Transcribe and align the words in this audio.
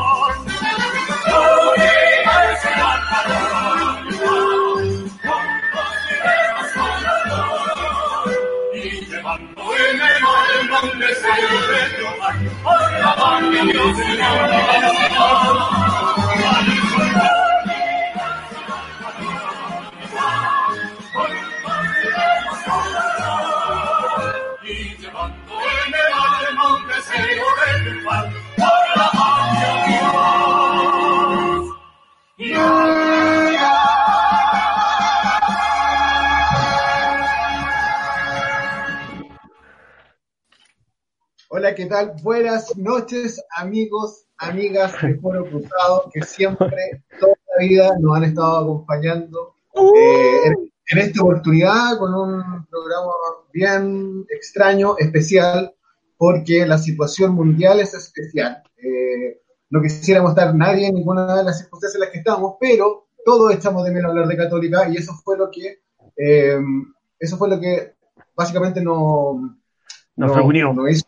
alma 10.86 11.16
un 16.68 16.75
¿qué 41.86 41.90
tal? 41.92 42.16
Buenas 42.24 42.76
noches, 42.78 43.40
amigos, 43.58 44.26
amigas 44.40 44.92
de 45.04 45.14
Foro 45.20 45.48
Cruzado, 45.48 46.10
que 46.12 46.24
siempre, 46.24 47.04
toda 47.20 47.36
la 47.56 47.64
vida 47.64 47.92
nos 48.00 48.18
han 48.18 48.24
estado 48.24 48.58
acompañando 48.58 49.54
eh, 49.96 50.48
en, 50.48 50.72
en, 50.90 50.98
esta 50.98 51.22
oportunidad 51.22 52.00
con 52.00 52.12
un 52.16 52.66
programa 52.66 53.12
bien 53.54 54.26
extraño, 54.32 54.98
especial, 54.98 55.76
porque 56.18 56.66
la 56.66 56.80
situación 56.80 57.36
mundial 57.36 57.80
es 57.80 57.94
especial. 57.94 58.64
Eh, 58.78 59.42
no 59.70 59.80
quisiéramos 59.80 60.32
estar 60.32 60.56
nadie 60.56 60.88
en 60.88 60.96
ninguna 60.96 61.36
de 61.38 61.44
las 61.44 61.60
circunstancias 61.60 61.98
en 61.98 62.02
las 62.02 62.10
que 62.10 62.18
estamos, 62.18 62.56
pero 62.60 63.10
todos 63.24 63.54
echamos 63.54 63.86
de 63.86 63.92
menos 63.92 64.10
hablar 64.10 64.28
de 64.28 64.38
católica 64.38 64.90
y 64.90 64.98
eso 64.98 65.14
fue 65.24 65.38
lo 65.38 65.52
que, 65.52 65.84
eh, 66.18 66.60
eso 67.20 67.38
fue 67.38 67.48
lo 67.48 67.60
que 67.60 67.94
básicamente 68.36 68.82
no, 68.82 69.56
nos 70.16 70.32
no, 70.32 70.36
reunió. 70.36 70.74
No 70.74 70.90
hizo 70.90 71.06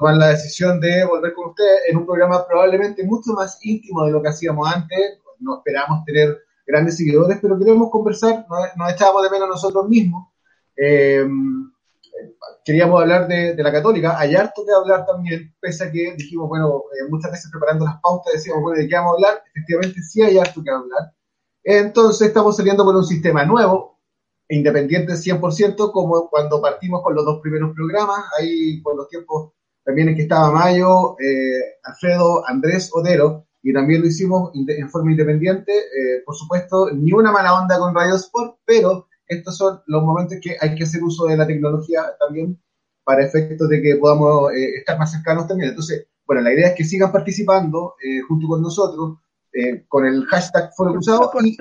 tomar 0.00 0.16
la 0.16 0.28
decisión 0.28 0.80
de 0.80 1.04
volver 1.04 1.34
con 1.34 1.50
ustedes 1.50 1.80
en 1.88 1.98
un 1.98 2.06
programa 2.06 2.46
probablemente 2.46 3.04
mucho 3.04 3.34
más 3.34 3.58
íntimo 3.62 4.06
de 4.06 4.12
lo 4.12 4.22
que 4.22 4.28
hacíamos 4.28 4.66
antes. 4.66 5.18
No 5.38 5.58
esperamos 5.58 6.04
tener 6.06 6.38
grandes 6.66 6.96
seguidores, 6.96 7.38
pero 7.40 7.58
queremos 7.58 7.90
conversar, 7.90 8.46
nos, 8.76 8.92
echábamos 8.92 9.24
de 9.24 9.30
menos 9.30 9.48
nosotros 9.48 9.86
mismos. 9.88 10.28
Eh, 10.74 11.28
queríamos 12.64 12.98
hablar 12.98 13.28
de, 13.28 13.54
de, 13.54 13.62
la 13.62 13.70
católica, 13.70 14.18
hay 14.18 14.34
harto 14.36 14.64
que 14.64 14.72
hablar 14.72 15.04
también, 15.04 15.54
pese 15.60 15.84
a 15.84 15.92
que 15.92 16.14
dijimos, 16.16 16.48
bueno, 16.48 16.84
eh, 16.94 17.06
muchas 17.10 17.30
veces 17.32 17.50
preparando 17.50 17.84
las 17.84 18.00
pautas 18.00 18.32
decíamos, 18.32 18.62
bueno, 18.62 18.80
¿de 18.80 18.88
qué 18.88 18.94
vamos 18.94 19.12
a 19.12 19.14
hablar? 19.16 19.44
Efectivamente 19.54 20.00
sí 20.02 20.22
hay 20.22 20.38
harto 20.38 20.62
que 20.62 20.70
hablar. 20.70 21.12
Entonces 21.62 22.28
estamos 22.28 22.56
saliendo 22.56 22.84
por 22.84 22.96
un 22.96 23.04
sistema 23.04 23.44
nuevo, 23.44 23.98
independiente 24.48 25.12
100%, 25.12 25.92
como 25.92 26.30
cuando 26.30 26.62
partimos 26.62 27.02
con 27.02 27.14
los 27.14 27.24
dos 27.26 27.40
primeros 27.42 27.74
programas, 27.74 28.24
ahí 28.38 28.80
por 28.80 28.96
los 28.96 29.06
tiempos 29.08 29.52
también 29.90 30.10
en 30.10 30.14
que 30.14 30.22
estaba 30.22 30.52
Mayo, 30.52 31.16
eh, 31.18 31.78
Alfredo, 31.82 32.46
Andrés 32.46 32.90
Odero, 32.92 33.48
y 33.60 33.72
también 33.72 34.00
lo 34.00 34.06
hicimos 34.06 34.52
en 34.54 34.88
forma 34.88 35.10
independiente, 35.10 35.72
eh, 35.72 36.22
por 36.24 36.36
supuesto, 36.36 36.90
ni 36.92 37.12
una 37.12 37.32
mala 37.32 37.60
onda 37.60 37.76
con 37.76 37.92
Radio 37.92 38.14
Sport, 38.14 38.58
pero 38.64 39.08
estos 39.26 39.56
son 39.56 39.80
los 39.86 40.02
momentos 40.04 40.38
que 40.40 40.56
hay 40.60 40.76
que 40.76 40.84
hacer 40.84 41.02
uso 41.02 41.26
de 41.26 41.36
la 41.36 41.46
tecnología 41.46 42.04
también 42.20 42.56
para 43.02 43.26
efectos 43.26 43.68
de 43.68 43.82
que 43.82 43.96
podamos 43.96 44.52
eh, 44.52 44.76
estar 44.76 44.96
más 44.96 45.10
cercanos 45.10 45.48
también. 45.48 45.70
Entonces, 45.70 46.06
bueno, 46.24 46.42
la 46.42 46.54
idea 46.54 46.68
es 46.68 46.74
que 46.76 46.84
sigan 46.84 47.10
participando 47.10 47.96
junto 48.28 48.46
con 48.46 48.62
nosotros 48.62 49.18
con 49.88 50.06
el 50.06 50.24
hashtag 50.26 50.70
Foro 50.76 50.92
Cruzado. 50.92 51.32
Y 51.42 51.56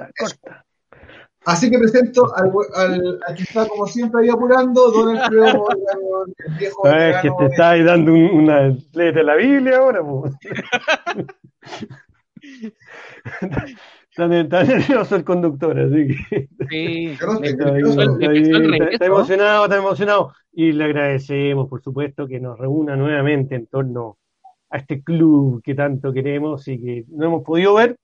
Así 1.49 1.69
que 1.71 1.79
presento 1.79 2.31
al, 2.35 2.51
al, 2.75 3.19
al, 3.27 3.35
que 3.35 3.41
está 3.41 3.67
como 3.67 3.87
siempre 3.87 4.21
ahí 4.21 4.29
apurando, 4.29 4.91
don 4.91 5.17
Alfredo, 5.17 5.65
el 6.45 6.53
viejo. 6.59 6.83
Es 6.87 7.21
que 7.23 7.31
te 7.39 7.45
está 7.47 7.71
ahí 7.71 7.83
dando 7.83 8.13
un, 8.13 8.21
una 8.21 8.77
de 8.93 9.23
la 9.23 9.35
Biblia 9.35 9.77
ahora, 9.77 10.03
pues. 10.03 10.35
Está, 14.11 14.63
nervioso 14.63 15.15
el 15.15 15.23
conductor, 15.23 15.79
así 15.79 16.07
que. 16.07 16.49
Sí, 16.69 17.17
está, 17.41 19.05
emocionado, 19.05 19.63
está 19.63 19.77
emocionado. 19.77 20.33
Y 20.51 20.73
le 20.73 20.83
agradecemos, 20.83 21.69
por 21.69 21.81
supuesto, 21.81 22.27
que 22.27 22.39
nos 22.39 22.59
reúna 22.59 22.97
nuevamente 22.97 23.55
en 23.55 23.67
torno 23.67 24.17
a 24.69 24.77
este 24.77 25.01
club 25.03 25.61
que 25.63 25.73
tanto 25.73 26.11
queremos 26.11 26.67
y 26.67 26.79
que 26.79 27.05
no 27.07 27.27
hemos 27.27 27.43
podido 27.43 27.75
ver, 27.75 27.97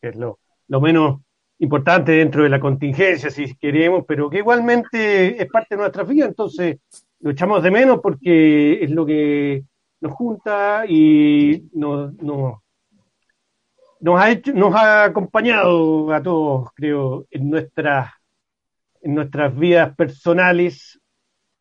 que 0.00 0.10
es 0.10 0.16
lo, 0.16 0.38
lo 0.68 0.80
menos 0.80 1.22
importante 1.58 2.12
dentro 2.12 2.42
de 2.42 2.48
la 2.48 2.60
contingencia, 2.60 3.30
si 3.30 3.54
queremos, 3.56 4.04
pero 4.06 4.30
que 4.30 4.38
igualmente 4.38 5.42
es 5.42 5.50
parte 5.50 5.74
de 5.74 5.82
nuestra 5.82 6.04
vida, 6.04 6.26
entonces 6.26 6.78
lo 7.20 7.30
echamos 7.30 7.62
de 7.62 7.70
menos 7.70 8.00
porque 8.00 8.82
es 8.82 8.90
lo 8.90 9.04
que 9.04 9.64
nos 10.00 10.12
junta 10.12 10.84
y 10.86 11.68
nos, 11.72 12.14
nos 12.14 12.58
nos 14.00 14.20
ha 14.20 14.30
hecho, 14.30 14.52
nos 14.52 14.74
ha 14.74 15.04
acompañado 15.04 16.12
a 16.12 16.22
todos, 16.22 16.70
creo, 16.74 17.26
en 17.30 17.50
nuestras, 17.50 18.10
en 19.02 19.14
nuestras 19.14 19.56
vidas 19.56 19.94
personales 19.96 21.00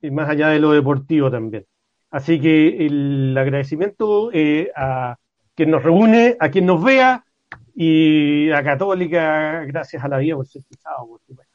y 0.01 0.11
más 0.11 0.29
allá 0.29 0.49
de 0.49 0.59
lo 0.59 0.71
deportivo 0.71 1.31
también. 1.31 1.65
Así 2.09 2.39
que 2.39 2.85
el 2.85 3.35
agradecimiento 3.37 4.31
eh, 4.31 4.71
a 4.75 5.17
quien 5.55 5.71
nos 5.71 5.83
reúne, 5.83 6.37
a 6.39 6.49
quien 6.49 6.65
nos 6.65 6.83
vea 6.83 7.25
y 7.79 8.51
a 8.51 8.63
Católica, 8.63 9.63
gracias 9.65 10.03
a 10.03 10.07
la 10.07 10.17
vida 10.17 10.35
por 10.35 10.47
ser 10.47 10.63
pisado, 10.67 11.07
por 11.07 11.21
supuesto. 11.21 11.53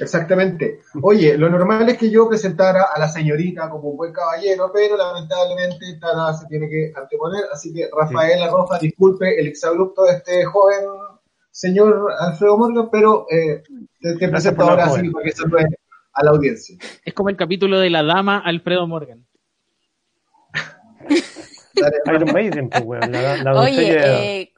Exactamente. 0.00 0.80
Oye, 1.00 1.38
lo 1.38 1.48
normal 1.48 1.88
es 1.88 1.96
que 1.96 2.10
yo 2.10 2.28
presentara 2.28 2.86
a 2.92 2.98
la 2.98 3.08
señorita 3.08 3.70
como 3.70 3.90
un 3.90 3.96
buen 3.96 4.12
caballero, 4.12 4.72
pero 4.74 4.96
lamentablemente 4.96 5.96
Tara 6.00 6.32
se 6.32 6.48
tiene 6.48 6.68
que 6.68 6.92
anteponer, 6.96 7.44
así 7.52 7.72
que 7.72 7.88
Rafael 7.96 8.42
Arroja, 8.42 8.80
disculpe 8.80 9.38
el 9.38 9.46
exabrupto 9.46 10.02
de 10.02 10.14
este 10.14 10.44
joven 10.44 10.86
señor 11.52 12.12
Alfredo 12.18 12.58
Morgan, 12.58 12.88
pero 12.90 13.26
eh, 13.30 13.62
te, 14.00 14.16
te 14.16 14.28
presento 14.28 14.64
ahora 14.64 14.86
así 14.86 15.08
para 15.08 15.24
que 15.24 15.30
salude 15.30 15.66
a 16.14 16.24
la 16.24 16.30
audiencia. 16.32 16.76
Es 17.04 17.14
como 17.14 17.28
el 17.28 17.36
capítulo 17.36 17.78
de 17.78 17.90
la 17.90 18.02
dama 18.02 18.38
Alfredo 18.44 18.88
Morgan. 18.88 19.24
Iron 22.06 22.32
Maiden, 22.32 22.70
pues, 22.70 22.84
bueno, 22.84 23.06
la, 23.06 23.36
la 23.36 23.60
Oye, 23.60 24.40
eh, 24.40 24.53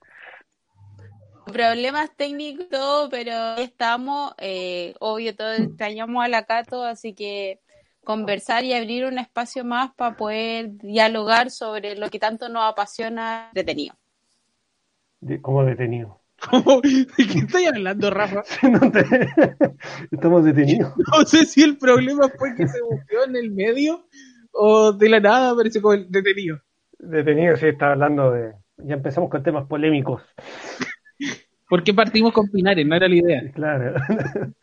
problemas 1.56 2.14
técnicos, 2.16 3.08
pero 3.10 3.56
estamos, 3.56 4.34
eh, 4.36 4.94
obvio, 5.00 5.34
todos 5.34 5.58
extrañamos 5.58 6.22
a 6.22 6.28
la 6.28 6.44
Cato, 6.44 6.84
así 6.84 7.14
que 7.14 7.60
conversar 8.04 8.62
y 8.64 8.74
abrir 8.74 9.06
un 9.06 9.18
espacio 9.18 9.64
más 9.64 9.90
para 9.94 10.16
poder 10.16 10.76
dialogar 10.76 11.50
sobre 11.50 11.96
lo 11.96 12.10
que 12.10 12.18
tanto 12.18 12.50
nos 12.50 12.70
apasiona 12.70 13.48
detenido. 13.54 13.94
¿Cómo 15.40 15.64
detenido? 15.64 16.20
¿De 16.82 17.26
qué 17.26 17.38
estoy 17.38 17.64
hablando, 17.64 18.10
Rafa? 18.10 18.42
No 18.68 18.92
te... 18.92 19.02
Estamos 20.10 20.44
detenidos. 20.44 20.92
No 21.10 21.24
sé 21.24 21.46
si 21.46 21.62
el 21.62 21.78
problema 21.78 22.28
fue 22.36 22.54
que 22.54 22.68
se 22.68 22.82
buscó 22.82 23.24
en 23.26 23.34
el 23.34 23.50
medio 23.50 24.06
o 24.52 24.92
de 24.92 25.08
la 25.08 25.20
nada 25.20 25.52
apareció 25.52 25.80
como 25.80 25.94
el 25.94 26.10
detenido. 26.10 26.58
Detenido, 26.98 27.56
sí, 27.56 27.68
está 27.68 27.92
hablando 27.92 28.30
de... 28.30 28.52
Ya 28.76 28.96
empezamos 28.96 29.30
con 29.30 29.42
temas 29.42 29.66
polémicos. 29.66 30.20
¿Por 31.68 31.82
qué 31.82 31.92
partimos 31.92 32.32
con 32.32 32.48
Pinares? 32.48 32.86
No 32.86 32.94
era 32.94 33.08
la 33.08 33.16
idea. 33.16 33.42
Claro. 33.54 33.94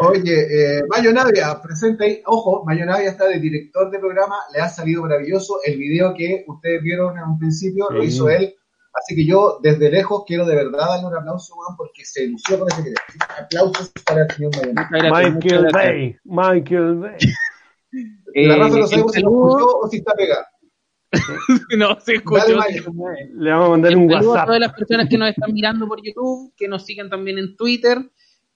Oye, 0.00 0.78
eh, 0.78 0.82
Mayo 0.88 1.12
Navia, 1.12 1.60
presenta 1.60 2.04
ahí, 2.04 2.22
ojo, 2.24 2.64
Mayo 2.64 2.86
Navia 2.86 3.10
está 3.10 3.26
de 3.26 3.40
director 3.40 3.90
de 3.90 3.98
programa, 3.98 4.36
le 4.54 4.60
ha 4.60 4.68
salido 4.68 5.02
maravilloso 5.02 5.58
el 5.64 5.76
video 5.76 6.14
que 6.14 6.44
ustedes 6.46 6.80
vieron 6.82 7.18
en 7.18 7.24
un 7.24 7.38
principio, 7.38 7.86
sí. 7.88 7.94
lo 7.96 8.04
hizo 8.04 8.30
él, 8.30 8.54
así 8.94 9.16
que 9.16 9.26
yo 9.26 9.58
desde 9.60 9.90
lejos 9.90 10.22
quiero 10.24 10.46
de 10.46 10.54
verdad 10.54 10.86
darle 10.88 11.08
un 11.08 11.16
aplauso, 11.16 11.56
bueno, 11.56 11.74
porque 11.76 12.04
se 12.04 12.28
lució 12.28 12.60
con 12.60 12.68
ese 12.68 12.82
video. 12.82 12.94
Aplausos 13.42 13.90
para 14.06 14.22
el 14.22 14.30
señor 14.30 14.52
Mayo 14.56 14.72
Navia. 14.74 15.32
Michael 15.32 15.66
Bay, 15.72 16.16
Michael 16.24 16.94
Bay. 16.94 17.18
La 18.34 18.56
raza 18.56 18.78
no 18.78 18.86
sabemos 18.86 19.12
si 19.12 19.20
lo 19.20 19.30
escuchó 19.30 19.78
o 19.78 19.88
si 19.88 19.96
está 19.96 20.14
pegado. 20.14 20.44
no 21.78 21.98
se 22.00 22.16
escuchó. 22.16 22.60
Le 23.34 23.50
vamos 23.50 23.66
a 23.66 23.70
mandar 23.70 23.96
un 23.96 24.10
WhatsApp. 24.10 24.36
a 24.36 24.44
todas 24.46 24.60
las 24.60 24.72
personas 24.72 25.08
que 25.08 25.18
nos 25.18 25.30
están 25.30 25.52
mirando 25.52 25.88
por 25.88 26.02
YouTube, 26.02 26.52
que 26.56 26.68
nos 26.68 26.84
sigan 26.84 27.08
también 27.08 27.38
en 27.38 27.56
Twitter. 27.56 27.98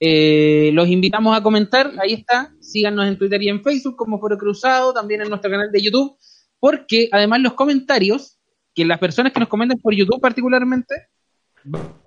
Eh, 0.05 0.71
los 0.75 0.89
invitamos 0.89 1.37
a 1.37 1.43
comentar, 1.43 1.93
ahí 2.01 2.15
está, 2.15 2.53
síganos 2.61 3.07
en 3.07 3.17
Twitter 3.17 3.41
y 3.41 3.49
en 3.49 3.63
Facebook 3.63 3.95
como 3.95 4.19
Foro 4.19 4.37
Cruzado, 4.37 4.93
también 4.93 5.23
en 5.23 5.29
nuestro 5.29 5.49
canal 5.49 5.71
de 5.71 5.81
YouTube, 5.81 6.17
porque 6.59 7.09
además 7.13 7.41
los 7.41 7.53
comentarios, 7.53 8.37
que 8.75 8.85
las 8.85 8.99
personas 8.99 9.33
que 9.33 9.39
nos 9.39 9.49
comentan 9.49 9.79
por 9.79 9.95
YouTube 9.95 10.21
particularmente, 10.21 11.07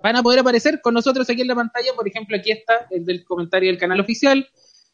van 0.02 0.16
a 0.16 0.22
poder 0.22 0.40
aparecer 0.40 0.82
con 0.82 0.92
nosotros 0.92 1.30
aquí 1.30 1.40
en 1.40 1.48
la 1.48 1.54
pantalla, 1.54 1.92
por 1.96 2.06
ejemplo, 2.06 2.36
aquí 2.36 2.50
está 2.50 2.86
el 2.90 3.06
del 3.06 3.24
comentario 3.24 3.70
del 3.70 3.78
canal 3.78 3.98
oficial, 3.98 4.46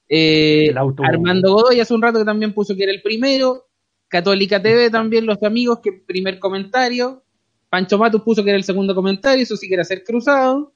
eh, 0.08 0.72
Armando 1.02 1.54
Godoy 1.54 1.80
hace 1.80 1.94
un 1.94 2.02
rato 2.02 2.20
que 2.20 2.24
también 2.24 2.54
puso 2.54 2.76
que 2.76 2.84
era 2.84 2.92
el 2.92 3.02
primero, 3.02 3.66
Católica 4.12 4.60
TV 4.60 4.90
también, 4.90 5.24
los 5.24 5.42
amigos, 5.42 5.80
que 5.82 5.90
primer 5.90 6.38
comentario. 6.38 7.24
Pancho 7.70 7.96
Matus 7.96 8.20
puso 8.20 8.44
que 8.44 8.50
era 8.50 8.58
el 8.58 8.64
segundo 8.64 8.94
comentario, 8.94 9.42
eso 9.42 9.56
sí 9.56 9.66
que 9.66 9.72
era 9.72 9.84
ser 9.84 10.04
cruzado. 10.04 10.74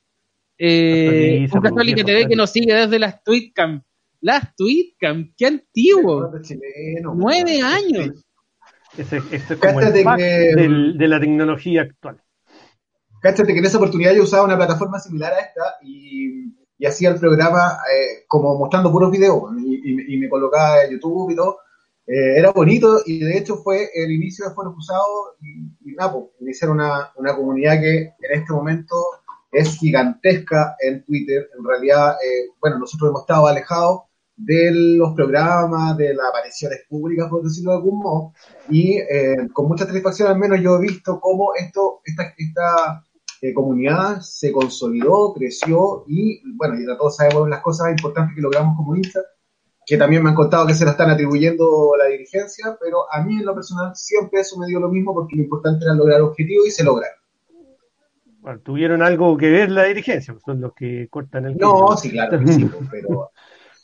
Eh, 0.57 1.47
un 1.53 1.61
Católica 1.61 2.03
TV 2.03 2.27
que 2.29 2.35
nos 2.35 2.49
sigue 2.49 2.73
desde 2.73 2.99
las 2.99 3.23
Tweetcam. 3.23 3.83
Las 4.23 4.57
Tweetcam, 4.57 5.35
qué 5.37 5.47
antiguo. 5.49 6.33
Nueve 7.15 7.61
años. 7.61 8.25
Ese, 8.97 9.21
es 9.31 9.45
como 9.59 9.81
el 9.83 10.97
de 10.97 11.07
la 11.07 11.21
tecnología 11.21 11.83
actual. 11.83 12.23
Cáchate 13.21 13.53
que 13.53 13.59
en 13.59 13.67
esa 13.67 13.77
oportunidad 13.77 14.15
yo 14.15 14.23
usaba 14.23 14.47
una 14.47 14.57
plataforma 14.57 14.99
similar 14.99 15.35
a 15.35 15.41
esta 15.41 15.75
y, 15.83 16.55
hacía 16.87 17.11
el 17.11 17.21
programa 17.21 17.81
eh, 17.93 18.25
como 18.27 18.57
mostrando 18.59 18.91
puros 18.91 19.11
videos 19.11 19.43
y, 19.59 20.15
y, 20.15 20.17
me 20.17 20.31
colocaba 20.31 20.85
en 20.85 20.93
YouTube 20.93 21.33
y 21.33 21.37
todo 21.37 21.59
eh, 22.07 22.39
era 22.39 22.53
bonito 22.53 23.01
y 23.05 23.19
de 23.21 23.37
hecho 23.37 23.57
fue 23.57 23.91
el 23.95 24.13
inicio 24.13 24.49
de 24.49 24.55
Foro 24.55 24.73
Cruzado 24.73 25.37
y, 25.41 25.91
y 25.91 25.95
Napo, 25.95 26.31
pues, 26.31 26.43
iniciar 26.43 26.71
una, 26.71 27.13
una 27.17 27.35
comunidad 27.35 27.81
que 27.81 27.99
en 27.99 28.41
este 28.41 28.53
momento 28.53 28.95
es 29.51 29.77
gigantesca 29.77 30.77
en 30.81 31.05
Twitter. 31.05 31.49
En 31.59 31.65
realidad, 31.65 32.13
eh, 32.13 32.51
bueno, 32.61 32.79
nosotros 32.79 33.11
hemos 33.11 33.23
estado 33.23 33.47
alejados 33.47 34.03
de 34.37 34.71
los 34.71 35.15
programas, 35.15 35.97
de 35.97 36.15
las 36.15 36.29
apariciones 36.29 36.81
públicas, 36.89 37.29
por 37.29 37.43
decirlo 37.43 37.73
de 37.73 37.77
algún 37.79 37.99
modo, 38.01 38.33
y 38.69 38.99
eh, 38.99 39.49
con 39.53 39.67
mucha 39.67 39.87
satisfacción 39.87 40.29
al 40.29 40.39
menos 40.39 40.61
yo 40.61 40.77
he 40.77 40.83
visto 40.83 41.19
cómo 41.21 41.55
esto, 41.55 42.03
esta, 42.05 42.35
esta 42.37 43.03
comunidad 43.55 44.21
se 44.21 44.53
consolidó, 44.53 45.33
creció 45.33 46.05
y, 46.07 46.43
bueno, 46.55 46.79
y 46.79 46.85
todos 46.85 47.17
sabemos 47.17 47.49
las 47.49 47.63
cosas 47.63 47.91
importantes 47.91 48.35
que 48.35 48.43
logramos 48.43 48.77
como 48.77 48.97
Insta, 48.97 49.21
que 49.87 49.97
también 49.97 50.25
me 50.25 50.31
han 50.31 50.35
contado 50.35 50.67
que 50.67 50.75
se 50.75 50.85
la 50.85 50.91
están 50.91 51.11
atribuyendo 51.11 51.93
la 51.97 52.07
dirigencia, 52.07 52.77
pero 52.81 53.05
a 53.11 53.23
mí 53.23 53.37
en 53.37 53.47
lo 53.47 53.55
personal 53.55 53.95
siempre 53.95 54.41
eso 54.41 54.59
me 54.59 54.67
dio 54.67 54.81
lo 54.81 54.89
mismo 54.89 55.15
porque 55.15 55.37
lo 55.37 55.43
importante 55.43 55.85
era 55.85 55.95
lograr 55.95 56.21
objetivos 56.23 56.67
y 56.67 56.73
se 56.73 56.83
lograron. 56.83 57.17
Bueno, 58.41 58.61
tuvieron 58.61 59.01
algo 59.01 59.37
que 59.37 59.49
ver 59.49 59.71
la 59.71 59.85
dirigencia, 59.85 60.35
pues 60.35 60.43
son 60.45 60.61
los 60.61 60.75
que 60.75 61.07
cortan 61.09 61.47
el 61.47 61.57
No, 61.57 61.97
sí, 61.97 62.11
claro, 62.11 62.37
sí, 62.47 62.69
pero, 62.91 63.31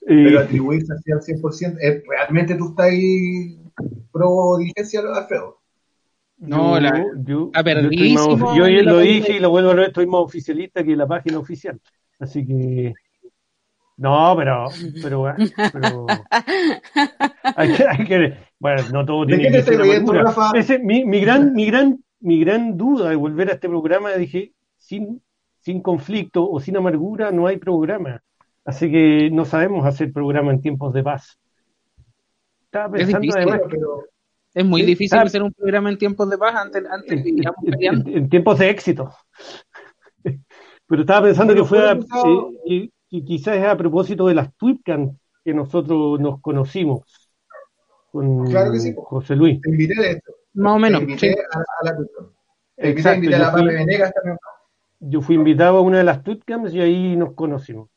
pero 0.05 0.41
atribuirse 0.41 0.93
así 0.93 1.13
al 1.13 1.21
100%, 1.21 1.79
eh, 1.81 2.03
¿realmente 2.09 2.57
tú 2.57 2.71
estás 2.71 2.87
ahí 2.87 3.61
pro 4.11 4.57
dirigencia, 4.59 5.01
Alfredo? 5.01 5.61
No, 6.39 6.81
la, 6.81 6.99
yo, 7.25 7.53
yo, 7.53 8.67
yo, 8.67 8.83
lo 8.83 8.99
dije 8.99 9.37
y 9.37 9.39
lo 9.39 9.51
vuelvo 9.51 9.71
a 9.71 9.75
ver, 9.75 9.87
estoy 9.89 10.07
más 10.07 10.23
oficialista 10.23 10.83
que 10.83 10.97
la 10.97 11.07
página 11.07 11.39
oficial. 11.39 11.81
Así 12.19 12.45
que 12.45 12.93
no, 14.03 14.35
pero, 14.37 14.67
pero, 15.01 15.35
pero 15.73 16.07
hay 17.57 17.73
que, 17.73 17.85
hay 17.87 18.05
que, 18.05 18.37
bueno, 18.59 18.83
no 18.93 19.07
todo 19.07 19.25
tiene 19.27 19.49
que 19.53 19.63
ser 19.63 19.81
Ese, 20.57 20.81
mi, 20.81 21.05
mi, 21.05 21.21
gran, 21.21 21.53
mi 21.53 21.67
gran, 21.67 22.03
mi 22.19 22.41
gran 22.41 22.77
duda 22.77 23.11
de 23.11 23.17
volver 23.17 23.51
a 23.51 23.53
este 23.53 23.69
programa, 23.69 24.11
dije, 24.15 24.55
sin, 24.77 25.23
sin 25.61 25.83
conflicto 25.83 26.51
o 26.51 26.59
sin 26.59 26.77
amargura 26.77 27.31
no 27.31 27.47
hay 27.47 27.59
programa. 27.59 28.21
Así 28.65 28.91
que 28.91 29.31
no 29.31 29.45
sabemos 29.45 29.87
hacer 29.87 30.13
programa 30.13 30.51
en 30.51 30.61
tiempos 30.61 30.93
de 30.93 31.05
paz. 31.05 31.39
Estaba 32.65 32.91
pensando 32.91 33.29
es 33.29 33.37
además, 33.37 33.61
pero 33.71 34.05
es 34.53 34.65
muy 34.65 34.83
difícil 34.83 35.17
hacer 35.17 35.45
un 35.45 35.53
programa 35.53 35.91
en 35.91 35.99
tiempos 35.99 36.29
de 36.29 36.39
paz 36.39 36.57
antes, 36.57 36.83
antes 36.91 37.25
en, 37.25 38.09
en, 38.09 38.29
tiempos 38.29 38.59
de 38.59 38.69
éxito. 38.69 39.13
pero 40.89 41.03
estaba 41.03 41.27
pensando 41.27 41.55
que 41.55 41.65
fuera 41.65 41.97
eh, 42.69 42.91
y 43.13 43.27
quizás 43.27 43.59
es 43.59 43.67
a 43.67 43.77
propósito 43.77 44.27
de 44.27 44.35
las 44.35 44.55
Twitcam 44.57 45.19
que 45.45 45.53
nosotros 45.53 46.19
nos 46.19 46.41
conocimos 46.41 47.03
con 48.11 48.51
José 49.05 49.37
Luis. 49.37 49.61
Te 49.61 49.69
invité 49.69 50.01
de 50.01 50.11
esto. 50.13 50.33
Más 50.55 50.77
o 50.77 50.79
menos. 50.79 51.01
Te 51.01 51.05
invité 51.05 51.37
a, 51.53 51.85
la 51.85 51.97
Twitcam. 51.97 52.31
Exacto, 52.79 53.29
yo, 53.29 53.37
a 53.37 53.53
fui, 53.53 53.67
también. 53.67 54.39
yo 55.01 55.21
fui 55.21 55.35
invitado 55.35 55.77
a 55.77 55.81
una 55.83 55.99
de 55.99 56.05
las 56.05 56.23
Twitcams 56.23 56.73
y 56.73 56.81
ahí 56.81 57.15
nos 57.15 57.35
conocimos. 57.35 57.91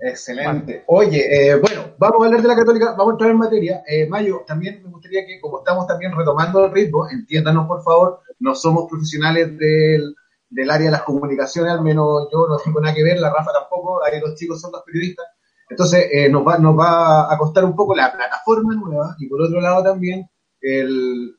Excelente. 0.00 0.84
Oye, 0.86 1.50
eh, 1.50 1.56
bueno, 1.56 1.94
vamos 1.98 2.22
a 2.22 2.26
hablar 2.26 2.42
de 2.42 2.48
la 2.48 2.56
Católica, 2.56 2.92
vamos 2.92 3.08
a 3.08 3.14
entrar 3.14 3.30
en 3.32 3.38
materia. 3.38 3.82
Eh, 3.88 4.06
Mayo, 4.06 4.44
también 4.46 4.84
me 4.84 4.88
gustaría 4.88 5.26
que, 5.26 5.40
como 5.40 5.58
estamos 5.58 5.88
también 5.88 6.12
retomando 6.16 6.64
el 6.64 6.72
ritmo, 6.72 7.08
entiéndanos 7.10 7.66
por 7.66 7.82
favor, 7.82 8.20
no 8.38 8.54
somos 8.54 8.88
profesionales 8.88 9.58
del, 9.58 10.14
del 10.50 10.70
área 10.70 10.86
de 10.86 10.92
las 10.92 11.02
comunicaciones, 11.02 11.72
al 11.72 11.82
menos 11.82 12.28
yo 12.32 12.46
no 12.48 12.58
tengo 12.58 12.80
nada 12.80 12.94
que 12.94 13.04
ver, 13.04 13.18
la 13.18 13.30
Rafa 13.30 13.52
tampoco, 13.52 14.04
ahí 14.04 14.20
los 14.20 14.34
chicos 14.34 14.60
son 14.60 14.72
los 14.72 14.82
periodistas. 14.82 15.26
Entonces 15.70 16.08
eh, 16.10 16.28
nos, 16.28 16.46
va, 16.46 16.58
nos 16.58 16.76
va 16.76 17.32
a 17.32 17.38
costar 17.38 17.64
un 17.64 17.76
poco 17.76 17.94
la 17.94 18.12
plataforma 18.12 18.74
nueva 18.74 19.14
y 19.18 19.28
por 19.28 19.40
otro 19.40 19.60
lado 19.60 19.84
también 19.84 20.28
el, 20.60 21.36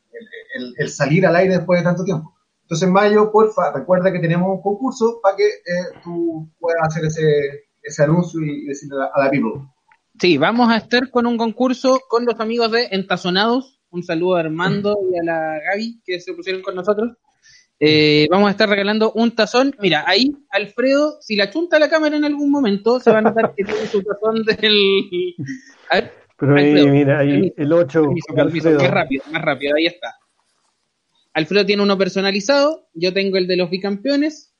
el, 0.78 0.90
salir 0.90 1.26
al 1.26 1.36
aire 1.36 1.58
después 1.58 1.80
de 1.80 1.84
tanto 1.84 2.04
tiempo. 2.04 2.34
Entonces, 2.64 2.90
Mayo, 2.90 3.32
porfa, 3.32 3.74
recuerda 3.74 4.14
que 4.14 4.20
tenemos 4.20 4.50
un 4.50 4.62
concurso 4.62 5.20
para 5.22 5.36
que 5.36 5.46
eh, 5.46 6.00
tú 6.04 6.50
puedas 6.58 6.82
hacer 6.88 7.06
ese, 7.06 7.66
ese 7.82 8.04
anuncio 8.04 8.40
y 8.42 8.66
decirle 8.66 8.96
a 9.14 9.24
la, 9.24 9.30
people. 9.30 9.68
Sí, 10.20 10.38
vamos 10.38 10.70
a 10.70 10.78
estar 10.78 11.10
con 11.10 11.26
un 11.26 11.38
concurso 11.38 12.00
con 12.08 12.26
los 12.26 12.40
amigos 12.40 12.72
de 12.72 12.88
Entazonados. 12.92 13.82
Un 13.90 14.04
saludo 14.04 14.36
a 14.36 14.40
Armando 14.40 14.98
y 15.12 15.20
a 15.20 15.24
la 15.24 15.60
Gaby 15.70 16.02
que 16.06 16.22
se 16.22 16.34
pusieron 16.34 16.62
con 16.62 16.76
nosotros. 16.76 17.18
Eh, 17.84 18.28
vamos 18.30 18.48
a 18.48 18.52
estar 18.52 18.70
regalando 18.70 19.12
un 19.14 19.32
tazón. 19.32 19.76
Mira, 19.80 20.04
ahí 20.06 20.36
Alfredo, 20.52 21.18
si 21.20 21.36
la 21.36 21.50
chunta 21.50 21.80
la 21.80 21.90
cámara 21.90 22.16
en 22.16 22.24
algún 22.24 22.52
momento, 22.52 23.00
se 23.00 23.10
va 23.12 23.18
a 23.18 23.22
notar 23.22 23.56
que 23.56 23.64
tiene 23.64 23.88
su 23.88 24.04
tazón 24.04 24.44
del. 24.44 25.36
A 25.90 25.96
ver, 25.96 26.14
Pero 26.38 26.56
ahí, 26.56 26.88
mira, 26.88 27.20
ahí 27.20 27.52
el 27.58 27.74
8. 27.74 28.04
más 28.36 28.92
rápido, 28.92 29.24
más 29.32 29.42
rápido, 29.42 29.76
ahí 29.76 29.88
está. 29.88 30.16
Alfredo 31.34 31.66
tiene 31.66 31.82
uno 31.82 31.98
personalizado, 31.98 32.88
yo 32.94 33.14
tengo 33.14 33.38
el 33.38 33.48
de 33.48 33.58
los 33.58 33.72
bicampeones. 33.72 34.54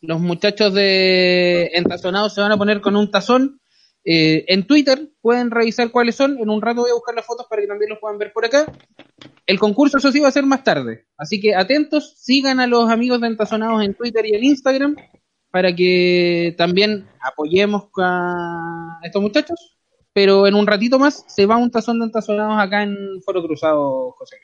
Los 0.00 0.20
muchachos 0.20 0.74
de 0.74 1.70
Entazonados 1.74 2.34
se 2.34 2.40
van 2.40 2.50
a 2.50 2.58
poner 2.58 2.80
con 2.80 2.96
un 2.96 3.08
tazón. 3.08 3.60
Eh, 4.04 4.44
en 4.48 4.66
Twitter 4.66 5.10
pueden 5.20 5.50
revisar 5.50 5.90
cuáles 5.90 6.14
son. 6.14 6.38
En 6.38 6.50
un 6.50 6.60
rato 6.60 6.82
voy 6.82 6.90
a 6.90 6.94
buscar 6.94 7.14
las 7.14 7.24
fotos 7.24 7.46
para 7.48 7.62
que 7.62 7.68
también 7.68 7.90
los 7.90 7.98
puedan 7.98 8.18
ver 8.18 8.32
por 8.32 8.44
acá. 8.44 8.70
El 9.46 9.58
concurso, 9.58 9.98
eso 9.98 10.12
sí, 10.12 10.20
va 10.20 10.28
a 10.28 10.32
ser 10.32 10.44
más 10.44 10.62
tarde. 10.62 11.06
Así 11.16 11.40
que 11.40 11.54
atentos, 11.54 12.14
sigan 12.18 12.60
a 12.60 12.66
los 12.66 12.90
amigos 12.90 13.20
de 13.20 13.28
Entazonados 13.28 13.82
en 13.82 13.94
Twitter 13.94 14.26
y 14.26 14.34
en 14.34 14.44
Instagram 14.44 14.96
para 15.50 15.74
que 15.74 16.54
también 16.58 17.08
apoyemos 17.20 17.88
a 17.98 18.98
estos 19.02 19.22
muchachos. 19.22 19.78
Pero 20.12 20.46
en 20.46 20.54
un 20.54 20.66
ratito 20.66 20.98
más 20.98 21.24
se 21.28 21.46
va 21.46 21.56
un 21.56 21.70
tazón 21.70 21.98
de 21.98 22.06
Entazonados 22.06 22.56
acá 22.58 22.82
en 22.82 22.96
Foro 23.24 23.42
Cruzado, 23.42 24.12
José. 24.12 24.36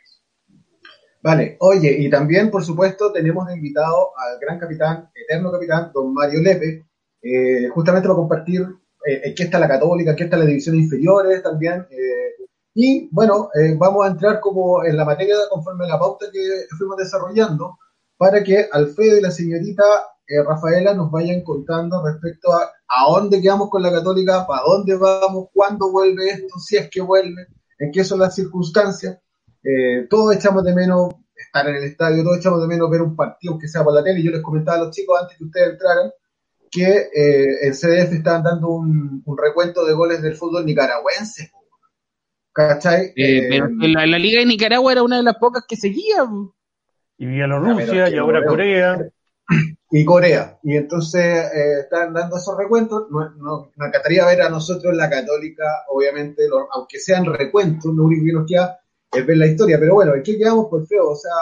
Vale, 1.22 1.56
oye, 1.60 1.96
y 1.98 2.08
también, 2.08 2.50
por 2.50 2.64
supuesto, 2.64 3.12
tenemos 3.12 3.52
invitado 3.54 4.10
al 4.16 4.38
gran 4.40 4.58
capitán, 4.58 5.10
eterno 5.14 5.52
capitán, 5.52 5.90
don 5.92 6.14
Mario 6.14 6.40
Lepe, 6.40 6.86
eh, 7.22 7.68
justamente 7.68 8.08
para 8.08 8.16
compartir 8.16 8.66
eh, 9.06 9.20
en 9.24 9.34
qué 9.34 9.44
está 9.44 9.58
la 9.58 9.68
Católica, 9.68 10.16
qué 10.16 10.24
está 10.24 10.36
la 10.36 10.44
división 10.44 10.76
inferiores 10.76 11.42
también. 11.42 11.86
Eh, 11.90 12.46
y 12.74 13.08
bueno, 13.10 13.50
eh, 13.54 13.74
vamos 13.76 14.06
a 14.06 14.10
entrar 14.10 14.40
como 14.40 14.84
en 14.84 14.96
la 14.96 15.04
materia 15.04 15.34
conforme 15.50 15.84
a 15.84 15.88
la 15.88 15.98
pauta 15.98 16.26
que 16.32 16.66
fuimos 16.78 16.96
desarrollando 16.96 17.78
para 18.16 18.42
que 18.42 18.68
Alfredo 18.70 19.18
y 19.18 19.22
la 19.22 19.30
señorita 19.30 19.82
eh, 20.26 20.42
Rafaela 20.44 20.94
nos 20.94 21.10
vayan 21.10 21.42
contando 21.42 22.04
respecto 22.04 22.52
a 22.52 22.70
a 22.90 23.08
dónde 23.08 23.40
quedamos 23.40 23.70
con 23.70 23.82
la 23.82 23.92
católica, 23.92 24.46
para 24.46 24.62
dónde 24.62 24.96
vamos, 24.96 25.48
cuándo 25.54 25.92
vuelve 25.92 26.28
esto, 26.30 26.58
si 26.58 26.76
es 26.76 26.90
que 26.90 27.00
vuelve, 27.00 27.46
en 27.78 27.92
qué 27.92 28.02
son 28.02 28.18
las 28.18 28.34
circunstancias. 28.34 29.18
Eh, 29.62 30.06
todos 30.10 30.34
echamos 30.34 30.64
de 30.64 30.74
menos 30.74 31.14
estar 31.36 31.68
en 31.68 31.76
el 31.76 31.84
estadio, 31.84 32.24
todos 32.24 32.38
echamos 32.38 32.60
de 32.60 32.66
menos 32.66 32.90
ver 32.90 33.02
un 33.02 33.14
partido 33.14 33.56
que 33.58 33.68
sea 33.68 33.84
por 33.84 33.94
la 33.94 34.02
tele. 34.02 34.22
Yo 34.22 34.32
les 34.32 34.42
comentaba 34.42 34.78
a 34.78 34.84
los 34.84 34.90
chicos 34.94 35.16
antes 35.20 35.38
que 35.38 35.44
ustedes 35.44 35.70
entraran 35.70 36.10
que 36.70 37.08
en 37.62 37.72
CDF 37.74 38.12
estaban 38.12 38.42
dando 38.42 38.68
un, 38.68 39.22
un 39.24 39.38
recuento 39.38 39.84
de 39.84 39.92
goles 39.92 40.22
del 40.22 40.36
fútbol 40.36 40.64
nicaragüense 40.64 41.50
¿Cachai? 42.52 43.12
Eh, 43.16 43.46
pero 43.48 43.66
eh, 43.66 43.88
la, 43.88 44.18
Liga 44.18 44.40
de 44.40 44.46
Nicaragua 44.46 44.92
era 44.92 45.02
una 45.02 45.18
de 45.18 45.22
las 45.22 45.36
pocas 45.36 45.64
que 45.68 45.76
seguía. 45.76 46.26
Y 47.16 47.26
Bielorrusia, 47.26 48.08
y 48.08 48.16
ahora 48.16 48.44
Corea. 48.44 48.98
Y 49.92 50.04
Corea. 50.04 50.56
Y 50.62 50.76
entonces 50.76 51.20
eh, 51.20 51.80
están 51.80 52.14
dando 52.14 52.36
esos 52.36 52.56
recuentos. 52.56 53.08
No, 53.10 53.28
no, 53.30 53.72
encantaría 53.84 54.24
ver 54.24 54.42
a 54.42 54.48
nosotros 54.48 54.94
la 54.94 55.10
Católica, 55.10 55.64
obviamente, 55.88 56.44
aunque 56.72 57.00
sean 57.00 57.24
recuentos, 57.24 57.92
lo 57.92 58.04
único 58.04 58.24
que 58.24 58.32
nos 58.32 58.46
queda 58.46 58.78
es 59.10 59.26
ver 59.26 59.36
la 59.36 59.48
historia. 59.48 59.80
Pero 59.80 59.94
bueno, 59.94 60.14
¿en 60.14 60.22
qué 60.22 60.38
quedamos 60.38 60.66
por 60.68 60.86
feo? 60.86 61.10
O 61.10 61.16
sea, 61.16 61.32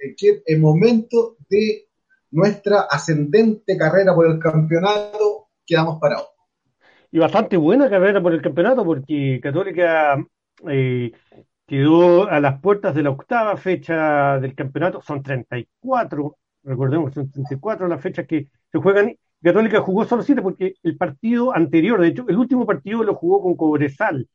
¿en 0.00 0.14
qué 0.16 0.42
momento 0.56 1.36
de 1.50 1.88
nuestra 2.32 2.82
ascendente 2.90 3.76
carrera 3.76 4.14
por 4.14 4.26
el 4.26 4.38
campeonato 4.38 5.48
quedamos 5.64 5.98
parados? 6.00 6.28
Y 7.10 7.18
bastante 7.18 7.56
buena 7.56 7.88
carrera 7.88 8.22
por 8.22 8.32
el 8.32 8.42
campeonato 8.42 8.84
porque 8.84 9.38
Católica 9.42 10.16
eh, 10.68 11.12
quedó 11.66 12.28
a 12.28 12.40
las 12.40 12.60
puertas 12.60 12.94
de 12.94 13.02
la 13.02 13.10
octava 13.10 13.56
fecha 13.56 14.38
del 14.40 14.54
campeonato, 14.54 15.00
son 15.02 15.22
34, 15.22 16.36
recordemos, 16.64 17.14
son 17.14 17.30
34 17.30 17.88
las 17.88 18.00
fechas 18.00 18.26
que 18.26 18.48
se 18.70 18.78
juegan. 18.78 19.14
Católica 19.42 19.80
jugó 19.80 20.04
solo 20.04 20.22
siete 20.22 20.40
porque 20.40 20.74
el 20.82 20.96
partido 20.96 21.54
anterior, 21.54 22.00
de 22.00 22.08
hecho, 22.08 22.24
el 22.28 22.36
último 22.36 22.64
partido 22.66 23.02
lo 23.02 23.14
jugó 23.14 23.42
con 23.42 23.56
Cobresal. 23.56 24.28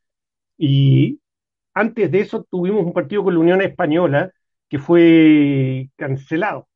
Y 0.57 1.19
antes 1.73 2.11
de 2.11 2.19
eso 2.21 2.43
tuvimos 2.49 2.85
un 2.85 2.93
partido 2.93 3.23
con 3.23 3.33
la 3.33 3.39
Unión 3.39 3.61
Española 3.61 4.31
que 4.69 4.79
fue 4.79 5.89
cancelado, 5.95 6.67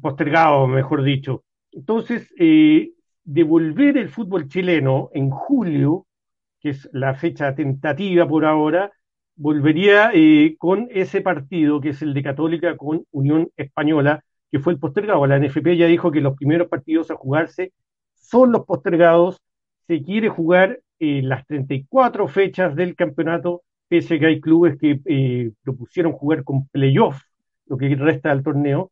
postergado, 0.00 0.66
mejor 0.66 1.02
dicho. 1.02 1.44
Entonces, 1.72 2.32
eh, 2.38 2.92
devolver 3.24 3.96
el 3.96 4.08
fútbol 4.08 4.48
chileno 4.48 5.10
en 5.12 5.30
julio, 5.30 6.06
que 6.60 6.70
es 6.70 6.88
la 6.92 7.14
fecha 7.14 7.54
tentativa 7.54 8.26
por 8.26 8.44
ahora, 8.44 8.92
volvería 9.36 10.10
eh, 10.14 10.56
con 10.58 10.88
ese 10.90 11.20
partido, 11.20 11.80
que 11.80 11.90
es 11.90 12.02
el 12.02 12.14
de 12.14 12.22
Católica 12.22 12.76
con 12.76 13.04
Unión 13.10 13.50
Española, 13.56 14.24
que 14.50 14.60
fue 14.60 14.74
el 14.74 14.78
postergado. 14.78 15.26
La 15.26 15.38
NFP 15.38 15.76
ya 15.76 15.86
dijo 15.86 16.12
que 16.12 16.20
los 16.20 16.36
primeros 16.36 16.68
partidos 16.68 17.10
a 17.10 17.16
jugarse 17.16 17.72
son 18.14 18.52
los 18.52 18.64
postergados. 18.64 19.40
Se 19.86 20.02
quiere 20.02 20.28
jugar 20.28 20.80
eh, 21.00 21.22
las 21.22 21.46
34 21.46 22.28
fechas 22.28 22.76
del 22.76 22.94
campeonato, 22.94 23.62
pese 23.88 24.14
a 24.14 24.18
que 24.20 24.26
hay 24.26 24.40
clubes 24.40 24.78
que 24.78 25.00
eh, 25.06 25.50
propusieron 25.62 26.12
jugar 26.12 26.44
con 26.44 26.68
playoff, 26.68 27.20
lo 27.66 27.76
que 27.76 27.94
resta 27.96 28.28
del 28.28 28.44
torneo 28.44 28.91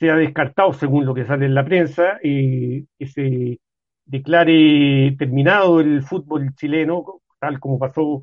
se 0.00 0.10
ha 0.10 0.16
descartado, 0.16 0.72
según 0.72 1.04
lo 1.06 1.14
que 1.14 1.26
sale 1.26 1.46
en 1.46 1.54
la 1.54 1.64
prensa, 1.64 2.18
eh, 2.22 2.86
que 2.98 3.06
se 3.06 3.60
declare 4.06 5.14
terminado 5.18 5.80
el 5.80 6.02
fútbol 6.02 6.54
chileno, 6.56 7.22
tal 7.38 7.60
como 7.60 7.78
pasó 7.78 8.22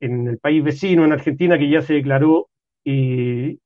en 0.00 0.28
el 0.28 0.38
país 0.38 0.64
vecino, 0.64 1.04
en 1.04 1.12
Argentina, 1.12 1.58
que 1.58 1.70
ya 1.70 1.82
se 1.82 1.94
declaró 1.94 2.50
eh, 2.84 3.58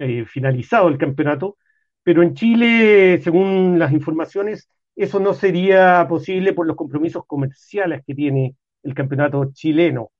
eh, 0.00 0.24
finalizado 0.26 0.88
el 0.88 0.98
campeonato, 0.98 1.58
pero 2.02 2.22
en 2.22 2.34
Chile, 2.34 3.20
según 3.22 3.78
las 3.78 3.92
informaciones, 3.92 4.68
eso 4.96 5.20
no 5.20 5.34
sería 5.34 6.06
posible 6.08 6.54
por 6.54 6.66
los 6.66 6.76
compromisos 6.76 7.24
comerciales 7.26 8.02
que 8.06 8.14
tiene 8.14 8.56
el 8.82 8.94
campeonato 8.94 9.52
chileno, 9.52 10.10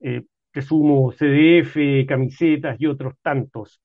que 0.00 0.62
sumo 0.62 1.12
CDF, 1.12 2.06
camisetas 2.08 2.80
y 2.80 2.86
otros 2.86 3.14
tantos 3.22 3.80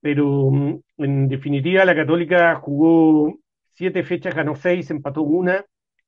pero 0.00 0.50
mm, 0.50 0.80
en 0.98 1.28
definitiva 1.28 1.84
la 1.84 1.94
Católica 1.94 2.54
jugó 2.56 3.38
siete 3.74 4.02
fechas, 4.02 4.34
ganó 4.34 4.56
seis, 4.56 4.90
empató 4.90 5.22
una, 5.22 5.64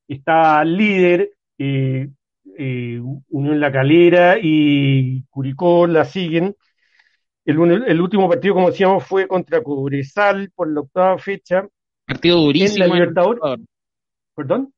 está 0.08 0.64
líder, 0.64 1.30
eh, 1.58 2.08
eh, 2.58 3.00
Unión 3.28 3.60
La 3.60 3.72
Calera 3.72 4.36
y 4.40 5.22
Curicó 5.30 5.86
la 5.86 6.04
siguen. 6.04 6.56
El, 7.44 7.58
el, 7.86 8.00
último 8.00 8.28
partido, 8.28 8.54
como 8.54 8.70
decíamos, 8.70 9.04
fue 9.04 9.26
contra 9.26 9.62
Cobresal 9.62 10.50
por 10.54 10.72
la 10.72 10.80
octava 10.80 11.18
fecha. 11.18 11.66
Partido 12.06 12.40
durísimo 12.40 12.94
en, 12.94 13.02
El 13.02 13.14
Salvador. 13.14 13.60
¿Perdón? 14.34 14.72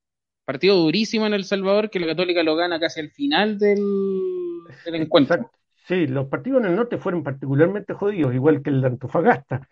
Partido 0.45 0.77
durísimo 0.77 1.27
en 1.27 1.35
El 1.35 1.45
Salvador 1.45 1.91
que 1.91 2.01
la 2.01 2.07
Católica 2.07 2.43
lo 2.43 2.57
gana 2.57 2.81
casi 2.81 3.01
al 3.01 3.11
final 3.11 3.59
del, 3.59 3.83
del 4.85 4.95
encuentro. 4.95 5.51
Sí, 5.87 6.07
los 6.07 6.29
partidos 6.29 6.63
en 6.63 6.71
el 6.71 6.77
norte 6.77 6.97
fueron 6.99 7.23
particularmente 7.23 7.93
jodidos, 7.93 8.35
igual 8.35 8.63
que 8.63 8.71
el 8.71 8.81
de 8.81 8.87
Antofagasta. 8.89 9.69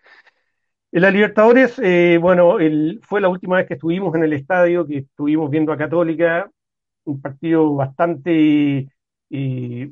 En 0.91 1.01
la 1.01 1.09
Libertadores, 1.09 1.79
eh, 1.79 2.19
bueno, 2.21 2.57
fue 3.01 3.19
la 3.19 3.29
última 3.29 3.57
vez 3.57 3.67
que 3.67 3.73
estuvimos 3.75 4.13
en 4.15 4.23
el 4.23 4.33
estadio, 4.33 4.85
que 4.85 4.99
estuvimos 4.99 5.49
viendo 5.49 5.73
a 5.73 5.77
Católica, 5.77 6.51
un 7.05 7.19
partido 7.21 7.73
bastante 7.75 8.89
eh, 9.31 9.91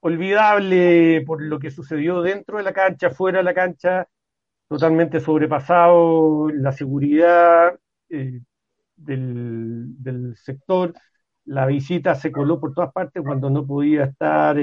olvidable 0.00 1.22
por 1.26 1.42
lo 1.42 1.58
que 1.58 1.70
sucedió 1.70 2.22
dentro 2.22 2.56
de 2.58 2.64
la 2.64 2.72
cancha, 2.72 3.10
fuera 3.10 3.38
de 3.38 3.44
la 3.44 3.54
cancha, 3.54 4.08
totalmente 4.68 5.20
sobrepasado 5.20 6.48
la 6.50 6.72
seguridad 6.72 7.78
eh, 8.08 8.40
del, 8.96 10.34
sector. 10.36 10.94
La 11.44 11.66
visita 11.66 12.14
se 12.14 12.32
coló 12.32 12.60
por 12.60 12.74
todas 12.74 12.92
partes 12.92 13.22
cuando 13.22 13.50
no 13.50 13.66
podía 13.66 14.04
estar 14.04 14.56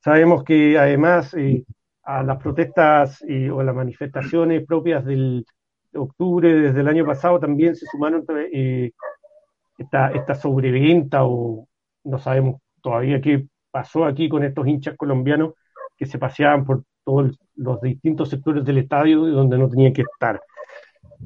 Sabemos 0.00 0.44
que 0.44 0.78
además 0.78 1.34
eh, 1.34 1.64
a 2.02 2.22
las 2.22 2.38
protestas 2.38 3.22
eh, 3.28 3.50
o 3.50 3.62
las 3.62 3.74
manifestaciones 3.74 4.66
propias 4.66 5.04
del 5.04 5.44
de 5.92 5.98
octubre 5.98 6.52
desde 6.52 6.80
el 6.80 6.88
año 6.88 7.04
pasado 7.04 7.40
también 7.40 7.74
se 7.74 7.86
sumaron 7.86 8.24
eh, 8.52 8.92
esta, 9.76 10.10
esta 10.12 10.34
sobreventa 10.34 11.24
o 11.24 11.66
no 12.04 12.18
sabemos 12.18 12.60
todavía 12.80 13.20
qué 13.20 13.46
pasó 13.70 14.04
aquí 14.04 14.28
con 14.28 14.44
estos 14.44 14.66
hinchas 14.66 14.96
colombianos 14.96 15.54
que 15.96 16.06
se 16.06 16.18
paseaban 16.18 16.64
por 16.64 16.84
todos 17.04 17.38
los 17.56 17.80
distintos 17.80 18.30
sectores 18.30 18.64
del 18.64 18.78
estadio 18.78 19.26
donde 19.26 19.58
no 19.58 19.68
tenían 19.68 19.92
que 19.92 20.02
estar. 20.02 20.40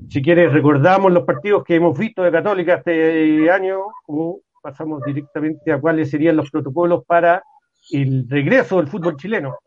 Si 0.08 0.20
quieres, 0.20 0.52
recordamos 0.52 1.12
los 1.12 1.24
partidos 1.24 1.62
que 1.62 1.76
hemos 1.76 1.96
visto 1.96 2.22
de 2.22 2.32
Católica 2.32 2.74
este 2.74 3.50
año, 3.50 3.78
o 4.06 4.40
pasamos 4.60 5.02
directamente 5.04 5.72
a 5.72 5.80
cuáles 5.80 6.10
serían 6.10 6.36
los 6.36 6.50
protocolos 6.50 7.04
para 7.06 7.44
el 7.90 8.28
regreso 8.28 8.76
del 8.76 8.88
fútbol 8.88 9.16
chileno. 9.16 9.58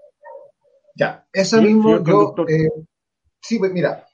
Ya, 0.95 1.25
eso 1.31 1.62
mismo 1.62 2.03
yo... 2.03 2.33
Eh, 2.47 2.69
sí, 3.39 3.59
pues 3.59 3.71
mira, 3.71 4.05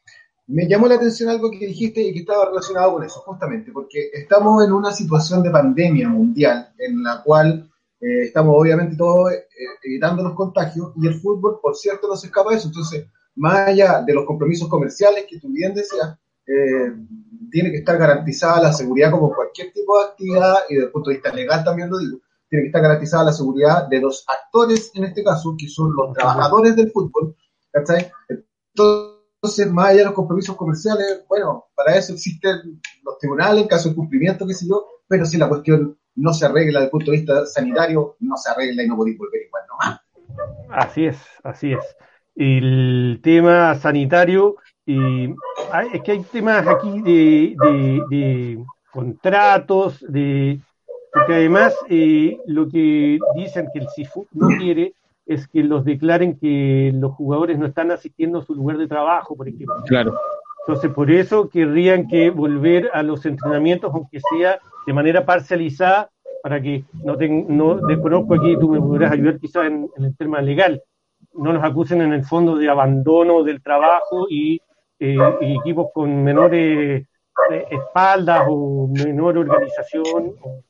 me 0.47 0.67
llamó 0.67 0.87
la 0.87 0.95
atención 0.95 1.29
algo 1.29 1.49
que 1.49 1.65
dijiste 1.65 2.01
y 2.01 2.13
que 2.13 2.19
estaba 2.19 2.45
relacionado 2.45 2.93
con 2.93 3.03
eso, 3.03 3.21
justamente, 3.21 3.71
porque 3.71 4.09
estamos 4.13 4.63
en 4.65 4.73
una 4.73 4.91
situación 4.91 5.41
de 5.43 5.51
pandemia 5.51 6.09
mundial 6.09 6.73
en 6.77 7.01
la 7.01 7.23
cual 7.23 7.69
eh, 8.01 8.23
estamos 8.23 8.55
obviamente 8.57 8.97
todos 8.97 9.31
eh, 9.31 9.45
evitando 9.83 10.23
los 10.23 10.33
contagios 10.33 10.91
y 10.97 11.07
el 11.07 11.21
fútbol, 11.21 11.59
por 11.61 11.75
cierto, 11.75 12.07
no 12.07 12.17
se 12.17 12.27
escapa 12.27 12.51
de 12.51 12.57
eso. 12.57 12.67
Entonces, 12.67 13.07
más 13.35 13.69
allá 13.69 14.01
de 14.01 14.13
los 14.13 14.25
compromisos 14.25 14.67
comerciales 14.67 15.25
que 15.29 15.39
tú 15.39 15.49
bien 15.51 15.73
decías, 15.73 16.17
tiene 17.49 17.71
que 17.71 17.77
estar 17.77 17.97
garantizada 17.97 18.61
la 18.61 18.73
seguridad 18.73 19.11
como 19.11 19.33
cualquier 19.33 19.71
tipo 19.71 19.97
de 19.97 20.05
actividad 20.05 20.55
y 20.67 20.73
desde 20.73 20.87
el 20.87 20.91
punto 20.91 21.09
de 21.09 21.15
vista 21.15 21.33
legal 21.33 21.63
también 21.63 21.89
lo 21.89 21.97
digo 21.97 22.19
tiene 22.53 22.65
que 22.65 22.67
estar 22.67 22.83
garantizada 22.83 23.23
la 23.23 23.33
seguridad 23.33 23.87
de 23.87 23.99
los 23.99 24.23
actores, 24.27 24.91
en 24.93 25.05
este 25.05 25.23
caso, 25.23 25.55
que 25.57 25.67
son 25.67 25.91
los 25.95 26.13
trabajadores 26.13 26.75
del 26.75 26.91
fútbol, 26.91 27.35
¿cachai? 27.71 28.11
Entonces, 28.29 29.71
más 29.71 29.87
allá 29.87 29.97
de 29.97 30.05
los 30.05 30.13
compromisos 30.13 30.55
comerciales, 30.55 31.25
bueno, 31.27 31.65
para 31.73 31.97
eso 31.97 32.13
existen 32.13 32.79
los 33.01 33.17
tribunales 33.17 33.63
en 33.63 33.67
caso 33.67 33.89
de 33.89 33.95
cumplimiento, 33.95 34.45
qué 34.45 34.53
sé 34.53 34.67
yo, 34.67 34.85
pero 35.07 35.25
si 35.25 35.39
la 35.39 35.49
cuestión 35.49 35.97
no 36.13 36.31
se 36.31 36.45
arregla 36.45 36.81
desde 36.81 36.85
el 36.85 36.91
punto 36.91 37.09
de 37.09 37.17
vista 37.17 37.43
sanitario, 37.47 38.17
no 38.19 38.37
se 38.37 38.51
arregla 38.51 38.83
y 38.83 38.87
no 38.87 38.97
podéis 38.97 39.17
volver 39.17 39.41
igual 39.47 39.63
nomás. 39.69 40.01
Así 40.69 41.05
es, 41.05 41.17
así 41.43 41.73
es. 41.73 41.97
El 42.35 43.19
tema 43.23 43.73
sanitario, 43.73 44.57
y 44.85 45.25
es 45.91 46.01
que 46.03 46.11
hay 46.11 46.21
temas 46.31 46.67
aquí 46.67 47.01
de 47.01 48.63
contratos, 48.91 50.05
de 50.07 50.61
porque 51.13 51.33
además 51.33 51.75
eh, 51.89 52.37
lo 52.47 52.67
que 52.67 53.19
dicen 53.35 53.67
que 53.71 53.79
el 53.79 53.87
CIFU 53.95 54.27
no 54.33 54.47
quiere 54.57 54.93
es 55.25 55.47
que 55.47 55.63
los 55.63 55.85
declaren 55.85 56.37
que 56.37 56.91
los 56.93 57.13
jugadores 57.13 57.57
no 57.57 57.67
están 57.67 57.91
asistiendo 57.91 58.39
a 58.39 58.45
su 58.45 58.55
lugar 58.55 58.77
de 58.77 58.87
trabajo, 58.87 59.35
por 59.35 59.47
ejemplo. 59.47 59.75
Claro. 59.85 60.19
Entonces, 60.65 60.91
por 60.91 61.11
eso 61.11 61.49
querrían 61.49 62.07
que 62.07 62.29
volver 62.29 62.89
a 62.93 63.03
los 63.03 63.25
entrenamientos, 63.25 63.91
aunque 63.93 64.19
sea 64.33 64.59
de 64.85 64.93
manera 64.93 65.25
parcializada, 65.25 66.09
para 66.41 66.61
que 66.61 66.83
no, 67.03 67.15
te, 67.15 67.29
no 67.29 67.75
desconozco 67.75 68.33
aquí, 68.33 68.57
tú 68.59 68.69
me 68.69 68.79
podrás 68.79 69.13
ayudar 69.13 69.39
quizás 69.39 69.67
en, 69.67 69.89
el 69.97 70.17
tema 70.17 70.41
legal, 70.41 70.81
no 71.35 71.53
nos 71.53 71.63
acusen 71.63 72.01
en 72.01 72.11
el 72.11 72.25
fondo 72.25 72.57
de 72.57 72.69
abandono 72.69 73.43
del 73.43 73.61
trabajo 73.61 74.27
y, 74.29 74.61
eh, 74.99 75.17
equipos 75.41 75.87
con 75.93 76.23
menores 76.23 77.05
eh, 77.51 77.65
espaldas 77.69 78.45
o 78.49 78.87
menor 78.87 79.37
organización 79.37 80.35
o, 80.41 80.63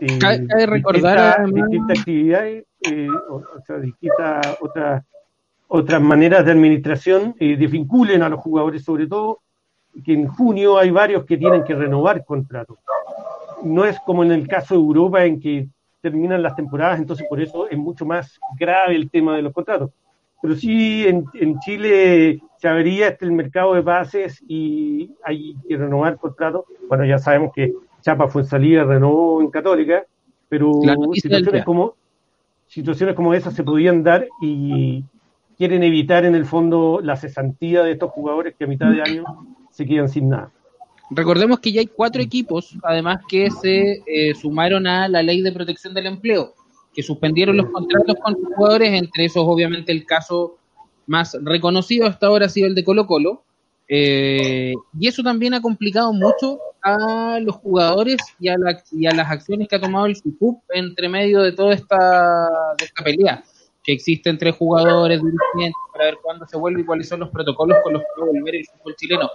eh, 0.00 0.18
Cabe 0.18 0.66
recordar 0.66 1.46
distintas, 1.52 1.98
actividades, 1.98 2.64
eh, 2.82 3.08
o, 3.28 3.42
sea, 3.66 3.78
distintas 3.78 4.58
otras 4.60 5.04
otras 5.68 6.00
maneras 6.00 6.44
de 6.44 6.52
administración 6.52 7.34
eh, 7.40 7.56
desvinculen 7.56 8.22
a 8.22 8.28
los 8.28 8.40
jugadores, 8.40 8.84
sobre 8.84 9.06
todo 9.06 9.40
que 10.04 10.12
en 10.12 10.28
junio 10.28 10.78
hay 10.78 10.90
varios 10.90 11.24
que 11.24 11.38
tienen 11.38 11.64
que 11.64 11.74
renovar 11.74 12.24
contratos. 12.24 12.78
No 13.64 13.84
es 13.84 13.98
como 14.00 14.22
en 14.22 14.32
el 14.32 14.46
caso 14.46 14.74
de 14.74 14.80
Europa 14.80 15.24
en 15.24 15.40
que 15.40 15.68
terminan 16.02 16.42
las 16.42 16.54
temporadas, 16.54 17.00
entonces 17.00 17.26
por 17.28 17.40
eso 17.40 17.68
es 17.68 17.78
mucho 17.78 18.04
más 18.04 18.38
grave 18.58 18.94
el 18.94 19.10
tema 19.10 19.34
de 19.34 19.42
los 19.42 19.52
contratos. 19.52 19.90
Pero 20.42 20.54
sí, 20.54 21.06
en, 21.08 21.24
en 21.34 21.58
Chile 21.60 22.40
se 22.58 22.68
abriría 22.68 23.08
este 23.08 23.24
el 23.24 23.32
mercado 23.32 23.74
de 23.74 23.80
bases 23.80 24.44
y 24.46 25.10
hay 25.24 25.56
que 25.66 25.76
renovar 25.76 26.18
contratos. 26.18 26.66
Bueno, 26.88 27.04
ya 27.06 27.18
sabemos 27.18 27.52
que 27.54 27.72
Chapa 28.06 28.28
fue 28.28 28.44
salida, 28.44 28.84
renovó 28.84 29.40
en 29.40 29.50
Católica, 29.50 30.04
pero 30.48 30.80
situaciones 31.12 31.64
como, 31.64 31.96
situaciones 32.68 33.16
como 33.16 33.34
esas 33.34 33.52
se 33.52 33.64
podían 33.64 34.04
dar 34.04 34.28
y 34.40 35.02
quieren 35.58 35.82
evitar 35.82 36.24
en 36.24 36.36
el 36.36 36.44
fondo 36.44 37.00
la 37.02 37.16
cesantía 37.16 37.82
de 37.82 37.90
estos 37.90 38.12
jugadores 38.12 38.54
que 38.56 38.62
a 38.62 38.68
mitad 38.68 38.92
de 38.92 39.02
año 39.02 39.24
se 39.72 39.84
quedan 39.84 40.08
sin 40.08 40.28
nada. 40.28 40.52
Recordemos 41.10 41.58
que 41.58 41.72
ya 41.72 41.80
hay 41.80 41.88
cuatro 41.88 42.22
equipos, 42.22 42.78
además 42.84 43.22
que 43.28 43.50
se 43.50 44.04
eh, 44.06 44.36
sumaron 44.36 44.86
a 44.86 45.08
la 45.08 45.24
ley 45.24 45.42
de 45.42 45.50
protección 45.50 45.92
del 45.92 46.06
empleo, 46.06 46.54
que 46.94 47.02
suspendieron 47.02 47.56
los 47.56 47.70
contratos 47.70 48.14
con 48.22 48.36
sus 48.36 48.54
jugadores, 48.54 48.92
entre 48.92 49.24
esos 49.24 49.42
obviamente 49.44 49.90
el 49.90 50.06
caso 50.06 50.58
más 51.08 51.36
reconocido 51.42 52.06
hasta 52.06 52.28
ahora 52.28 52.46
ha 52.46 52.50
sido 52.50 52.68
el 52.68 52.76
de 52.76 52.84
Colo 52.84 53.04
Colo, 53.08 53.42
eh, 53.88 54.74
y 54.96 55.08
eso 55.08 55.24
también 55.24 55.54
ha 55.54 55.60
complicado 55.60 56.12
mucho 56.12 56.60
a 56.86 57.40
los 57.40 57.56
jugadores 57.56 58.18
y 58.38 58.48
a, 58.48 58.56
las 58.56 59.30
acciones 59.30 59.66
que 59.66 59.74
ha 59.74 59.80
tomado 59.80 60.06
el 60.06 60.14
FICUP 60.14 60.62
entre 60.72 61.08
medio 61.08 61.42
de 61.42 61.50
toda 61.50 61.74
esta, 61.74 62.48
pelea 63.04 63.42
que 63.82 63.92
existe 63.92 64.30
entre 64.30 64.52
jugadores, 64.52 65.20
dirigentes, 65.20 65.74
para 65.92 66.04
ver 66.06 66.18
cuándo 66.22 66.46
se 66.46 66.56
vuelve 66.56 66.82
y 66.82 66.84
cuáles 66.84 67.08
son 67.08 67.20
los 67.20 67.30
protocolos 67.30 67.78
con 67.82 67.94
los 67.94 68.02
que 68.02 68.20
va 68.20 68.26
a 68.26 68.30
volver 68.30 68.54
el 68.54 68.66
fútbol 68.66 68.94
chileno. 68.96 69.30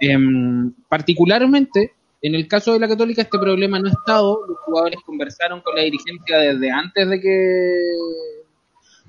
Em, 0.00 0.72
particularmente, 0.88 1.92
en 2.22 2.34
el 2.34 2.48
caso 2.48 2.72
de 2.72 2.80
la 2.80 2.88
Católica, 2.88 3.22
este 3.22 3.38
problema 3.38 3.78
no 3.78 3.88
ha 3.88 3.92
estado. 3.92 4.44
Los 4.46 4.58
jugadores 4.60 4.98
conversaron 5.06 5.60
con 5.60 5.76
la 5.76 5.82
dirigencia 5.82 6.38
desde 6.38 6.70
antes 6.70 7.08
de 7.08 7.20
que, 7.20 7.82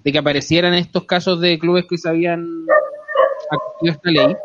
de 0.04 0.12
que 0.12 0.18
aparecieran 0.18 0.76
estos 0.76 1.06
casos 1.06 1.42
de 1.42 1.58
clubes 1.58 1.86
que 1.90 1.98
se 1.98 2.10
habían 2.10 2.48
acogido 3.50 3.94
esta 3.94 4.12
ley. 4.12 4.36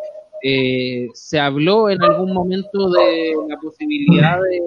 Eh, 0.43 1.09
se 1.15 1.39
habló 1.39 1.89
en 1.89 2.03
algún 2.03 2.33
momento 2.33 2.91
de 2.91 3.35
la 3.49 3.57
posibilidad 3.59 4.41
de, 4.41 4.61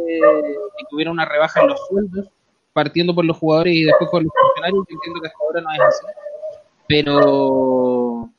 que 0.90 0.96
hubiera 0.96 1.12
una 1.12 1.26
rebaja 1.26 1.62
en 1.62 1.68
los 1.68 1.88
sueldos, 1.88 2.28
partiendo 2.72 3.14
por 3.14 3.26
los 3.26 3.38
jugadores 3.38 3.76
y 3.76 3.84
después 3.84 4.10
por 4.10 4.24
los 4.24 4.32
funcionarios. 4.34 4.86
Entiendo 4.90 5.22
que 5.22 5.28
hasta 5.28 5.40
ahora 5.42 5.62
no 5.62 5.72
es 5.72 5.80
así. 5.82 6.06
Pero 6.88 8.30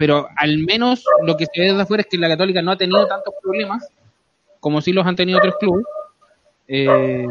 pero 0.00 0.28
al 0.34 0.58
menos 0.60 1.04
lo 1.26 1.36
que 1.36 1.44
se 1.44 1.60
ve 1.60 1.66
desde 1.66 1.82
afuera 1.82 2.00
es 2.00 2.06
que 2.06 2.16
la 2.16 2.28
Católica 2.28 2.62
no 2.62 2.70
ha 2.70 2.78
tenido 2.78 3.06
tantos 3.06 3.34
problemas 3.42 3.86
como 4.58 4.80
si 4.80 4.94
los 4.94 5.06
han 5.06 5.14
tenido 5.14 5.36
otros 5.36 5.56
clubes. 5.60 5.84
Eh, 6.68 7.26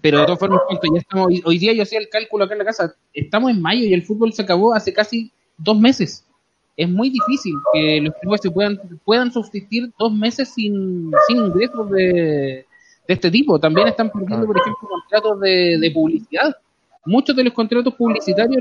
pero 0.00 0.20
de 0.20 0.26
todas 0.26 0.38
formas, 0.38 0.60
ya 0.70 1.00
estamos, 1.00 1.28
hoy, 1.44 1.58
día 1.58 1.72
yo 1.72 1.82
hacía 1.82 1.98
el 1.98 2.08
cálculo 2.08 2.44
acá 2.44 2.54
en 2.54 2.58
la 2.58 2.64
casa, 2.64 2.94
estamos 3.12 3.50
en 3.50 3.60
mayo 3.60 3.82
y 3.82 3.92
el 3.92 4.02
fútbol 4.02 4.32
se 4.32 4.42
acabó 4.42 4.74
hace 4.74 4.92
casi 4.92 5.32
dos 5.56 5.76
meses. 5.76 6.24
Es 6.76 6.88
muy 6.88 7.10
difícil 7.10 7.54
que 7.72 8.00
los 8.00 8.14
clubes 8.20 8.40
se 8.40 8.50
puedan, 8.50 8.80
puedan 9.04 9.32
subsistir 9.32 9.92
dos 9.98 10.12
meses 10.12 10.48
sin, 10.54 11.12
sin 11.26 11.36
ingresos 11.36 11.90
de, 11.90 12.66
de 13.06 13.14
este 13.14 13.30
tipo. 13.30 13.58
También 13.58 13.88
están 13.88 14.10
perdiendo, 14.10 14.46
por 14.46 14.58
ejemplo, 14.58 14.88
contratos 14.88 15.40
de, 15.40 15.78
de 15.78 15.90
publicidad 15.90 16.56
muchos 17.04 17.34
de 17.34 17.44
los 17.44 17.52
contratos 17.52 17.94
publicitarios 17.94 18.60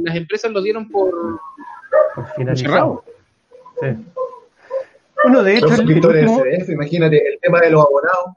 las 0.00 0.16
empresas 0.16 0.50
los 0.50 0.62
dieron 0.62 0.88
por, 0.88 1.40
por 2.14 2.26
finalizado. 2.34 3.04
Sí. 3.80 3.86
Bueno, 5.22 5.42
de 5.42 5.56
hecho, 5.56 5.68
los 5.68 5.78
CDF, 5.78 6.68
imagínate 6.70 7.16
el 7.16 7.40
tema 7.40 7.60
de 7.60 7.70
los 7.70 7.84
abonados. 7.84 8.36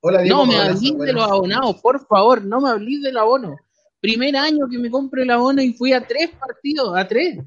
Hola, 0.00 0.22
Diego, 0.22 0.38
no 0.38 0.46
me 0.46 0.58
hablís 0.58 0.98
de 0.98 1.12
los 1.12 1.22
abonados, 1.24 1.80
por 1.80 2.04
favor, 2.06 2.44
no 2.44 2.60
me 2.60 2.70
hablís 2.70 3.02
del 3.02 3.16
abono. 3.16 3.56
Primer 4.00 4.36
año 4.36 4.66
que 4.68 4.78
me 4.78 4.90
compro 4.90 5.22
el 5.22 5.30
abono 5.30 5.62
y 5.62 5.72
fui 5.74 5.92
a 5.92 6.04
tres 6.04 6.30
partidos, 6.30 6.96
a 6.96 7.06
tres. 7.06 7.38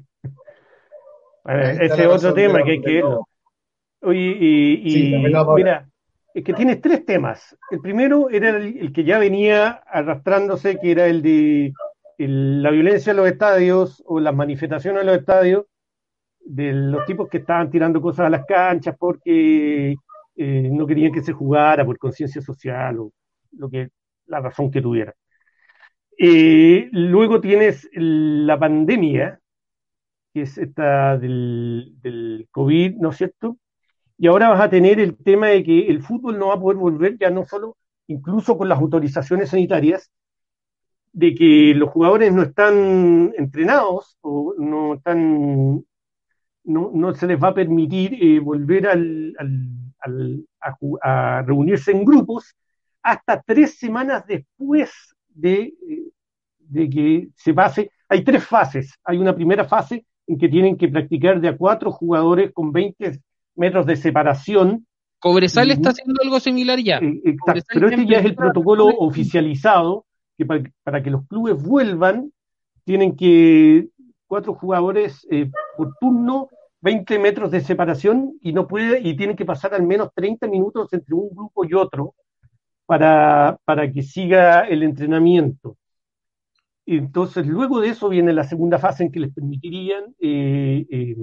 Ese 1.48 2.02
es 2.02 2.06
otro 2.06 2.34
tema 2.34 2.62
que 2.62 2.72
hay 2.72 2.80
que 2.80 2.92
verlo. 2.94 3.28
Oye, 4.02 4.36
y, 4.38 5.14
y 5.14 5.16
mira, 5.18 5.88
es 6.36 6.44
que 6.44 6.52
tienes 6.52 6.82
tres 6.82 7.04
temas. 7.06 7.56
El 7.70 7.80
primero 7.80 8.28
era 8.28 8.50
el, 8.50 8.92
que 8.92 9.04
ya 9.04 9.18
venía 9.18 9.70
arrastrándose, 9.86 10.78
que 10.78 10.90
era 10.90 11.06
el 11.06 11.22
de 11.22 11.72
la 12.18 12.70
violencia 12.70 13.12
en 13.12 13.16
los 13.16 13.26
estadios 13.26 14.02
o 14.06 14.20
las 14.20 14.34
manifestaciones 14.34 15.00
en 15.00 15.06
los 15.06 15.16
estadios, 15.16 15.64
de 16.40 16.72
los 16.72 17.06
tipos 17.06 17.28
que 17.28 17.38
estaban 17.38 17.70
tirando 17.70 18.00
cosas 18.02 18.26
a 18.26 18.30
las 18.30 18.44
canchas 18.44 18.94
porque 18.98 19.96
eh, 20.36 20.68
no 20.70 20.86
querían 20.86 21.10
que 21.10 21.22
se 21.22 21.32
jugara 21.32 21.84
por 21.86 21.98
conciencia 21.98 22.42
social 22.42 22.98
o 23.00 23.12
lo 23.52 23.70
que 23.70 23.88
la 24.26 24.40
razón 24.40 24.70
que 24.70 24.82
tuviera. 24.82 25.14
Eh, 26.18 26.88
luego 26.92 27.40
tienes 27.40 27.88
la 27.92 28.58
pandemia, 28.58 29.40
que 30.36 30.42
es 30.42 30.58
esta 30.58 31.16
del, 31.16 31.94
del 32.02 32.46
COVID, 32.50 32.96
¿no 32.96 33.08
es 33.08 33.16
cierto? 33.16 33.56
Y 34.18 34.26
ahora 34.26 34.50
vas 34.50 34.60
a 34.60 34.68
tener 34.68 35.00
el 35.00 35.16
tema 35.16 35.46
de 35.46 35.64
que 35.64 35.86
el 35.88 36.02
fútbol 36.02 36.38
no 36.38 36.48
va 36.48 36.54
a 36.56 36.60
poder 36.60 36.76
volver 36.76 37.16
ya 37.18 37.30
no 37.30 37.46
solo, 37.46 37.78
incluso 38.06 38.58
con 38.58 38.68
las 38.68 38.78
autorizaciones 38.78 39.48
sanitarias, 39.48 40.10
de 41.14 41.34
que 41.34 41.72
los 41.74 41.88
jugadores 41.88 42.34
no 42.34 42.42
están 42.42 43.32
entrenados 43.38 44.18
o 44.20 44.54
no 44.58 44.96
están, 44.96 45.86
no, 46.64 46.90
no 46.92 47.14
se 47.14 47.26
les 47.26 47.42
va 47.42 47.48
a 47.48 47.54
permitir 47.54 48.22
eh, 48.22 48.38
volver 48.38 48.88
al, 48.88 49.34
al, 49.38 50.46
a, 51.00 51.42
reunirse 51.46 51.92
en 51.92 52.04
grupos 52.04 52.54
hasta 53.02 53.40
tres 53.40 53.78
semanas 53.78 54.26
después 54.26 54.92
de, 55.30 55.62
eh, 55.62 56.10
de 56.58 56.90
que 56.90 57.28
se 57.34 57.54
pase. 57.54 57.90
Hay 58.06 58.22
tres 58.22 58.44
fases. 58.44 58.92
Hay 59.02 59.16
una 59.16 59.34
primera 59.34 59.64
fase 59.64 60.04
en 60.26 60.38
que 60.38 60.48
tienen 60.48 60.76
que 60.76 60.88
practicar 60.88 61.40
de 61.40 61.48
a 61.48 61.56
cuatro 61.56 61.90
jugadores 61.90 62.52
con 62.52 62.72
20 62.72 63.20
metros 63.54 63.86
de 63.86 63.96
separación. 63.96 64.86
Cobresal 65.18 65.70
está 65.70 65.90
haciendo 65.90 66.20
algo 66.22 66.40
similar 66.40 66.78
ya. 66.78 66.98
Eh, 66.98 67.20
exacto, 67.24 67.64
pero 67.72 67.88
este 67.88 68.06
ya 68.06 68.18
es 68.18 68.26
el 68.26 68.34
protocolo 68.34 68.86
oficializado, 68.86 70.04
que 70.36 70.46
para, 70.46 71.02
que 71.02 71.10
los 71.10 71.26
clubes 71.26 71.62
vuelvan, 71.62 72.32
tienen 72.84 73.16
que 73.16 73.88
cuatro 74.26 74.54
jugadores 74.54 75.26
eh, 75.30 75.50
por 75.76 75.94
turno, 76.00 76.48
20 76.82 77.18
metros 77.18 77.50
de 77.50 77.60
separación 77.60 78.38
y 78.42 78.52
no 78.52 78.66
puede, 78.66 79.00
y 79.00 79.16
tienen 79.16 79.36
que 79.36 79.44
pasar 79.44 79.74
al 79.74 79.84
menos 79.84 80.10
30 80.14 80.46
minutos 80.48 80.92
entre 80.92 81.14
un 81.14 81.30
grupo 81.34 81.64
y 81.64 81.74
otro 81.74 82.14
para, 82.84 83.58
para 83.64 83.90
que 83.90 84.02
siga 84.02 84.60
el 84.68 84.82
entrenamiento. 84.82 85.76
Entonces, 86.86 87.46
luego 87.46 87.80
de 87.80 87.88
eso 87.88 88.08
viene 88.08 88.32
la 88.32 88.44
segunda 88.44 88.78
fase 88.78 89.04
en 89.04 89.12
que 89.12 89.20
les 89.20 89.34
permitirían 89.34 90.14
eh, 90.20 91.16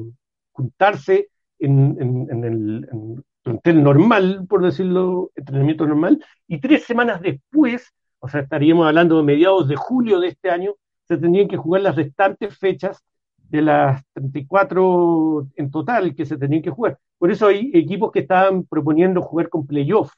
juntarse 0.52 1.30
en, 1.60 2.28
el 2.44 3.24
plantel 3.42 3.82
normal, 3.82 4.46
por 4.48 4.62
decirlo, 4.62 5.32
entrenamiento 5.36 5.88
normal, 5.88 6.24
y 6.48 6.60
tres 6.60 6.84
semanas 6.84 7.22
después, 7.22 7.94
o 8.20 8.28
sea, 8.28 8.42
estaríamos 8.42 8.88
hablando 8.88 9.18
de 9.18 9.24
mediados 9.24 9.68
de 9.68 9.76
julio 9.78 10.20
de 10.20 10.30
este 10.30 10.50
año, 10.50 10.76
se 11.08 11.18
tendrían 11.18 11.48
que 11.48 11.58
jugar 11.58 11.82
las 11.82 11.96
restantes 11.96 12.58
fechas 12.58 13.04
de 13.38 13.62
las 13.62 14.04
34 14.14 15.48
en 15.56 15.72
total 15.72 16.16
que 16.16 16.26
se 16.26 16.38
tenían 16.38 16.62
que 16.62 16.72
jugar. 16.72 16.98
Por 17.18 17.32
eso 17.32 17.48
hay 17.48 17.72
equipos 17.74 18.12
que 18.12 18.20
estaban 18.20 18.66
proponiendo 18.66 19.22
jugar 19.22 19.50
con 19.50 19.68
playoff 19.68 20.12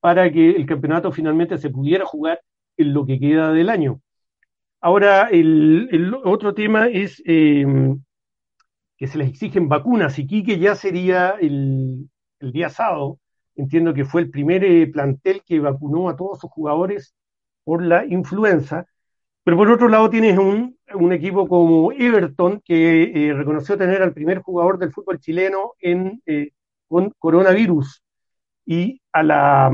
para 0.00 0.30
que 0.32 0.50
el 0.50 0.66
campeonato 0.66 1.12
finalmente 1.12 1.58
se 1.58 1.70
pudiera 1.70 2.04
jugar 2.04 2.40
en 2.76 2.92
lo 2.92 3.06
que 3.06 3.20
queda 3.20 3.52
del 3.52 3.70
año. 3.70 4.00
Ahora, 4.82 5.28
el, 5.30 6.12
otro 6.24 6.54
tema 6.54 6.88
es 6.88 7.22
eh, 7.24 7.64
que 8.96 9.06
se 9.06 9.16
les 9.18 9.28
exigen 9.30 9.68
vacunas, 9.68 10.18
y 10.18 10.26
Quique 10.26 10.58
ya 10.58 10.74
sería 10.74 11.36
el, 11.40 12.08
día 12.40 12.68
sábado, 12.68 13.20
entiendo 13.54 13.94
que 13.94 14.04
fue 14.04 14.22
el 14.22 14.30
primer 14.30 14.64
eh, 14.64 14.88
plantel 14.88 15.42
que 15.46 15.60
vacunó 15.60 16.08
a 16.08 16.16
todos 16.16 16.40
sus 16.40 16.50
jugadores 16.50 17.14
por 17.64 17.84
la 17.84 18.04
influenza, 18.06 18.86
pero 19.44 19.56
por 19.56 19.70
otro 19.70 19.88
lado 19.88 20.10
tienes 20.10 20.36
un, 20.38 20.76
equipo 21.12 21.46
como 21.48 21.92
Everton 21.92 22.60
que 22.64 23.28
eh, 23.28 23.34
reconoció 23.34 23.78
tener 23.78 24.02
al 24.02 24.12
primer 24.12 24.40
jugador 24.40 24.78
del 24.78 24.92
fútbol 24.92 25.20
chileno 25.20 25.74
en, 25.80 26.20
eh, 26.26 26.50
con 26.88 27.12
coronavirus. 27.18 28.02
Y 28.66 29.00
a 29.12 29.22
la, 29.22 29.66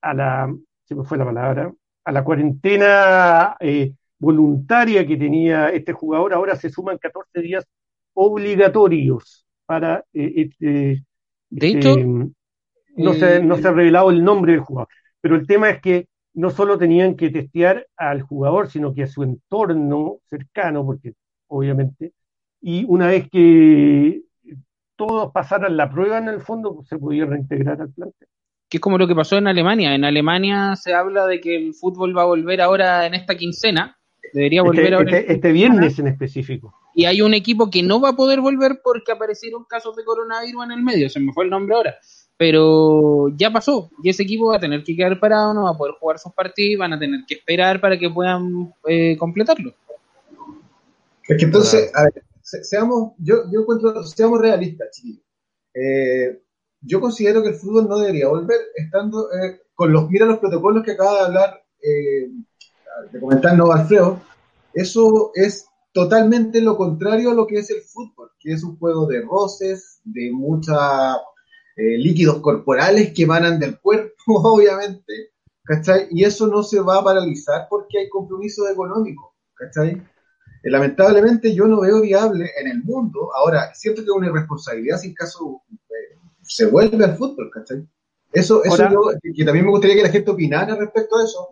a 0.00 0.14
la, 0.14 0.54
se 0.84 0.94
me 0.94 1.04
fue 1.04 1.18
la 1.18 1.24
palabra, 1.26 1.72
a 2.04 2.12
la 2.12 2.24
cuarentena 2.24 3.56
voluntaria 4.22 5.04
que 5.04 5.16
tenía 5.16 5.68
este 5.70 5.92
jugador, 5.92 6.32
ahora 6.32 6.54
se 6.54 6.70
suman 6.70 6.96
14 6.96 7.40
días 7.40 7.66
obligatorios 8.14 9.44
para 9.66 10.04
eh, 10.12 10.32
este, 10.36 11.04
de 11.50 11.66
hecho 11.66 11.90
este, 11.90 12.06
no, 12.96 13.14
se, 13.14 13.42
no 13.42 13.56
se 13.56 13.68
ha 13.68 13.72
revelado 13.72 14.10
el 14.10 14.22
nombre 14.22 14.52
del 14.52 14.60
jugador 14.60 14.88
pero 15.20 15.34
el 15.34 15.46
tema 15.46 15.70
es 15.70 15.80
que 15.80 16.06
no 16.34 16.50
solo 16.50 16.78
tenían 16.78 17.16
que 17.16 17.30
testear 17.30 17.88
al 17.96 18.22
jugador 18.22 18.70
sino 18.70 18.94
que 18.94 19.02
a 19.02 19.06
su 19.08 19.24
entorno 19.24 20.18
cercano 20.26 20.84
porque 20.86 21.14
obviamente 21.48 22.12
y 22.60 22.84
una 22.86 23.08
vez 23.08 23.28
que 23.28 24.22
todos 24.94 25.32
pasaran 25.32 25.76
la 25.76 25.90
prueba 25.90 26.18
en 26.18 26.28
el 26.28 26.40
fondo 26.40 26.76
pues, 26.76 26.86
se 26.86 26.98
podía 26.98 27.24
reintegrar 27.24 27.80
al 27.80 27.90
plantel 27.90 28.28
que 28.68 28.78
es 28.78 28.80
como 28.80 28.96
lo 28.96 29.06
que 29.06 29.14
pasó 29.14 29.36
en 29.36 29.46
Alemania. 29.48 29.94
En 29.94 30.02
Alemania 30.02 30.76
se 30.76 30.94
habla 30.94 31.26
de 31.26 31.42
que 31.42 31.54
el 31.54 31.74
fútbol 31.74 32.16
va 32.16 32.22
a 32.22 32.24
volver 32.24 32.62
ahora 32.62 33.04
en 33.04 33.12
esta 33.12 33.34
quincena. 33.34 33.98
Debería 34.32 34.62
volver 34.62 34.84
este, 34.84 34.94
ahora. 34.94 35.18
Este, 35.18 35.32
este 35.32 35.52
viernes 35.52 35.98
en 35.98 36.06
específico. 36.06 36.74
y 36.94 37.04
hay 37.04 37.22
un 37.22 37.34
equipo 37.34 37.70
que 37.70 37.82
no 37.82 38.00
va 38.00 38.10
a 38.10 38.16
poder 38.16 38.40
volver 38.40 38.80
porque 38.82 39.12
aparecieron 39.12 39.64
casos 39.64 39.96
de 39.96 40.04
coronavirus 40.04 40.64
en 40.64 40.72
el 40.72 40.82
medio, 40.82 41.08
se 41.08 41.20
me 41.20 41.32
fue 41.32 41.44
el 41.44 41.50
nombre 41.50 41.74
ahora, 41.74 41.96
pero 42.36 43.28
ya 43.36 43.50
pasó 43.50 43.90
y 44.02 44.10
ese 44.10 44.22
equipo 44.22 44.48
va 44.48 44.56
a 44.56 44.60
tener 44.60 44.82
que 44.82 44.96
quedar 44.96 45.20
parado, 45.20 45.54
no 45.54 45.64
va 45.64 45.70
a 45.70 45.76
poder 45.76 45.94
jugar 45.98 46.18
sus 46.18 46.32
partidos, 46.32 46.80
van 46.80 46.92
a 46.94 46.98
tener 46.98 47.20
que 47.26 47.34
esperar 47.34 47.80
para 47.80 47.98
que 47.98 48.10
puedan 48.10 48.72
eh, 48.88 49.16
completarlo. 49.18 49.74
Es 51.28 51.38
que 51.38 51.44
entonces, 51.44 51.90
a 51.94 52.04
ver, 52.04 52.24
seamos, 52.42 53.12
yo, 53.18 53.44
yo 53.52 53.60
encuentro, 53.60 54.02
seamos 54.04 54.40
realistas, 54.40 54.88
chiquillos. 54.90 55.24
Eh, 55.74 56.42
yo 56.80 57.00
considero 57.00 57.42
que 57.42 57.50
el 57.50 57.54
fútbol 57.54 57.88
no 57.88 57.98
debería 57.98 58.28
volver 58.28 58.58
estando 58.74 59.32
eh, 59.32 59.62
con 59.74 59.92
los, 59.92 60.10
mira 60.10 60.26
los 60.26 60.38
protocolos 60.38 60.84
que 60.84 60.92
acaba 60.92 61.14
de 61.14 61.20
hablar, 61.26 61.62
eh, 63.04 63.08
de 63.12 63.20
comentarnos 63.20 63.70
Alfredo, 63.70 64.20
eso 64.74 65.30
es 65.34 65.66
totalmente 65.92 66.60
lo 66.60 66.76
contrario 66.76 67.30
a 67.30 67.34
lo 67.34 67.46
que 67.46 67.58
es 67.58 67.70
el 67.70 67.82
fútbol, 67.82 68.30
que 68.38 68.52
es 68.52 68.62
un 68.62 68.78
juego 68.78 69.06
de 69.06 69.22
roces, 69.22 70.00
de 70.04 70.30
muchos 70.32 70.76
eh, 71.76 71.98
líquidos 71.98 72.40
corporales 72.40 73.12
que 73.12 73.22
emanan 73.22 73.58
del 73.58 73.78
cuerpo, 73.78 74.14
obviamente, 74.26 75.32
¿cachai? 75.64 76.08
Y 76.10 76.24
eso 76.24 76.46
no 76.46 76.62
se 76.62 76.80
va 76.80 76.98
a 76.98 77.04
paralizar 77.04 77.66
porque 77.68 77.98
hay 77.98 78.08
compromisos 78.08 78.68
económicos, 78.70 79.30
¿cachai? 79.54 80.02
lamentablemente 80.64 81.52
yo 81.52 81.66
no 81.66 81.80
veo 81.80 82.00
viable 82.00 82.48
en 82.56 82.68
el 82.68 82.84
mundo, 82.84 83.30
ahora, 83.34 83.74
siento 83.74 84.00
que 84.02 84.06
es 84.06 84.16
una 84.16 84.28
irresponsabilidad 84.28 84.96
si 84.98 85.08
en 85.08 85.14
caso 85.14 85.60
se 86.42 86.66
vuelve 86.66 87.04
al 87.04 87.16
fútbol, 87.16 87.50
¿cachai? 87.50 87.84
Eso, 88.32 88.64
eso 88.64 88.88
yo, 88.90 89.00
que 89.34 89.44
también 89.44 89.66
me 89.66 89.70
gustaría 89.70 89.96
que 89.96 90.02
la 90.02 90.08
gente 90.08 90.30
opinara 90.30 90.74
respecto 90.74 91.16
a 91.16 91.24
eso. 91.24 91.48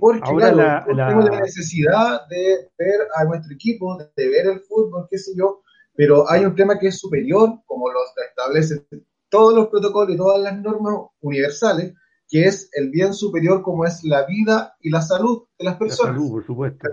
Porque, 0.00 0.20
claro, 0.36 0.56
la, 0.56 0.84
tenemos 0.84 1.24
la 1.24 1.40
necesidad 1.40 2.26
de 2.28 2.70
ver 2.78 3.00
a 3.16 3.24
nuestro 3.24 3.54
equipo, 3.54 3.98
de 3.98 4.28
ver 4.28 4.46
el 4.46 4.60
fútbol, 4.60 5.06
qué 5.10 5.18
sé 5.18 5.32
yo, 5.36 5.62
pero 5.94 6.30
hay 6.30 6.44
un 6.44 6.54
tema 6.54 6.78
que 6.78 6.88
es 6.88 6.98
superior, 6.98 7.60
como 7.66 7.90
lo 7.90 7.98
establecen 8.28 8.86
todos 9.28 9.54
los 9.54 9.68
protocolos 9.68 10.14
y 10.14 10.16
todas 10.16 10.40
las 10.40 10.58
normas 10.58 10.94
universales, 11.20 11.94
que 12.28 12.44
es 12.44 12.70
el 12.72 12.90
bien 12.90 13.12
superior 13.12 13.62
como 13.62 13.84
es 13.84 14.02
la 14.04 14.24
vida 14.26 14.76
y 14.80 14.90
la 14.90 15.02
salud 15.02 15.44
de 15.58 15.64
las 15.64 15.76
personas. 15.76 16.12
La 16.12 16.18
salud, 16.18 16.30
por 16.32 16.44
supuesto. 16.44 16.88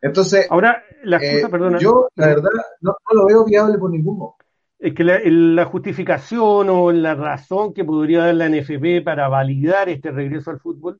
Entonces, 0.00 0.46
ahora, 0.50 0.82
la 1.04 1.18
eh, 1.18 1.42
yo 1.78 2.08
la 2.14 2.26
verdad 2.28 2.50
no, 2.80 2.94
lo 3.12 3.26
veo 3.26 3.44
viable 3.44 3.76
por 3.78 3.90
ningún 3.90 4.18
modo 4.18 4.36
es 4.80 4.94
que 4.94 5.04
la, 5.04 5.64
justificación 5.66 6.70
o 6.70 6.90
la 6.90 7.14
razón 7.14 7.74
que 7.74 7.84
podría 7.84 8.24
dar 8.24 8.34
la 8.34 8.48
NFP 8.48 9.04
para 9.04 9.28
validar 9.28 9.90
este 9.90 10.10
regreso 10.10 10.50
al 10.50 10.58
fútbol 10.58 10.98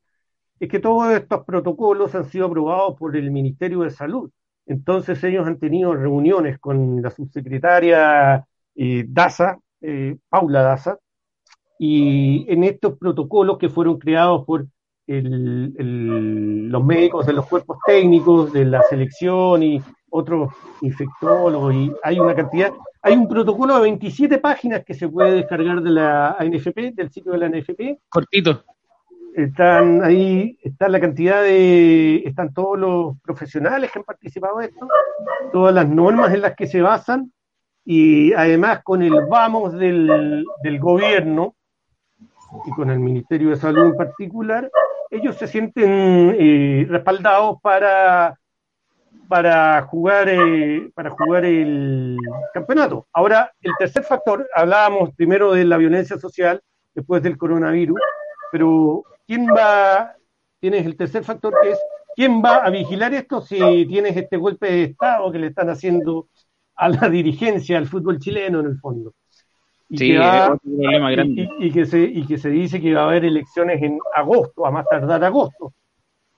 es 0.61 0.69
que 0.69 0.79
todos 0.79 1.11
estos 1.13 1.45
protocolos 1.45 2.15
han 2.15 2.27
sido 2.27 2.47
aprobados 2.47 2.97
por 2.99 3.17
el 3.17 3.31
Ministerio 3.31 3.81
de 3.81 3.91
Salud. 3.91 4.31
Entonces 4.67 5.25
ellos 5.25 5.47
han 5.47 5.59
tenido 5.59 5.95
reuniones 5.95 6.59
con 6.59 7.01
la 7.01 7.11
subsecretaria 7.11 8.45
eh, 8.75 9.05
Daza, 9.09 9.59
eh, 9.81 10.19
Paula 10.29 10.63
Daza, 10.63 10.99
y 11.79 12.45
en 12.53 12.63
estos 12.65 12.99
protocolos 12.99 13.57
que 13.57 13.71
fueron 13.71 13.99
creados 13.99 14.45
por 14.45 14.67
los 15.07 16.85
médicos 16.85 17.27
de 17.27 17.33
los 17.33 17.47
cuerpos 17.49 17.79
técnicos, 17.85 18.53
de 18.53 18.65
la 18.65 18.83
selección 18.83 19.61
y 19.63 19.83
otros 20.11 20.53
infectólogos, 20.83 21.75
y 21.75 21.91
hay 22.05 22.21
una 22.21 22.35
cantidad, 22.35 22.71
hay 23.03 23.15
un 23.15 23.27
protocolo 23.27 23.75
de 23.77 23.81
27 23.81 24.39
páginas 24.39 24.85
que 24.85 24.95
se 24.95 25.09
puede 25.09 25.33
descargar 25.33 25.83
de 25.83 25.91
la 25.91 26.37
ANFP, 26.39 26.93
del 26.95 27.11
sitio 27.11 27.33
de 27.33 27.39
la 27.39 27.47
ANFP. 27.47 27.99
Cortito. 28.09 28.63
Están 29.45 30.03
ahí, 30.03 30.59
está 30.63 30.89
la 30.89 31.01
cantidad 31.01 31.43
de, 31.43 32.23
están 32.27 32.53
todos 32.53 32.79
los 32.79 33.19
profesionales 33.21 33.91
que 33.91 33.99
han 33.99 34.05
participado 34.05 34.61
en 34.61 34.69
esto, 34.69 34.89
todas 35.53 35.75
las 35.75 35.89
normas 35.89 36.33
en 36.35 36.43
las 36.43 36.55
que 36.55 36.67
se 36.67 36.83
basan, 36.83 37.33
y 37.85 38.33
además 38.35 38.83
con 38.85 39.03
el 39.03 39.15
vamos 39.29 39.73
del, 39.73 40.45
del 40.63 40.79
gobierno 40.79 41.55
y 42.67 42.71
con 42.73 42.91
el 42.91 42.99
Ministerio 42.99 43.51
de 43.51 43.57
Salud 43.57 43.87
en 43.87 43.97
particular, 43.97 44.71
ellos 45.11 45.37
se 45.37 45.47
sienten 45.47 46.37
eh, 46.39 46.87
respaldados 46.89 47.61
para 47.63 48.37
para 49.31 49.83
jugar, 49.83 50.29
eh, 50.29 50.91
para 50.93 51.11
jugar 51.11 51.45
el 51.45 52.17
campeonato. 52.53 53.07
Ahora, 53.13 53.53
el 53.61 53.71
tercer 53.79 54.03
factor, 54.03 54.45
hablábamos 54.53 55.15
primero 55.15 55.53
de 55.53 55.65
la 55.65 55.77
violencia 55.77 56.19
social, 56.19 56.61
después 56.93 57.23
del 57.23 57.39
coronavirus, 57.39 58.01
pero 58.51 59.05
¿quién 59.31 59.47
va? 59.47 60.17
Tienes 60.59 60.85
el 60.85 60.97
tercer 60.97 61.23
factor 61.23 61.55
que 61.63 61.71
es, 61.71 61.79
¿quién 62.17 62.43
va 62.43 62.57
a 62.57 62.71
vigilar 62.71 63.15
esto 63.15 63.41
si 63.41 63.87
tienes 63.87 64.17
este 64.17 64.37
golpe 64.37 64.67
de 64.67 64.83
Estado 64.83 65.31
que 65.31 65.39
le 65.39 65.47
están 65.47 65.71
haciendo 65.71 66.27
a 66.75 66.89
la 66.89 67.09
dirigencia 67.09 67.77
del 67.77 67.87
fútbol 67.87 68.19
chileno 68.19 68.59
en 68.59 68.67
el 68.67 68.79
fondo? 68.81 69.15
Y 69.89 69.99
sí, 69.99 70.09
que 70.09 70.59
y, 71.61 71.71
que 71.71 71.87
se, 71.87 72.01
y 72.01 72.27
que 72.27 72.39
se 72.39 72.49
dice 72.49 72.81
que 72.81 72.93
va 72.93 73.03
a 73.03 73.05
haber 73.05 73.25
elecciones 73.25 73.81
en 73.81 74.01
agosto, 74.17 74.67
a 74.67 74.73
más 74.73 74.85
tardar 74.91 75.23
agosto. 75.23 75.75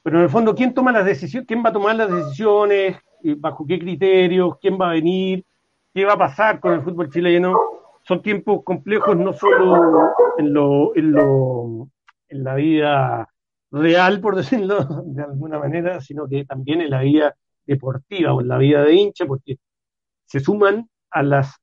Pero 0.03 0.19
en 0.19 0.25
el 0.25 0.31
fondo, 0.31 0.55
¿quién 0.55 0.75
toma 0.75 0.93
las 0.93 1.07
decisiones? 1.07 1.49
¿Quién 1.49 1.65
va 1.65 1.71
a 1.71 1.73
tomar 1.73 1.97
las 1.97 2.11
decisiones? 2.11 2.99
¿Bajo 3.39 3.67
qué 3.67 3.79
criterios? 3.79 4.59
¿Quién 4.61 4.79
va 4.79 4.91
a 4.91 4.93
venir? 4.93 5.47
¿Qué 5.95 6.05
va 6.05 6.13
a 6.13 6.19
pasar 6.19 6.61
con 6.61 6.75
el 6.75 6.83
fútbol 6.83 7.11
chileno? 7.11 7.59
Son 8.03 8.21
tiempos 8.21 8.63
complejos 8.63 9.17
no 9.17 9.33
solo 9.33 10.11
en, 10.37 10.53
lo, 10.53 10.95
en, 10.95 11.13
lo, 11.13 11.89
en 12.33 12.45
la 12.45 12.55
vida 12.55 13.29
real, 13.71 14.21
por 14.21 14.37
decirlo 14.37 14.85
de 15.05 15.23
alguna 15.23 15.59
manera, 15.59 16.01
sino 16.01 16.29
que 16.29 16.45
también 16.45 16.81
en 16.81 16.91
la 16.91 17.03
vida 17.03 17.35
deportiva 17.67 18.33
o 18.33 18.41
en 18.41 18.49
la 18.49 18.59
vida 18.59 18.83
de 18.83 18.95
hincha, 18.95 19.27
porque 19.27 19.59
se 20.27 20.41
suman 20.41 20.89
a 21.11 21.23
las, 21.23 21.57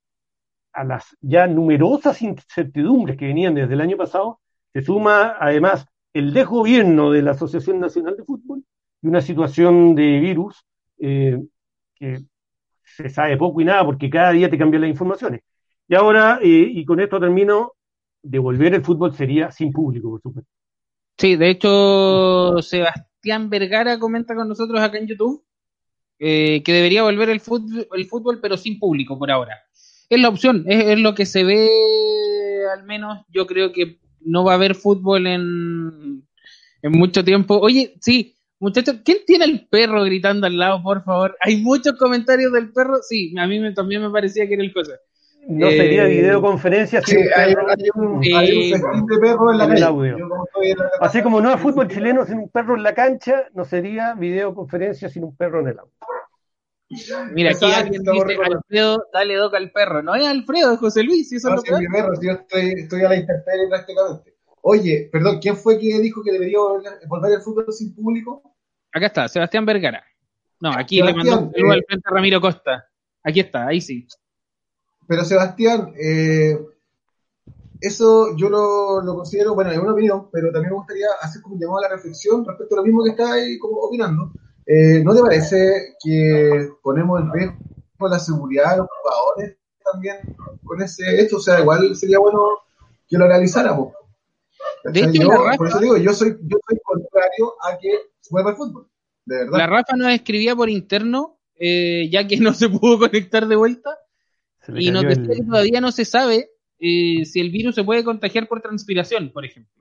a 0.73 0.83
las 0.83 1.17
ya 1.21 1.47
numerosas 1.47 2.21
incertidumbres 2.21 3.17
que 3.17 3.27
venían 3.27 3.55
desde 3.55 3.73
el 3.73 3.81
año 3.81 3.97
pasado, 3.97 4.39
se 4.73 4.81
suma 4.81 5.35
además 5.39 5.85
el 6.13 6.33
desgobierno 6.33 7.11
de 7.11 7.21
la 7.21 7.31
Asociación 7.31 7.79
Nacional 7.79 8.15
de 8.15 8.23
Fútbol 8.23 8.63
y 9.01 9.07
una 9.07 9.21
situación 9.21 9.95
de 9.95 10.19
virus 10.19 10.63
eh, 10.99 11.39
que 11.95 12.19
se 12.83 13.09
sabe 13.09 13.37
poco 13.37 13.61
y 13.61 13.65
nada 13.65 13.85
porque 13.85 14.09
cada 14.09 14.31
día 14.31 14.49
te 14.49 14.57
cambian 14.57 14.81
las 14.81 14.89
informaciones. 14.91 15.41
Y 15.87 15.95
ahora, 15.95 16.39
eh, 16.41 16.47
y 16.47 16.85
con 16.85 16.99
esto 16.99 17.19
termino, 17.19 17.73
devolver 18.21 18.75
el 18.75 18.83
fútbol 18.83 19.13
sería 19.13 19.51
sin 19.51 19.71
público, 19.71 20.09
por 20.11 20.21
supuesto. 20.21 20.58
Sí, 21.19 21.35
de 21.35 21.49
hecho, 21.49 22.61
Sebastián 22.61 23.49
Vergara 23.49 23.99
comenta 23.99 24.33
con 24.33 24.47
nosotros 24.47 24.79
acá 24.81 24.97
en 24.97 25.07
YouTube 25.07 25.43
eh, 26.17 26.63
que 26.63 26.73
debería 26.73 27.03
volver 27.03 27.29
el 27.29 27.41
fútbol, 27.41 27.87
el 27.93 28.05
fútbol, 28.05 28.39
pero 28.41 28.57
sin 28.57 28.79
público 28.79 29.19
por 29.19 29.29
ahora. 29.29 29.57
Es 30.09 30.19
la 30.19 30.29
opción, 30.29 30.63
es 30.67 30.97
lo 30.99 31.13
que 31.13 31.25
se 31.25 31.43
ve, 31.43 31.69
al 32.73 32.83
menos 32.83 33.25
yo 33.29 33.45
creo 33.45 33.71
que 33.71 33.99
no 34.21 34.43
va 34.43 34.53
a 34.53 34.55
haber 34.55 34.75
fútbol 34.75 35.27
en, 35.27 36.27
en 36.81 36.91
mucho 36.91 37.23
tiempo. 37.23 37.59
Oye, 37.59 37.95
sí, 38.01 38.35
muchachos, 38.59 38.97
¿quién 39.05 39.19
tiene 39.27 39.45
el 39.45 39.67
perro 39.67 40.03
gritando 40.03 40.47
al 40.47 40.57
lado, 40.57 40.81
por 40.81 41.03
favor? 41.03 41.37
Hay 41.41 41.57
muchos 41.61 41.93
comentarios 41.97 42.51
del 42.51 42.71
perro. 42.71 42.97
Sí, 43.07 43.33
a 43.37 43.45
mí 43.45 43.59
me, 43.59 43.73
también 43.73 44.01
me 44.01 44.09
parecía 44.09 44.47
que 44.47 44.55
era 44.55 44.63
el 44.63 44.73
cosa. 44.73 44.93
No 45.49 45.67
sería 45.71 46.05
eh, 46.05 46.09
videoconferencia 46.09 47.01
sin 47.01 47.25
hay, 47.35 47.55
un, 47.95 48.21
perro 49.19 49.51
en 49.51 49.57
la 49.57 49.87
audio. 49.87 50.17
Así 51.01 51.23
como 51.23 51.41
no 51.41 51.49
hay 51.49 51.57
fútbol 51.57 51.87
chileno 51.87 52.23
sin 52.23 52.37
un 52.37 52.49
perro 52.49 52.75
en 52.75 52.83
la 52.83 52.93
cancha, 52.93 53.47
no 53.55 53.65
sería 53.65 54.13
videoconferencia 54.13 55.09
sin 55.09 55.23
un 55.23 55.35
perro 55.35 55.61
en 55.61 55.69
el 55.69 55.79
audio. 55.79 55.93
Mira, 57.33 57.51
aquí 57.51 57.65
alguien 57.65 58.03
dice, 58.03 58.37
Alfredo, 58.43 59.07
dale 59.11 59.35
doca 59.35 59.57
al 59.57 59.71
perro. 59.71 60.03
No 60.03 60.13
es 60.13 60.23
Alfredo, 60.27 60.73
es 60.73 60.79
José 60.79 61.01
Luis. 61.01 61.31
eso 61.33 61.49
no, 61.49 61.55
es 61.55 61.79
mi 61.79 61.87
perro, 61.87 62.13
yo 62.21 62.31
estoy, 62.33 62.73
estoy 62.77 63.01
a 63.01 63.09
la 63.09 63.15
intemperie 63.15 63.67
prácticamente. 63.69 64.35
Oye, 64.61 65.09
perdón, 65.11 65.39
¿quién 65.41 65.57
fue 65.57 65.79
que 65.79 65.99
dijo 65.99 66.21
que 66.23 66.31
debería 66.31 66.59
volver 67.07 67.31
el 67.31 67.41
fútbol 67.41 67.73
sin 67.73 67.95
público? 67.95 68.55
Acá 68.91 69.07
está, 69.07 69.27
Sebastián 69.27 69.65
Vergara. 69.65 70.03
No, 70.59 70.71
aquí 70.77 71.01
le 71.01 71.11
mandó 71.11 71.39
un 71.39 71.51
saludo 71.51 71.71
al 71.71 71.83
frente 71.87 72.07
a 72.07 72.13
Ramiro 72.13 72.39
Costa. 72.39 72.85
Aquí 73.23 73.39
está, 73.39 73.65
ahí 73.65 73.81
sí. 73.81 74.05
Pero 75.09 75.25
Sebastián, 75.25 75.91
eh, 75.99 76.55
eso 77.81 78.37
yo 78.37 78.47
lo, 78.47 79.01
lo, 79.01 79.15
considero, 79.15 79.55
bueno, 79.55 79.71
es 79.71 79.79
una 79.79 79.93
opinión, 79.93 80.29
pero 80.31 80.51
también 80.51 80.71
me 80.71 80.77
gustaría 80.77 81.07
hacer 81.19 81.41
como 81.41 81.55
un 81.55 81.61
llamado 81.61 81.79
a 81.79 81.89
la 81.89 81.95
reflexión 81.95 82.45
respecto 82.45 82.75
a 82.75 82.77
lo 82.77 82.83
mismo 82.83 83.03
que 83.03 83.09
está 83.09 83.33
ahí 83.33 83.57
como 83.57 83.77
opinando 83.77 84.31
eh, 84.67 85.01
¿No 85.03 85.15
te 85.15 85.21
parece 85.21 85.95
que 86.03 86.69
ponemos 86.83 87.19
en 87.19 87.33
riesgo 87.33 87.57
la 88.07 88.19
seguridad 88.19 88.73
de 88.73 88.77
los 88.77 88.87
jugadores 89.01 89.57
también 89.83 90.17
con 90.63 90.79
ese 90.79 91.19
hecho? 91.19 91.37
O 91.37 91.39
sea, 91.39 91.59
igual 91.59 91.95
sería 91.95 92.19
bueno 92.19 92.39
que 93.07 93.17
lo 93.17 93.25
analizáramos. 93.25 93.93
De 94.83 94.99
hecho, 94.99 95.23
yo, 95.23 95.29
por 95.57 95.67
eso 95.69 95.79
digo, 95.79 95.97
yo 95.97 96.13
soy, 96.13 96.37
yo 96.43 96.59
soy 96.69 96.79
contrario 96.83 97.55
a 97.63 97.79
que 97.79 97.89
se 98.19 98.29
mueva 98.29 98.51
el 98.51 98.57
fútbol. 98.57 98.87
De 99.25 99.37
verdad. 99.37 99.57
La 99.57 99.65
Rafa 99.65 99.95
nos 99.97 100.11
escribía 100.13 100.55
por 100.55 100.69
interno, 100.69 101.39
eh, 101.55 102.07
ya 102.11 102.27
que 102.27 102.37
no 102.37 102.53
se 102.53 102.69
pudo 102.69 102.99
conectar 103.09 103.47
de 103.47 103.55
vuelta, 103.55 103.97
y 104.75 104.91
nos 104.91 105.03
decía 105.03 105.35
que 105.35 105.43
todavía 105.43 105.81
no 105.81 105.91
se 105.91 106.05
sabe 106.05 106.49
eh, 106.79 107.25
si 107.25 107.39
el 107.39 107.51
virus 107.51 107.75
se 107.75 107.83
puede 107.83 108.03
contagiar 108.03 108.47
por 108.47 108.61
transpiración, 108.61 109.31
por 109.31 109.45
ejemplo. 109.45 109.79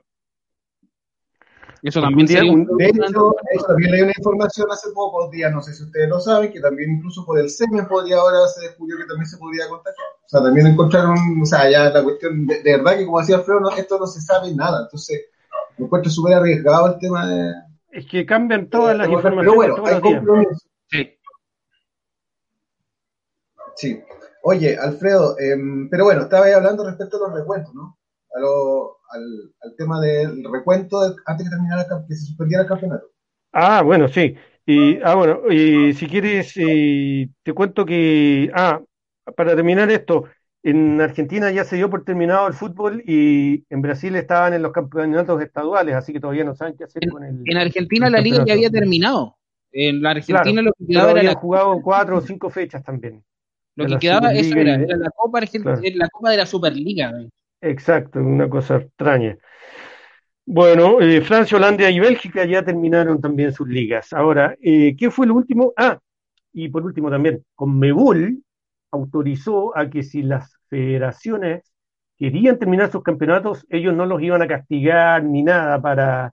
Eso 1.82 2.00
también 2.00 2.26
sería 2.26 2.50
un... 2.50 2.66
De 2.76 2.86
hecho, 2.86 3.34
también 3.66 3.92
leí 3.92 4.02
una 4.02 4.12
información 4.16 4.66
hace 4.70 4.90
pocos 4.92 5.30
días, 5.30 5.52
no 5.52 5.62
sé 5.62 5.72
si 5.74 5.84
ustedes 5.84 6.08
lo 6.08 6.18
saben, 6.18 6.52
que 6.52 6.60
también 6.60 6.90
incluso 6.96 7.24
por 7.24 7.38
el 7.38 7.48
semen 7.50 7.86
podría 7.86 8.16
ahora 8.16 8.48
se 8.48 8.62
descubrió 8.66 8.96
que 8.96 9.04
también 9.04 9.26
se 9.26 9.38
podría 9.38 9.68
contagiar. 9.68 10.06
O 10.24 10.28
sea, 10.28 10.42
también 10.42 10.66
encontraron, 10.66 11.16
o 11.40 11.46
sea, 11.46 11.70
ya 11.70 11.90
la 11.90 12.02
cuestión, 12.02 12.46
de, 12.46 12.62
verdad 12.64 12.98
que 12.98 13.06
como 13.06 13.20
decía 13.20 13.36
Alfredo, 13.36 13.70
esto 13.76 13.98
no 13.98 14.06
se 14.06 14.20
sabe 14.20 14.52
nada. 14.54 14.82
Entonces, 14.82 15.26
me 15.76 15.86
encuentro 15.86 16.10
súper 16.10 16.34
arriesgado 16.34 16.94
el 16.94 16.98
tema 16.98 17.26
de... 17.28 17.52
Es 17.92 18.06
que 18.06 18.26
cambian 18.26 18.68
todas 18.68 18.96
las 18.96 19.08
informaciones. 19.08 19.44
Pero 19.44 19.54
bueno, 19.54 19.86
hay 19.86 20.00
compromiso. 20.00 20.66
Sí. 20.90 21.18
Sí. 23.76 24.02
Oye, 24.50 24.78
Alfredo, 24.78 25.38
em, 25.38 25.90
pero 25.90 26.04
bueno, 26.04 26.22
estaba 26.22 26.46
hablando 26.46 26.82
respecto 26.82 27.18
a 27.18 27.28
los 27.28 27.38
recuentos, 27.38 27.74
¿no? 27.74 27.98
A 28.34 28.40
lo, 28.40 28.96
al, 29.10 29.76
tema 29.76 30.00
del 30.00 30.42
recuento 30.50 31.02
antes 31.26 31.44
que 31.44 31.50
terminara 31.50 31.84
que 31.84 32.14
se 32.14 32.24
suspendiera 32.28 32.62
el 32.62 32.68
campeonato. 32.68 33.08
Ah, 33.52 33.82
bueno, 33.82 34.08
sí. 34.08 34.34
Y, 34.64 35.00
ah, 35.02 35.16
bueno, 35.16 35.42
y 35.50 35.92
si 35.92 36.06
quieres, 36.06 36.54
eh, 36.56 37.28
te 37.42 37.52
cuento 37.52 37.84
que, 37.84 38.50
ah, 38.54 38.80
para 39.36 39.54
terminar 39.54 39.90
esto, 39.90 40.24
en 40.62 40.98
Argentina 41.02 41.50
ya 41.50 41.64
se 41.64 41.76
dio 41.76 41.90
por 41.90 42.04
terminado 42.04 42.46
el 42.46 42.54
fútbol 42.54 43.02
y 43.06 43.66
en 43.68 43.82
Brasil 43.82 44.16
estaban 44.16 44.54
en 44.54 44.62
los 44.62 44.72
campeonatos 44.72 45.42
estaduales, 45.42 45.94
así 45.94 46.14
que 46.14 46.20
todavía 46.20 46.44
no 46.44 46.54
saben 46.54 46.74
qué 46.74 46.84
hacer 46.84 47.06
con 47.10 47.22
el. 47.22 47.42
En 47.44 47.58
Argentina 47.58 48.08
la 48.08 48.22
liga 48.22 48.46
ya 48.46 48.54
había 48.54 48.70
terminado. 48.70 49.36
En 49.72 50.00
la 50.00 50.12
Argentina 50.12 50.62
lo 50.62 50.72
que 50.72 50.86
quedaba 50.86 51.20
era. 51.20 51.34
jugado 51.34 51.78
cuatro 51.84 52.16
o 52.16 52.20
cinco 52.22 52.48
fechas 52.48 52.82
también. 52.82 53.22
Lo 53.78 53.86
que 53.86 53.98
quedaba, 53.98 54.32
eso 54.32 54.56
era, 54.56 54.76
la 54.76 55.10
Copa, 55.10 55.40
la 55.40 56.08
Copa 56.08 56.30
de 56.30 56.36
la 56.36 56.46
Superliga. 56.46 57.14
Exacto, 57.60 58.18
una 58.18 58.48
cosa 58.48 58.76
extraña. 58.76 59.38
Bueno, 60.44 61.00
eh, 61.00 61.20
Francia, 61.20 61.56
Holanda 61.56 61.88
y 61.90 62.00
Bélgica 62.00 62.44
ya 62.44 62.64
terminaron 62.64 63.20
también 63.20 63.52
sus 63.52 63.68
ligas. 63.68 64.12
Ahora, 64.12 64.56
eh, 64.60 64.96
¿qué 64.96 65.10
fue 65.10 65.26
lo 65.26 65.34
último? 65.34 65.72
Ah, 65.76 65.98
y 66.52 66.68
por 66.68 66.84
último 66.84 67.10
también, 67.10 67.44
Conmebol 67.54 68.42
autorizó 68.90 69.76
a 69.76 69.88
que 69.90 70.02
si 70.02 70.22
las 70.22 70.58
federaciones 70.68 71.62
querían 72.16 72.58
terminar 72.58 72.90
sus 72.90 73.02
campeonatos, 73.02 73.64
ellos 73.68 73.94
no 73.94 74.06
los 74.06 74.20
iban 74.22 74.42
a 74.42 74.48
castigar 74.48 75.22
ni 75.22 75.42
nada 75.42 75.80
para 75.80 76.32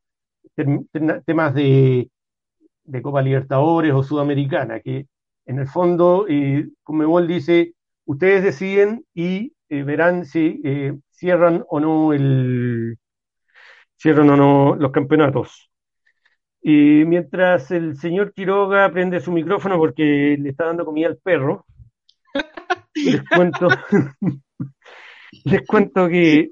temas 1.25 1.53
de, 1.53 2.09
Copa 3.03 3.21
Libertadores 3.21 3.93
o 3.93 4.01
Sudamericana, 4.01 4.79
que 4.79 5.07
en 5.45 5.59
el 5.59 5.67
fondo 5.67 6.25
eh, 6.27 6.67
Conmebol 6.83 7.27
dice, 7.27 7.73
ustedes 8.05 8.43
deciden 8.43 9.05
y 9.13 9.53
eh, 9.69 9.83
verán 9.83 10.25
si 10.25 10.61
cierran 11.11 11.63
o 11.69 11.79
no 11.79 12.13
el 12.13 12.97
cierran 13.97 14.29
o 14.29 14.37
no 14.37 14.75
los 14.75 14.91
campeonatos. 14.91 15.69
Y 16.61 17.05
mientras 17.05 17.69
el 17.71 17.97
señor 17.97 18.33
Quiroga 18.33 18.91
prende 18.91 19.19
su 19.19 19.31
micrófono 19.31 19.77
porque 19.77 20.35
le 20.39 20.49
está 20.49 20.65
dando 20.65 20.85
comida 20.85 21.07
al 21.07 21.17
perro, 21.17 21.65
les 22.95 23.21
cuento, 23.29 23.67
les 25.45 25.65
cuento 25.67 26.07
que 26.07 26.51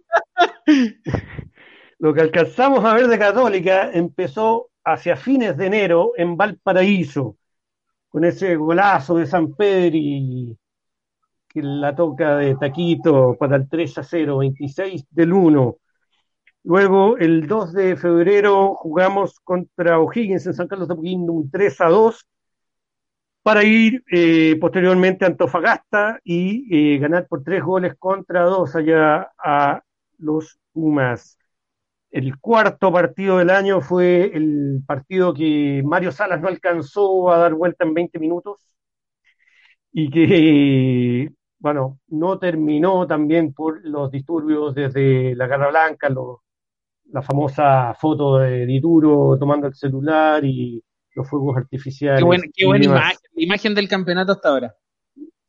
lo 1.98 2.14
que 2.14 2.22
alcanzamos 2.22 2.86
a 2.86 2.94
ver 2.94 3.08
de 3.08 3.18
Católica 3.18 3.90
empezó 3.92 4.70
hacia 4.84 5.16
fines 5.16 5.58
de 5.58 5.68
enero 5.68 6.12
en 6.18 6.38
Valparaíso, 6.38 7.38
con 8.14 8.26
ese 8.26 8.56
golazo 8.56 9.16
de 9.18 9.26
San 9.26 9.56
Pedro 9.56 9.98
y 9.98 10.56
que 11.48 11.64
la 11.64 11.96
toca 11.96 12.38
de 12.38 12.56
Taquito 12.56 13.36
para 13.40 13.56
el 13.56 13.68
3 13.68 13.98
a 13.98 14.04
0, 14.04 14.38
26 14.38 15.06
del 15.10 15.34
1. 15.34 15.78
Luego, 16.66 17.18
el 17.18 17.48
2 17.48 17.74
de 17.74 17.96
febrero, 17.98 18.76
jugamos 18.76 19.40
contra 19.40 20.00
O'Higgins 20.00 20.46
en 20.46 20.54
San 20.54 20.68
Carlos 20.68 20.88
de 20.88 20.94
Apoquindo 20.94 21.34
un 21.34 21.50
3 21.50 21.82
a 21.82 21.88
2 21.90 22.28
para 23.42 23.64
ir 23.64 24.04
eh, 24.12 24.58
posteriormente 24.62 25.26
a 25.26 25.30
Antofagasta 25.30 26.20
y 26.24 26.94
eh, 26.96 27.00
ganar 27.00 27.28
por 27.28 27.44
tres 27.44 27.64
goles 27.64 27.96
contra 27.98 28.44
dos 28.44 28.76
allá 28.76 29.32
a 29.44 29.82
los 30.20 30.60
Pumas. 30.72 31.40
El 32.14 32.38
cuarto 32.40 32.92
partido 32.92 33.40
del 33.40 33.50
año 33.50 33.82
fue 33.82 34.26
el 34.36 34.84
partido 34.86 35.34
que 35.34 35.82
Mario 35.84 36.12
Salas 36.12 36.40
no 36.40 36.48
alcanzó 36.48 37.32
a 37.32 37.40
dar 37.40 37.56
vuelta 37.56 37.86
en 37.86 37.96
20 37.96 38.20
minutos 38.20 38.78
y 39.92 40.12
que 40.12 41.32
bueno, 41.58 42.00
no 42.10 42.38
terminó 42.38 43.08
también 43.08 43.52
por 43.52 43.84
los 43.84 44.12
disturbios 44.12 44.76
desde 44.76 45.36
la 45.36 45.48
Garra 45.48 45.70
Blanca, 45.70 46.08
la 47.06 47.22
famosa 47.24 47.96
foto 47.96 48.38
de 48.38 48.68
Dituro 48.68 49.36
tomando 49.40 49.66
el 49.66 49.74
celular 49.74 50.46
y 50.46 50.84
los 51.16 51.28
fuegos 51.28 51.58
artificiales. 51.58 52.20
Qué 52.20 52.26
buena, 52.26 52.44
qué 52.54 52.66
buena 52.68 52.86
imagen, 52.86 53.18
imagen 53.38 53.74
del 53.74 53.90
campeonato 53.90 54.34
hasta 54.34 54.50
ahora. 54.50 54.76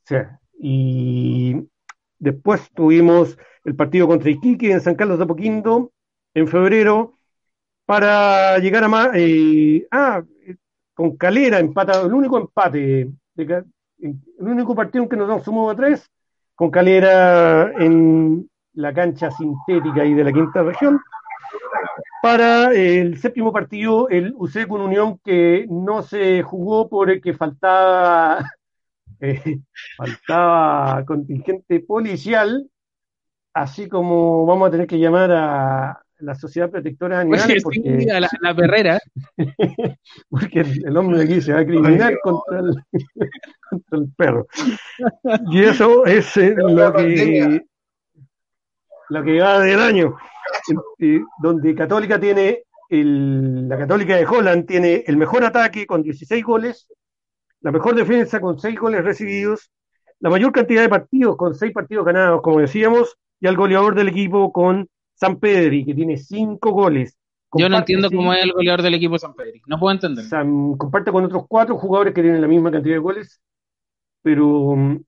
Sí, 0.04 0.16
y 0.58 1.56
después 2.18 2.70
tuvimos 2.74 3.36
el 3.66 3.76
partido 3.76 4.06
contra 4.06 4.30
Iquique 4.30 4.72
en 4.72 4.80
San 4.80 4.94
Carlos 4.94 5.18
de 5.18 5.24
Apoquindo 5.24 5.90
en 6.34 6.48
febrero 6.48 7.18
para 7.86 8.58
llegar 8.58 8.84
a 8.84 8.88
más. 8.88 9.10
Eh, 9.14 9.86
ah, 9.90 10.22
con 10.94 11.16
Calera 11.16 11.58
empata, 11.58 12.02
el 12.02 12.12
único 12.12 12.38
empate 12.38 13.10
el 14.38 14.48
único 14.48 14.74
partido 14.74 15.04
en 15.04 15.10
que 15.10 15.16
nos 15.16 15.44
sumado 15.44 15.70
a 15.70 15.76
tres, 15.76 16.10
con 16.54 16.70
Calera 16.70 17.72
en 17.78 18.48
la 18.74 18.92
cancha 18.92 19.30
sintética 19.30 20.04
y 20.04 20.14
de 20.14 20.24
la 20.24 20.32
quinta 20.32 20.62
región. 20.62 21.00
Para 22.22 22.72
el 22.72 23.18
séptimo 23.18 23.52
partido, 23.52 24.08
el 24.08 24.34
UC 24.36 24.66
con 24.66 24.80
Unión, 24.80 25.18
que 25.22 25.66
no 25.68 26.02
se 26.02 26.42
jugó 26.42 26.88
porque 26.88 27.34
faltaba, 27.34 28.50
eh, 29.20 29.60
faltaba 29.96 31.04
contingente 31.04 31.80
policial, 31.80 32.68
así 33.52 33.88
como 33.88 34.46
vamos 34.46 34.68
a 34.68 34.70
tener 34.70 34.86
que 34.86 34.98
llamar 34.98 35.30
a, 35.32 36.03
la 36.18 36.34
Sociedad 36.34 36.70
Protectora 36.70 37.16
de 37.16 37.22
Animales. 37.22 37.62
Porque, 37.62 38.06
la, 38.06 38.28
la, 38.40 38.54
perrera. 38.54 38.98
porque 40.28 40.60
el, 40.60 40.96
hombre 40.96 41.18
de 41.18 41.24
aquí 41.24 41.40
se 41.40 41.52
va 41.52 41.60
a 41.60 41.66
criminar 41.66 42.18
contra 42.22 42.60
el, 42.60 42.74
contra 43.70 43.98
el 43.98 44.12
perro. 44.16 44.46
Y 45.50 45.62
eso 45.62 46.06
es 46.06 46.36
eh, 46.36 46.54
lo 46.56 46.92
que 46.92 47.64
lo 49.10 49.22
que 49.22 49.40
va 49.40 49.60
del 49.60 49.80
año, 49.80 50.16
donde 51.42 51.74
Católica 51.74 52.18
tiene 52.18 52.64
el, 52.88 53.68
la 53.68 53.78
Católica 53.78 54.16
de 54.16 54.26
Holland 54.26 54.66
tiene 54.66 55.04
el 55.06 55.16
mejor 55.16 55.44
ataque 55.44 55.86
con 55.86 56.02
16 56.02 56.44
goles, 56.44 56.88
la 57.60 57.72
mejor 57.72 57.94
defensa 57.94 58.40
con 58.40 58.58
6 58.58 58.78
goles 58.78 59.04
recibidos, 59.04 59.70
la 60.20 60.30
mayor 60.30 60.52
cantidad 60.52 60.82
de 60.82 60.88
partidos 60.88 61.36
con 61.36 61.54
6 61.54 61.72
partidos 61.72 62.04
ganados, 62.04 62.40
como 62.42 62.60
decíamos, 62.60 63.16
y 63.40 63.46
al 63.46 63.56
goleador 63.56 63.94
del 63.94 64.08
equipo 64.08 64.52
con 64.52 64.88
San 65.14 65.38
Pedri, 65.38 65.84
que 65.84 65.94
tiene 65.94 66.16
cinco 66.16 66.72
goles. 66.72 67.16
Yo 67.56 67.68
no 67.68 67.78
entiendo 67.78 68.10
cómo 68.10 68.32
es 68.32 68.42
el 68.42 68.52
goleador 68.52 68.82
del 68.82 68.94
equipo 68.94 69.18
San 69.18 69.34
Pedri. 69.34 69.62
No 69.66 69.78
puedo 69.78 69.94
entender. 69.94 70.24
comparte 70.76 71.12
con 71.12 71.24
otros 71.24 71.44
cuatro 71.48 71.76
jugadores 71.78 72.12
que 72.12 72.22
tienen 72.22 72.40
la 72.40 72.48
misma 72.48 72.70
cantidad 72.70 72.96
de 72.96 73.00
goles, 73.00 73.40
pero 74.22 74.74
mm, 74.74 75.00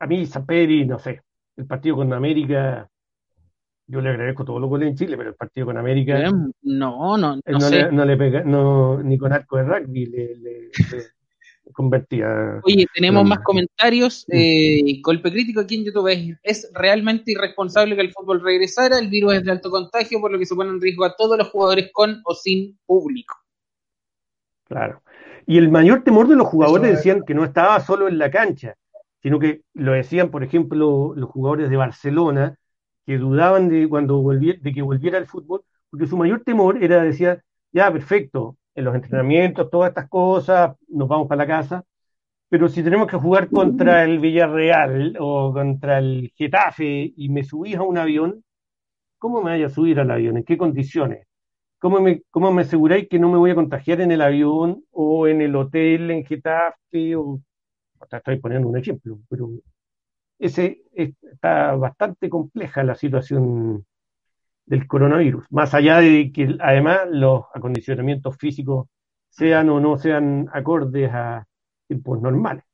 a 0.00 0.06
mí 0.06 0.26
San 0.26 0.46
Pedri, 0.46 0.86
no 0.86 0.98
sé, 0.98 1.20
el 1.56 1.66
partido 1.66 1.96
con 1.96 2.12
América, 2.12 2.88
yo 3.86 4.00
le 4.00 4.10
agradezco 4.10 4.44
todos 4.44 4.60
los 4.60 4.70
goles 4.70 4.88
en 4.88 4.96
Chile, 4.96 5.16
pero 5.16 5.30
el 5.30 5.36
partido 5.36 5.66
con 5.66 5.76
América. 5.76 6.18
No, 6.30 6.52
no, 6.62 7.18
no, 7.18 7.36
no, 7.44 7.70
le, 7.70 7.92
no 7.92 8.04
le 8.04 8.16
pega, 8.16 8.42
no, 8.44 9.02
ni 9.02 9.18
con 9.18 9.32
arco 9.32 9.56
de 9.56 9.64
rugby 9.64 10.06
le, 10.06 10.36
le 10.36 10.70
convertía. 11.72 12.60
Oye, 12.64 12.86
tenemos 12.94 13.24
más 13.26 13.40
comentarios. 13.40 14.24
Mm. 14.28 14.32
Eh, 14.34 15.00
golpe 15.02 15.30
crítico 15.30 15.60
aquí 15.60 15.76
en 15.76 15.84
YouTube 15.84 16.38
es, 16.42 16.70
realmente 16.74 17.32
irresponsable 17.32 17.94
que 17.96 18.02
el 18.02 18.12
fútbol 18.12 18.42
regresara. 18.42 18.98
El 18.98 19.08
virus 19.08 19.34
es 19.34 19.44
de 19.44 19.52
alto 19.52 19.70
contagio, 19.70 20.20
por 20.20 20.30
lo 20.30 20.38
que 20.38 20.46
se 20.46 20.54
pone 20.54 20.70
en 20.70 20.80
riesgo 20.80 21.04
a 21.04 21.14
todos 21.16 21.38
los 21.38 21.48
jugadores 21.48 21.90
con 21.92 22.20
o 22.24 22.34
sin 22.34 22.78
público. 22.86 23.36
Claro. 24.64 25.02
Y 25.46 25.56
el 25.56 25.70
mayor 25.70 26.04
temor 26.04 26.28
de 26.28 26.36
los 26.36 26.46
jugadores 26.46 26.90
decían 26.90 27.22
que 27.26 27.34
no 27.34 27.44
estaba 27.44 27.80
solo 27.80 28.06
en 28.06 28.18
la 28.18 28.30
cancha, 28.30 28.74
sino 29.22 29.38
que 29.38 29.62
lo 29.72 29.92
decían, 29.92 30.30
por 30.30 30.44
ejemplo, 30.44 31.14
los 31.16 31.30
jugadores 31.30 31.70
de 31.70 31.76
Barcelona, 31.76 32.56
que 33.06 33.16
dudaban 33.16 33.70
de 33.70 33.88
cuando 33.88 34.20
volviera, 34.20 34.58
de 34.60 34.72
que 34.74 34.82
volviera 34.82 35.16
el 35.16 35.26
fútbol, 35.26 35.62
porque 35.88 36.06
su 36.06 36.18
mayor 36.18 36.42
temor 36.44 36.84
era, 36.84 37.02
decía, 37.02 37.42
ya, 37.72 37.90
perfecto, 37.90 38.57
en 38.78 38.84
los 38.84 38.94
entrenamientos, 38.94 39.70
todas 39.70 39.88
estas 39.88 40.08
cosas, 40.08 40.76
nos 40.88 41.08
vamos 41.08 41.26
para 41.28 41.44
la 41.44 41.46
casa. 41.46 41.84
Pero 42.48 42.68
si 42.68 42.82
tenemos 42.82 43.08
que 43.08 43.16
jugar 43.16 43.50
contra 43.50 44.04
el 44.04 44.20
Villarreal 44.20 45.16
o 45.20 45.52
contra 45.52 45.98
el 45.98 46.32
Getafe 46.36 47.12
y 47.16 47.28
me 47.28 47.44
subís 47.44 47.76
a 47.76 47.82
un 47.82 47.98
avión, 47.98 48.44
¿cómo 49.18 49.42
me 49.42 49.52
voy 49.52 49.64
a 49.64 49.68
subir 49.68 50.00
al 50.00 50.10
avión? 50.10 50.38
¿En 50.38 50.44
qué 50.44 50.56
condiciones? 50.56 51.26
¿Cómo 51.80 52.00
me, 52.00 52.22
cómo 52.30 52.56
aseguráis 52.58 53.08
que 53.08 53.18
no 53.18 53.30
me 53.30 53.38
voy 53.38 53.50
a 53.50 53.56
contagiar 53.56 54.00
en 54.00 54.12
el 54.12 54.22
avión 54.22 54.84
o 54.92 55.26
en 55.26 55.40
el 55.42 55.56
hotel 55.56 56.10
en 56.10 56.24
Getafe? 56.24 57.16
O, 57.16 57.40
estoy 58.10 58.38
poniendo 58.38 58.68
un 58.68 58.78
ejemplo, 58.78 59.18
pero 59.28 59.50
ese 60.38 60.82
está 60.94 61.74
bastante 61.74 62.30
compleja 62.30 62.84
la 62.84 62.94
situación 62.94 63.84
del 64.68 64.86
coronavirus, 64.86 65.46
más 65.50 65.72
allá 65.74 65.98
de 65.98 66.30
que 66.32 66.56
además 66.60 67.00
los 67.10 67.44
acondicionamientos 67.54 68.36
físicos 68.36 68.86
sean 69.30 69.70
o 69.70 69.80
no 69.80 69.96
sean 69.98 70.48
acordes 70.52 71.10
a 71.12 71.46
tiempos 71.86 72.20
normales. 72.20 72.64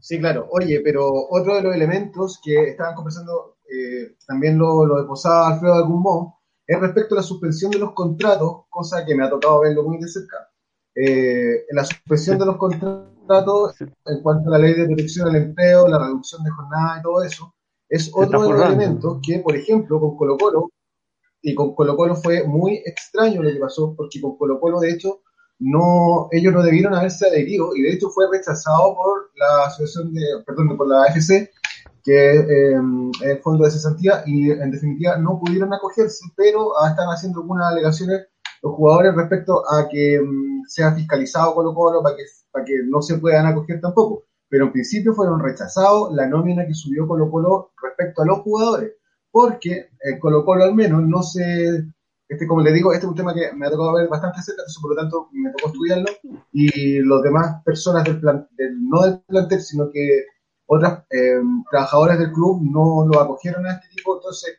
Sí, 0.00 0.18
claro. 0.18 0.48
Oye, 0.50 0.80
pero 0.82 1.10
otro 1.30 1.56
de 1.56 1.62
los 1.62 1.74
elementos 1.74 2.40
que 2.42 2.70
estaban 2.70 2.94
conversando, 2.94 3.58
eh, 3.70 4.16
también 4.26 4.58
lo, 4.58 4.84
lo 4.84 5.00
deposaba 5.00 5.48
Alfredo 5.48 5.74
de 5.74 5.80
algún 5.80 6.02
modo, 6.02 6.34
es 6.66 6.80
respecto 6.80 7.14
a 7.14 7.18
la 7.18 7.22
suspensión 7.22 7.70
de 7.70 7.78
los 7.78 7.92
contratos, 7.92 8.64
cosa 8.70 9.04
que 9.04 9.14
me 9.14 9.24
ha 9.24 9.30
tocado 9.30 9.60
verlo 9.60 9.84
muy 9.84 9.98
de 9.98 10.08
cerca. 10.08 10.48
Eh, 10.94 11.66
la 11.70 11.84
suspensión 11.84 12.38
de 12.38 12.46
los 12.46 12.56
contratos 12.56 13.80
en 13.80 14.22
cuanto 14.22 14.48
a 14.48 14.52
la 14.52 14.58
ley 14.58 14.74
de 14.74 14.86
protección 14.86 15.28
al 15.28 15.36
empleo, 15.36 15.88
la 15.88 15.98
reducción 15.98 16.42
de 16.42 16.50
jornada 16.50 16.98
y 16.98 17.02
todo 17.02 17.22
eso, 17.22 17.54
es 17.94 18.10
otro 18.12 18.42
de 18.42 18.50
los 18.50 18.66
elementos 18.66 19.18
que, 19.24 19.38
por 19.38 19.54
ejemplo, 19.54 20.00
con 20.00 20.16
Colo 20.16 20.36
Colo, 20.36 20.72
y 21.40 21.54
con 21.54 21.74
Colo 21.76 21.96
Colo 21.96 22.16
fue 22.16 22.42
muy 22.44 22.82
extraño 22.84 23.40
lo 23.40 23.50
que 23.52 23.60
pasó, 23.60 23.94
porque 23.96 24.20
con 24.20 24.36
Colo 24.36 24.58
Colo, 24.58 24.80
de 24.80 24.90
hecho, 24.90 25.20
no, 25.60 26.26
ellos 26.32 26.52
no 26.52 26.64
debieron 26.64 26.94
haberse 26.94 27.28
adherido, 27.28 27.76
y 27.76 27.82
de 27.82 27.92
hecho 27.92 28.10
fue 28.10 28.26
rechazado 28.28 28.96
por 28.96 29.30
la 29.36 29.66
asociación 29.66 30.12
de, 30.12 30.22
perdón, 30.44 30.76
por 30.76 30.88
la 30.88 31.04
AFC, 31.04 31.50
que 32.02 32.36
eh, 32.40 32.80
el 33.22 33.38
fondo 33.42 33.64
de 33.64 33.70
cesantía, 33.70 34.24
y 34.26 34.50
en 34.50 34.72
definitiva 34.72 35.16
no 35.16 35.38
pudieron 35.38 35.72
acogerse, 35.72 36.24
pero 36.36 36.72
están 36.88 37.06
haciendo 37.08 37.42
algunas 37.42 37.70
alegaciones 37.70 38.26
los 38.60 38.74
jugadores 38.74 39.14
respecto 39.14 39.62
a 39.70 39.88
que 39.88 40.20
mm, 40.20 40.64
sea 40.66 40.92
fiscalizado 40.92 41.54
Colo 41.54 41.72
Colo 41.72 42.02
para 42.02 42.16
que, 42.16 42.24
para 42.50 42.64
que 42.64 42.74
no 42.88 43.00
se 43.02 43.18
puedan 43.18 43.46
acoger 43.46 43.80
tampoco. 43.80 44.24
Pero 44.54 44.66
en 44.66 44.72
principio 44.72 45.14
fueron 45.14 45.40
rechazados 45.40 46.14
la 46.14 46.28
nómina 46.28 46.64
que 46.64 46.74
subió 46.74 47.08
Colo 47.08 47.28
Colo 47.28 47.72
respecto 47.82 48.22
a 48.22 48.24
los 48.24 48.38
jugadores, 48.38 48.92
porque 49.32 49.88
el 49.98 50.20
Colo 50.20 50.44
Colo 50.44 50.62
al 50.62 50.76
menos 50.76 51.02
no 51.02 51.24
se... 51.24 51.84
Este, 52.28 52.46
como 52.46 52.60
le 52.60 52.72
digo, 52.72 52.92
este 52.92 53.04
es 53.04 53.10
un 53.10 53.16
tema 53.16 53.34
que 53.34 53.52
me 53.52 53.66
ha 53.66 53.70
tocado 53.72 53.94
ver 53.94 54.06
bastante 54.06 54.42
cerca, 54.42 54.62
por 54.80 54.92
lo 54.92 54.96
tanto 54.96 55.28
me 55.32 55.50
tocó 55.50 55.70
estudiarlo, 55.70 56.06
y 56.52 57.00
los 57.00 57.20
demás 57.24 57.64
personas 57.64 58.04
del, 58.04 58.20
plan, 58.20 58.48
no 58.80 59.02
del 59.02 59.20
plantel, 59.26 59.60
sino 59.60 59.90
que 59.90 60.24
otras 60.66 61.02
eh, 61.10 61.40
trabajadoras 61.68 62.20
del 62.20 62.30
club 62.30 62.62
no 62.62 63.08
lo 63.08 63.20
acogieron 63.20 63.66
a 63.66 63.72
este 63.72 63.88
tipo, 63.96 64.18
entonces 64.18 64.56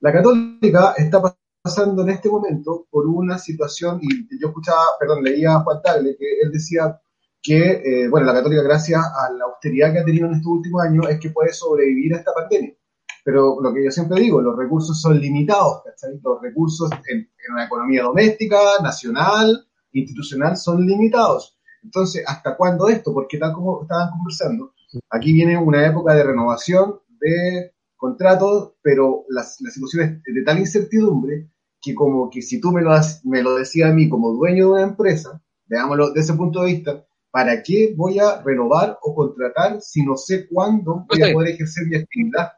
la 0.00 0.10
Católica 0.10 0.94
está 0.96 1.20
pasando 1.60 2.00
en 2.00 2.08
este 2.08 2.30
momento 2.30 2.86
por 2.90 3.06
una 3.06 3.36
situación, 3.36 3.98
y 4.00 4.40
yo 4.40 4.48
escuchaba, 4.48 4.84
perdón, 4.98 5.22
leía 5.22 5.56
a 5.56 5.60
Juan 5.60 5.82
Tagle, 5.82 6.16
que 6.16 6.40
él 6.40 6.50
decía 6.50 6.98
que, 7.44 7.82
eh, 7.84 8.08
bueno, 8.08 8.26
la 8.26 8.32
Católica, 8.32 8.62
gracias 8.62 8.98
a 9.04 9.30
la 9.30 9.44
austeridad 9.44 9.92
que 9.92 9.98
ha 9.98 10.04
tenido 10.04 10.26
en 10.26 10.34
estos 10.34 10.50
últimos 10.50 10.82
años, 10.82 11.06
es 11.10 11.20
que 11.20 11.28
puede 11.28 11.52
sobrevivir 11.52 12.14
a 12.14 12.18
esta 12.18 12.32
pandemia. 12.32 12.74
Pero 13.22 13.60
lo 13.60 13.72
que 13.72 13.84
yo 13.84 13.90
siempre 13.90 14.18
digo, 14.20 14.40
los 14.40 14.56
recursos 14.56 14.98
son 14.98 15.20
limitados, 15.20 15.82
¿cachai? 15.84 16.18
Los 16.22 16.40
recursos 16.40 16.90
en, 17.06 17.18
en 17.18 17.52
una 17.52 17.66
economía 17.66 18.02
doméstica, 18.02 18.58
nacional, 18.82 19.66
institucional, 19.92 20.56
son 20.56 20.86
limitados. 20.86 21.58
Entonces, 21.82 22.24
¿hasta 22.26 22.56
cuándo 22.56 22.88
esto? 22.88 23.12
Porque 23.12 23.38
tal 23.38 23.52
como 23.52 23.82
estaban 23.82 24.10
conversando, 24.10 24.72
aquí 25.10 25.34
viene 25.34 25.58
una 25.58 25.86
época 25.86 26.14
de 26.14 26.24
renovación 26.24 27.00
de 27.20 27.74
contratos, 27.94 28.72
pero 28.82 29.26
la, 29.28 29.42
la 29.42 29.70
situación 29.70 30.22
es 30.26 30.34
de 30.34 30.42
tal 30.42 30.58
incertidumbre 30.58 31.50
que 31.80 31.94
como 31.94 32.30
que 32.30 32.40
si 32.40 32.58
tú 32.58 32.72
me 32.72 32.80
lo, 32.80 32.90
me 33.24 33.42
lo 33.42 33.56
decías 33.56 33.90
a 33.90 33.94
mí 33.94 34.08
como 34.08 34.32
dueño 34.32 34.68
de 34.68 34.72
una 34.72 34.82
empresa, 34.82 35.42
veámoslo 35.66 36.08
desde 36.08 36.20
ese 36.20 36.34
punto 36.34 36.62
de 36.62 36.72
vista, 36.72 37.04
¿para 37.34 37.60
qué 37.64 37.92
voy 37.96 38.20
a 38.20 38.40
renovar 38.42 38.96
o 39.02 39.12
contratar 39.12 39.80
si 39.80 40.04
no 40.06 40.16
sé 40.16 40.46
cuándo 40.46 41.04
voy 41.08 41.20
a 41.20 41.32
poder 41.32 41.54
ejercer 41.54 41.84
mi 41.88 41.96
actividad? 41.96 42.52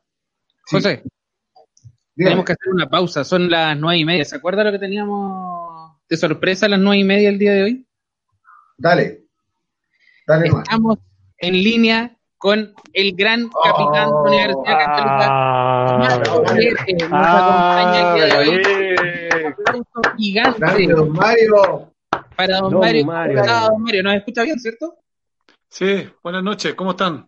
José, 0.70 1.02
tenemos 2.14 2.44
que 2.44 2.52
hacer 2.52 2.74
una 2.74 2.86
pausa, 2.86 3.24
son 3.24 3.48
las 3.48 3.74
nueve 3.78 4.00
y 4.00 4.04
media. 4.04 4.26
¿Se 4.26 4.36
acuerda 4.36 4.64
lo 4.64 4.72
que 4.72 4.78
teníamos 4.78 5.96
de 6.06 6.16
sorpresa 6.18 6.66
a 6.66 6.68
las 6.68 6.78
nueve 6.78 6.98
y 6.98 7.04
media 7.04 7.30
el 7.30 7.38
día 7.38 7.54
de 7.54 7.62
hoy? 7.62 7.86
Dale, 8.76 9.24
dale 10.26 10.48
Estamos 10.48 10.98
en 11.38 11.54
línea 11.54 12.14
con 12.36 12.74
el 12.92 13.16
gran 13.16 13.48
capitán 13.48 14.10
de 14.10 14.30
la 14.30 14.46
Universidad 14.46 14.78
Católica, 14.84 15.26
ah, 15.30 15.96
Mario 15.98 16.44
acompaña 19.58 20.14
gigante. 20.18 20.86
don 20.88 21.12
Mario. 21.12 21.95
Para 22.36 22.58
don, 22.58 22.78
Mario. 22.78 23.06
Mario. 23.06 23.42
don 23.42 23.82
Mario. 23.82 24.02
¿Nos 24.02 24.14
escucha 24.14 24.42
bien, 24.42 24.58
cierto? 24.58 24.98
Sí, 25.68 26.06
buenas 26.22 26.42
noches, 26.42 26.74
¿cómo 26.74 26.90
están? 26.90 27.26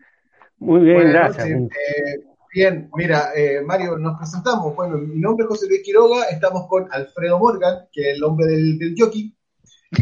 Muy 0.59 0.81
bien, 0.81 1.09
gracias. 1.09 1.49
Eh, 1.49 2.25
bien, 2.53 2.91
mira, 2.95 3.31
eh, 3.35 3.63
Mario, 3.65 3.97
nos 3.97 4.19
presentamos. 4.19 4.77
Bueno, 4.77 4.99
mi 4.99 5.19
nombre 5.19 5.45
es 5.45 5.49
José 5.49 5.67
Luis 5.67 5.83
Quiroga, 5.83 6.25
estamos 6.25 6.67
con 6.69 6.89
Alfredo 6.91 7.39
Morgan, 7.39 7.89
que 7.91 8.11
es 8.11 8.17
el 8.17 8.25
hombre 8.25 8.47
del, 8.47 8.79
del 8.79 8.95
jockey. 8.99 9.35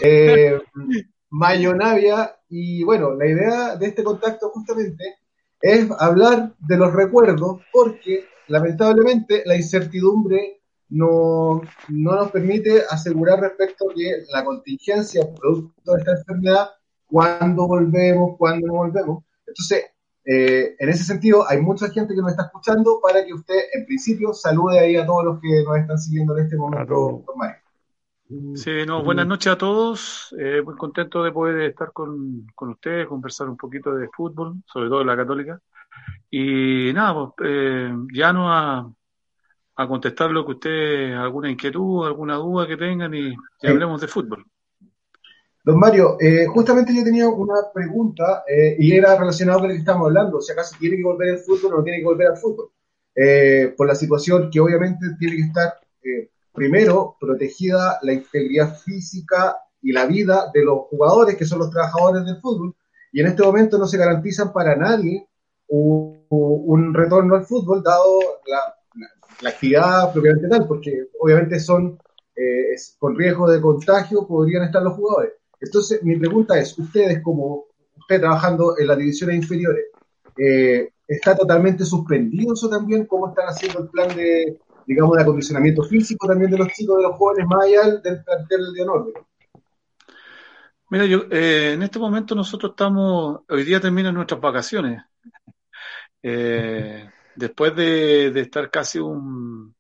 Eh, 0.03 0.59
Mayo 1.31 1.75
Navia, 1.75 2.37
y 2.49 2.83
bueno, 2.83 3.15
la 3.15 3.27
idea 3.27 3.77
de 3.77 3.87
este 3.87 4.03
contacto 4.03 4.51
justamente 4.51 5.19
es 5.61 5.89
hablar 5.99 6.53
de 6.59 6.77
los 6.77 6.93
recuerdos, 6.93 7.61
porque 7.73 8.25
lamentablemente 8.49 9.43
la 9.45 9.57
incertidumbre 9.57 10.63
no, 10.89 11.61
no 11.89 12.13
nos 12.17 12.31
permite 12.31 12.83
asegurar 12.91 13.41
respecto 13.41 13.87
de 13.95 14.25
la 14.33 14.45
contingencia 14.45 15.27
producto 15.35 15.93
de 15.93 15.99
esta 15.99 16.13
enfermedad, 16.13 16.71
cuándo 17.07 17.67
volvemos, 17.67 18.37
cuándo 18.39 18.67
no 18.67 18.75
volvemos. 18.75 19.25
Entonces, 19.47 19.87
eh, 20.25 20.75
en 20.79 20.89
ese 20.89 21.05
sentido, 21.05 21.49
hay 21.49 21.61
mucha 21.61 21.89
gente 21.91 22.15
que 22.15 22.21
nos 22.21 22.33
está 22.33 22.45
escuchando 22.45 23.01
para 23.01 23.25
que 23.25 23.33
usted, 23.33 23.55
en 23.75 23.87
principio, 23.87 24.33
salude 24.33 24.79
ahí 24.79 24.97
a 24.97 25.07
todos 25.07 25.25
los 25.25 25.41
que 25.41 25.63
nos 25.65 25.77
están 25.77 25.99
siguiendo 25.99 26.37
en 26.37 26.45
este 26.45 26.57
momento. 26.57 27.25
Sí, 28.57 28.85
no, 28.85 29.05
buenas 29.05 29.27
noches 29.27 29.53
a 29.53 29.59
todos. 29.59 30.35
Eh, 30.37 30.61
muy 30.65 30.75
contento 30.75 31.23
de 31.23 31.31
poder 31.31 31.61
estar 31.71 31.93
con, 31.93 32.45
con, 32.57 32.71
ustedes, 32.71 33.07
conversar 33.07 33.49
un 33.49 33.57
poquito 33.57 33.95
de 33.95 34.09
fútbol, 34.09 34.57
sobre 34.67 34.89
todo 34.89 34.99
de 34.99 35.05
la 35.05 35.17
católica. 35.17 35.61
Y 36.29 36.93
nada, 36.93 37.15
pues, 37.15 37.49
eh, 37.49 37.95
ya 38.13 38.33
no 38.33 38.53
a, 38.53 38.93
a 39.77 39.87
contestar 39.87 40.31
lo 40.31 40.45
que 40.45 40.53
ustedes, 40.53 41.15
alguna 41.15 41.51
inquietud, 41.51 42.07
alguna 42.07 42.37
duda 42.37 42.67
que 42.67 42.77
tengan 42.77 43.15
y, 43.15 43.35
hablemos 43.63 44.01
de 44.01 44.09
fútbol. 44.09 44.45
Don 45.63 45.79
Mario, 45.79 46.17
eh, 46.21 46.47
justamente 46.47 46.95
yo 46.95 47.05
tenía 47.05 47.29
una 47.29 47.73
pregunta 47.75 48.45
eh, 48.49 48.77
y 48.79 48.93
era 48.93 49.17
relacionado 49.19 49.61
con 49.61 49.69
lo 49.69 49.75
que 49.75 49.81
estamos 49.81 50.07
hablando, 50.07 50.41
si 50.41 50.53
acaso 50.53 50.77
tiene 50.79 50.97
que 50.97 51.03
volver 51.03 51.31
al 51.35 51.39
fútbol 51.39 51.75
o 51.75 51.77
no 51.79 51.85
tiene 51.85 51.99
que 51.99 52.05
volver 52.05 52.29
al 52.29 52.37
fútbol. 52.37 52.71
Eh, 53.15 53.75
por 53.77 53.87
la 53.87 53.95
situación 53.95 54.51
que 54.51 54.61
obviamente 54.61 55.07
tiene 55.19 55.37
que 55.37 55.43
estar 55.43 55.75
primero, 56.53 57.17
protegida 57.21 57.99
la 58.03 58.13
integridad 58.13 58.79
física 58.79 59.59
y 59.83 59.93
la 59.93 60.07
vida 60.07 60.51
de 60.55 60.65
los 60.65 60.87
jugadores, 60.89 61.37
que 61.37 61.45
son 61.45 61.59
los 61.59 61.71
trabajadores 61.71 62.25
del 62.25 62.41
fútbol, 62.41 62.75
y 63.13 63.21
en 63.21 63.27
este 63.27 63.43
momento 63.43 63.77
no 63.77 63.87
se 63.87 63.99
garantizan 63.99 64.53
para 64.53 64.77
nadie 64.77 65.27
un, 65.69 66.95
retorno 66.95 67.35
al 67.35 67.45
fútbol, 67.45 67.83
dado 67.83 68.21
la, 68.47 68.76
actividad 69.45 70.13
propiamente 70.13 70.49
tal, 70.49 70.67
porque 70.67 71.09
obviamente 71.21 71.61
son 71.61 71.99
eh, 72.35 72.75
con 72.99 73.17
riesgo 73.17 73.51
de 73.51 73.61
contagio, 73.61 74.27
podrían 74.27 74.65
estar 74.65 74.83
los 74.83 74.95
jugadores. 74.95 75.33
Entonces, 75.61 76.03
mi 76.03 76.17
pregunta 76.17 76.59
es, 76.59 76.79
ustedes 76.79 77.23
como 77.23 77.65
usted 77.97 78.21
trabajando 78.21 78.79
en 78.79 78.87
las 78.87 78.99
divisiones 78.99 79.37
inferiores, 79.37 79.87
eh, 80.37 80.91
¿está 81.07 81.35
totalmente 81.35 81.85
suspendido 81.85 82.55
eso 82.55 82.69
también? 82.69 83.07
¿Cómo 83.07 83.29
están 83.29 83.47
haciendo 83.47 83.81
el 83.81 83.89
plan 83.89 84.15
de, 84.15 84.59
digamos, 84.87 85.17
de 85.17 85.23
acondicionamiento 85.23 85.83
físico 85.83 86.27
también 86.27 86.51
de 86.51 86.59
los 86.59 86.69
chicos, 86.69 86.99
de 86.99 87.03
los 87.03 87.17
jóvenes, 87.17 87.47
más 87.49 87.65
allá 87.65 87.99
del 87.99 88.23
plantel 88.23 88.73
de 88.73 88.83
honor. 88.83 89.27
Mira, 90.89 91.07
yo, 91.07 91.25
eh, 91.31 91.73
en 91.73 91.83
este 91.83 91.99
momento 91.99 92.35
nosotros 92.35 92.71
estamos, 92.71 93.41
hoy 93.49 93.65
día 93.65 93.81
terminan 93.81 94.15
nuestras 94.15 94.41
vacaciones. 94.41 95.03
Eh, 96.23 97.11
después 97.37 97.75
de, 97.77 98.29
estar 98.41 98.71
casi 98.71 98.99
un, 98.99 99.75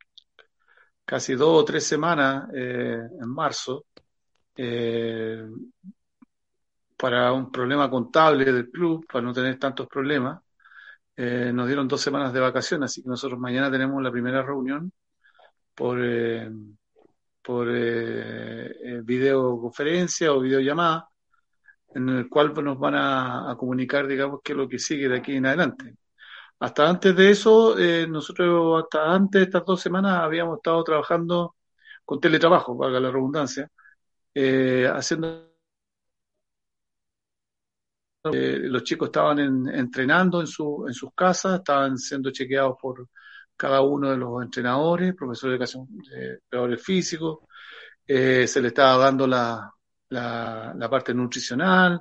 casi 1.04 1.34
dos 1.34 1.62
o 1.62 1.64
tres 1.64 1.86
semanas 1.86 2.48
eh, 2.54 3.00
en 3.20 3.28
marzo, 3.28 3.86
para 6.96 7.32
un 7.32 7.50
problema 7.50 7.90
contable 7.90 8.44
del 8.44 8.70
club, 8.70 9.06
para 9.06 9.22
no 9.22 9.32
tener 9.32 9.58
tantos 9.58 9.86
problemas, 9.86 10.40
eh, 11.16 11.50
nos 11.52 11.66
dieron 11.66 11.88
dos 11.88 12.00
semanas 12.00 12.32
de 12.32 12.40
vacaciones, 12.40 12.90
así 12.90 13.02
que 13.02 13.08
nosotros 13.08 13.38
mañana 13.40 13.70
tenemos 13.70 14.02
la 14.02 14.10
primera 14.10 14.42
reunión 14.42 14.92
por, 15.74 15.98
eh, 16.02 16.50
por 17.42 17.68
eh, 17.70 19.00
videoconferencia 19.04 20.32
o 20.32 20.40
videollamada, 20.40 21.08
en 21.94 22.08
el 22.10 22.28
cual 22.28 22.52
nos 22.62 22.78
van 22.78 22.94
a, 22.96 23.56
comunicar, 23.58 24.06
digamos, 24.06 24.40
qué 24.44 24.52
es 24.52 24.58
lo 24.58 24.68
que 24.68 24.78
sigue 24.78 25.08
de 25.08 25.18
aquí 25.18 25.36
en 25.36 25.46
adelante. 25.46 25.94
Hasta 26.58 26.88
antes 26.88 27.14
de 27.16 27.30
eso, 27.30 27.76
nosotros 28.08 28.84
hasta 28.84 29.12
antes 29.12 29.40
de 29.40 29.44
estas 29.44 29.64
dos 29.64 29.80
semanas 29.80 30.22
habíamos 30.22 30.56
estado 30.58 30.82
trabajando 30.84 31.56
con 32.04 32.20
teletrabajo, 32.20 32.76
valga 32.76 33.00
la 33.00 33.10
redundancia, 33.10 33.70
haciendo 34.94 35.52
eh, 38.32 38.58
los 38.62 38.82
chicos 38.82 39.08
estaban 39.08 39.68
entrenando 39.68 40.40
en, 40.40 40.46
su, 40.46 40.84
en 40.88 40.94
sus 40.94 41.10
casas, 41.14 41.58
estaban 41.58 41.98
siendo 41.98 42.30
chequeados 42.30 42.76
por, 42.80 43.06
cada 43.56 43.80
uno 43.80 44.10
de 44.10 44.16
los 44.16 44.42
entrenadores, 44.42 45.14
profesores 45.14 45.52
de 45.52 45.56
educación, 45.56 46.68
de 46.70 46.76
físicos, 46.78 47.40
eh, 48.06 48.46
se 48.46 48.60
le 48.60 48.68
estaba 48.68 49.04
dando 49.04 49.26
la, 49.26 49.72
parte 50.90 51.14
nutricional, 51.14 52.00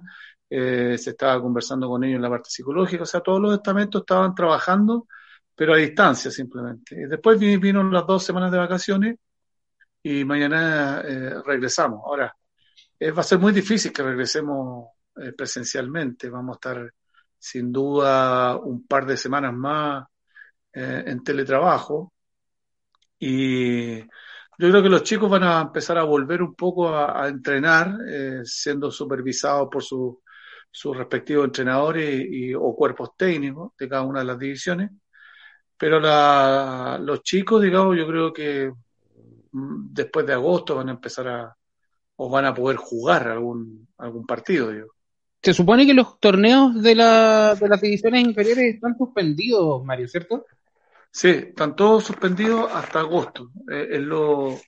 eh, 0.57 0.97
se 0.97 1.11
estaba 1.11 1.41
conversando 1.41 1.87
con 1.87 2.03
ellos 2.03 2.17
en 2.17 2.21
la 2.21 2.29
parte 2.29 2.49
psicológica, 2.49 3.03
o 3.03 3.05
sea, 3.05 3.21
todos 3.21 3.41
los 3.41 3.53
estamentos 3.55 4.01
estaban 4.01 4.33
trabajando, 4.35 5.07
pero 5.55 5.73
a 5.73 5.77
distancia 5.77 6.31
simplemente. 6.31 7.07
Después 7.07 7.39
vino 7.39 7.83
las 7.83 8.05
dos 8.05 8.23
semanas 8.23 8.51
de 8.51 8.57
vacaciones 8.57 9.17
y 10.03 10.23
mañana 10.25 11.01
eh, 11.01 11.41
regresamos. 11.45 12.01
Ahora, 12.05 12.35
va 13.01 13.19
a 13.21 13.23
ser 13.23 13.39
muy 13.39 13.53
difícil 13.53 13.91
que 13.91 14.03
regresemos 14.03 14.89
presencialmente, 15.37 16.29
vamos 16.29 16.55
a 16.55 16.57
estar 16.57 16.93
sin 17.37 17.71
duda 17.71 18.57
un 18.57 18.85
par 18.85 19.05
de 19.05 19.15
semanas 19.15 19.53
más 19.53 20.05
en 20.73 21.23
teletrabajo 21.23 22.11
y 23.19 23.99
yo 24.57 24.69
creo 24.69 24.83
que 24.83 24.89
los 24.89 25.03
chicos 25.03 25.29
van 25.29 25.43
a 25.43 25.61
empezar 25.61 25.97
a 25.97 26.03
volver 26.03 26.41
un 26.41 26.55
poco 26.55 26.95
a, 26.95 27.27
entrenar, 27.27 27.97
eh, 28.07 28.41
siendo 28.45 28.89
supervisados 28.89 29.67
por 29.69 29.83
sus 30.75 30.97
respectivos 30.97 31.45
entrenadores 31.45 32.25
y, 32.29 32.53
o 32.53 32.75
cuerpos 32.75 33.11
técnicos 33.15 33.71
de 33.79 33.87
cada 33.87 34.01
una 34.01 34.19
de 34.19 34.25
las 34.25 34.37
divisiones. 34.37 34.91
Pero 35.77 36.01
la, 36.01 36.99
los 37.01 37.23
chicos, 37.23 37.63
digamos, 37.63 37.97
yo 37.97 38.05
creo 38.05 38.33
que 38.33 38.73
mm, 39.53 39.93
después 39.93 40.25
de 40.25 40.33
agosto 40.33 40.75
van 40.75 40.89
a 40.89 40.91
empezar 40.91 41.29
a, 41.29 41.55
o 42.17 42.29
van 42.29 42.43
a 42.45 42.53
poder 42.53 42.75
jugar 42.75 43.29
algún, 43.29 43.87
algún 43.97 44.25
partido, 44.25 44.69
digo. 44.69 44.87
Se 45.41 45.53
supone 45.53 45.85
que 45.85 45.93
los 45.93 46.19
torneos 46.19 46.81
de, 46.81 46.93
la, 46.93 47.55
de 47.55 47.69
las 47.69 47.79
divisiones 47.79 48.25
inferiores 48.25 48.75
están 48.75 48.97
suspendidos, 48.97 49.81
Mario, 49.85 50.09
¿cierto? 50.09 50.45
Sí, 51.09 51.29
están 51.29 51.73
todos 51.77 52.03
suspendidos 52.03 52.69
hasta 52.73 52.99
agosto. 52.99 53.51
Eh, 53.71 53.87
es 53.91 54.01
lo, 54.01 54.59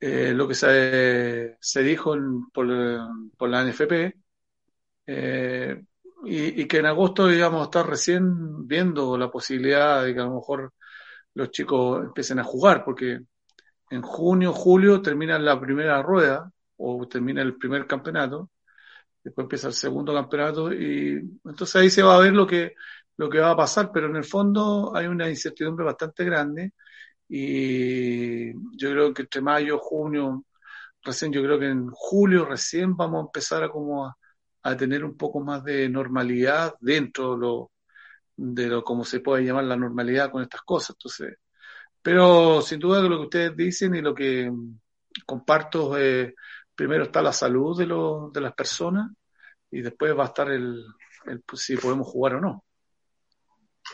eh, 0.00 0.32
lo 0.34 0.46
que 0.46 0.54
se, 0.54 1.56
se 1.60 1.82
dijo 1.82 2.14
por, 2.52 2.68
por, 3.38 3.48
la 3.48 3.64
NFP. 3.64 4.23
Eh, 5.06 5.82
y, 6.26 6.66
que 6.66 6.78
en 6.78 6.86
agosto, 6.86 7.26
digamos, 7.28 7.64
está 7.64 7.82
recién 7.82 8.66
viendo 8.66 9.18
la 9.18 9.30
posibilidad 9.30 10.02
de 10.04 10.14
que 10.14 10.20
a 10.20 10.24
lo 10.24 10.36
mejor 10.36 10.72
los 11.34 11.50
chicos 11.50 12.04
empiecen 12.04 12.38
a 12.38 12.44
jugar, 12.44 12.84
porque 12.84 13.20
en 13.90 14.02
junio, 14.02 14.52
julio 14.52 15.02
termina 15.02 15.38
la 15.38 15.60
primera 15.60 16.02
rueda 16.02 16.50
o 16.76 17.06
termina 17.08 17.42
el 17.42 17.56
primer 17.56 17.86
campeonato, 17.86 18.50
después 19.22 19.44
empieza 19.44 19.68
el 19.68 19.74
segundo 19.74 20.14
campeonato 20.14 20.72
y 20.72 21.38
entonces 21.44 21.76
ahí 21.76 21.90
se 21.90 22.02
va 22.02 22.16
a 22.16 22.20
ver 22.20 22.32
lo 22.34 22.46
que 22.46 22.74
lo 23.16 23.28
que 23.30 23.38
va 23.40 23.50
a 23.52 23.56
pasar, 23.56 23.90
pero 23.92 24.08
en 24.08 24.16
el 24.16 24.24
fondo 24.24 24.92
hay 24.94 25.06
una 25.06 25.28
incertidumbre 25.28 25.84
bastante 25.84 26.24
grande 26.24 26.72
y 27.28 28.52
yo 28.76 28.90
creo 28.90 29.14
que 29.14 29.22
entre 29.22 29.40
mayo, 29.40 29.78
junio, 29.78 30.44
recién 31.02 31.32
yo 31.32 31.42
creo 31.42 31.58
que 31.58 31.68
en 31.68 31.90
julio 31.90 32.44
recién 32.44 32.96
vamos 32.96 33.22
a 33.22 33.26
empezar 33.26 33.62
a 33.64 33.70
como 33.70 34.06
a, 34.06 34.16
tener 34.76 35.04
un 35.04 35.16
poco 35.16 35.40
más 35.40 35.64
de 35.64 35.88
normalidad 35.88 36.74
dentro 36.80 37.34
de 37.34 37.40
lo, 37.40 37.72
de 38.36 38.66
lo 38.68 38.84
como 38.84 39.04
se 39.04 39.20
puede 39.20 39.44
llamar 39.44 39.64
la 39.64 39.76
normalidad 39.76 40.30
con 40.30 40.42
estas 40.42 40.62
cosas. 40.62 40.96
Entonces, 40.98 41.38
pero 42.02 42.62
sin 42.62 42.80
duda 42.80 43.02
que 43.02 43.08
lo 43.08 43.18
que 43.18 43.24
ustedes 43.24 43.56
dicen 43.56 43.94
y 43.94 44.02
lo 44.02 44.14
que 44.14 44.52
comparto, 45.26 45.96
eh, 45.98 46.34
primero 46.74 47.04
está 47.04 47.22
la 47.22 47.32
salud 47.32 47.78
de, 47.78 47.86
lo, 47.86 48.30
de 48.32 48.40
las 48.40 48.54
personas 48.54 49.10
y 49.70 49.82
después 49.82 50.16
va 50.16 50.24
a 50.24 50.26
estar 50.28 50.50
el, 50.50 50.84
el 51.26 51.42
si 51.54 51.76
podemos 51.76 52.06
jugar 52.08 52.36
o 52.36 52.40
no. 52.40 52.64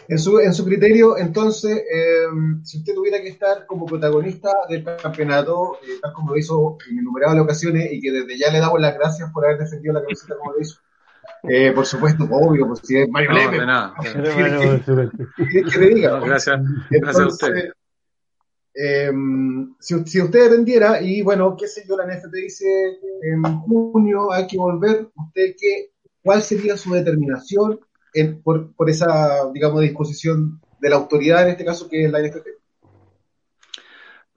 En 0.09 0.19
su, 0.19 0.39
en 0.39 0.53
su 0.53 0.65
criterio, 0.65 1.19
entonces, 1.19 1.85
em, 1.91 2.65
si 2.65 2.79
usted 2.79 2.95
tuviera 2.95 3.21
que 3.21 3.29
estar 3.29 3.67
como 3.67 3.87
protagonista 3.87 4.51
del 4.69 4.85
campeonato, 4.85 5.79
eh, 5.83 5.99
tal 6.01 6.13
como 6.13 6.31
lo 6.31 6.39
hizo 6.39 6.79
en 6.89 6.99
innumerables 6.99 7.43
ocasiones, 7.43 7.93
y 7.93 8.01
que 8.01 8.13
desde 8.13 8.39
ya 8.39 8.51
le 8.51 8.61
damos 8.61 8.81
las 8.81 8.95
gracias 8.95 9.31
por 9.33 9.45
haber 9.45 9.59
defendido 9.59 9.95
la 9.95 10.03
camiseta 10.03 10.37
como 10.37 10.53
lo 10.53 10.61
hizo, 10.61 10.81
eh, 11.45 11.73
por 11.73 11.87
supuesto, 11.87 12.25
obvio, 12.31 12.67
por 12.67 12.79
si 12.79 12.99
es 12.99 13.09
Mario 13.09 13.31
no, 13.33 13.51
De 13.51 13.67
nada. 13.67 13.95
que 14.03 15.79
te 15.79 15.95
diga. 15.95 16.21
gracias, 16.21 16.61
gracias 16.91 17.25
a 17.25 17.27
usted. 17.27 17.73
Si, 19.81 20.05
si, 20.05 20.23
usted 20.23 20.51
dependiera, 20.51 21.01
y 21.03 21.23
bueno, 21.23 21.57
qué 21.59 21.67
sé 21.67 21.85
yo, 21.89 21.97
la 21.97 22.07
NFP 22.07 22.33
dice 22.33 22.67
en 23.23 23.43
junio 23.61 24.33
hay 24.33 24.47
que 24.47 24.57
volver, 24.57 25.09
¿usted 25.15 25.55
qué, 25.59 25.91
cuál 26.23 26.43
sería 26.43 26.77
su 26.77 26.93
determinación 26.93 27.81
por, 28.43 28.75
por, 28.75 28.91
esa, 28.91 29.51
digamos, 29.53 29.81
disposición 29.83 30.61
de 30.81 30.91
la 30.91 30.97
autoridad, 30.97 31.45
en 31.45 31.51
este 31.51 31.65
caso, 31.65 31.89
que 31.89 32.05
es 32.05 32.11
la 32.11 32.21
NFP? 32.21 32.47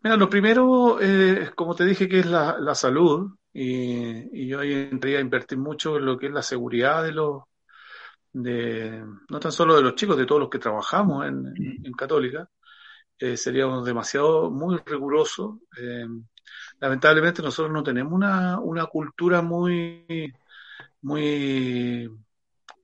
Mira, 0.01 0.17
lo 0.17 0.29
primero, 0.29 0.99
eh, 1.01 1.51
como 1.55 1.75
te 1.75 1.85
dije, 1.85 2.09
que 2.09 2.19
es 2.19 2.25
la, 2.25 2.57
la 2.59 2.75
salud, 2.75 3.35
y, 3.53 4.41
y, 4.41 4.47
yo 4.47 4.59
ahí 4.59 4.73
entraría 4.73 5.19
a 5.19 5.21
invertir 5.21 5.57
mucho 5.57 5.97
en 5.97 6.05
lo 6.05 6.17
que 6.17 6.27
es 6.27 6.33
la 6.33 6.41
seguridad 6.41 7.03
de 7.03 7.11
los, 7.11 7.43
de, 8.33 9.03
no 9.29 9.39
tan 9.39 9.51
solo 9.51 9.75
de 9.75 9.83
los 9.83 9.95
chicos, 9.95 10.17
de 10.17 10.25
todos 10.25 10.41
los 10.41 10.49
que 10.49 10.59
trabajamos 10.59 11.25
en, 11.27 11.53
en, 11.83 11.93
Católica, 11.93 12.49
eh, 13.17 13.37
seríamos 13.37 13.85
demasiado, 13.85 14.49
muy 14.51 14.77
rigurosos. 14.85 15.57
Eh, 15.79 16.05
lamentablemente 16.79 17.41
nosotros 17.41 17.71
no 17.71 17.83
tenemos 17.83 18.11
una, 18.11 18.59
una 18.59 18.87
cultura 18.87 19.41
muy, 19.41 20.33
muy 21.01 22.09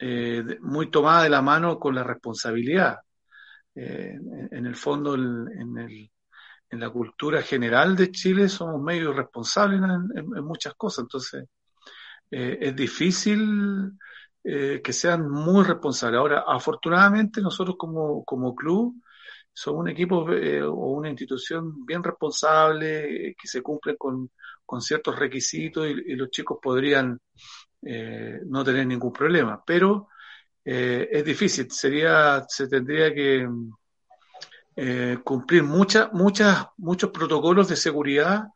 eh, 0.02 0.58
muy 0.62 0.90
tomada 0.90 1.24
de 1.24 1.30
la 1.30 1.42
mano 1.42 1.78
con 1.78 1.94
la 1.94 2.04
responsabilidad. 2.04 3.00
Eh, 3.76 4.18
en, 4.52 4.66
el 4.66 4.76
fondo, 4.76 5.16
en, 5.16 6.10
la 6.72 6.90
cultura 6.90 7.42
general 7.42 7.96
de 7.96 8.12
Chile 8.12 8.48
somos 8.48 8.82
medio 8.82 9.12
irresponsables 9.12 9.82
en, 9.82 10.44
muchas 10.44 10.74
cosas, 10.76 11.04
entonces 11.04 11.46
eh, 12.32 12.58
es 12.62 12.76
difícil 12.76 13.92
que 14.42 14.94
sean 14.94 15.30
muy 15.30 15.64
responsables. 15.64 16.18
Ahora, 16.18 16.44
afortunadamente 16.48 17.42
nosotros 17.42 17.76
como, 17.78 18.56
club 18.56 18.96
somos 19.54 19.82
un 19.82 19.90
equipo 19.90 20.26
o 20.26 20.92
una 20.94 21.10
institución 21.10 21.86
bien 21.86 22.02
responsable, 22.04 23.36
que 23.40 23.48
se 23.48 23.62
cumple 23.62 23.98
con 23.98 24.82
ciertos 24.82 25.20
requisitos 25.20 25.88
y, 25.88 26.16
los 26.16 26.30
chicos 26.32 26.58
podrían 26.62 27.20
eh, 27.82 28.42
no 28.46 28.64
tener 28.64 28.86
ningún 28.86 29.14
problema. 29.14 29.64
Pero 29.66 30.10
eh, 30.64 31.08
es 31.12 31.24
difícil, 31.26 31.72
sería, 31.72 32.44
se 32.48 32.68
tendría 32.68 33.14
que 33.14 33.48
eh, 34.76 35.18
cumplir 35.24 35.64
muchas, 35.64 36.12
muchas, 36.14 36.68
muchos 36.78 37.12
protocolos 37.12 37.68
de 37.70 37.76
seguridad 37.76 38.48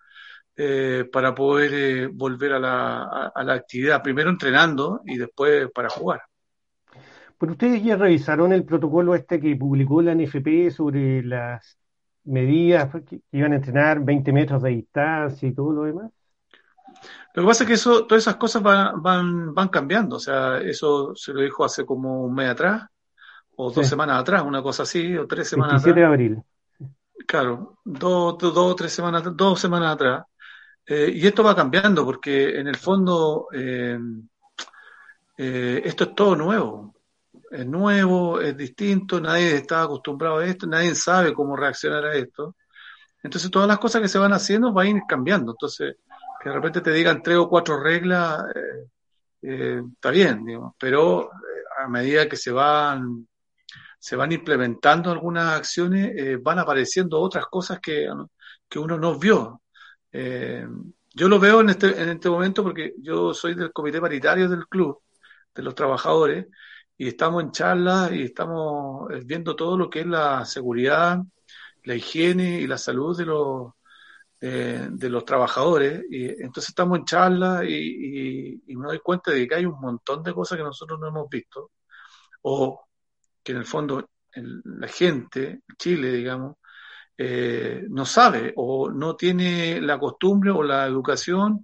para 1.12 1.34
poder 1.34 2.10
volver 2.10 2.54
a 2.54 2.60
la, 2.60 3.32
a, 3.34 3.44
la 3.44 3.54
actividad, 3.56 4.04
primero 4.04 4.30
entrenando 4.30 5.02
y 5.04 5.18
después 5.18 5.68
para 5.72 5.90
jugar. 5.90 6.22
Pero 7.40 7.54
ustedes 7.54 7.84
ya 7.84 7.96
revisaron 7.96 8.54
el 8.54 8.64
protocolo 8.64 9.16
este 9.16 9.40
que 9.40 9.56
publicó 9.56 10.04
la 10.04 10.14
NFP 10.14 10.70
sobre 10.70 11.24
las 11.24 11.80
medidas 12.26 12.90
que 13.10 13.22
iban 13.32 13.54
a 13.54 13.56
entrenar 13.56 14.04
20 14.04 14.32
metros 14.32 14.62
de 14.62 14.70
distancia 14.70 15.50
y 15.50 15.54
todo 15.54 15.72
lo 15.72 15.84
demás. 15.84 16.12
Lo 17.34 17.43
que 17.43 17.47
pasa 17.47 17.64
es 17.64 17.68
que 17.68 17.74
eso, 17.74 18.06
todas 18.06 18.24
esas 18.24 18.36
cosas 18.36 18.62
van, 18.62 19.01
van, 19.01 19.54
van 19.54 19.70
cambiando. 19.70 20.18
O 20.18 20.20
sea, 20.20 20.60
eso 20.60 21.16
se 21.16 21.34
lo 21.34 21.41
dijo 21.41 21.66
hace 21.66 21.86
como 21.86 22.24
un 22.26 22.34
mes 22.34 22.49
atrás, 22.49 22.84
o 23.56 23.72
dos 23.72 23.88
semanas 23.88 24.20
atrás, 24.20 24.43
una 24.43 24.62
cosa 24.62 24.84
así, 24.84 25.18
o 25.18 25.28
tres 25.28 25.49
semanas 25.49 25.84
27 25.84 25.99
de 25.99 26.06
abril. 26.06 26.43
Claro, 27.26 27.80
dos, 27.84 28.38
dos, 28.38 28.76
tres 28.76 28.91
semanas, 28.91 29.24
dos 29.36 29.60
semanas 29.60 29.93
atrás. 29.93 30.24
Eh, 30.86 31.12
y 31.16 31.26
esto 31.26 31.43
va 31.43 31.56
cambiando 31.56 32.04
porque 32.04 32.60
en 32.60 32.68
el 32.68 32.76
fondo 32.76 33.47
eh, 33.54 33.97
eh, 35.38 35.82
esto 35.86 36.04
es 36.06 36.16
todo 36.16 36.36
nuevo. 36.36 36.93
Es 37.49 37.66
nuevo, 37.66 38.41
es 38.41 38.58
distinto, 38.58 39.22
nadie 39.22 39.56
está 39.56 39.84
acostumbrado 39.84 40.38
a 40.38 40.45
esto, 40.45 40.66
nadie 40.66 40.95
sabe 40.95 41.34
cómo 41.34 41.56
reaccionar 41.56 42.06
a 42.06 42.16
esto. 42.16 42.56
Entonces 43.22 43.49
todas 43.51 43.68
las 43.68 43.78
cosas 43.78 44.01
que 44.01 44.08
se 44.08 44.18
van 44.18 44.34
haciendo 44.34 44.74
van 44.74 44.88
a 44.88 44.89
ir 44.89 45.01
cambiando. 45.08 45.51
Entonces, 45.51 45.97
que 46.44 46.50
de 46.50 46.56
repente 46.56 46.82
te 46.82 46.91
digan 46.91 47.24
tres 47.24 47.38
o 47.38 47.48
cuatro 47.48 47.82
reglas, 47.82 48.44
eh, 48.54 48.88
eh, 49.44 49.82
está 49.94 50.10
bien, 50.12 50.44
digamos, 50.46 50.74
pero 50.78 51.32
eh, 51.32 51.64
a 51.80 51.88
medida 51.88 52.28
que 52.28 52.36
se 52.36 52.52
van, 52.52 53.28
se 53.98 54.16
van 54.18 54.32
implementando 54.34 55.10
algunas 55.12 55.54
acciones, 55.54 56.14
van 56.44 56.60
apareciendo 56.60 57.20
otras 57.22 57.46
cosas 57.48 57.80
que, 57.80 58.10
que 58.68 58.80
uno 58.80 58.98
no 58.98 59.18
vio. 59.18 59.62
yo 60.12 61.30
lo 61.30 61.39
veo 61.39 61.62
en 61.62 61.70
este, 61.70 62.02
en 62.02 62.10
este 62.10 62.30
momento 62.30 62.64
porque 62.64 62.94
yo 63.00 63.34
soy 63.34 63.56
del 63.56 63.72
comité 63.72 64.02
paritario 64.02 64.50
del 64.50 64.68
club, 64.68 65.02
de 65.56 65.64
los 65.64 65.76
trabajadores, 65.76 66.48
y 66.98 67.08
estamos 67.08 67.44
en 67.44 67.52
charlas 67.52 68.12
y 68.12 68.24
estamos 68.24 69.08
viendo 69.26 69.56
todo 69.56 69.78
lo 69.78 69.89
que 69.89 70.02
es 70.02 70.08
la 70.08 70.46
seguridad, 70.46 71.20
la 71.84 71.96
higiene 71.96 72.60
y 72.62 72.68
la 72.68 72.78
salud 72.78 73.18
de 73.18 73.26
los, 73.26 73.74
eh, 74.46 74.89
de 74.91 75.10
los 75.10 75.24
trabajadores. 75.24 76.04
Y 76.10 76.26
entonces 76.26 76.70
estamos 76.70 77.00
en 77.00 77.06
charla 77.06 77.64
y, 77.64 78.62
me 78.68 78.88
doy 78.88 79.00
cuenta 79.00 79.32
de 79.32 79.48
que 79.48 79.56
hay 79.56 79.66
un 79.66 79.80
montón 79.80 80.22
de 80.22 80.34
cosas 80.34 80.58
que 80.58 80.66
nosotros 80.66 81.00
no 81.00 81.08
hemos 81.08 81.30
visto 81.30 81.72
o 82.41 82.82
que 83.41 83.54
en 83.54 83.60
el 83.60 83.66
fondo 83.66 84.10
la 84.36 84.88
gente, 84.89 85.62
Chile, 85.78 86.12
digamos, 86.12 86.58
eh, 87.18 87.86
no 87.89 88.06
sabe 88.06 88.52
o 88.58 88.89
no 88.89 89.16
tiene 89.16 89.80
la 89.80 89.98
costumbre 89.98 90.52
o 90.52 90.62
la 90.62 90.88
educación 90.88 91.64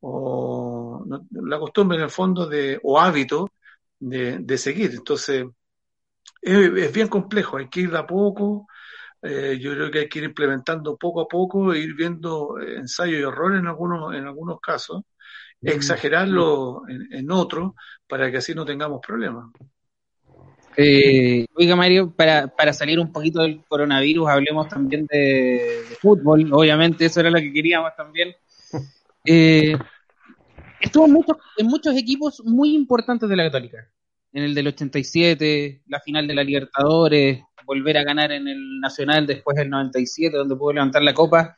o 0.00 1.04
la 1.30 1.58
costumbre 1.58 1.98
en 1.98 2.04
el 2.04 2.10
fondo 2.10 2.46
de, 2.46 2.80
o 2.82 2.98
hábito 2.98 3.52
de, 3.98 4.58
seguir. 4.58 4.92
Entonces, 4.94 5.44
es, 6.40 6.92
bien 6.92 7.08
complejo, 7.08 7.58
hay 7.58 7.68
que 7.68 7.80
ir 7.80 7.94
a 7.96 8.06
poco, 8.06 8.66
eh, 9.24 9.58
yo 9.60 9.72
creo 9.72 9.90
que 9.90 10.00
hay 10.00 10.08
que 10.08 10.18
ir 10.20 10.24
implementando 10.26 10.96
poco 10.96 11.22
a 11.22 11.28
poco, 11.28 11.74
ir 11.74 11.94
viendo 11.94 12.58
ensayo 12.60 13.18
y 13.18 13.22
error 13.22 13.56
en 13.56 13.66
algunos, 13.66 14.14
en 14.14 14.26
algunos 14.26 14.60
casos, 14.60 15.02
mm. 15.62 15.68
exagerarlo 15.68 16.82
en, 16.88 17.12
en 17.12 17.30
otros, 17.30 17.72
para 18.06 18.30
que 18.30 18.38
así 18.38 18.54
no 18.54 18.64
tengamos 18.64 19.00
problemas. 19.04 19.46
Eh, 20.76 21.46
oiga, 21.54 21.76
Mario, 21.76 22.12
para, 22.14 22.48
para 22.48 22.72
salir 22.72 22.98
un 22.98 23.12
poquito 23.12 23.42
del 23.42 23.64
coronavirus, 23.66 24.28
hablemos 24.28 24.68
también 24.68 25.06
de, 25.06 25.84
fútbol. 26.00 26.52
Obviamente, 26.52 27.04
eso 27.04 27.20
era 27.20 27.30
lo 27.30 27.38
que 27.38 27.52
queríamos 27.52 27.92
también. 27.96 28.34
Eh, 29.26 29.74
estuvo 30.82 31.06
en 31.06 31.12
muchos, 31.12 31.38
en 31.56 31.66
muchos 31.66 31.96
equipos 31.96 32.42
muy 32.44 32.74
importantes 32.74 33.26
de 33.26 33.36
la 33.36 33.44
Católica. 33.44 33.90
En 34.34 34.42
el 34.42 34.54
del 34.54 34.66
87, 34.66 35.80
la 35.86 35.98
final 36.00 36.26
de 36.26 36.34
la 36.34 36.44
Libertadores, 36.44 37.42
volver 37.64 37.98
a 37.98 38.04
ganar 38.04 38.32
en 38.32 38.48
el 38.48 38.80
Nacional 38.80 39.26
después 39.26 39.56
del 39.56 39.70
97, 39.70 40.36
donde 40.36 40.56
pudo 40.56 40.74
levantar 40.74 41.02
la 41.02 41.14
copa. 41.14 41.56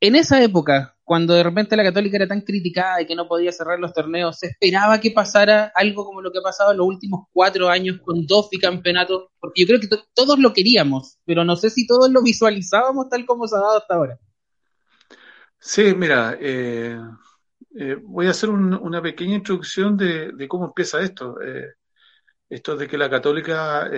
En 0.00 0.16
esa 0.16 0.42
época, 0.42 0.94
cuando 1.04 1.34
de 1.34 1.42
repente 1.42 1.76
la 1.76 1.84
Católica 1.84 2.16
era 2.16 2.26
tan 2.26 2.40
criticada 2.40 3.00
y 3.00 3.06
que 3.06 3.14
no 3.14 3.28
podía 3.28 3.52
cerrar 3.52 3.78
los 3.78 3.92
torneos, 3.92 4.38
se 4.38 4.48
esperaba 4.48 5.00
que 5.00 5.10
pasara 5.10 5.72
algo 5.74 6.04
como 6.04 6.22
lo 6.22 6.32
que 6.32 6.38
ha 6.38 6.42
pasado 6.42 6.72
en 6.72 6.78
los 6.78 6.86
últimos 6.86 7.26
cuatro 7.32 7.68
años 7.68 8.00
con 8.02 8.26
dos 8.26 8.48
bicampeonatos, 8.50 9.28
porque 9.38 9.62
yo 9.62 9.66
creo 9.66 9.80
que 9.80 9.88
todos 10.14 10.38
lo 10.38 10.52
queríamos, 10.52 11.18
pero 11.24 11.44
no 11.44 11.56
sé 11.56 11.70
si 11.70 11.86
todos 11.86 12.10
lo 12.10 12.22
visualizábamos 12.22 13.08
tal 13.08 13.26
como 13.26 13.46
se 13.46 13.56
ha 13.56 13.60
dado 13.60 13.78
hasta 13.78 13.94
ahora. 13.94 14.18
Sí, 15.58 15.94
mira, 15.94 16.36
eh, 16.40 16.98
eh, 17.74 17.96
voy 18.02 18.26
a 18.26 18.30
hacer 18.30 18.50
una 18.50 19.02
pequeña 19.02 19.36
introducción 19.36 19.96
de, 19.96 20.46
cómo 20.48 20.66
empieza 20.66 21.00
esto. 21.00 21.40
Eh, 21.40 21.74
esto 22.48 22.76
de 22.76 22.86
que 22.86 22.98
la 22.98 23.10
Católica 23.10 23.90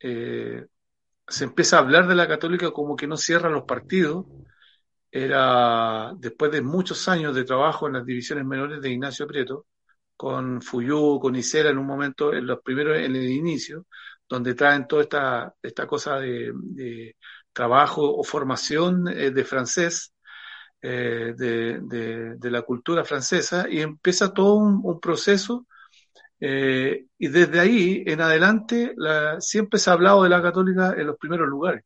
se 0.00 1.44
empieza 1.44 1.76
a 1.76 1.80
hablar 1.80 2.08
de 2.08 2.14
la 2.14 2.28
Católica 2.28 2.70
como 2.72 2.96
que 2.96 3.06
no 3.06 3.16
cierra 3.16 3.50
los 3.50 3.64
partidos. 3.64 4.26
Era 5.12 6.12
después 6.18 6.52
de 6.52 6.62
muchos 6.62 7.08
años 7.08 7.34
de 7.34 7.44
trabajo 7.44 7.86
en 7.86 7.94
las 7.94 8.06
divisiones 8.06 8.44
menores 8.46 8.80
de 8.80 8.90
Ignacio 8.90 9.26
Prieto, 9.26 9.66
con 10.16 10.60
Fuyú, 10.62 11.18
con 11.20 11.34
Isera 11.36 11.70
en 11.70 11.78
un 11.78 11.86
momento, 11.86 12.34
en 12.34 12.46
los 12.46 12.60
primeros, 12.60 12.98
en 12.98 13.16
el 13.16 13.28
inicio, 13.30 13.86
donde 14.28 14.54
traen 14.54 14.86
toda 14.86 15.02
esta, 15.02 15.54
esta 15.62 15.86
cosa 15.86 16.18
de, 16.20 17.16
trabajo 17.52 18.02
o 18.16 18.22
formación 18.22 19.08
eh, 19.08 19.30
de 19.30 19.44
francés, 19.44 20.12
eh, 20.82 21.34
de, 21.36 22.50
la 22.50 22.62
cultura 22.62 23.04
francesa, 23.04 23.66
y 23.68 23.80
empieza 23.80 24.34
todo 24.34 24.56
un, 24.56 25.00
proceso, 25.00 25.66
eh, 26.40 27.06
y 27.18 27.28
desde 27.28 27.60
ahí 27.60 28.02
en 28.06 28.20
adelante 28.20 28.94
la, 28.96 29.40
siempre 29.40 29.78
se 29.78 29.90
ha 29.90 29.94
hablado 29.94 30.22
de 30.22 30.30
la 30.30 30.42
católica 30.42 30.94
en 30.96 31.06
los 31.06 31.16
primeros 31.16 31.48
lugares 31.48 31.84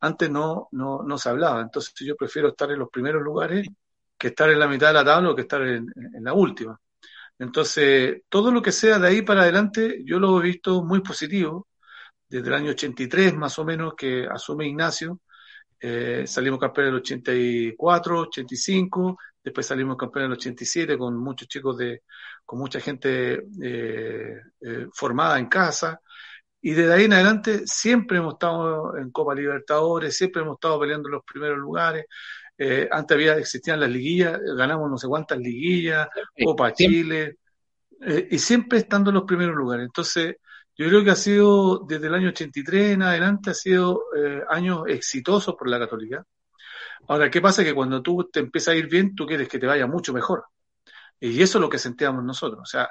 antes 0.00 0.30
no, 0.30 0.68
no, 0.72 1.02
no 1.02 1.18
se 1.18 1.28
hablaba. 1.28 1.60
Entonces 1.62 1.92
yo 2.00 2.16
prefiero 2.16 2.48
estar 2.48 2.70
en 2.70 2.78
los 2.78 2.90
primeros 2.90 3.22
lugares 3.22 3.66
que 4.18 4.28
estar 4.28 4.50
en 4.50 4.58
la 4.58 4.68
mitad 4.68 4.88
de 4.88 4.94
la 4.94 5.04
tabla 5.04 5.30
o 5.30 5.34
que 5.34 5.42
estar 5.42 5.62
en, 5.62 5.92
la 6.20 6.32
última. 6.34 6.80
Entonces, 7.38 8.22
todo 8.28 8.50
lo 8.50 8.62
que 8.62 8.72
sea 8.72 8.98
de 8.98 9.08
ahí 9.08 9.22
para 9.22 9.42
adelante, 9.42 10.02
yo 10.04 10.18
lo 10.18 10.40
he 10.40 10.44
visto 10.44 10.82
muy 10.84 11.00
positivo. 11.02 11.68
Desde 12.28 12.48
el 12.48 12.54
año 12.54 12.70
83, 12.72 13.34
más 13.36 13.58
o 13.58 13.64
menos, 13.64 13.94
que 13.96 14.26
asume 14.26 14.66
Ignacio, 14.68 15.20
eh, 15.80 16.24
salimos 16.26 16.58
campeones 16.60 16.92
del 16.92 17.00
84, 17.00 18.20
85, 18.20 19.18
después 19.46 19.64
salimos 19.64 19.96
campeones 19.96 20.30
del 20.30 20.38
87 20.38 20.98
con 20.98 21.16
muchos 21.16 21.46
chicos 21.46 21.78
de, 21.78 22.02
con 22.44 22.58
mucha 22.58 22.80
gente 22.80 23.44
eh, 23.62 24.40
eh, 24.60 24.86
formada 24.92 25.38
en 25.38 25.46
casa. 25.46 26.00
Y 26.60 26.72
desde 26.72 26.92
ahí 26.92 27.04
en 27.04 27.12
adelante 27.12 27.62
siempre 27.64 28.18
hemos 28.18 28.34
estado 28.34 28.96
en 28.96 29.12
Copa 29.12 29.36
Libertadores, 29.36 30.16
siempre 30.16 30.42
hemos 30.42 30.54
estado 30.56 30.80
peleando 30.80 31.08
en 31.08 31.12
los 31.12 31.24
primeros 31.24 31.58
lugares. 31.58 32.06
Eh, 32.58 32.88
antes 32.90 33.14
había, 33.14 33.36
existían 33.38 33.78
las 33.78 33.88
liguillas, 33.88 34.40
ganamos 34.56 34.90
no 34.90 34.98
sé 34.98 35.06
cuántas 35.06 35.38
liguillas, 35.38 36.08
Copa 36.42 36.72
Chile, 36.72 37.36
eh, 38.00 38.26
y 38.32 38.38
siempre 38.40 38.78
estando 38.78 39.10
en 39.10 39.14
los 39.14 39.24
primeros 39.24 39.54
lugares. 39.54 39.86
Entonces, 39.86 40.38
yo 40.76 40.88
creo 40.88 41.04
que 41.04 41.10
ha 41.12 41.14
sido, 41.16 41.84
desde 41.86 42.08
el 42.08 42.14
año 42.14 42.30
83 42.30 42.94
en 42.94 43.02
adelante, 43.02 43.50
ha 43.50 43.54
sido 43.54 44.06
eh, 44.16 44.42
años 44.48 44.82
exitosos 44.88 45.54
por 45.54 45.68
la 45.68 45.78
Católica. 45.78 46.24
Ahora, 47.08 47.30
¿qué 47.30 47.40
pasa? 47.40 47.64
Que 47.64 47.74
cuando 47.74 48.02
tú 48.02 48.28
te 48.32 48.40
empiezas 48.40 48.74
a 48.74 48.76
ir 48.76 48.88
bien, 48.88 49.14
tú 49.14 49.26
quieres 49.26 49.48
que 49.48 49.58
te 49.58 49.66
vaya 49.66 49.86
mucho 49.86 50.12
mejor. 50.12 50.44
Y 51.20 51.42
eso 51.42 51.58
es 51.58 51.62
lo 51.62 51.68
que 51.68 51.78
sentíamos 51.78 52.24
nosotros. 52.24 52.60
O 52.62 52.66
sea, 52.66 52.88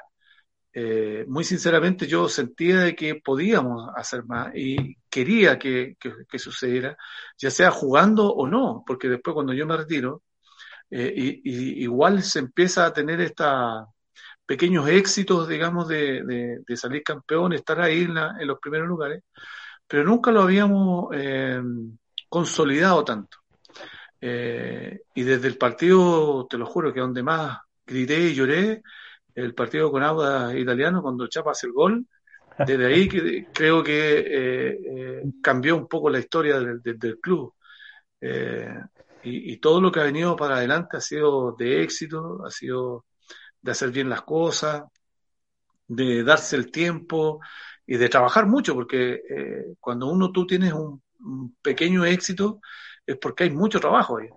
eh, 0.77 1.25
muy 1.29 1.45
sinceramente 1.45 2.05
yo 2.07 2.27
sentía 2.29 2.81
de 2.81 2.95
que 2.95 3.15
podíamos 3.15 3.89
hacer 3.95 4.25
más 4.25 4.53
y 4.55 4.97
quería 5.09 5.57
que, 5.57 5.95
sucediera, 6.37 6.97
ya 7.37 7.49
sea 7.49 7.71
jugando 7.71 8.29
o 8.33 8.47
no, 8.47 8.83
porque 8.85 9.07
después 9.09 9.33
cuando 9.35 9.53
yo 9.53 9.65
me 9.65 9.77
retiro, 9.77 10.23
eh, 10.89 11.13
y, 11.15 11.83
igual 11.83 12.23
se 12.23 12.39
empieza 12.39 12.85
a 12.85 12.93
tener 12.93 13.21
estos 13.21 13.85
pequeños 14.45 14.87
éxitos, 14.89 15.47
digamos, 15.47 15.87
de, 15.87 16.63
salir 16.75 17.03
campeón, 17.03 17.53
estar 17.53 17.79
ahí 17.81 18.03
en, 18.03 18.47
los 18.47 18.59
primeros 18.59 18.87
lugares, 18.87 19.23
pero 19.87 20.03
nunca 20.03 20.31
lo 20.31 20.41
habíamos 20.43 21.09
eh, 21.13 21.61
consolidado 22.29 23.03
tanto. 23.05 23.37
Y 24.21 25.23
desde 25.23 25.47
el 25.47 25.57
partido, 25.57 26.47
te 26.49 26.57
lo 26.57 26.65
juro, 26.65 26.93
que 26.93 26.99
donde 26.99 27.21
más 27.23 27.59
grité 27.85 28.19
y 28.19 28.33
lloré, 28.33 28.81
el 29.35 29.53
partido 29.53 29.91
con 29.91 30.01
Auda 30.01 30.57
italiano 30.57 31.01
cuando 31.01 31.27
Chapa 31.27 31.51
hace 31.51 31.67
el 31.67 31.73
gol. 31.73 32.05
Desde 32.57 32.85
ahí 32.85 33.09
que, 33.09 33.47
creo 33.53 33.83
que 33.83 34.19
eh, 34.19 34.79
eh, 34.85 35.23
cambió 35.41 35.75
un 35.75 35.87
poco 35.87 36.09
la 36.09 36.19
historia 36.19 36.57
del, 36.57 36.81
del, 36.81 37.19
club. 37.19 37.53
Eh, 38.21 38.79
y, 39.23 39.57
todo 39.57 39.81
lo 39.81 39.91
que 39.91 39.99
ha 39.99 40.03
venido 40.03 40.35
para 40.37 40.57
adelante 40.57 40.95
ha 40.95 41.01
sido 41.01 41.53
de 41.57 41.83
éxito, 41.83 42.45
ha 42.45 42.51
sido 42.51 43.05
de 43.61 43.71
hacer 43.71 43.91
bien 43.91 44.07
las 44.07 44.21
cosas, 44.21 44.83
de 45.87 46.23
darse 46.23 46.55
el 46.55 46.71
tiempo 46.71 47.41
y 47.85 47.97
de 47.97 48.07
trabajar 48.07 48.45
mucho, 48.45 48.73
porque 48.73 49.19
cuando 49.79 50.07
uno 50.07 50.31
tú 50.31 50.45
tienes 50.45 50.73
un, 50.73 51.01
un, 51.19 51.55
pequeño 51.61 52.05
éxito 52.05 52.61
es 53.05 53.17
porque 53.17 53.45
hay 53.45 53.51
mucho 53.51 53.79
trabajo 53.79 54.17
ahí. 54.17 54.29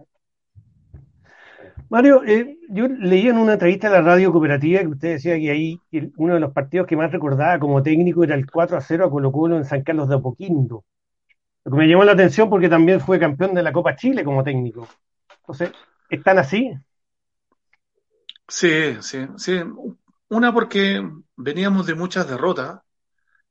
Mario, 1.90 2.22
eh, 2.24 2.58
yo 2.68 2.86
leí 2.86 3.28
en 3.28 3.38
una 3.38 3.54
entrevista 3.54 3.88
a 3.88 3.90
la 3.90 4.02
radio 4.02 4.30
cooperativa 4.30 4.80
que 4.80 4.88
usted 4.88 5.12
decía 5.12 5.38
que 5.38 5.50
ahí 5.50 5.80
uno 6.18 6.34
de 6.34 6.40
los 6.40 6.52
partidos 6.52 6.86
que 6.86 6.96
más 6.96 7.10
recordaba 7.10 7.58
como 7.58 7.82
técnico 7.82 8.24
era 8.24 8.34
el 8.34 8.50
4 8.50 8.76
a 8.76 8.80
0 8.80 9.06
a 9.06 9.10
Colo 9.10 9.32
Colo 9.32 9.56
en 9.56 9.64
San 9.64 9.82
Carlos 9.82 10.08
de 10.08 10.16
Apoquindo. 10.16 10.84
Lo 11.64 11.72
que 11.72 11.78
me 11.78 11.88
llamó 11.88 12.04
la 12.04 12.12
atención 12.12 12.50
porque 12.50 12.68
también 12.68 13.00
fue 13.00 13.18
campeón 13.18 13.54
de 13.54 13.62
la 13.62 13.72
Copa 13.72 13.96
Chile 13.96 14.22
como 14.22 14.44
técnico. 14.44 14.86
Entonces, 15.40 15.72
¿están 16.10 16.38
así? 16.38 16.72
Sí, 18.46 18.96
sí, 19.00 19.26
sí. 19.36 19.60
Una 20.28 20.52
porque 20.52 21.02
veníamos 21.36 21.86
de 21.86 21.94
muchas 21.94 22.28
derrotas, 22.28 22.80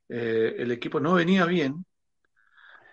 eh, 0.09 0.55
el 0.59 0.71
equipo 0.71 0.99
no 0.99 1.13
venía 1.13 1.45
bien 1.45 1.85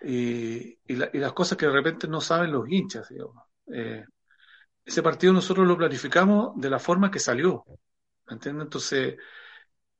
y, 0.05 0.77
las 0.87 1.33
cosas 1.33 1.57
que 1.57 1.65
de 1.65 1.71
repente 1.71 2.07
no 2.07 2.21
saben 2.21 2.51
los 2.51 2.69
hinchas. 2.69 3.11
Eh, 3.73 4.05
ese 4.85 5.01
partido 5.01 5.33
nosotros 5.33 5.67
lo 5.67 5.77
planificamos 5.77 6.53
de 6.55 6.69
la 6.69 6.79
forma 6.79 7.09
que 7.09 7.19
salió. 7.19 7.63
¿Me? 8.27 8.61
Entonces, 8.61 9.15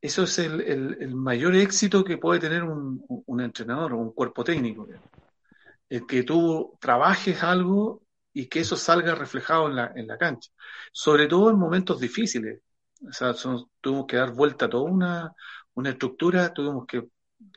eso 0.01 0.23
es 0.23 0.39
el, 0.39 1.15
mayor 1.15 1.55
éxito 1.55 2.03
que 2.03 2.17
puede 2.17 2.39
tener 2.39 2.63
un, 2.63 3.41
entrenador 3.41 3.93
o 3.93 3.97
un 3.97 4.13
cuerpo 4.13 4.43
técnico. 4.43 4.87
El 5.89 6.05
que 6.05 6.23
tú 6.23 6.77
trabajes 6.79 7.43
algo 7.43 8.03
y 8.33 8.47
que 8.47 8.59
eso 8.59 8.75
salga 8.75 9.15
reflejado 9.15 9.67
en 9.69 9.75
la, 9.75 9.91
en 9.95 10.07
la 10.07 10.17
cancha. 10.17 10.51
Sobre 10.91 11.27
todo 11.27 11.49
en 11.49 11.57
momentos 11.57 11.99
difíciles. 11.99 12.61
Tuvimos 13.81 14.05
que 14.07 14.17
dar 14.17 14.31
vuelta 14.33 14.65
a 14.65 14.69
toda 14.69 14.83
una, 14.83 15.33
una 15.73 15.89
estructura, 15.91 16.53
tuvimos 16.53 16.85
que 16.87 17.07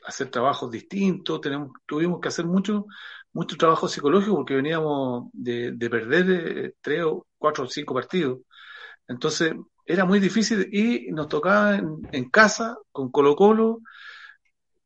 hacer 0.05 0.29
trabajos 0.29 0.71
distintos, 0.71 1.41
tenemos, 1.41 1.71
tuvimos 1.85 2.19
que 2.19 2.27
hacer 2.29 2.45
mucho 2.45 2.85
mucho 3.33 3.57
trabajo 3.57 3.87
psicológico 3.87 4.35
porque 4.35 4.55
veníamos 4.55 5.29
de, 5.33 5.73
perder 5.89 6.29
eh, 6.29 6.73
tres 6.81 7.03
o 7.03 7.27
cuatro 7.37 7.65
o 7.65 7.67
cinco 7.67 7.93
partidos. 7.93 8.39
Entonces 9.07 9.53
era 9.85 10.05
muy 10.05 10.19
difícil 10.19 10.67
y 10.71 11.11
nos 11.11 11.27
tocaba 11.27 11.75
en, 11.75 12.29
casa 12.29 12.77
con 12.91 13.11
Colo 13.11 13.35
Colo. 13.35 13.81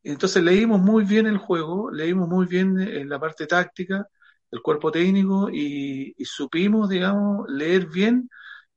Entonces 0.02 0.42
leímos 0.42 0.80
muy 0.80 1.04
bien 1.04 1.26
el 1.26 1.38
juego, 1.38 1.90
leímos 1.90 2.28
muy 2.28 2.46
bien 2.46 2.78
en 2.80 2.88
eh, 2.88 3.04
la 3.06 3.18
parte 3.18 3.46
táctica, 3.46 4.06
el 4.50 4.62
cuerpo 4.62 4.90
técnico 4.92 5.50
y, 5.50 6.14
supimos, 6.24 6.88
digamos, 6.88 7.46
leer 7.48 7.86
bien 7.86 8.28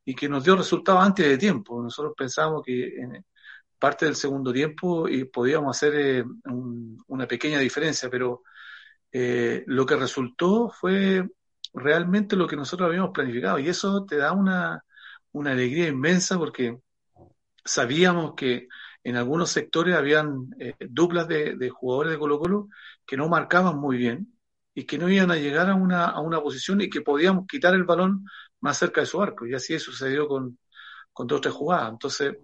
y 0.05 0.15
que 0.15 0.30
nos 0.30 0.43
dio 0.43 0.55
resultados 0.55 1.03
antes 1.05 1.28
de 1.28 1.38
tiempo. 1.38 1.82
Nosotros 1.84 2.13
pensamos 2.18 2.63
que 2.65 2.93
parte 3.80 4.05
del 4.05 4.15
segundo 4.15 4.51
tiempo 4.53 5.07
y 5.07 5.25
podíamos 5.25 5.75
hacer 5.78 5.93
eh, 5.95 6.25
una 7.07 7.28
pequeña 7.28 7.59
diferencia, 7.59 8.09
pero 8.09 8.43
eh, 9.11 9.63
lo 9.67 9.86
que 9.86 9.95
resultó 9.95 10.69
fue 10.69 11.28
realmente 11.73 12.36
lo 12.36 12.47
que 12.47 12.55
nosotros 12.55 12.88
habíamos 12.88 13.11
planificado 13.11 13.59
y 13.59 13.69
eso 13.69 14.05
te 14.05 14.17
da 14.17 14.32
una, 14.34 14.84
una 15.32 15.51
alegría 15.51 15.88
inmensa 15.88 16.38
porque 16.38 16.78
sabíamos 17.63 18.34
que 18.36 18.67
en 19.03 19.15
algunos 19.15 19.49
sectores 19.51 19.95
habían 19.95 20.49
eh, 20.59 20.73
duplas 20.89 21.28
de, 21.28 21.69
jugadores 21.69 22.13
de 22.13 22.19
Colo 22.19 22.39
Colo 22.39 22.67
que 23.05 23.17
no 23.17 23.30
marcaban 23.30 23.78
muy 23.78 23.97
bien 23.97 24.38
y 24.73 24.86
que 24.86 24.97
no 24.97 25.09
iban 25.09 25.32
a 25.32 25.38
llegar 25.38 25.69
a 25.69 25.75
una, 25.75 26.05
a 26.05 26.19
una 26.21 26.41
posición 26.41 26.82
y 26.82 26.89
que 26.89 27.01
podíamos 27.01 27.47
quitar 27.47 27.73
el 27.73 27.84
balón 27.84 28.25
más 28.59 28.78
cerca 28.78 29.01
de 29.01 29.07
su 29.07 29.21
arco. 29.21 29.47
Y 29.47 29.53
así 29.55 29.80
sucedió 29.80 30.28
con, 30.28 30.59
con 31.13 31.25
dos 31.25 31.39
o 31.39 31.41
tres 31.41 31.53
jugadas. 31.55 31.91
Entonces, 31.91 32.36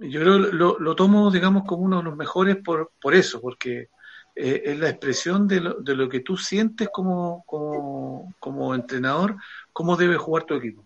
yo 0.00 0.20
creo 0.20 0.38
lo, 0.38 0.78
lo 0.78 0.96
tomo, 0.96 1.30
digamos, 1.30 1.64
como 1.66 1.84
uno 1.84 1.98
de 1.98 2.04
los 2.04 2.16
mejores 2.16 2.56
por, 2.56 2.92
por 3.00 3.14
eso, 3.14 3.40
porque 3.40 3.88
eh, 4.34 4.62
es 4.64 4.78
la 4.78 4.88
expresión 4.88 5.46
de 5.46 5.60
lo, 5.60 5.74
de 5.74 5.94
lo 5.94 6.08
que 6.08 6.20
tú 6.20 6.36
sientes 6.36 6.88
como, 6.92 7.44
como, 7.46 8.34
como 8.38 8.74
entrenador, 8.74 9.36
cómo 9.72 9.96
debe 9.96 10.16
jugar 10.16 10.44
tu 10.44 10.54
equipo. 10.54 10.84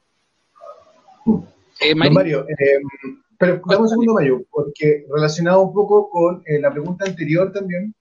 Eh, 1.81 1.95
Mario, 1.95 2.47
eh, 2.49 2.81
pero 3.39 3.61
dame 3.67 3.83
un 3.83 3.89
segundo, 3.89 4.15
Mario, 4.15 4.45
porque 4.51 5.07
relacionado 5.13 5.63
un 5.63 5.75
poco 5.75 6.09
con 6.09 6.43
eh, 6.47 6.61
la 6.61 6.71
pregunta 6.71 7.05
anterior 7.05 7.53
también, 7.53 7.95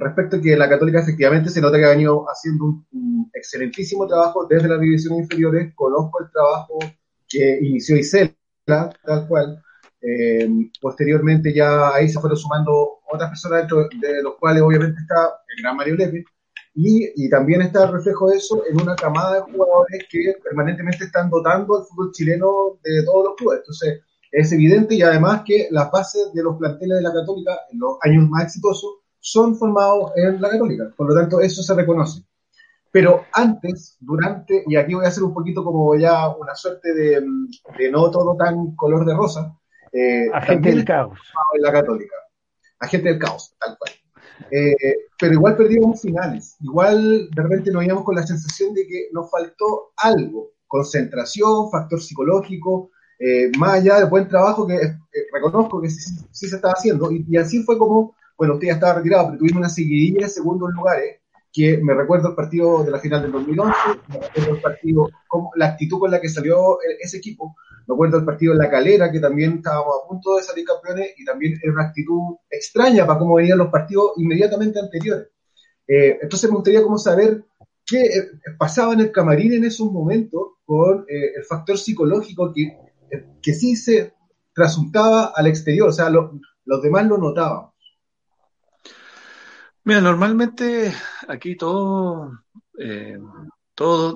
respecto 0.00 0.36
a 0.36 0.40
que 0.42 0.54
la 0.54 0.68
Católica 0.68 1.00
efectivamente 1.00 1.48
se 1.48 1.62
nota 1.62 1.78
que 1.78 1.86
ha 1.86 1.90
venido 1.90 2.26
haciendo 2.26 2.82
un, 2.92 3.30
excelentísimo 3.32 4.06
trabajo 4.06 4.46
desde 4.46 4.68
las 4.68 4.78
divisiones 4.78 5.20
inferiores, 5.20 5.72
conozco 5.74 6.22
el 6.22 6.30
trabajo 6.30 6.78
que 7.26 7.58
inició 7.62 7.96
Isela, 7.96 8.34
tal 8.66 9.26
cual, 9.26 9.62
eh, 10.02 10.48
posteriormente 10.80 11.54
ya 11.54 11.94
ahí 11.94 12.08
se 12.08 12.18
fueron 12.20 12.36
sumando 12.36 13.00
otras 13.10 13.30
personas 13.30 13.60
dentro 13.60 13.88
de 14.00 14.22
los 14.22 14.34
cuales 14.36 14.62
obviamente 14.62 15.00
está 15.00 15.30
el 15.56 15.62
gran 15.62 15.76
Mario 15.76 15.94
Lepe 15.94 16.24
y, 16.74 17.28
también 17.28 17.62
está 17.62 17.84
el 17.84 17.92
reflejo 17.92 18.30
de 18.30 18.38
eso 18.38 18.64
en 18.68 18.80
una 18.80 18.96
camada 18.96 19.34
de 19.36 19.52
jugadores 19.52 20.06
que 20.10 20.34
permanentemente 20.42 21.04
están 21.04 21.28
dotando 21.30 21.76
al 21.76 21.84
fútbol 21.84 22.12
chileno 22.12 22.78
de 22.82 23.04
todos 23.04 23.26
los 23.26 23.36
clubes. 23.36 23.58
Entonces 23.58 24.00
es 24.30 24.52
evidente 24.52 24.94
y 24.94 25.02
además 25.02 25.42
que 25.44 25.68
las 25.70 25.90
bases 25.90 26.32
de 26.32 26.42
los 26.42 26.56
planteles 26.56 26.96
de 26.96 27.02
la 27.02 27.12
Católica 27.12 27.58
en 27.70 27.78
los 27.78 27.98
años 28.02 28.28
más 28.28 28.44
exitosos 28.44 28.90
son 29.20 29.54
formados 29.56 30.12
en 30.16 30.40
la 30.40 30.48
Católica. 30.50 30.92
Por 30.96 31.08
lo 31.08 31.14
tanto, 31.14 31.40
eso 31.40 31.62
se 31.62 31.74
reconoce. 31.74 32.22
Pero 32.90 33.24
antes, 33.32 33.96
durante, 34.00 34.64
y 34.66 34.76
aquí 34.76 34.94
voy 34.94 35.04
a 35.04 35.08
hacer 35.08 35.22
un 35.22 35.34
poquito 35.34 35.62
como 35.64 35.94
ya 35.96 36.28
una 36.28 36.54
suerte 36.54 36.94
de, 36.94 37.24
de 37.78 37.90
no 37.90 38.10
todo 38.10 38.36
tan 38.36 38.74
color 38.76 39.06
de 39.06 39.14
rosa, 39.14 39.58
eh, 39.92 40.26
agente 40.32 40.70
del 40.70 40.84
caos. 40.84 41.18
En 41.54 41.62
la 41.62 41.72
católica. 41.72 42.16
Agente 42.78 43.10
del 43.10 43.18
caos, 43.18 43.54
tal 43.58 43.76
cual. 43.78 43.92
Eh, 44.50 44.74
pero 45.18 45.34
igual 45.34 45.56
perdimos 45.56 46.00
finales. 46.00 46.56
Igual 46.60 47.30
de 47.30 47.42
repente 47.42 47.70
nos 47.70 47.84
íbamos 47.84 48.04
con 48.04 48.16
la 48.16 48.26
sensación 48.26 48.74
de 48.74 48.86
que 48.86 49.08
nos 49.12 49.30
faltó 49.30 49.92
algo. 49.96 50.52
Concentración, 50.66 51.70
factor 51.70 52.00
psicológico, 52.00 52.90
eh, 53.18 53.52
más 53.58 53.74
allá 53.74 54.00
del 54.00 54.08
buen 54.08 54.26
trabajo 54.26 54.66
que 54.66 54.78
reconozco 55.32 55.80
que 55.80 55.90
sí, 55.90 56.24
se 56.32 56.56
estaba 56.56 56.74
haciendo. 56.74 57.10
Y, 57.12 57.36
así 57.36 57.62
fue 57.62 57.78
como, 57.78 58.16
bueno, 58.36 58.54
usted 58.54 58.68
ya 58.68 58.74
estaba 58.74 58.94
retirado, 58.94 59.26
pero 59.26 59.38
tuvimos 59.38 59.58
una 59.58 59.68
seguidilla 59.68 60.26
de 60.26 60.32
segundos 60.32 60.70
lugares 60.72 61.21
que 61.52 61.78
me 61.78 61.94
recuerdo 61.94 62.30
el 62.30 62.34
partido 62.34 62.82
de 62.82 62.90
la 62.90 62.98
final 62.98 63.22
del 63.22 63.32
2011, 63.32 63.76
me 64.08 64.20
recuerdo 64.20 64.54
el 64.54 64.62
partido, 64.62 65.10
la 65.56 65.66
actitud 65.66 65.98
con 65.98 66.10
la 66.10 66.20
que 66.20 66.28
salió 66.28 66.78
ese 67.00 67.18
equipo, 67.18 67.54
me 67.86 67.94
acuerdo 67.94 68.16
del 68.16 68.26
partido 68.26 68.52
en 68.52 68.58
La 68.58 68.70
Calera, 68.70 69.10
que 69.10 69.20
también 69.20 69.56
estábamos 69.56 69.94
a 70.02 70.08
punto 70.08 70.36
de 70.36 70.42
salir 70.42 70.64
campeones 70.64 71.10
y 71.16 71.24
también 71.24 71.58
era 71.62 71.72
una 71.72 71.84
actitud 71.84 72.36
extraña 72.48 73.06
para 73.06 73.18
cómo 73.18 73.34
venían 73.34 73.58
los 73.58 73.68
partidos 73.68 74.12
inmediatamente 74.16 74.78
anteriores. 74.78 75.28
Eh, 75.86 76.18
entonces 76.22 76.48
me 76.48 76.56
gustaría 76.56 76.82
como 76.82 76.96
saber 76.96 77.44
qué 77.84 78.02
eh, 78.02 78.30
pasaba 78.58 78.94
en 78.94 79.00
el 79.00 79.12
camarín 79.12 79.52
en 79.52 79.64
esos 79.64 79.90
momentos 79.92 80.52
con 80.64 81.04
eh, 81.08 81.32
el 81.36 81.44
factor 81.44 81.76
psicológico 81.76 82.52
que, 82.54 82.78
que 83.42 83.52
sí 83.52 83.76
se 83.76 84.14
trasuntaba 84.54 85.32
al 85.34 85.48
exterior, 85.48 85.88
o 85.88 85.92
sea, 85.92 86.08
los 86.08 86.82
demás 86.82 87.06
lo 87.06 87.18
notaban. 87.18 87.71
Mira, 89.84 90.00
normalmente 90.00 90.92
aquí 91.28 91.56
todos 91.56 92.30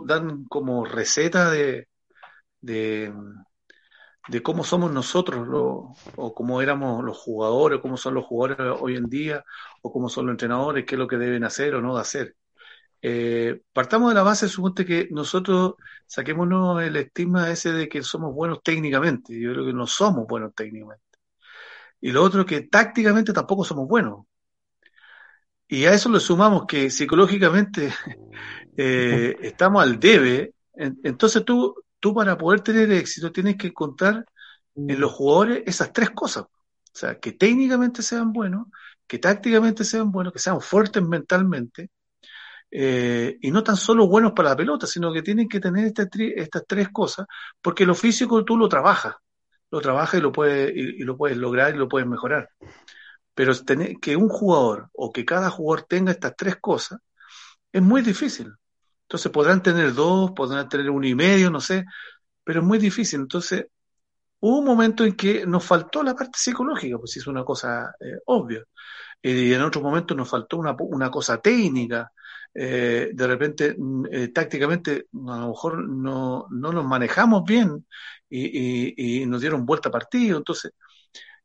dan 0.07 0.45
como 0.47 0.85
receta 0.85 1.51
de, 1.51 1.89
de 4.29 4.43
cómo 4.43 4.64
somos 4.64 4.91
nosotros 4.93 5.47
o 6.17 6.35
cómo 6.35 6.61
éramos 6.62 7.05
los 7.05 7.17
jugadores, 7.17 7.81
cómo 7.81 7.97
son 7.97 8.14
los 8.14 8.25
jugadores 8.27 8.59
hoy 8.81 8.97
en 8.97 9.09
día, 9.09 9.45
o 9.83 9.93
cómo 9.93 10.09
son 10.09 10.27
los 10.27 10.33
entrenadores, 10.35 10.85
qué 10.85 10.97
es 10.97 10.99
lo 10.99 11.07
que 11.09 11.17
deben 11.17 11.45
hacer 11.45 11.75
o 11.75 11.81
no 11.83 11.95
de 11.95 12.01
hacer. 12.01 12.37
Eh, 13.03 13.62
partamos 13.73 14.11
de 14.11 14.17
la 14.17 14.23
base, 14.25 14.49
suponte 14.49 14.87
que 14.87 15.09
nosotros 15.12 15.75
saquémonos 16.07 16.83
el 16.83 16.97
estigma 16.97 17.51
ese 17.51 17.73
de 17.73 17.89
que 17.89 18.03
somos 18.03 18.35
buenos 18.35 18.62
técnicamente. 18.62 19.39
Yo 19.41 19.53
creo 19.53 19.67
que 19.67 19.73
no 19.75 19.87
somos 19.87 20.27
buenos 20.27 20.55
técnicamente. 20.55 21.05
Y 22.01 22.11
lo 22.12 22.23
otro 22.23 22.47
que 22.47 22.62
tácticamente 22.62 23.33
tampoco 23.33 23.64
somos 23.64 23.89
buenos. 23.89 24.27
Y 25.69 25.85
a 25.85 25.93
eso 25.93 26.09
le 26.09 26.21
sumamos 26.21 26.64
que 26.67 26.91
psicológicamente 26.91 27.93
eh, 28.77 29.37
estamos 29.43 29.83
al 29.83 29.99
debe. 29.99 30.55
Entonces 30.75 31.45
tú 31.45 31.75
tú 32.01 32.14
para 32.14 32.39
poder 32.39 32.61
tener 32.61 32.91
éxito 32.93 33.33
tienes 33.33 33.57
que 33.57 33.69
encontrar 33.69 34.25
en 34.77 35.01
los 35.01 35.12
jugadores 35.12 35.62
esas 35.67 35.93
tres 35.93 36.11
cosas. 36.11 36.45
O 36.45 36.99
sea, 36.99 37.19
que 37.19 37.33
técnicamente 37.33 38.03
sean 38.03 38.33
buenos, 38.33 38.69
que 39.07 39.19
tácticamente 39.19 39.85
sean 39.85 40.11
buenos, 40.11 40.33
que 40.33 40.39
sean 40.39 40.61
fuertes 40.61 41.03
mentalmente, 41.03 41.91
eh, 42.71 43.37
y 43.41 43.51
no 43.51 43.62
tan 43.62 43.77
solo 43.77 44.07
buenos 44.07 44.33
para 44.33 44.51
la 44.51 44.57
pelota, 44.57 44.87
sino 44.87 45.12
que 45.12 45.23
tienen 45.23 45.49
que 45.49 45.61
tener 45.61 45.87
estas 45.87 46.64
tres 46.67 46.89
cosas, 46.91 47.27
porque 47.61 47.87
lo 47.87 47.95
físico 47.95 48.45
tú 48.45 48.57
lo 48.57 48.69
trabajas, 48.69 49.14
lo 49.71 49.81
trabajas 49.81 50.21
y 50.21 50.23
lo 50.23 50.33
puedes, 50.33 50.75
y, 50.75 51.03
lo 51.05 51.17
puedes 51.17 51.37
lograr 51.37 51.75
y 51.75 51.79
lo 51.79 51.89
puedes 51.89 52.09
mejorar. 52.09 52.51
Pero 53.37 53.55
tener, 53.64 53.99
que 54.01 54.16
un 54.16 54.30
jugador 54.30 54.89
o 54.95 55.12
que 55.12 55.24
cada 55.26 55.51
jugador 55.51 55.87
tenga 55.89 56.12
estas 56.12 56.34
tres 56.37 56.57
cosas 56.57 57.01
es 57.72 57.82
muy 57.82 58.03
difícil. 58.03 58.53
Entonces 59.03 59.30
podrán 59.30 59.62
tener 59.62 59.95
dos, 59.95 60.32
podrán 60.32 60.68
tener 60.68 60.91
uno 60.91 61.07
y 61.07 61.14
medio, 61.14 61.51
no 61.51 61.61
sé, 61.61 61.84
pero 62.45 62.61
es 62.61 62.66
muy 62.66 62.78
difícil. 62.78 63.20
Entonces, 63.20 63.66
hubo 64.41 64.59
un 64.61 64.64
momento 64.66 65.05
en 65.05 65.14
que 65.16 65.47
nos 65.47 65.64
faltó 65.64 66.03
la 66.03 66.14
parte 66.14 66.39
psicológica, 66.39 66.99
pues 66.99 67.16
es 67.18 67.26
una 67.26 67.45
cosa 67.45 67.95
eh, 68.01 68.18
obvia. 68.26 68.64
y 69.22 69.53
en 69.53 69.62
otro 69.62 69.80
momento 69.82 70.14
nos 70.14 70.28
faltó 70.30 70.59
una, 70.59 70.74
una 70.80 71.11
cosa 71.11 71.39
técnica. 71.41 72.12
Eh, 72.55 73.11
de 73.14 73.26
repente, 73.26 73.74
mm, 73.78 74.07
eh, 74.11 74.28
tácticamente, 74.28 75.09
a 75.28 75.39
lo 75.41 75.49
mejor 75.51 75.89
no, 75.89 76.47
no 76.51 76.72
nos 76.72 76.84
manejamos 76.87 77.45
bien 77.45 77.87
y, 78.30 79.22
y, 79.22 79.26
nos 79.26 79.41
dieron 79.41 79.66
vuelta 79.66 79.89
a 79.91 79.93
partido. 79.93 80.39
Entonces, 80.39 80.72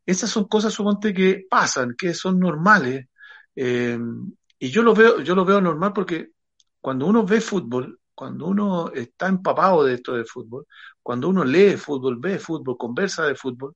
esas 0.05 0.29
son 0.29 0.45
cosas, 0.47 0.73
suponte, 0.73 1.13
que 1.13 1.45
pasan, 1.49 1.95
que 1.97 2.13
son 2.13 2.39
normales. 2.39 3.07
y 3.55 4.69
yo 4.69 4.83
lo 4.83 4.93
veo, 4.93 5.21
yo 5.21 5.35
lo 5.35 5.45
veo 5.45 5.61
normal 5.61 5.93
porque 5.93 6.31
cuando 6.79 7.05
uno 7.07 7.25
ve 7.25 7.41
fútbol, 7.41 7.99
cuando 8.13 8.47
uno 8.47 8.91
está 8.93 9.27
empapado 9.27 9.83
de 9.83 9.95
esto 9.95 10.13
de 10.15 10.25
fútbol, 10.25 10.67
cuando 11.01 11.29
uno 11.29 11.43
lee 11.43 11.77
fútbol, 11.77 12.17
ve 12.19 12.39
fútbol, 12.39 12.77
conversa 12.77 13.25
de 13.25 13.35
fútbol, 13.35 13.75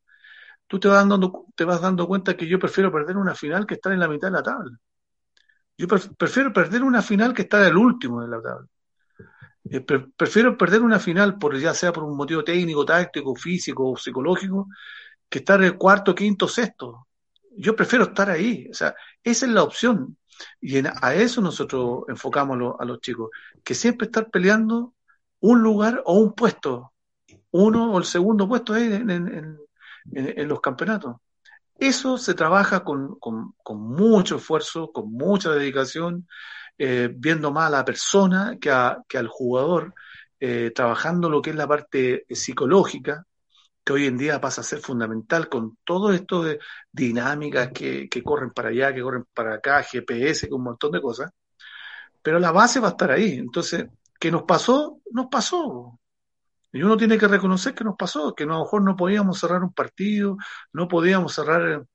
tú 0.67 0.79
te 0.79 0.87
vas 0.87 1.07
dando, 1.07 1.45
te 1.55 1.65
vas 1.65 1.81
dando 1.81 2.07
cuenta 2.07 2.37
que 2.37 2.47
yo 2.47 2.59
prefiero 2.59 2.91
perder 2.91 3.17
una 3.17 3.35
final 3.35 3.65
que 3.65 3.75
estar 3.75 3.93
en 3.93 3.99
la 3.99 4.07
mitad 4.07 4.27
de 4.29 4.33
la 4.33 4.43
tabla. 4.43 4.77
Yo 5.77 5.87
prefiero 5.87 6.53
perder 6.53 6.83
una 6.83 7.01
final 7.01 7.33
que 7.33 7.43
estar 7.43 7.63
el 7.63 7.75
último 7.75 8.21
de 8.21 8.27
la 8.29 8.41
tabla. 8.41 8.67
Eh, 9.65 9.81
prefiero 9.81 10.57
perder 10.57 10.81
una 10.83 10.99
final, 10.99 11.37
por 11.37 11.57
ya 11.57 11.73
sea 11.73 11.91
por 11.91 12.03
un 12.03 12.15
motivo 12.15 12.43
técnico, 12.43 12.85
táctico, 12.85 13.35
físico 13.35 13.91
o 13.91 13.97
psicológico, 13.97 14.67
que 15.35 15.39
estar 15.39 15.61
el 15.61 15.77
cuarto, 15.77 16.15
quinto, 16.15 16.47
sexto. 16.47 17.07
Yo 17.57 17.75
prefiero 17.75 18.05
estar 18.05 18.29
ahí. 18.29 18.69
O 18.71 18.73
sea, 18.73 18.95
esa 19.21 19.45
es 19.45 19.51
la 19.51 19.63
opción. 19.63 20.17
Y 20.61 20.77
a 20.77 21.13
eso 21.13 21.41
nosotros 21.41 22.05
enfocamos 22.07 22.75
a 22.79 22.85
los 22.85 23.01
chicos, 23.01 23.31
que 23.61 23.75
siempre 23.75 24.05
estar 24.05 24.29
peleando 24.29 24.93
un 25.41 25.61
lugar 25.61 26.01
o 26.05 26.13
un 26.13 26.31
puesto, 26.33 26.93
uno 27.51 27.91
o 27.91 27.97
el 27.97 28.05
segundo 28.05 28.47
puesto 28.47 28.77
en, 28.77 29.59
los 30.47 30.61
campeonatos. 30.61 31.17
Eso 31.77 32.17
se 32.17 32.33
trabaja 32.33 32.85
con, 32.85 33.17
mucho 33.71 34.37
esfuerzo, 34.37 34.93
con 34.93 35.11
mucha 35.11 35.51
dedicación, 35.51 36.29
eh, 36.77 37.09
viendo 37.13 37.51
más 37.51 37.67
a 37.67 37.71
la 37.71 37.83
persona 37.83 38.57
que, 38.57 38.69
al 38.69 39.27
jugador, 39.27 39.93
eh, 40.39 40.71
trabajando 40.73 41.29
lo 41.29 41.41
que 41.41 41.49
es 41.49 41.57
la 41.57 41.67
parte 41.67 42.25
psicológica, 42.29 43.25
que 43.85 43.93
hoy 43.93 44.07
en 44.07 44.17
día 44.17 44.41
pasa 44.41 44.61
a 44.61 44.63
ser 44.63 44.79
fundamental 44.79 45.47
con 45.47 45.77
todo 45.83 46.11
esto 46.11 46.43
de 46.43 46.59
dinámicas 46.91 47.71
que, 47.71 48.09
corren 48.23 48.51
para 48.51 48.69
allá, 48.69 48.93
que 48.93 49.01
corren 49.03 49.25
para 49.33 49.55
acá, 49.55 49.83
GPS, 49.83 50.49
un 50.51 50.63
montón 50.63 50.91
de 50.91 51.01
cosas. 51.01 51.31
Pero 52.21 52.39
la 52.39 52.51
base 52.51 52.79
va 52.79 52.87
a 52.89 52.91
estar 52.91 53.11
ahí. 53.11 53.33
Entonces, 53.35 53.87
¿qué 54.19 54.31
nos 54.31 54.43
pasó? 54.43 55.01
Nos 55.11 55.27
pasó. 55.27 55.99
Y 56.73 56.83
uno 56.83 56.97
tiene 56.97 57.17
que 57.17 57.27
reconocer 57.27 57.75
que 57.75 57.83
nos 57.83 57.95
pasó, 57.95 58.33
que 58.35 58.43
a 58.43 58.47
lo 58.47 58.59
mejor 58.61 58.81
no 58.83 58.95
podíamos 58.95 59.39
cerrar 59.39 59.63
un 59.63 59.73
partido, 59.73 60.37
no 60.73 60.87
podíamos 60.87 61.33
cerrar 61.33 61.85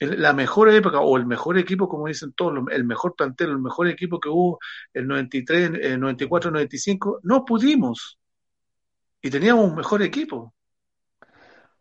la 0.00 0.32
mejor 0.32 0.68
época 0.70 1.00
o 1.00 1.16
el 1.16 1.26
mejor 1.26 1.58
equipo, 1.58 1.88
como 1.88 2.08
dicen 2.08 2.32
todos, 2.32 2.54
el 2.72 2.84
mejor 2.84 3.14
plantel, 3.16 3.50
el 3.50 3.58
mejor 3.60 3.88
equipo 3.88 4.20
que 4.20 4.28
hubo 4.28 4.58
el 4.92 5.06
93, 5.06 5.70
el 5.80 6.00
94, 6.00 6.50
95, 6.50 7.20
no 7.22 7.44
pudimos. 7.44 8.18
Y 9.22 9.30
teníamos 9.30 9.70
un 9.70 9.76
mejor 9.76 10.02
equipo. 10.02 10.55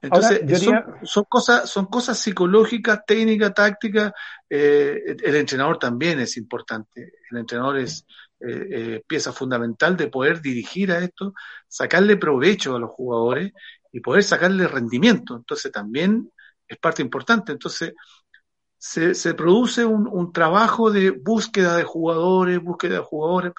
Entonces, 0.05 0.41
son, 1.03 1.23
cosas, 1.25 1.69
son 1.69 1.85
cosas 1.87 2.19
psicológicas, 2.19 3.01
técnicas, 3.05 3.53
tácticas. 3.53 4.13
Eh, 4.49 5.15
el 5.23 5.35
entrenador 5.35 5.79
también 5.79 6.19
es 6.19 6.37
importante. 6.37 7.13
El 7.31 7.37
entrenador 7.37 7.79
es 7.79 8.05
eh, 8.39 8.67
eh, 8.71 9.03
pieza 9.07 9.33
fundamental 9.33 9.97
de 9.97 10.07
poder 10.07 10.41
dirigir 10.41 10.91
a 10.91 10.99
esto, 10.99 11.33
sacarle 11.67 12.17
provecho 12.17 12.75
a 12.75 12.79
los 12.79 12.91
jugadores 12.91 13.51
y 13.91 13.99
poder 13.99 14.23
sacarle 14.23 14.67
rendimiento. 14.67 15.35
Entonces, 15.35 15.71
también 15.71 16.31
es 16.67 16.77
parte 16.77 17.01
importante. 17.01 17.51
Entonces, 17.51 17.93
se, 18.77 19.15
se 19.15 19.33
produce 19.33 19.85
un, 19.85 20.07
un 20.07 20.31
trabajo 20.31 20.91
de 20.91 21.09
búsqueda 21.11 21.77
de 21.77 21.83
jugadores, 21.83 22.61
búsqueda 22.61 22.95
de 22.95 23.03
jugadores 23.03 23.53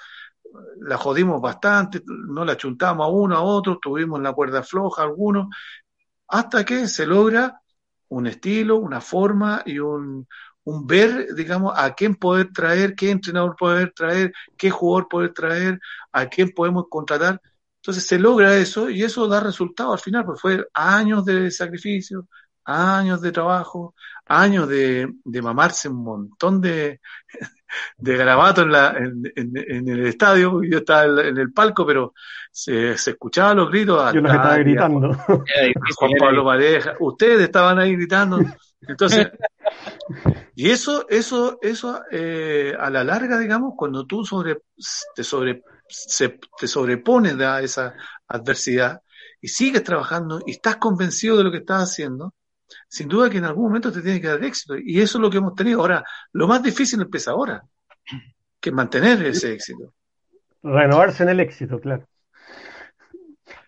la 0.79 0.97
jodimos 0.97 1.41
bastante, 1.41 2.01
no 2.05 2.45
la 2.45 2.57
chuntamos 2.57 3.05
a 3.05 3.09
uno, 3.09 3.35
a 3.35 3.41
otro, 3.41 3.79
tuvimos 3.81 4.21
la 4.21 4.33
cuerda 4.33 4.63
floja 4.63 5.03
algunos, 5.03 5.47
hasta 6.27 6.65
que 6.65 6.87
se 6.87 7.05
logra 7.05 7.61
un 8.09 8.27
estilo, 8.27 8.77
una 8.77 9.01
forma 9.01 9.63
y 9.65 9.79
un, 9.79 10.27
un 10.63 10.87
ver, 10.87 11.33
digamos, 11.35 11.73
a 11.75 11.93
quién 11.93 12.15
poder 12.15 12.51
traer, 12.53 12.95
qué 12.95 13.11
entrenador 13.11 13.55
poder 13.55 13.93
traer, 13.95 14.33
qué 14.57 14.69
jugador 14.69 15.07
poder 15.07 15.33
traer, 15.33 15.79
a 16.11 16.27
quién 16.27 16.49
podemos 16.49 16.85
contratar. 16.89 17.41
Entonces 17.81 18.05
se 18.05 18.19
logra 18.19 18.55
eso 18.57 18.89
y 18.89 19.03
eso 19.03 19.27
da 19.27 19.39
resultado 19.39 19.93
al 19.93 19.99
final, 19.99 20.25
porque 20.25 20.41
fue 20.41 20.67
años 20.73 21.23
de 21.25 21.51
sacrificio, 21.51 22.27
años 22.65 23.21
de 23.21 23.31
trabajo, 23.31 23.95
años 24.25 24.67
de, 24.67 25.13
de 25.23 25.41
mamarse 25.41 25.87
un 25.89 26.03
montón 26.03 26.59
de, 26.61 26.99
de 27.97 28.17
garabato 28.17 28.61
en, 28.61 28.71
la, 28.71 28.95
en, 28.97 29.89
el 29.89 30.07
estadio, 30.07 30.61
yo 30.63 30.79
estaba 30.79 31.27
en 31.27 31.37
el 31.37 31.51
palco, 31.51 31.85
pero 31.85 32.13
se, 32.51 32.97
se 32.97 33.11
escuchaban 33.11 33.57
los 33.57 33.69
gritos. 33.69 34.13
Yo 34.13 34.21
los 34.21 34.33
estaba 34.33 34.57
gritando. 34.57 35.13
Juan 35.95 36.11
Pablo 36.19 36.45
Pareja, 36.45 36.95
ustedes 36.99 37.41
estaban 37.41 37.79
ahí 37.79 37.95
gritando. 37.95 38.39
Entonces, 38.81 39.29
y 40.55 40.69
eso, 40.69 41.07
eso, 41.09 41.59
eso, 41.61 42.01
eh, 42.11 42.73
a 42.79 42.89
la 42.89 43.03
larga, 43.03 43.37
digamos, 43.39 43.73
cuando 43.75 44.05
tú 44.05 44.23
sobre, 44.23 44.59
te, 45.15 45.23
sobre, 45.23 45.63
te 46.59 46.67
sobrepones 46.67 47.39
a 47.39 47.61
esa 47.61 47.93
adversidad 48.27 49.01
y 49.41 49.47
sigues 49.49 49.83
trabajando 49.83 50.41
y 50.45 50.51
estás 50.51 50.77
convencido 50.77 51.37
de 51.37 51.43
lo 51.43 51.51
que 51.51 51.59
estás 51.59 51.83
haciendo, 51.83 52.33
sin 52.87 53.07
duda 53.07 53.29
que 53.29 53.37
en 53.37 53.45
algún 53.45 53.65
momento 53.65 53.91
te 53.91 54.01
tiene 54.01 54.21
que 54.21 54.27
dar 54.27 54.43
éxito. 54.43 54.77
Y 54.77 55.01
eso 55.01 55.17
es 55.17 55.21
lo 55.21 55.29
que 55.29 55.37
hemos 55.37 55.55
tenido. 55.55 55.81
Ahora, 55.81 56.03
lo 56.33 56.47
más 56.47 56.61
difícil 56.63 57.01
empieza 57.01 57.31
ahora, 57.31 57.63
que 58.59 58.71
mantener 58.71 59.25
ese 59.25 59.53
éxito. 59.53 59.93
Renovarse 60.63 61.23
en 61.23 61.29
el 61.29 61.39
éxito, 61.39 61.79
claro. 61.79 62.07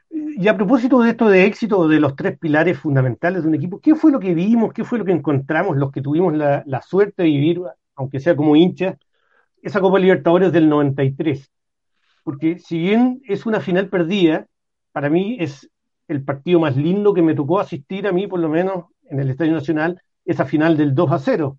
Y 0.10 0.48
a 0.48 0.56
propósito 0.56 1.02
de 1.02 1.12
esto 1.12 1.30
de 1.30 1.46
éxito, 1.46 1.88
de 1.88 2.00
los 2.00 2.16
tres 2.16 2.38
pilares 2.40 2.80
fundamentales 2.80 3.44
de 3.44 3.50
un 3.50 3.56
equipo, 3.56 3.80
¿qué 3.80 3.96
fue 3.96 4.12
lo 4.12 4.20
que 4.20 4.34
vimos, 4.34 4.74
qué 4.74 4.84
fue 4.84 4.98
lo 4.98 5.06
que 5.06 5.12
encontramos 5.12 5.78
los 5.78 5.92
que 5.92 6.02
tuvimos 6.02 6.34
la, 6.36 6.64
la 6.66 6.82
suerte 6.82 7.24
de 7.24 7.30
vivir, 7.30 7.62
aunque 7.96 8.20
sea 8.20 8.36
como 8.36 8.56
hinchas, 8.56 8.98
esa 9.62 9.82
Copa 9.82 10.00
Libertadores 10.00 10.52
del 10.52 10.68
93? 10.68 11.52
Porque 12.24 12.58
si 12.60 12.80
bien 12.80 13.22
es 13.26 13.46
una 13.46 13.60
final 13.60 13.90
perdida, 13.90 14.48
para 14.92 15.10
mí 15.10 15.38
es 15.40 15.70
el 16.10 16.24
partido 16.24 16.60
más 16.60 16.76
lindo 16.76 17.14
que 17.14 17.22
me 17.22 17.36
tocó 17.36 17.60
asistir 17.60 18.08
a 18.08 18.12
mí, 18.12 18.28
por 18.28 18.40
lo 18.40 18.50
menos 18.50 18.86
en 19.04 19.20
el 19.20 19.30
Estadio 19.30 19.54
Nacional, 19.54 20.02
esa 20.26 20.44
final 20.44 20.76
del 20.76 20.96
2 20.96 21.12
a 21.12 21.20
0. 21.20 21.58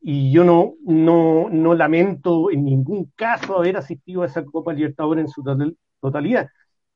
Y 0.00 0.32
yo 0.32 0.44
no, 0.44 0.74
no, 0.84 1.48
no 1.50 1.74
lamento 1.74 2.50
en 2.50 2.64
ningún 2.64 3.12
caso 3.14 3.56
haber 3.56 3.76
asistido 3.76 4.22
a 4.22 4.26
esa 4.26 4.44
Copa 4.44 4.72
Libertadores 4.72 5.24
en 5.24 5.28
su 5.28 5.44
totalidad. 6.00 6.48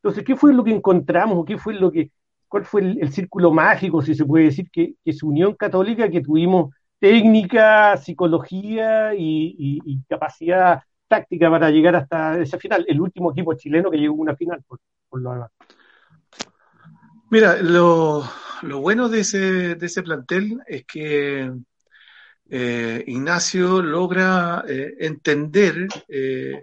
Entonces, 0.02 0.24
¿qué 0.24 0.34
fue 0.34 0.52
lo 0.52 0.64
que 0.64 0.72
encontramos 0.72 1.46
qué 1.46 1.58
fue 1.58 1.74
lo 1.74 1.92
que, 1.92 2.10
cuál 2.48 2.64
fue 2.64 2.80
el, 2.82 3.12
círculo 3.12 3.52
mágico, 3.52 4.02
si 4.02 4.14
se 4.14 4.24
puede 4.24 4.46
decir, 4.46 4.68
que, 4.70 4.94
que 5.04 5.12
su 5.12 5.28
Unión 5.28 5.54
Católica, 5.54 6.10
que 6.10 6.22
tuvimos 6.22 6.74
técnica, 6.98 7.96
psicología 7.98 9.14
y, 9.16 10.02
capacidad 10.08 10.82
táctica 11.06 11.50
para 11.50 11.70
llegar 11.70 11.94
hasta 11.94 12.40
esa 12.40 12.58
final? 12.58 12.84
El 12.88 13.00
último 13.00 13.30
equipo 13.30 13.54
chileno 13.54 13.90
que 13.90 13.98
llegó 13.98 14.14
a 14.14 14.18
una 14.18 14.36
final, 14.36 14.60
por, 14.66 14.80
por 15.08 15.20
lo 15.20 15.32
demás. 15.32 15.50
Mira, 17.34 17.60
lo, 17.60 18.22
lo 18.62 18.78
bueno 18.78 19.08
de 19.08 19.18
ese, 19.18 19.74
de 19.74 19.86
ese 19.86 20.04
plantel 20.04 20.62
es 20.68 20.84
que 20.84 21.52
eh, 22.48 23.04
Ignacio 23.08 23.82
logra 23.82 24.62
eh, 24.68 24.94
entender 25.00 25.88
eh, 26.06 26.62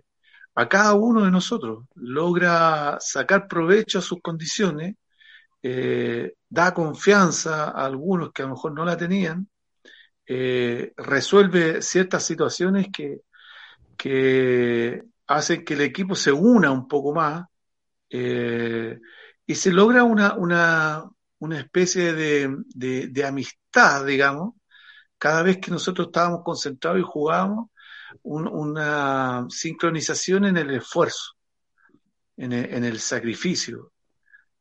a 0.55 0.69
cada 0.69 0.93
uno 0.93 1.25
de 1.25 1.31
nosotros, 1.31 1.87
logra 1.95 2.97
sacar 3.01 3.49
provecho 3.49 3.99
a 3.99 4.01
sus 4.01 4.21
condiciones, 4.21 4.95
da 6.49 6.73
confianza 6.73 7.65
a 7.65 7.85
algunos 7.85 8.31
que 8.31 8.43
a 8.43 8.45
lo 8.45 8.53
mejor 8.53 8.71
no 8.71 8.85
la 8.85 8.95
tenían, 8.95 9.49
resuelve 10.25 11.81
ciertas 11.81 12.23
situaciones 12.25 12.87
que, 12.93 13.19
que 13.97 15.03
hacen 15.27 15.65
que 15.65 15.73
el 15.73 15.81
equipo 15.81 16.15
se 16.15 16.31
una 16.31 16.71
un 16.71 16.87
poco 16.87 17.13
más 17.13 17.45
y 19.51 19.55
se 19.55 19.73
logra 19.73 20.05
una, 20.05 20.33
una, 20.35 21.09
una 21.39 21.59
especie 21.59 22.13
de, 22.13 22.55
de, 22.73 23.25
amistad, 23.25 24.05
digamos, 24.05 24.53
cada 25.17 25.43
vez 25.43 25.57
que 25.57 25.71
nosotros 25.71 26.07
estábamos 26.07 26.41
concentrados 26.41 27.01
y 27.01 27.03
jugábamos, 27.05 27.69
una 28.23 29.45
sincronización 29.49 30.45
en 30.45 30.55
el 30.55 30.71
esfuerzo, 30.71 31.33
en 32.37 32.53
el, 32.53 32.73
en 32.73 32.85
el 32.85 32.99
sacrificio. 33.01 33.91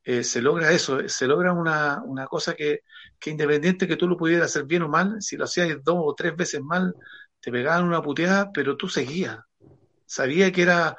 Eh, 0.03 0.25
se 0.25 0.43
logra 0.43 0.73
eso, 0.73 1.09
se 1.09 1.27
logra 1.29 1.53
una, 1.53 2.03
una 2.05 2.27
cosa 2.27 2.55
que, 2.55 2.81
que, 3.17 3.31
independiente 3.31 3.87
que 3.87 3.97
tú 3.97 4.09
lo 4.09 4.17
pudieras 4.17 4.47
hacer 4.47 4.65
bien 4.65 4.83
o 4.83 4.89
mal, 4.89 5.23
si 5.23 5.37
lo 5.37 5.45
hacías 5.45 5.69
dos 5.85 5.99
o 6.01 6.15
tres 6.17 6.35
veces 6.35 6.63
mal, 6.63 6.97
te 7.39 7.53
pegaban 7.53 7.85
una 7.85 8.03
puteada, 8.03 8.51
pero 8.53 8.77
tú 8.77 8.89
seguías. 8.89 9.39
Sabía 10.05 10.51
que 10.51 10.63
era 10.63 10.97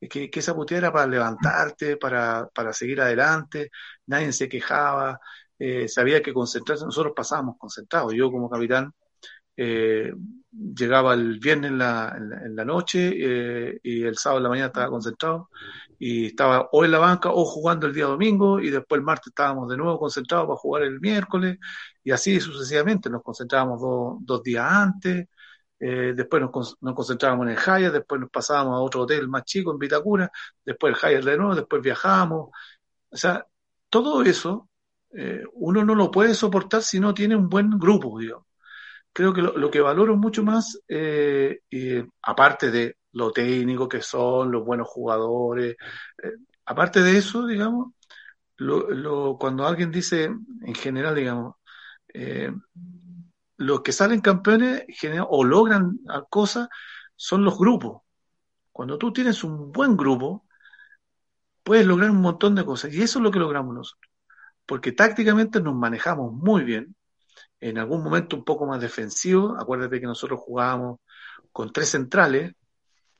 que, 0.00 0.30
esa 0.32 0.54
puteada 0.54 0.86
era 0.86 0.92
para 0.92 1.06
levantarte, 1.06 1.96
para, 1.96 2.48
para 2.54 2.72
seguir 2.72 3.00
adelante, 3.00 3.70
nadie 4.06 4.32
se 4.32 4.48
quejaba, 4.48 5.18
eh, 5.58 5.88
sabía 5.88 6.22
que 6.22 6.32
concentrarse, 6.34 6.84
nosotros 6.84 7.14
pasábamos 7.16 7.56
concentrados, 7.58 8.12
yo 8.14 8.30
como 8.30 8.50
capitán 8.50 8.92
eh, 9.56 10.12
llegaba 10.52 11.14
el 11.14 11.38
viernes 11.38 11.70
en 11.70 11.78
la, 11.78 12.14
en 12.16 12.56
la, 12.56 12.64
noche 12.64 13.12
eh, 13.16 13.78
y 13.82 14.02
el 14.02 14.16
sábado 14.18 14.38
en 14.38 14.42
la 14.44 14.48
mañana 14.48 14.66
estaba 14.68 14.88
concentrado. 14.90 15.50
Y 15.98 16.26
estaba 16.26 16.68
o 16.72 16.84
en 16.84 16.90
la 16.90 16.98
banca 16.98 17.30
o 17.30 17.44
jugando 17.44 17.86
el 17.86 17.94
día 17.94 18.06
domingo 18.06 18.60
y 18.60 18.70
después 18.70 18.98
el 18.98 19.04
martes 19.04 19.28
estábamos 19.28 19.68
de 19.68 19.76
nuevo 19.76 19.98
concentrados 19.98 20.46
para 20.46 20.58
jugar 20.58 20.82
el 20.82 21.00
miércoles 21.00 21.58
y 22.02 22.10
así 22.10 22.40
sucesivamente, 22.40 23.08
nos 23.08 23.22
concentrábamos 23.22 23.80
dos 24.26 24.42
días 24.42 24.66
antes, 24.70 25.28
eh, 25.78 26.12
después 26.14 26.42
nos, 26.42 26.76
nos, 26.80 26.94
concentrábamos 26.94 27.46
en 27.46 27.52
el 27.52 27.58
Hyatt, 27.58 27.92
después 27.92 28.20
nos 28.20 28.30
pasábamos 28.30 28.74
a 28.74 28.80
otro 28.80 29.02
hotel 29.02 29.28
más 29.28 29.44
chico 29.44 29.72
en 29.72 29.78
Vitacura, 29.78 30.30
después 30.64 30.94
el 30.94 31.00
Hyatt 31.00 31.24
de 31.24 31.36
nuevo, 31.36 31.54
después 31.54 31.82
viajamos. 31.82 32.50
O 33.10 33.16
sea, 33.16 33.46
todo 33.88 34.22
eso 34.22 34.68
eh, 35.12 35.42
uno 35.54 35.84
no 35.84 35.94
lo 35.94 36.10
puede 36.10 36.34
soportar 36.34 36.82
si 36.82 37.00
no 37.00 37.14
tiene 37.14 37.36
un 37.36 37.48
buen 37.48 37.70
grupo, 37.78 38.18
digamos. 38.18 38.46
Creo 39.12 39.32
que 39.32 39.42
lo, 39.42 39.70
que 39.70 39.80
valoro 39.80 40.16
mucho 40.16 40.42
más, 40.42 40.80
eh, 40.88 41.60
aparte 42.22 42.70
de 42.72 42.96
lo 43.12 43.30
técnico 43.30 43.88
que 43.88 44.02
son, 44.02 44.50
los 44.50 44.64
buenos 44.64 44.88
jugadores, 44.88 45.76
aparte 46.64 47.00
de 47.00 47.18
eso, 47.18 47.46
digamos, 47.46 47.92
lo, 48.56 48.90
lo, 48.90 49.38
cuando 49.38 49.66
alguien 49.66 49.92
dice, 49.92 50.24
en 50.24 50.74
general, 50.74 51.14
digamos, 51.14 51.54
los 53.64 53.82
que 53.82 53.92
salen 53.92 54.20
campeones 54.20 54.84
o 55.28 55.44
logran 55.44 55.98
cosas 56.30 56.68
son 57.16 57.44
los 57.44 57.58
grupos. 57.58 58.02
Cuando 58.72 58.98
tú 58.98 59.12
tienes 59.12 59.44
un 59.44 59.72
buen 59.72 59.96
grupo, 59.96 60.46
puedes 61.62 61.86
lograr 61.86 62.10
un 62.10 62.20
montón 62.20 62.54
de 62.54 62.64
cosas. 62.64 62.92
Y 62.92 63.02
eso 63.02 63.18
es 63.18 63.22
lo 63.22 63.30
que 63.30 63.38
logramos 63.38 63.74
nosotros. 63.74 64.12
Porque 64.66 64.92
tácticamente 64.92 65.60
nos 65.60 65.74
manejamos 65.74 66.32
muy 66.32 66.64
bien. 66.64 66.96
En 67.60 67.78
algún 67.78 68.02
momento 68.02 68.36
un 68.36 68.44
poco 68.44 68.66
más 68.66 68.80
defensivo. 68.80 69.56
Acuérdate 69.58 70.00
que 70.00 70.06
nosotros 70.06 70.40
jugábamos 70.40 71.00
con 71.52 71.72
tres 71.72 71.90
centrales. 71.90 72.54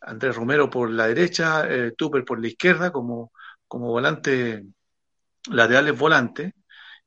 Andrés 0.00 0.36
Romero 0.36 0.68
por 0.68 0.90
la 0.90 1.06
derecha, 1.06 1.66
eh, 1.66 1.92
Tupper 1.96 2.24
por 2.24 2.40
la 2.40 2.48
izquierda, 2.48 2.92
como, 2.92 3.32
como 3.66 3.88
volante, 3.88 4.66
laterales 5.48 5.98
volantes 5.98 6.52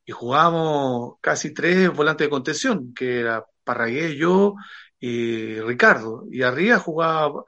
y 0.08 0.12
jugábamos 0.12 1.16
casi 1.20 1.52
tres 1.52 1.92
volantes 1.94 2.26
de 2.26 2.30
contención, 2.30 2.94
que 2.94 3.20
era 3.20 3.44
Parragué, 3.62 4.16
yo 4.16 4.54
y 4.98 5.60
Ricardo. 5.60 6.24
Y 6.30 6.42
arriba 6.42 6.78
jugaba 6.78 7.44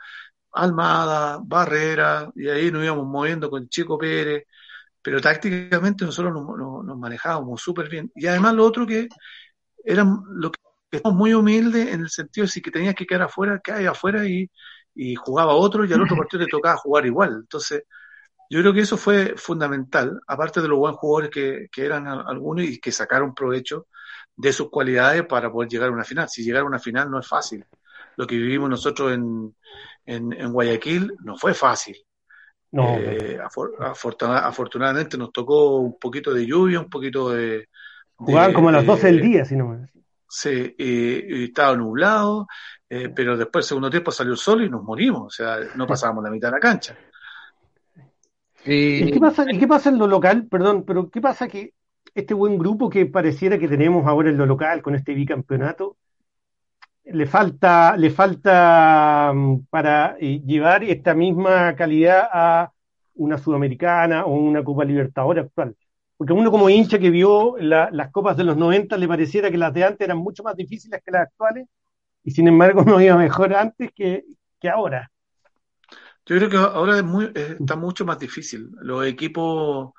Almada, 0.53 1.41
Barrera, 1.43 2.31
y 2.37 2.49
ahí 2.51 2.71
nos 2.71 2.85
íbamos 2.85 3.07
moviendo 3.07 3.49
con 3.51 3.69
Chico 3.71 3.99
Pérez. 3.99 4.45
pero 5.03 5.21
tácticamente 5.23 6.05
nosotros 6.05 6.35
nos, 6.35 6.99
manejábamos 6.99 7.63
súper 7.63 7.89
bien. 7.89 8.13
Y 8.15 8.27
además 8.27 8.55
lo 8.55 8.67
otro 8.67 8.87
que 8.87 9.09
era 9.85 10.05
lo 10.05 10.51
que 10.53 10.61
estamos 10.93 11.19
muy 11.19 11.35
humildes 11.35 11.89
en 11.95 12.03
el 12.03 12.11
sentido 12.11 12.47
de 12.47 12.53
si 12.53 12.63
que 12.63 12.71
tenías 12.71 12.95
que 12.95 13.07
quedar 13.07 13.23
afuera, 13.23 13.61
que 13.65 13.73
afuera 13.89 14.27
y, 14.27 14.51
y 14.95 15.15
jugaba 15.15 15.55
otro 15.55 15.87
y 15.87 15.93
al 15.95 16.03
otro 16.03 16.17
partido 16.17 16.45
te 16.45 16.51
tocaba 16.51 16.77
jugar 16.77 17.07
igual. 17.07 17.39
Entonces, 17.43 17.85
yo 18.51 18.61
creo 18.61 18.75
que 18.75 18.81
eso 18.81 18.97
fue 18.97 19.35
fundamental, 19.37 20.21
aparte 20.27 20.61
de 20.61 20.67
los 20.67 20.79
buenos 20.79 20.99
jugadores 20.99 21.31
que, 21.31 21.69
que 21.71 21.85
eran 21.87 22.09
algunos 22.09 22.65
y 22.65 22.81
que 22.81 22.91
sacaron 22.91 23.33
provecho 23.33 23.87
de 24.37 24.53
sus 24.53 24.71
cualidades 24.71 25.25
para 25.27 25.53
poder 25.53 25.71
llegar 25.71 25.89
a 25.89 25.93
una 25.93 26.03
final. 26.03 26.29
Si 26.29 26.43
llegar 26.43 26.63
a 26.63 26.67
una 26.67 26.81
final 26.81 27.11
no 27.11 27.21
es 27.21 27.29
fácil. 27.29 27.65
Lo 28.17 28.27
que 28.27 28.37
vivimos 28.37 28.69
nosotros 28.69 29.13
en, 29.13 29.55
en, 30.05 30.53
Guayaquil 30.53 31.13
no 31.23 31.37
fue 31.37 31.55
fácil. 31.55 31.97
No, 32.73 32.97
eh, 32.99 33.39
afortunadamente 33.41 35.17
nos 35.17 35.33
tocó 35.33 35.77
un 35.77 35.99
poquito 35.99 36.35
de 36.35 36.47
lluvia, 36.47 36.81
un 36.81 36.91
poquito 36.91 37.31
de... 37.31 37.69
Jugaban 38.17 38.53
como 38.53 38.69
a 38.69 38.73
las 38.73 38.87
12 38.87 39.07
del 39.07 39.21
día, 39.21 39.45
si 39.45 39.57
no 39.57 39.69
me 39.69 39.89
Sí, 40.29 40.75
y, 40.79 41.45
estaba 41.45 41.77
nublado, 41.77 42.47
eh, 42.89 43.09
pero 43.09 43.37
después, 43.37 43.65
el 43.65 43.69
segundo 43.69 43.91
tiempo, 43.91 44.13
salió 44.13 44.33
el 44.33 44.39
sol 44.39 44.63
y 44.63 44.71
nos 44.71 44.83
morimos. 44.83 45.23
O 45.23 45.31
sea, 45.31 45.59
no 45.75 45.87
pasábamos 45.87 46.23
la 46.25 46.31
mitad 46.31 46.49
de 46.49 46.53
la 46.53 46.61
cancha. 46.61 46.97
¿Y, 48.65 49.11
qué 49.11 49.21
pasa, 49.21 49.47
¿Y 49.51 49.59
qué 49.59 49.67
pasa 49.67 49.89
en 49.89 49.99
lo 49.99 50.07
local? 50.07 50.47
Perdón, 50.51 50.85
pero 50.87 51.11
¿qué 51.11 51.21
pasa 51.21 51.49
que 51.49 51.75
este 52.15 52.35
buen 52.35 52.59
grupo 52.59 52.91
que 52.91 53.07
pareciera 53.07 53.59
que 53.59 53.69
tenemos 53.69 54.07
ahora 54.07 54.31
en 54.31 54.37
lo 54.37 54.47
local 54.47 54.83
con 54.83 54.95
este 54.95 55.15
bicampeonato, 55.15 55.97
le 57.05 57.27
falta, 57.27 57.97
le 57.97 58.11
falta 58.11 59.33
mm, 59.35 59.67
para 59.71 60.17
eh, 60.21 60.41
llevar 60.45 60.85
esta 60.85 61.15
misma 61.15 61.75
calidad 61.75 62.29
a 62.33 62.73
una 63.15 63.39
sudamericana 63.39 64.25
o 64.25 64.35
una 64.35 64.65
Copa 64.65 64.85
Libertadores 64.85 65.45
actual. 65.45 65.77
Porque 66.17 66.33
uno 66.33 66.51
como 66.51 66.69
hincha 66.69 66.99
que 66.99 67.11
vio 67.11 67.57
las 67.59 68.11
copas 68.11 68.37
de 68.37 68.45
los 68.45 68.57
90 68.57 68.97
le 68.99 69.09
pareciera 69.09 69.51
que 69.51 69.57
las 69.57 69.73
de 69.73 69.85
antes 69.85 70.05
eran 70.05 70.19
mucho 70.19 70.43
más 70.43 70.55
difíciles 70.55 71.01
que 71.03 71.11
las 71.11 71.23
actuales 71.23 71.67
y 72.23 72.31
sin 72.31 72.49
embargo 72.49 72.85
no 72.85 73.01
iba 73.01 73.17
mejor 73.17 73.55
antes 73.55 73.91
que, 73.95 74.25
ahora. 74.71 75.11
Yo 76.27 76.37
creo 76.37 76.49
que 76.51 76.57
ahora 76.57 76.97
es 76.99 77.05
muy, 77.05 77.31
está 77.35 77.77
mucho 77.77 78.05
más 78.05 78.19
difícil. 78.19 78.71
Los 78.83 79.05
equipos 79.07 79.93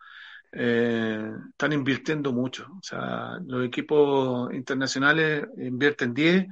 eh, 0.52 1.32
están 1.52 1.74
invirtiendo 1.74 2.34
mucho. 2.34 2.68
O 2.80 2.84
sea, 2.84 3.38
los 3.46 3.66
equipos 3.66 4.54
internacionales 4.54 5.48
invierten 5.58 6.14
10 6.14 6.48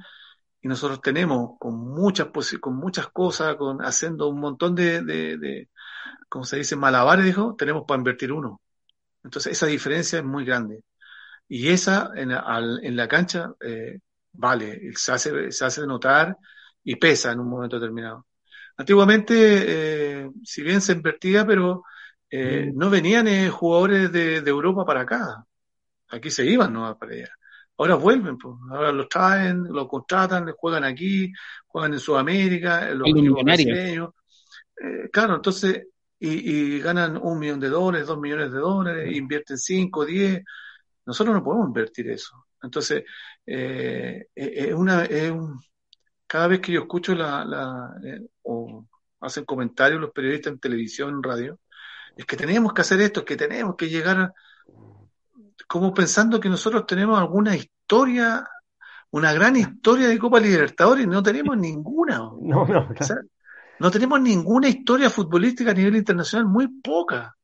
y 0.62 0.68
nosotros 0.68 1.00
tenemos 1.02 1.52
con 1.58 1.76
muchas 1.76 2.28
con 2.60 2.76
muchas 2.76 3.08
cosas, 3.08 3.56
con 3.56 3.80
haciendo 3.80 4.28
un 4.28 4.40
montón 4.40 4.74
de, 4.74 5.02
de, 5.02 5.68
como 6.28 6.44
se 6.44 6.58
dice, 6.58 6.76
malabares, 6.76 7.24
dijo, 7.26 7.54
tenemos 7.56 7.84
para 7.86 7.98
invertir 8.00 8.32
uno. 8.32 8.60
Entonces 9.24 9.52
esa 9.52 9.66
diferencia 9.66 10.18
es 10.20 10.24
muy 10.24 10.44
grande. 10.44 10.84
Y 11.48 11.68
esa 11.70 12.12
en, 12.16 12.32
en 12.32 12.96
la 12.96 13.08
cancha 13.08 13.52
eh, 13.60 14.00
vale, 14.32 14.92
se 14.96 15.12
hace, 15.12 15.52
se 15.52 15.64
hace 15.64 15.86
notar 15.86 16.36
y 16.84 16.96
pesa 16.96 17.32
en 17.32 17.40
un 17.40 17.48
momento 17.50 17.78
determinado. 17.80 18.26
Antiguamente, 18.80 19.34
eh, 20.24 20.30
si 20.42 20.62
bien 20.62 20.80
se 20.80 20.92
invertía, 20.92 21.46
pero 21.46 21.84
eh, 22.30 22.70
mm. 22.72 22.78
no 22.78 22.90
venían 22.90 23.50
jugadores 23.50 24.10
de, 24.12 24.36
Europa 24.38 24.84
para 24.84 25.02
acá. 25.02 25.44
Aquí 26.08 26.30
se 26.30 26.46
iban, 26.46 26.72
¿no? 26.72 26.96
Para 26.98 27.12
allá 27.12 27.30
ahora 27.80 27.94
vuelven, 27.94 28.36
pues. 28.36 28.54
ahora 28.70 28.92
los 28.92 29.08
traen, 29.08 29.64
los 29.64 29.88
contratan, 29.88 30.52
juegan 30.52 30.84
aquí, 30.84 31.32
juegan 31.66 31.94
en 31.94 31.98
Sudamérica, 31.98 32.90
en 32.90 32.98
los 32.98 33.08
equipos 33.08 33.42
brasileños. 33.42 34.10
Eh, 34.76 35.08
claro, 35.10 35.36
entonces, 35.36 35.86
y, 36.18 36.78
ganan 36.80 37.16
un 37.16 37.38
millón 37.38 37.58
de 37.58 37.70
dólares, 37.70 38.06
dos 38.06 38.20
millones 38.20 38.52
de 38.52 38.58
dólares, 38.58 39.16
invierten 39.16 39.56
cinco, 39.56 40.04
diez. 40.04 40.44
Nosotros 41.06 41.34
no 41.34 41.42
podemos 41.42 41.68
invertir 41.68 42.10
eso. 42.10 42.46
Entonces, 42.62 43.04
eh, 43.46 44.26
eh, 44.34 44.52
es 44.54 44.74
una, 44.74 45.04
es 45.06 45.30
un, 45.30 45.58
cada 46.30 46.46
vez 46.46 46.60
que 46.60 46.70
yo 46.70 46.82
escucho 46.82 47.12
la, 47.12 47.44
la 47.44 47.92
o 48.42 48.86
hacen 49.20 49.44
comentarios 49.44 50.00
los 50.00 50.12
periodistas 50.12 50.52
en 50.52 50.60
televisión, 50.60 51.10
en 51.10 51.24
radio, 51.24 51.58
es 52.16 52.24
que 52.24 52.36
tenemos 52.36 52.72
que 52.72 52.82
hacer 52.82 53.00
esto, 53.00 53.20
es 53.20 53.26
que 53.26 53.36
tenemos 53.36 53.74
que 53.74 53.88
llegar 53.88 54.16
a, 54.16 54.32
como 55.66 55.92
pensando 55.92 56.38
que 56.38 56.48
nosotros 56.48 56.86
tenemos 56.86 57.18
alguna 57.18 57.56
historia, 57.56 58.46
una 59.10 59.32
gran 59.32 59.56
historia 59.56 60.06
de 60.06 60.20
Copa 60.20 60.38
Libertadores, 60.38 61.04
no 61.08 61.20
tenemos 61.20 61.56
ninguna. 61.58 62.18
No, 62.18 62.64
no, 62.64 62.88
no 63.80 63.90
tenemos 63.90 64.20
ninguna 64.20 64.68
historia 64.68 65.10
futbolística 65.10 65.72
a 65.72 65.74
nivel 65.74 65.96
internacional, 65.96 66.46
muy 66.46 66.68
poca. 66.80 67.36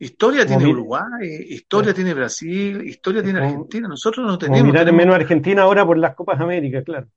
Historia 0.00 0.46
tiene 0.46 0.66
Uruguay, 0.66 1.46
historia 1.48 1.92
tiene 1.92 2.14
Brasil, 2.14 2.86
historia 2.86 3.20
tiene 3.22 3.40
Argentina, 3.40 3.88
nosotros 3.88 4.24
no 4.24 4.38
tenemos. 4.38 4.64
mirar 4.64 4.92
menos 4.92 5.16
Argentina 5.16 5.62
ahora 5.62 5.84
por 5.84 5.98
las 5.98 6.14
Copas 6.14 6.40
América, 6.40 6.82
claro. 6.84 7.08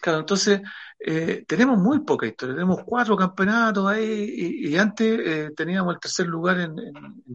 Claro, 0.00 0.20
entonces 0.20 0.60
eh, 0.98 1.44
tenemos 1.46 1.78
muy 1.78 2.00
poca 2.00 2.26
historia, 2.26 2.54
tenemos 2.54 2.82
cuatro 2.84 3.16
campeonatos 3.16 3.86
ahí 3.86 4.68
y, 4.68 4.76
antes 4.76 5.20
eh, 5.22 5.50
teníamos 5.54 5.94
el 5.94 6.00
tercer 6.00 6.26
lugar 6.26 6.60
en, 6.60 6.74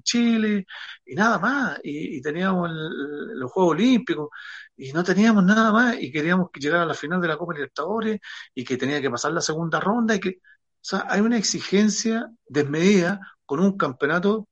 Chile 0.04 0.66
y 1.06 1.16
nada 1.16 1.38
más, 1.38 1.80
y, 1.84 2.20
teníamos 2.22 2.70
los 2.72 3.52
Juegos 3.52 3.74
Olímpicos 3.74 4.30
y 4.76 4.92
no 4.92 5.04
teníamos 5.04 5.44
nada 5.44 5.72
más 5.72 5.98
y 6.00 6.12
queríamos 6.12 6.50
llegar 6.54 6.82
a 6.82 6.86
la 6.86 6.94
final 6.96 7.22
de 7.22 7.28
la 7.28 7.38
Copa 7.38 7.54
Libertadores 7.54 8.20
y 8.56 8.64
que 8.64 8.78
tenía 8.78 9.02
que 9.02 9.10
pasar 9.10 9.34
la 9.34 9.42
segunda 9.42 9.80
ronda 9.80 10.16
y 10.16 10.20
que, 10.20 10.30
o 10.30 10.34
sea, 10.80 11.06
hay 11.10 11.22
una 11.22 11.38
exigencia 11.38 12.28
desmedida 12.48 13.20
con 13.46 13.60
un 13.60 13.78
campeonato 13.78 14.48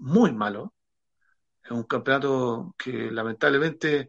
muy 0.00 0.32
malo, 0.32 0.74
es 1.62 1.70
un 1.70 1.84
campeonato 1.84 2.74
que 2.78 3.10
lamentablemente 3.10 4.08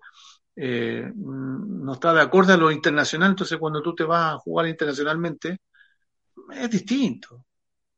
eh, 0.55 1.11
no 1.15 1.93
está 1.93 2.13
de 2.13 2.21
acuerdo 2.21 2.53
a 2.53 2.57
lo 2.57 2.71
internacional, 2.71 3.31
entonces 3.31 3.57
cuando 3.59 3.81
tú 3.81 3.95
te 3.95 4.03
vas 4.03 4.35
a 4.35 4.37
jugar 4.39 4.67
internacionalmente, 4.67 5.61
es 6.51 6.69
distinto. 6.69 7.45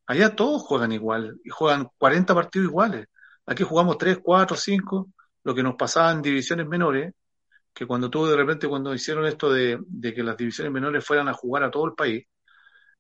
Allá 0.08 0.36
todos 0.36 0.62
juegan 0.64 0.92
igual 0.92 1.40
y 1.44 1.50
juegan 1.50 1.90
40 1.98 2.36
partidos 2.36 2.68
iguales. 2.70 3.08
Aquí 3.46 3.64
jugamos 3.64 3.98
3, 3.98 4.20
4, 4.24 4.58
5, 4.58 5.10
lo 5.44 5.56
que 5.56 5.64
nos 5.64 5.76
pasaba 5.76 6.12
en 6.12 6.22
divisiones 6.22 6.68
menores, 6.68 7.14
que 7.74 7.86
cuando 7.88 8.10
tú 8.10 8.26
de 8.26 8.36
repente, 8.38 8.68
cuando 8.68 8.94
hicieron 8.94 9.26
esto 9.26 9.52
de, 9.52 9.80
de 9.88 10.14
que 10.14 10.24
las 10.24 10.38
divisiones 10.38 10.74
menores 10.74 11.06
fueran 11.06 11.28
a 11.30 11.34
jugar 11.34 11.64
a 11.64 11.72
todo 11.72 11.86
el 11.86 11.94
país, 11.94 12.26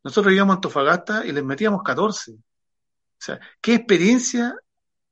nosotros 0.03 0.33
íbamos 0.33 0.53
a 0.53 0.55
Antofagasta 0.57 1.25
y 1.25 1.31
les 1.31 1.43
metíamos 1.43 1.83
14. 1.83 2.33
O 2.33 2.37
sea, 3.17 3.39
¿qué 3.61 3.75
experiencia, 3.75 4.55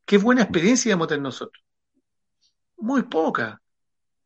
qué 0.06 0.18
buena 0.18 0.44
experiencia 0.44 0.90
íbamos 0.90 1.06
a 1.06 1.10
tener 1.10 1.24
nosotros? 1.24 1.64
Muy 2.78 3.04
poca. 3.04 3.62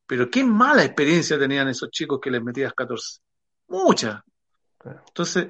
Pero 0.08 0.30
qué 0.30 0.44
mala 0.44 0.84
experiencia 0.84 1.40
tenían 1.40 1.68
esos 1.68 1.90
chicos 1.90 2.20
que 2.22 2.32
les 2.32 2.44
metías 2.44 2.74
14. 2.74 3.20
Mucha. 3.68 4.24
Entonces, 5.08 5.48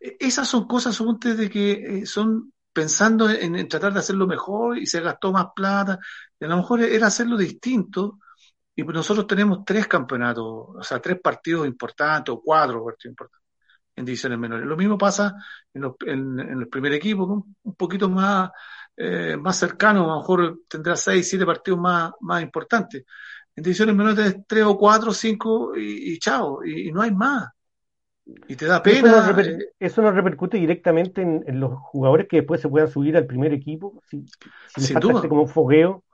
e, 0.00 0.16
esas 0.20 0.48
son 0.48 0.66
cosas 0.66 0.94
son 0.94 1.18
de 1.18 1.50
que 1.50 1.72
eh, 1.72 2.06
son 2.06 2.52
pensando 2.72 3.28
en, 3.28 3.68
tratar 3.68 3.92
de 3.92 4.00
hacerlo 4.00 4.26
mejor 4.26 4.78
y 4.78 4.86
se 4.86 5.00
gastó 5.00 5.32
más 5.32 5.48
plata. 5.54 5.98
Y 6.38 6.44
a 6.44 6.48
lo 6.48 6.56
mejor 6.58 6.82
era 6.82 7.08
hacerlo 7.08 7.36
distinto. 7.36 8.18
Y 8.74 8.84
pues 8.84 8.94
nosotros 8.94 9.26
tenemos 9.26 9.64
tres 9.64 9.88
campeonatos, 9.88 10.44
o 10.44 10.82
sea, 10.82 11.00
tres 11.00 11.20
partidos 11.20 11.66
importantes 11.66 12.32
o 12.32 12.40
cuatro 12.40 12.84
partidos 12.84 13.12
importantes 13.12 13.48
en 13.96 14.04
divisiones 14.04 14.38
menores. 14.38 14.66
Lo 14.66 14.76
mismo 14.76 14.96
pasa 14.96 15.34
en, 15.74 15.82
los, 15.82 15.94
en, 16.06 16.38
el 16.38 16.68
primer 16.68 16.92
equipo, 16.92 17.46
un 17.62 17.74
poquito 17.74 18.08
más, 18.08 18.50
eh, 18.98 19.36
más 19.36 19.56
cercano, 19.56 20.04
a 20.04 20.14
lo 20.14 20.20
mejor 20.20 20.60
tendrá 20.68 20.96
seis, 20.96 21.28
siete 21.28 21.46
partidos 21.46 21.80
más, 21.80 22.12
más 22.20 22.42
importantes 22.42 23.04
en 23.58 23.64
divisiones 23.64 23.96
menores 23.96 24.36
3 24.46 24.64
o 24.64 24.78
4 24.78 25.10
o 25.10 25.14
5 25.14 25.72
y, 25.76 26.18
chao, 26.20 26.64
y, 26.64 26.92
no 26.92 27.02
hay 27.02 27.10
más. 27.10 27.48
Y 28.46 28.54
te 28.54 28.66
da 28.66 28.80
pena. 28.80 29.34
Eso 29.80 30.00
no, 30.00 30.12
repercute 30.12 30.58
directamente 30.58 31.22
en, 31.22 31.58
los 31.58 31.72
jugadores 31.80 32.28
que 32.28 32.36
después 32.36 32.60
se 32.60 32.68
puedan 32.68 32.88
subir 32.88 33.16
al 33.16 33.26
primer 33.26 33.52
equipo, 33.52 34.00
si, 34.08 34.24
Sin 34.76 35.00
duda. 35.00 35.14
Este 35.16 35.28
como 35.28 35.42
un 35.42 35.48
fogueo. 35.48 36.04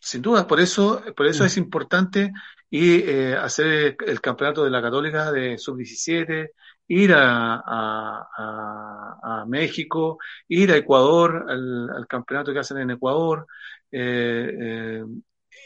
Sin 0.00 0.22
duda, 0.22 0.46
por 0.46 0.60
eso, 0.60 1.02
por 1.14 1.26
eso 1.26 1.44
es 1.44 1.58
importante 1.58 2.32
ir 2.70 3.04
eh, 3.08 3.36
hacer 3.36 3.96
el, 4.06 4.20
campeonato 4.22 4.64
de 4.64 4.70
la 4.70 4.80
Católica 4.80 5.30
de 5.30 5.58
sub-17, 5.58 6.52
ir 6.88 7.12
a, 7.14 7.62
a, 7.66 9.44
México, 9.46 10.18
ir 10.48 10.72
a 10.72 10.76
Ecuador, 10.76 11.46
al, 11.48 12.06
campeonato 12.08 12.52
que 12.52 12.58
hacen 12.60 12.78
en 12.78 12.90
Ecuador, 12.90 13.46
eh, 13.90 14.54
eh, 14.60 15.04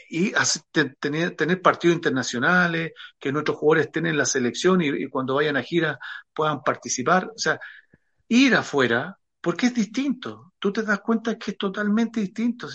y 0.09 0.33
tener, 0.99 1.35
tener, 1.35 1.61
partidos 1.61 1.95
internacionales, 1.95 2.93
que 3.19 3.31
nuestros 3.31 3.57
jugadores 3.57 3.87
estén 3.87 4.05
en 4.05 4.17
la 4.17 4.25
selección 4.25 4.81
y, 4.81 5.07
cuando 5.09 5.35
vayan 5.35 5.57
a 5.57 5.63
gira 5.63 5.99
puedan 6.33 6.61
participar. 6.63 7.31
O 7.35 7.37
sea, 7.37 7.59
ir 8.27 8.55
afuera, 8.55 9.17
porque 9.41 9.67
es 9.67 9.73
distinto. 9.73 10.53
Tú 10.59 10.71
te 10.71 10.83
das 10.83 11.01
cuenta 11.01 11.37
que 11.37 11.51
es 11.51 11.57
totalmente 11.57 12.19
distinto. 12.21 12.67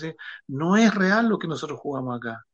No 0.47 0.77
es 0.77 0.93
real 0.93 1.29
lo 1.29 1.39
que 1.39 1.47
nosotros 1.47 1.79
jugamos 1.79 2.17
acá. 2.17 2.45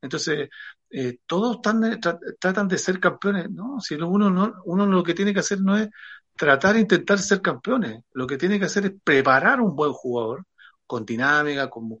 Entonces, 0.00 0.48
eh, 0.92 1.18
todos 1.26 1.60
tratan 1.62 2.68
de 2.68 2.78
ser 2.78 3.00
campeones. 3.00 3.50
No, 3.50 3.80
si 3.80 3.94
uno, 3.94 4.30
no, 4.30 4.54
uno 4.64 4.86
lo 4.86 5.02
que 5.02 5.14
tiene 5.14 5.32
que 5.32 5.40
hacer 5.40 5.60
no 5.60 5.76
es 5.76 5.88
tratar 6.36 6.74
de 6.74 6.80
intentar 6.80 7.18
ser 7.18 7.40
campeones. 7.42 8.02
Lo 8.12 8.26
que 8.26 8.38
tiene 8.38 8.58
que 8.58 8.66
hacer 8.66 8.86
es 8.86 8.92
preparar 9.02 9.60
un 9.60 9.74
buen 9.76 9.92
jugador 9.92 10.46
con 10.86 11.04
dinámica, 11.06 11.70
con 11.70 11.98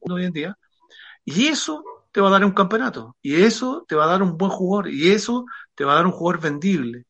hoy 0.00 0.24
en 0.24 0.32
día, 0.32 0.58
y 1.24 1.46
eso 1.48 1.84
te 2.12 2.20
va 2.20 2.28
a 2.28 2.32
dar 2.32 2.44
un 2.44 2.52
campeonato, 2.52 3.16
y 3.22 3.42
eso 3.42 3.84
te 3.88 3.94
va 3.96 4.04
a 4.04 4.08
dar 4.08 4.22
un 4.22 4.36
buen 4.36 4.50
jugador, 4.50 4.88
y 4.90 5.10
eso 5.10 5.46
te 5.74 5.84
va 5.84 5.92
a 5.92 5.96
dar 5.96 6.06
un 6.06 6.12
jugador 6.12 6.40
vendible, 6.42 7.06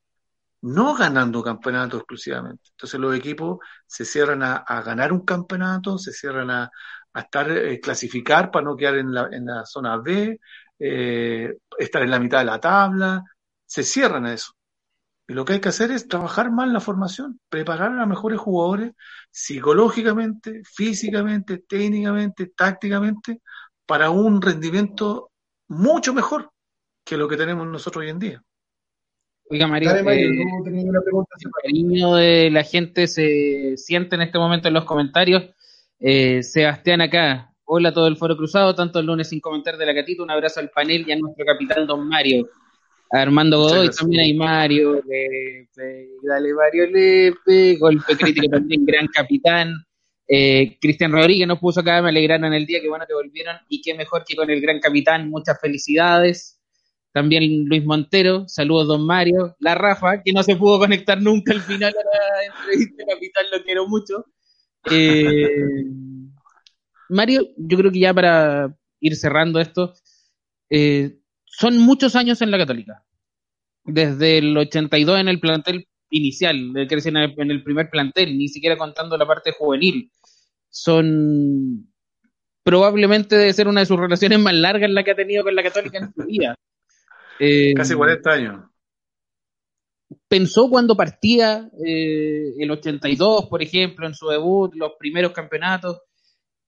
no 0.62 0.94
ganando 0.94 1.42
campeonato 1.42 1.98
exclusivamente. 1.98 2.70
Entonces 2.72 3.00
los 3.00 3.14
equipos 3.16 3.58
se 3.86 4.04
cierran 4.04 4.42
a, 4.42 4.64
ganar 4.82 5.12
un 5.12 5.24
campeonato, 5.24 5.98
se 5.98 6.12
cierran 6.12 6.50
a, 6.50 6.70
estar 7.14 7.50
eh, 7.50 7.80
clasificar 7.80 8.50
para 8.50 8.64
no 8.64 8.76
quedar 8.76 8.98
en 8.98 9.12
la, 9.12 9.28
en 9.32 9.46
la 9.46 9.64
zona 9.66 9.96
B, 9.96 10.38
eh, 10.78 11.56
estar 11.78 12.02
en 12.02 12.10
la 12.10 12.20
mitad 12.20 12.38
de 12.38 12.44
la 12.44 12.60
tabla, 12.60 13.24
se 13.66 13.82
cierran 13.82 14.26
a 14.26 14.34
eso. 14.34 14.52
Y 15.28 15.32
lo 15.32 15.44
que 15.44 15.54
hay 15.54 15.60
que 15.60 15.68
hacer 15.68 15.90
es 15.92 16.08
trabajar 16.08 16.50
más 16.50 16.68
la 16.68 16.80
formación, 16.80 17.40
preparar 17.48 17.92
a 17.92 17.96
los 17.96 18.08
mejores 18.08 18.40
jugadores 18.40 18.92
psicológicamente, 19.30 20.62
físicamente, 20.64 21.58
técnicamente, 21.58 22.46
tácticamente, 22.56 23.40
para 23.86 24.10
un 24.10 24.42
rendimiento 24.42 25.30
mucho 25.68 26.12
mejor 26.14 26.50
que 27.04 27.16
lo 27.16 27.28
que 27.28 27.36
tenemos 27.36 27.66
nosotros 27.66 28.02
hoy 28.02 28.10
en 28.10 28.18
día. 28.18 28.42
Oiga, 29.48 29.66
Mario, 29.66 29.90
eh, 29.90 30.00
el 30.00 31.50
cariño 31.62 32.14
de 32.14 32.50
la 32.50 32.62
gente 32.62 33.08
se 33.08 33.76
siente 33.76 34.14
en 34.14 34.22
este 34.22 34.38
momento 34.38 34.68
en 34.68 34.74
los 34.74 34.84
comentarios. 34.84 35.50
Eh, 36.02 36.42
Sebastián 36.42 37.02
acá, 37.02 37.52
hola 37.66 37.90
a 37.90 37.92
todo 37.92 38.06
el 38.06 38.16
Foro 38.16 38.34
Cruzado, 38.34 38.74
tanto 38.74 38.98
el 39.00 39.06
lunes 39.06 39.28
sin 39.28 39.38
comentar 39.38 39.76
de 39.76 39.84
la 39.84 39.94
catita, 39.94 40.22
un 40.22 40.30
abrazo 40.30 40.58
al 40.60 40.70
panel 40.70 41.04
y 41.06 41.12
a 41.12 41.16
nuestro 41.16 41.44
capitán 41.44 41.86
Don 41.86 42.08
Mario. 42.08 42.48
Armando 43.10 43.58
Godoy, 43.58 43.90
también 43.90 44.22
hay 44.22 44.34
Mario, 44.34 45.02
dale 46.22 46.54
Mario 46.54 46.86
Lepe, 46.86 47.76
golpe 47.76 48.16
crítico 48.16 48.48
también, 48.50 48.86
gran 48.86 49.08
capitán. 49.08 49.74
Eh, 50.26 50.78
Cristian 50.80 51.12
Rodríguez 51.12 51.46
nos 51.46 51.58
puso 51.58 51.80
acá, 51.80 52.00
me 52.00 52.08
alegraron 52.08 52.46
en 52.46 52.54
el 52.54 52.64
día, 52.64 52.80
que 52.80 52.88
bueno 52.88 53.04
que 53.06 53.14
volvieron 53.14 53.56
y 53.68 53.82
qué 53.82 53.94
mejor 53.94 54.24
que 54.24 54.36
con 54.36 54.48
el 54.48 54.60
gran 54.62 54.80
capitán, 54.80 55.28
muchas 55.28 55.60
felicidades. 55.60 56.58
También 57.12 57.66
Luis 57.66 57.84
Montero, 57.84 58.48
saludos 58.48 58.86
don 58.86 59.04
Mario. 59.04 59.54
La 59.58 59.74
Rafa, 59.74 60.22
que 60.22 60.32
no 60.32 60.42
se 60.44 60.56
pudo 60.56 60.78
conectar 60.78 61.20
nunca 61.20 61.52
al 61.52 61.60
final 61.60 61.92
de 61.92 61.98
la 61.98 62.44
entrevista, 62.46 63.04
capitán, 63.06 63.44
lo 63.52 63.62
quiero 63.64 63.86
mucho. 63.88 64.24
Eh, 64.90 65.84
Mario, 67.08 67.48
yo 67.56 67.76
creo 67.76 67.90
que 67.90 68.00
ya 68.00 68.14
para 68.14 68.74
ir 69.00 69.16
cerrando 69.16 69.60
esto, 69.60 69.94
eh, 70.70 71.18
son 71.44 71.78
muchos 71.78 72.16
años 72.16 72.40
en 72.42 72.50
la 72.50 72.58
Católica. 72.58 73.04
Desde 73.84 74.38
el 74.38 74.56
82 74.56 75.20
en 75.20 75.28
el 75.28 75.40
plantel 75.40 75.88
inicial, 76.10 76.72
en 76.76 77.50
el, 77.50 77.62
primer 77.62 77.90
plantel, 77.90 78.36
ni 78.38 78.48
siquiera 78.48 78.76
contando 78.76 79.16
la 79.16 79.26
parte 79.26 79.52
juvenil. 79.52 80.10
Son 80.68 81.86
probablemente 82.62 83.36
debe 83.36 83.52
ser 83.52 83.68
una 83.68 83.80
de 83.80 83.86
sus 83.86 83.98
relaciones 83.98 84.38
más 84.38 84.54
largas 84.54 84.90
la 84.90 85.02
que 85.02 85.10
ha 85.10 85.16
tenido 85.16 85.42
con 85.42 85.54
la 85.54 85.62
Católica 85.62 85.98
en 85.98 86.12
su 86.14 86.24
vida. 86.26 86.54
Casi 87.76 87.94
40 87.94 88.30
años. 88.30 88.69
Pensó 90.30 90.70
cuando 90.70 90.96
partía 90.96 91.68
eh, 91.84 92.54
el 92.56 92.70
82, 92.70 93.46
por 93.46 93.62
ejemplo, 93.62 94.06
en 94.06 94.14
su 94.14 94.28
debut, 94.28 94.72
los 94.76 94.92
primeros 94.96 95.32
campeonatos, 95.32 96.02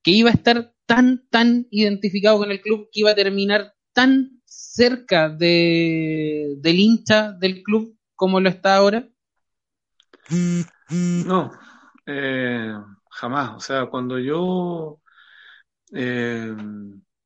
que 0.03 0.11
iba 0.11 0.31
a 0.31 0.33
estar 0.33 0.75
tan, 0.85 1.29
tan 1.31 1.69
identificado 1.71 2.39
con 2.39 2.51
el 2.51 2.61
club, 2.61 2.89
que 2.91 2.99
iba 2.99 3.13
a 3.13 3.15
terminar 3.15 3.73
tan 3.93 4.43
cerca 4.45 5.29
de, 5.29 6.57
del 6.59 6.81
hincha 6.81 7.31
del 7.35 7.63
club 7.63 7.97
como 8.17 8.41
lo 8.41 8.49
está 8.49 8.75
ahora? 8.75 9.09
No, 10.91 11.53
eh, 12.05 12.75
jamás. 13.11 13.51
O 13.55 13.61
sea, 13.61 13.87
cuando 13.87 14.19
yo 14.19 15.01
eh, 15.95 16.53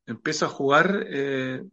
empiezo 0.04 0.44
a 0.44 0.50
jugar, 0.50 1.06
eh, 1.08 1.64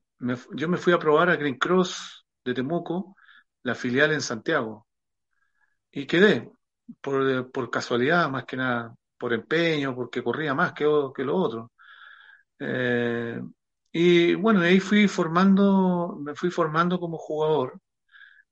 yo 0.56 0.70
me 0.70 0.78
fui 0.78 0.94
a 0.94 1.00
probar 1.00 1.30
a 1.30 1.36
Green 1.36 1.58
Cross 1.58 2.26
de 2.46 2.54
Temuco, 2.54 3.18
la 3.64 3.76
filial 3.76 4.12
en 4.12 4.22
Santiago, 4.22 4.88
y 5.92 6.06
quedé, 6.08 6.52
por, 7.02 7.52
por 7.52 7.70
casualidad, 7.70 8.30
más 8.30 8.46
que 8.46 8.58
nada, 8.58 8.96
por 9.18 9.34
empeño, 9.34 9.96
porque 9.96 10.24
corría 10.24 10.54
más 10.54 10.74
que, 10.74 10.86
que 11.16 11.24
lo 11.24 11.36
otro. 11.38 11.72
Eh, 12.60 13.42
y 13.92 14.36
bueno, 14.36 14.62
ahí 14.62 14.80
fui 14.80 15.08
formando, 15.08 16.18
me 16.22 16.36
fui 16.36 16.50
formando 16.52 17.00
como 17.00 17.18
jugador. 17.18 17.80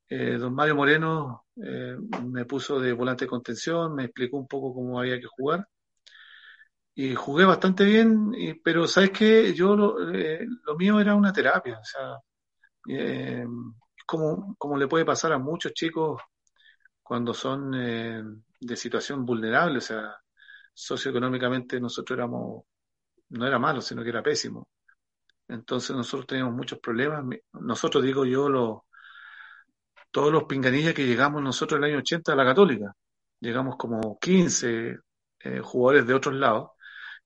Eh, 0.09 0.37
don 0.37 0.53
Mario 0.55 0.75
Moreno 0.75 1.45
eh, 1.55 1.97
me 2.25 2.45
puso 2.45 2.79
de 2.79 2.93
volante 2.93 3.25
de 3.25 3.29
contención, 3.29 3.95
me 3.95 4.05
explicó 4.05 4.37
un 4.37 4.47
poco 4.47 4.73
cómo 4.73 4.99
había 4.99 5.19
que 5.19 5.27
jugar. 5.27 5.67
Y 6.93 7.15
jugué 7.15 7.45
bastante 7.45 7.85
bien, 7.85 8.31
pero 8.63 8.87
sabes 8.87 9.11
que 9.11 9.53
yo 9.53 9.75
lo, 9.75 10.11
eh, 10.13 10.45
lo, 10.65 10.75
mío 10.75 10.99
era 10.99 11.15
una 11.15 11.31
terapia, 11.33 11.79
o 11.79 11.83
sea, 11.83 12.17
como, 14.11 14.55
como 14.57 14.77
le 14.77 14.87
puede 14.87 15.05
pasar 15.05 15.31
a 15.31 15.37
muchos 15.39 15.73
chicos 15.73 16.21
cuando 17.01 17.33
son 17.33 17.71
de 17.71 18.75
situación 18.75 19.25
vulnerable, 19.25 19.77
o 19.77 19.81
sea, 19.81 20.15
socioeconómicamente 20.73 21.79
nosotros 21.79 22.17
éramos, 22.17 22.63
no 23.29 23.47
era 23.47 23.59
malo, 23.59 23.81
sino 23.81 24.03
que 24.03 24.09
era 24.09 24.21
pésimo. 24.23 24.67
Entonces 25.47 25.95
nosotros 25.95 26.27
teníamos 26.27 26.53
muchos 26.53 26.79
problemas. 26.79 27.25
Nosotros, 27.53 28.03
digo 28.03 28.25
yo, 28.25 28.49
los, 28.49 28.79
todos 30.11 30.31
los 30.31 30.43
pinganillas 30.45 30.93
que 30.93 31.05
llegamos 31.05 31.41
nosotros 31.41 31.77
en 31.77 31.83
el 31.85 31.89
año 31.91 31.99
80 31.99 32.33
a 32.33 32.35
la 32.35 32.45
Católica. 32.45 32.95
Llegamos 33.39 33.75
como 33.77 34.17
15 34.19 34.97
eh, 35.39 35.59
jugadores 35.59 36.05
de 36.07 36.13
otros 36.13 36.35
lados 36.35 36.71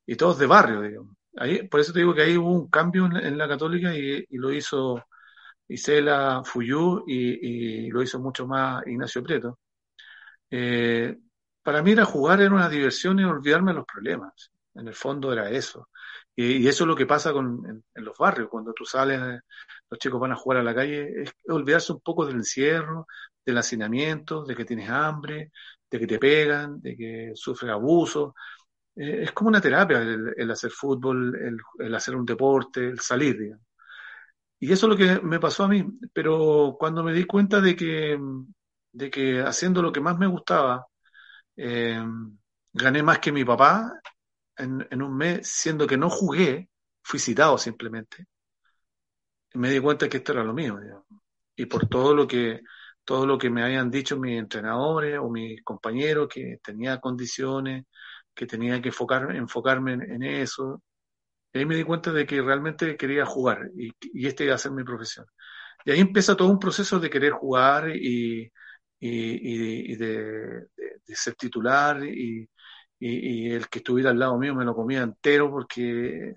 y 0.05 0.15
todos 0.15 0.37
de 0.39 0.47
barrio, 0.47 0.81
digamos. 0.81 1.15
Ahí, 1.37 1.67
por 1.67 1.79
eso 1.79 1.91
te 1.91 1.99
digo 1.99 2.13
que 2.13 2.21
ahí 2.21 2.37
hubo 2.37 2.51
un 2.51 2.69
cambio 2.69 3.05
en, 3.05 3.37
la 3.37 3.47
Católica 3.47 3.93
y, 3.95 4.25
lo 4.37 4.51
hizo 4.53 5.03
Isela 5.67 6.43
Fuyú 6.45 7.03
y, 7.07 7.89
lo 7.89 8.01
hizo 8.03 8.19
mucho 8.19 8.47
más 8.47 8.85
Ignacio 8.87 9.23
Prieto. 9.23 9.59
Eh, 10.49 11.17
para 11.63 11.81
mí 11.81 11.91
era 11.91 12.05
jugar, 12.05 12.41
era 12.41 12.53
una 12.53 12.69
diversión 12.69 13.19
y 13.19 13.23
olvidarme 13.23 13.71
de 13.71 13.77
los 13.77 13.85
problemas. 13.85 14.51
En 14.75 14.87
el 14.87 14.93
fondo 14.93 15.31
era 15.33 15.49
eso. 15.49 15.89
Y, 16.35 16.67
eso 16.67 16.83
es 16.83 16.87
lo 16.87 16.95
que 16.95 17.05
pasa 17.05 17.33
con, 17.33 17.83
en, 17.93 18.05
los 18.05 18.17
barrios, 18.17 18.49
cuando 18.49 18.73
tú 18.73 18.85
sales, 18.85 19.19
los 19.89 19.99
chicos 19.99 20.19
van 20.19 20.33
a 20.33 20.35
jugar 20.35 20.59
a 20.59 20.63
la 20.63 20.75
calle, 20.75 21.23
es 21.23 21.31
olvidarse 21.47 21.93
un 21.93 22.01
poco 22.01 22.25
del 22.25 22.35
encierro, 22.37 23.07
del 23.45 23.57
hacinamiento, 23.57 24.43
de 24.43 24.55
que 24.55 24.65
tienes 24.65 24.89
hambre, 24.89 25.51
de 25.89 25.99
que 25.99 26.07
te 26.07 26.19
pegan, 26.19 26.81
de 26.81 26.95
que 26.97 27.31
sufres 27.35 27.71
abuso. 27.71 28.35
Eh, 28.95 29.23
es 29.23 29.31
como 29.31 29.49
una 29.49 29.61
terapia 29.61 29.99
el, 30.01 30.51
hacer 30.51 30.71
fútbol, 30.71 31.35
el, 31.79 31.95
hacer 31.95 32.15
un 32.15 32.25
deporte, 32.25 32.87
el 32.87 32.99
salir, 32.99 33.37
digamos. 33.39 33.65
Y 34.65 34.71
eso 34.73 34.87
es 34.87 34.89
lo 34.89 34.97
que 34.97 35.21
me 35.21 35.39
pasó 35.39 35.65
a 35.65 35.67
mí. 35.67 35.85
Pero 36.11 36.75
cuando 36.79 37.03
me 37.03 37.13
di 37.13 37.25
cuenta 37.25 37.61
de 37.61 37.75
que, 37.75 38.19
de 38.91 39.11
que 39.11 39.41
haciendo 39.41 39.81
lo 39.83 39.91
que 39.91 40.01
más 40.01 40.17
me 40.17 40.25
gustaba, 40.25 40.87
eh, 41.55 42.03
gané 42.73 43.03
más 43.03 43.19
que 43.19 43.31
mi 43.31 43.45
papá, 43.45 44.01
en, 44.57 45.01
un 45.03 45.15
mes, 45.15 45.47
siendo 45.47 45.85
que 45.85 45.97
no 45.97 46.09
jugué, 46.09 46.69
fui 47.03 47.19
citado 47.19 47.59
simplemente. 47.59 48.25
Me 49.53 49.69
di 49.69 49.79
cuenta 49.79 50.09
que 50.09 50.17
esto 50.17 50.31
era 50.33 50.43
lo 50.43 50.53
mío, 50.53 50.79
Y 51.55 51.67
por 51.67 51.87
todo 51.87 52.15
lo 52.15 52.27
que, 52.27 52.61
todo 53.03 53.27
lo 53.27 53.37
que 53.37 53.51
me 53.51 53.63
habían 53.63 53.91
dicho 53.91 54.17
mis 54.17 54.39
entrenadores 54.39 55.19
o 55.19 55.29
mis 55.29 55.63
compañeros, 55.63 56.27
que 56.27 56.57
tenía 56.63 56.99
condiciones, 56.99 57.85
que 58.33 58.47
tenía 58.47 58.81
que 58.81 58.89
enfocar, 58.89 59.35
enfocarme 59.35 59.93
en, 59.93 60.23
eso. 60.23 60.81
Y 61.55 61.59
ahí 61.59 61.65
me 61.65 61.77
di 61.77 61.83
cuenta 61.83 62.11
de 62.11 62.25
que 62.25 62.41
realmente 62.41 62.97
quería 62.97 63.25
jugar 63.25 63.71
y, 63.77 63.89
y 64.13 64.27
este 64.27 64.43
iba 64.43 64.55
a 64.55 64.57
ser 64.57 64.73
mi 64.73 64.83
profesión. 64.83 65.25
Y 65.85 65.91
ahí 65.91 66.01
empieza 66.01 66.35
todo 66.35 66.49
un 66.49 66.59
proceso 66.59 66.99
de 66.99 67.09
querer 67.09 67.31
jugar 67.31 67.89
y, 67.95 68.51
de, 68.99 70.67
ser 71.07 71.35
titular 71.35 72.03
y, 72.03 72.49
el 72.99 73.69
que 73.69 73.79
estuviera 73.79 74.09
al 74.09 74.19
lado 74.19 74.37
mío 74.37 74.53
me 74.53 74.65
lo 74.65 74.75
comía 74.75 75.03
entero 75.03 75.49
porque 75.49 76.29
eh, 76.29 76.35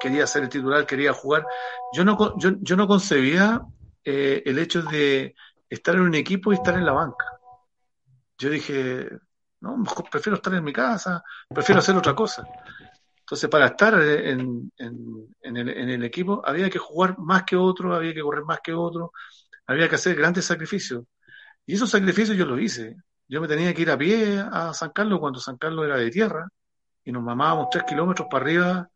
quería 0.00 0.26
ser 0.26 0.44
el 0.44 0.48
titular, 0.48 0.86
quería 0.86 1.12
jugar. 1.12 1.44
Yo 1.92 2.02
no, 2.02 2.38
yo, 2.38 2.52
yo 2.60 2.76
no 2.76 2.86
concebía 2.86 3.60
eh, 4.04 4.42
el 4.46 4.58
hecho 4.58 4.82
de 4.82 5.34
estar 5.68 5.96
en 5.96 6.02
un 6.02 6.14
equipo 6.14 6.50
y 6.50 6.54
estar 6.54 6.78
en 6.78 6.86
la 6.86 6.92
banca. 6.92 7.26
Yo 8.38 8.48
dije, 8.48 9.10
no, 9.60 9.82
prefiero 10.10 10.36
estar 10.36 10.54
en 10.54 10.64
mi 10.64 10.72
casa, 10.72 11.22
prefiero 11.48 11.80
hacer 11.80 11.96
otra 11.96 12.14
cosa. 12.14 12.46
Entonces, 13.32 13.48
para 13.48 13.68
estar 13.68 13.94
en, 13.94 14.70
en, 14.76 15.34
en, 15.40 15.56
el, 15.56 15.68
en 15.70 15.88
el 15.88 16.04
equipo 16.04 16.42
había 16.44 16.68
que 16.68 16.78
jugar 16.78 17.18
más 17.18 17.44
que 17.44 17.56
otro, 17.56 17.94
había 17.94 18.12
que 18.12 18.20
correr 18.20 18.44
más 18.44 18.60
que 18.62 18.74
otro, 18.74 19.12
había 19.66 19.88
que 19.88 19.94
hacer 19.94 20.14
grandes 20.16 20.44
sacrificios. 20.44 21.04
Y 21.64 21.72
esos 21.72 21.88
sacrificios 21.88 22.36
yo 22.36 22.44
los 22.44 22.60
hice. 22.60 22.94
Yo 23.26 23.40
me 23.40 23.48
tenía 23.48 23.72
que 23.72 23.80
ir 23.80 23.90
a 23.90 23.96
pie 23.96 24.38
a 24.38 24.74
San 24.74 24.90
Carlos 24.90 25.18
cuando 25.18 25.40
San 25.40 25.56
Carlos 25.56 25.86
era 25.86 25.96
de 25.96 26.10
tierra 26.10 26.46
y 27.02 27.10
nos 27.10 27.22
mamábamos 27.22 27.68
tres 27.70 27.84
kilómetros 27.84 28.28
para 28.30 28.44
arriba. 28.44 28.90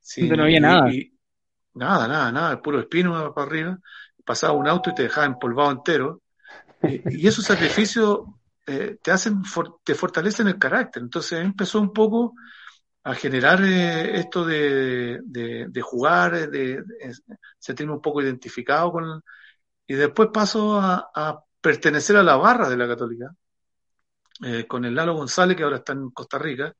Sin, 0.00 0.30
no 0.30 0.44
había 0.44 0.60
nada. 0.60 0.90
nada, 1.74 2.08
nada, 2.08 2.32
nada, 2.32 2.62
puro 2.62 2.80
espino 2.80 3.34
para 3.34 3.46
arriba. 3.46 3.78
Pasaba 4.24 4.54
un 4.54 4.68
auto 4.68 4.88
y 4.88 4.94
te 4.94 5.02
dejaba 5.02 5.26
empolvado 5.26 5.70
entero. 5.70 6.22
y, 6.82 7.26
esos 7.26 7.44
sacrificios 7.44 8.20
eh, 8.66 8.96
te 9.02 9.10
hacen, 9.10 9.42
te 9.84 9.94
fortalecen 9.94 10.48
el 10.48 10.58
carácter. 10.58 11.02
Entonces 11.02 11.44
empezó 11.44 11.78
un 11.78 11.92
poco 11.92 12.32
a 13.04 13.14
generar 13.14 13.62
eh, 13.64 14.18
esto 14.18 14.44
de, 14.44 15.20
de, 15.24 15.82
jugar, 15.82 16.50
de, 16.50 16.82
sentirme 17.58 17.94
un 17.94 18.02
poco 18.02 18.22
identificado 18.22 18.92
con... 18.92 19.22
Y 19.86 19.94
después 19.94 20.30
paso 20.32 20.80
a, 20.80 21.10
a 21.14 21.44
pertenecer 21.60 22.16
a 22.16 22.22
la 22.22 22.36
barra 22.36 22.68
de 22.68 22.76
la 22.76 22.88
católica, 22.88 23.34
eh, 24.44 24.66
con 24.66 24.84
el 24.84 24.94
Lalo 24.94 25.14
González, 25.14 25.56
que 25.56 25.62
ahora 25.64 25.78
está 25.78 25.92
en 25.92 26.10
Costa 26.10 26.38
Rica. 26.38 26.74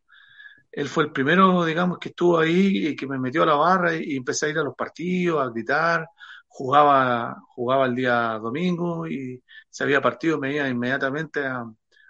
Él 0.73 0.89
fue 0.89 1.05
el 1.05 1.13
primero, 1.13 1.65
digamos, 1.65 1.99
que 1.99 2.11
estuvo 2.11 2.39
ahí 2.39 2.89
y 2.89 2.97
que 2.97 3.07
me 3.07 3.19
metió 3.19 3.43
a 3.45 3.47
la 3.47 3.55
barra 3.55 3.95
y, 3.95 4.17
empecé 4.17 4.47
a 4.47 4.49
ir 4.51 4.59
a 4.59 4.65
los 4.65 4.75
partidos, 4.77 5.43
a 5.43 5.51
gritar. 5.51 6.09
Jugaba, 6.49 7.37
jugaba 7.49 7.87
el 7.87 7.95
día 7.95 8.39
domingo 8.39 9.07
y 9.09 9.43
se 9.71 9.85
había 9.85 10.03
partido, 10.03 10.39
me 10.39 10.55
iba 10.55 10.69
inmediatamente 10.69 11.47
a, 11.47 11.65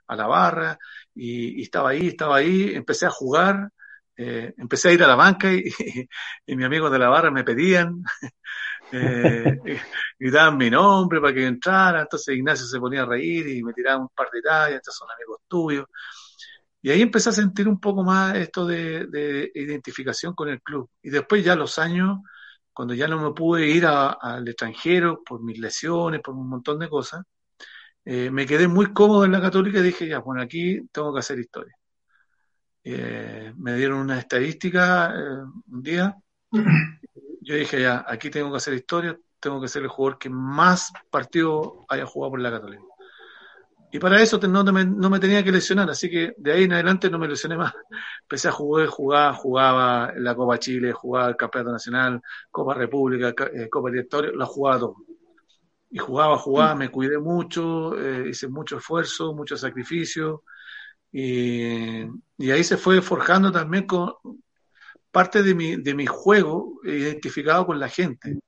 a 0.06 0.16
la 0.16 0.26
barra 0.26 0.78
y, 1.14 1.62
estaba 1.62 1.90
ahí, 1.90 2.08
estaba 2.08 2.36
ahí, 2.36 2.74
empecé 2.74 3.06
a 3.06 3.10
jugar, 3.10 3.70
eh, 4.16 4.54
empecé 4.58 4.88
a 4.88 4.92
ir 4.92 5.02
a 5.02 5.06
la 5.08 5.14
banca 5.16 5.52
y, 5.52 5.64
y, 6.46 6.56
mis 6.56 6.66
amigos 6.66 6.90
de 6.92 6.98
la 6.98 7.08
barra 7.08 7.30
me 7.30 7.44
pedían, 7.44 8.02
eh, 8.92 9.58
gritaban 10.18 10.56
mi 10.56 10.70
nombre 10.70 11.20
para 11.20 11.34
que 11.34 11.46
entrara, 11.46 12.02
entonces 12.02 12.36
Ignacio 12.36 12.66
se 12.66 12.78
ponía 12.80 13.02
a 13.02 13.06
reír 13.06 13.48
y 13.48 13.62
me 13.62 13.72
tiraba 13.72 14.02
un 14.02 14.08
par 14.08 14.28
de 14.32 14.42
tallas, 14.42 14.76
estos 14.76 14.96
son 14.96 15.08
amigos 15.10 15.40
tuyos. 15.48 15.86
Y 16.82 16.90
ahí 16.90 17.02
empecé 17.02 17.28
a 17.30 17.32
sentir 17.32 17.68
un 17.68 17.78
poco 17.80 18.02
más 18.02 18.34
esto 18.36 18.66
de, 18.66 19.06
de 19.06 19.52
identificación 19.54 20.34
con 20.34 20.48
el 20.48 20.60
club. 20.62 20.90
Y 21.02 21.10
después 21.10 21.44
ya 21.44 21.54
los 21.54 21.78
años, 21.78 22.18
cuando 22.72 22.94
ya 22.94 23.06
no 23.08 23.20
me 23.22 23.32
pude 23.34 23.68
ir 23.68 23.86
al 23.86 24.46
extranjero 24.48 25.22
por 25.24 25.42
mis 25.42 25.58
lesiones, 25.58 26.20
por 26.20 26.34
un 26.34 26.48
montón 26.48 26.78
de 26.80 26.88
cosas, 26.88 27.22
eh, 28.04 28.30
me 28.30 28.46
quedé 28.46 28.68
muy 28.68 28.92
cómodo 28.92 29.24
en 29.24 29.32
la 29.32 29.40
católica 29.40 29.78
y 29.78 29.82
dije, 29.82 30.08
ya, 30.08 30.18
bueno, 30.20 30.42
aquí 30.42 30.80
tengo 30.92 31.12
que 31.12 31.20
hacer 31.20 31.38
historia. 31.38 31.74
Eh, 32.84 33.52
me 33.56 33.74
dieron 33.76 34.00
una 34.00 34.18
estadística 34.18 35.12
eh, 35.14 35.44
un 35.70 35.82
día. 35.82 36.16
Yo 37.40 37.54
dije, 37.54 37.80
ya, 37.80 38.04
aquí 38.06 38.30
tengo 38.30 38.50
que 38.50 38.56
hacer 38.56 38.74
historia, 38.74 39.18
tengo 39.40 39.60
que 39.60 39.68
ser 39.68 39.82
el 39.82 39.88
jugador 39.88 40.18
que 40.18 40.30
más 40.30 40.92
partidos 41.10 41.72
haya 41.88 42.06
jugado 42.06 42.32
por 42.32 42.40
la 42.40 42.50
católica. 42.50 42.82
Y 43.94 43.98
para 43.98 44.22
eso 44.22 44.38
no, 44.38 44.64
me, 44.64 45.20
tenía 45.20 45.44
que 45.44 45.52
lesionar, 45.52 45.90
así 45.90 46.08
que 46.08 46.34
de 46.38 46.52
ahí 46.52 46.64
en 46.64 46.72
adelante 46.72 47.10
no 47.10 47.18
me 47.18 47.28
lesioné 47.28 47.56
más. 47.56 47.74
Empecé 48.22 48.48
a 48.48 48.52
jugar, 48.52 48.86
jugaba, 48.86 49.34
jugaba 49.34 50.12
la 50.16 50.34
Copa 50.34 50.58
Chile, 50.58 50.92
jugaba 50.92 51.28
el 51.28 51.36
Campeonato 51.36 51.72
Nacional, 51.72 52.22
Copa 52.50 52.74
República, 52.74 53.34
Copa 53.70 53.90
Directorio, 53.90 54.32
la 54.34 54.46
jugaba 54.46 54.78
todo 54.78 54.96
y 55.92 55.98
jugaba, 55.98 56.38
jugaba, 56.38 56.74
me 56.74 56.88
cuidé 56.88 57.18
mucho, 57.18 57.98
eh, 57.98 58.30
hice 58.30 58.48
mucho 58.48 58.78
esfuerzo, 58.78 59.34
mucho 59.34 59.58
sacrificio, 59.58 60.42
y, 61.12 62.50
ahí 62.50 62.64
se 62.64 62.76
fue 62.76 63.02
forjando 63.02 63.52
también 63.52 63.86
con 63.86 64.14
parte 65.10 65.42
de 65.42 65.54
mi, 65.54 65.76
de 65.76 65.94
mi 65.94 66.06
juego 66.06 66.80
identificado 66.84 67.66
con 67.66 67.78
la 67.78 67.88
gente. 67.88 68.38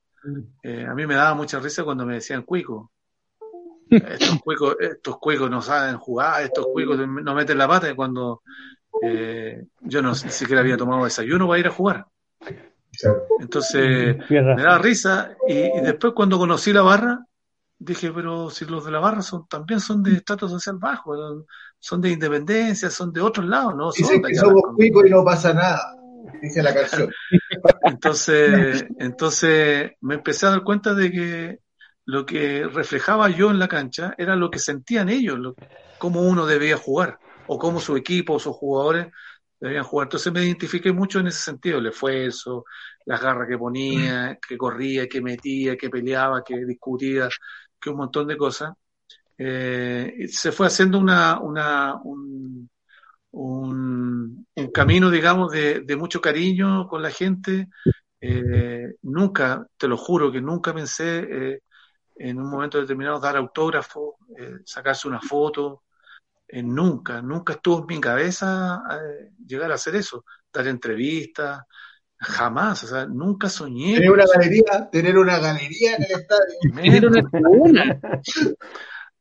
Eh, 0.63 0.85
a 0.85 0.95
mí 0.95 1.05
me 1.05 1.13
daba 1.13 1.35
mucha 1.35 1.59
risa 1.59 1.83
cuando 1.83 2.05
me 2.05 2.15
decían 2.15 2.41
cuico. 2.41 2.91
Estos 3.87 4.41
cuicos, 4.41 4.75
estos 4.79 5.19
cuicos 5.19 5.49
no 5.49 5.61
saben 5.61 5.97
jugar, 5.97 6.41
estos 6.41 6.65
cuicos 6.73 6.97
no 7.07 7.35
meten 7.35 7.57
la 7.59 7.67
pata 7.67 7.95
cuando 7.95 8.41
eh, 9.03 9.63
yo 9.81 10.01
no 10.01 10.09
ni 10.09 10.15
siquiera 10.31 10.61
había 10.61 10.75
tomado 10.75 11.03
desayuno 11.03 11.47
para 11.47 11.59
ir 11.59 11.67
a 11.67 11.71
jugar. 11.71 12.07
Entonces 13.39 14.17
me 14.27 14.41
daba 14.41 14.79
risa 14.79 15.37
y 15.47 15.81
después 15.81 16.13
cuando 16.13 16.39
conocí 16.39 16.73
la 16.73 16.81
barra 16.81 17.25
dije, 17.77 18.11
pero 18.11 18.49
si 18.49 18.65
los 18.65 18.85
de 18.85 18.91
la 18.91 18.99
barra 18.99 19.21
son, 19.21 19.47
también 19.47 19.79
son 19.79 20.01
de 20.01 20.13
estatus 20.13 20.51
social 20.51 20.77
bajo, 20.79 21.45
son 21.79 22.01
de 22.01 22.09
independencia, 22.09 22.89
son 22.89 23.11
de 23.11 23.21
otros 23.21 23.45
lados, 23.45 23.75
¿no? 23.75 23.91
Dicen 23.91 24.21
que 24.21 24.35
somos 24.35 24.61
cuicos 24.75 25.05
y 25.05 25.09
no 25.09 25.23
pasa 25.23 25.53
nada, 25.53 25.95
dice 26.41 26.63
la 26.63 26.73
canción. 26.73 27.11
entonces, 27.83 28.85
entonces 28.99 29.91
me 30.01 30.15
empecé 30.15 30.45
a 30.45 30.51
dar 30.51 30.63
cuenta 30.63 30.93
de 30.93 31.11
que 31.11 31.59
lo 32.05 32.25
que 32.25 32.67
reflejaba 32.67 33.29
yo 33.29 33.49
en 33.49 33.59
la 33.59 33.67
cancha 33.67 34.13
era 34.17 34.35
lo 34.35 34.49
que 34.49 34.59
sentían 34.59 35.09
ellos, 35.09 35.37
lo, 35.39 35.55
cómo 35.97 36.21
uno 36.21 36.45
debía 36.45 36.77
jugar, 36.77 37.19
o 37.47 37.57
cómo 37.57 37.79
su 37.79 37.97
equipo 37.97 38.33
o 38.33 38.39
sus 38.39 38.55
jugadores 38.55 39.07
debían 39.59 39.83
jugar. 39.83 40.05
Entonces 40.05 40.31
me 40.31 40.43
identifiqué 40.43 40.91
mucho 40.91 41.19
en 41.19 41.27
ese 41.27 41.39
sentido, 41.39 41.79
el 41.79 41.87
esfuerzo, 41.87 42.65
las 43.05 43.21
garras 43.21 43.47
que 43.47 43.57
ponía, 43.57 44.37
que 44.47 44.57
corría, 44.57 45.07
que 45.07 45.21
metía, 45.21 45.75
que 45.77 45.89
peleaba, 45.89 46.43
que 46.43 46.65
discutía, 46.65 47.29
un 47.89 47.97
montón 47.97 48.27
de 48.27 48.37
cosas, 48.37 48.73
eh, 49.37 50.27
se 50.29 50.51
fue 50.51 50.67
haciendo 50.67 50.97
una, 50.99 51.39
una 51.39 51.95
un, 52.03 52.69
un, 53.31 54.47
camino, 54.73 55.09
digamos, 55.09 55.51
de, 55.51 55.81
de, 55.81 55.95
mucho 55.95 56.21
con 56.87 57.01
la 57.01 57.11
gente. 57.11 57.69
Eh, 58.21 58.95
nunca, 59.03 59.67
te 59.77 59.87
lo 59.87 59.97
juro, 59.97 60.31
que 60.31 60.41
nunca 60.41 60.73
pensé 60.73 61.19
eh, 61.19 61.61
en 62.15 62.39
un 62.39 62.49
momento 62.49 62.79
determinado 62.79 63.19
dar 63.19 63.37
autógrafo, 63.37 64.17
sacarse 64.65 65.07
una 65.07 65.21
foto. 65.21 65.83
nunca, 66.63 67.21
nunca 67.21 67.53
estuvo 67.53 67.79
en 67.79 67.85
mi 67.87 68.01
cabeza 68.01 68.81
llegar 69.45 69.71
a 69.71 69.75
hacer 69.75 69.95
eso, 69.95 70.25
dar 70.51 70.67
entrevistas, 70.67 71.63
Jamás, 72.25 72.83
o 72.83 72.87
sea, 72.87 73.05
nunca 73.05 73.49
soñé. 73.49 73.95
Tener 73.95 74.11
una 74.11 74.25
galería, 74.25 74.89
tener 74.91 75.17
una 75.17 75.39
galería 75.39 75.95
en 75.95 76.03
el 76.03 76.11
estadio. 76.11 76.55
Menos, 76.73 77.11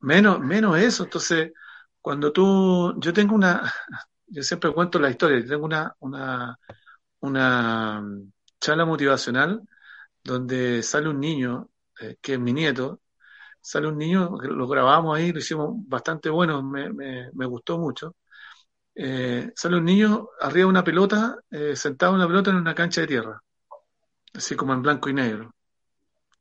menos, 0.00 0.40
menos 0.40 0.78
eso. 0.78 1.04
Entonces, 1.04 1.52
cuando 2.00 2.32
tú, 2.32 2.94
yo 3.00 3.12
tengo 3.12 3.34
una, 3.34 3.72
yo 4.26 4.42
siempre 4.42 4.72
cuento 4.72 4.98
la 4.98 5.10
historia, 5.10 5.40
yo 5.40 5.48
tengo 5.48 5.64
una, 5.66 5.94
una, 6.00 6.58
una 7.20 8.02
charla 8.60 8.84
motivacional 8.84 9.62
donde 10.22 10.82
sale 10.82 11.08
un 11.08 11.20
niño, 11.20 11.68
eh, 12.00 12.16
que 12.22 12.34
es 12.34 12.40
mi 12.40 12.52
nieto, 12.52 13.00
sale 13.60 13.88
un 13.88 13.98
niño, 13.98 14.30
lo 14.42 14.66
grabamos 14.68 15.16
ahí, 15.18 15.32
lo 15.32 15.38
hicimos 15.40 15.74
bastante 15.88 16.30
bueno, 16.30 16.62
me, 16.62 16.92
me, 16.92 17.30
me 17.32 17.46
gustó 17.46 17.78
mucho, 17.78 18.16
eh, 18.94 19.52
sale 19.56 19.76
un 19.76 19.84
niño 19.84 20.28
arriba 20.40 20.66
de 20.66 20.70
una 20.70 20.84
pelota, 20.84 21.36
eh, 21.50 21.74
sentado 21.76 22.12
en 22.12 22.16
una 22.16 22.28
pelota 22.28 22.50
en 22.50 22.56
una 22.56 22.74
cancha 22.74 23.00
de 23.00 23.06
tierra, 23.08 23.42
así 24.34 24.54
como 24.56 24.72
en 24.72 24.82
blanco 24.82 25.08
y 25.08 25.14
negro, 25.14 25.54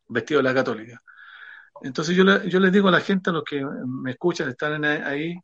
vestido 0.08 0.40
de 0.40 0.44
la 0.44 0.54
católica. 0.54 1.02
Entonces 1.82 2.16
yo, 2.16 2.24
le, 2.24 2.50
yo 2.50 2.60
les 2.60 2.72
digo 2.72 2.90
a 2.90 2.92
la 2.92 3.02
gente, 3.02 3.30
a 3.30 3.34
los 3.34 3.44
que 3.44 3.66
me 3.66 4.12
escuchan, 4.12 4.50
están 4.50 4.84
ahí, 4.86 5.36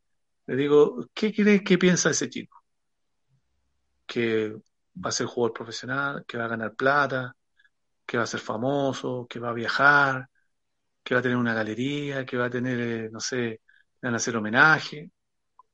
les 0.46 0.56
digo, 0.56 1.08
¿qué 1.14 1.32
crees 1.34 1.62
que 1.62 1.78
piensa 1.78 2.10
ese 2.10 2.30
chico? 2.30 2.62
Que 4.06 4.54
va 5.04 5.10
a 5.10 5.12
ser 5.12 5.26
jugador 5.26 5.52
profesional, 5.54 6.24
que 6.26 6.38
va 6.38 6.44
a 6.46 6.48
ganar 6.48 6.74
plata, 6.74 7.34
que 8.06 8.16
va 8.18 8.24
a 8.24 8.26
ser 8.26 8.40
famoso, 8.40 9.26
que 9.28 9.40
va 9.40 9.50
a 9.50 9.52
viajar, 9.54 10.28
que 11.02 11.14
va 11.14 11.20
a 11.20 11.22
tener 11.22 11.36
una 11.36 11.54
galería, 11.54 12.24
que 12.26 12.36
va 12.36 12.46
a 12.46 12.50
tener, 12.50 12.80
eh, 12.80 13.10
no 13.10 13.20
sé, 13.20 13.62
van 14.02 14.14
a 14.14 14.16
hacer 14.18 14.36
homenaje. 14.36 15.10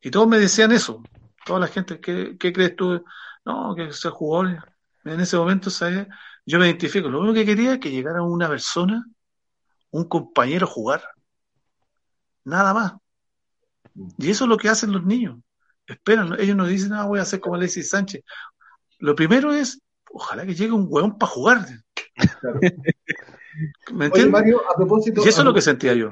Y 0.01 0.11
todos 0.11 0.29
me 0.29 0.39
decían 0.39 0.73
eso 0.73 1.03
toda 1.47 1.61
la 1.61 1.69
gente, 1.69 2.01
¿qué, 2.01 2.37
crees 2.37 2.77
tú? 2.77 3.03
No, 3.45 3.75
que 3.75 3.93
se 3.93 4.11
jugó. 4.11 4.45
En 4.45 5.21
ese 5.21 5.37
momento, 5.37 5.71
¿sabes? 5.71 6.09
Yo 6.45 6.59
me 6.59 6.67
identifico. 6.67 7.09
Lo 7.09 7.21
único 7.21 7.35
que 7.35 7.47
quería 7.47 7.75
es 7.75 7.79
que 7.79 7.91
llegara 7.91 8.21
una 8.23 8.49
persona, 8.49 9.07
un 9.91 10.09
compañero 10.09 10.67
a 10.67 10.71
jugar. 10.71 11.03
Nada 12.45 12.75
más. 12.75 12.95
Y 14.19 14.31
eso 14.31 14.45
es 14.45 14.51
lo 14.51 14.59
que 14.59 14.69
hacen 14.69 14.93
los 14.93 15.05
niños. 15.05 15.39
Esperan, 15.87 16.39
ellos 16.41 16.57
no 16.57 16.67
dicen, 16.67 16.93
ah, 16.93 17.07
voy 17.07 17.21
a 17.21 17.23
hacer 17.23 17.39
como 17.39 17.55
Alexis 17.55 17.89
Sánchez. 17.91 18.25
Lo 18.99 19.15
primero 19.15 19.53
es, 19.53 19.81
ojalá 20.11 20.45
que 20.45 20.55
llegue 20.55 20.73
un 20.73 20.87
hueón 20.89 21.17
para 21.17 21.31
jugar. 21.31 21.67
¿Me 23.93 24.07
entiendes? 24.07 24.45
y 25.25 25.29
eso 25.29 25.41
es 25.41 25.45
lo 25.45 25.55
que 25.55 25.63
sentía 25.63 25.95
yo. 25.95 26.11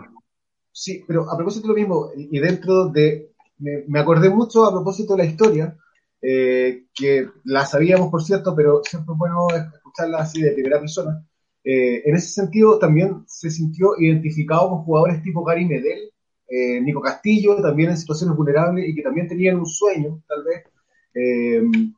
Sí, 0.71 1.05
pero 1.09 1.29
a 1.29 1.37
propósito 1.37 1.67
de 1.67 1.75
lo 1.75 1.79
mismo, 1.79 2.11
y 2.17 2.39
dentro 2.39 2.89
de 2.89 3.34
me, 3.59 3.99
acordé 3.99 4.31
mucho 4.31 4.65
a 4.65 4.73
propósito 4.73 5.15
de 5.15 5.25
la 5.25 5.31
historia, 5.31 5.77
eh, 6.21 6.87
que 6.95 7.29
la 7.45 7.67
sabíamos, 7.67 8.11
por 8.11 8.23
cierto, 8.23 8.55
pero 8.55 8.83
siempre 8.83 9.13
es 9.13 9.19
bueno 9.19 9.47
escucharla 9.51 10.19
así 10.19 10.41
de 10.41 10.53
primera 10.53 10.81
persona. 10.81 11.25
Eh, 11.63 12.03
en 12.05 12.17
ese 12.17 12.29
sentido, 12.29 12.79
también 12.79 13.25
se 13.27 13.51
sintió 13.51 13.99
identificado 13.99 14.71
con 14.71 14.85
jugadores 14.85 15.23
tipo 15.23 15.45
Gary 15.45 15.67
Medel, 15.67 16.11
eh, 16.49 16.81
Nico 16.81 17.01
Castillo, 17.01 17.61
también 17.63 17.91
en 17.91 17.97
situaciones 17.97 18.37
vulnerables 18.37 18.89
y 18.89 18.95
que 18.95 19.03
también 19.03 19.29
tenían 19.29 19.57
un 19.57 19.67
sueño, 19.67 20.23
tal 20.29 20.45
vez, 20.45 20.65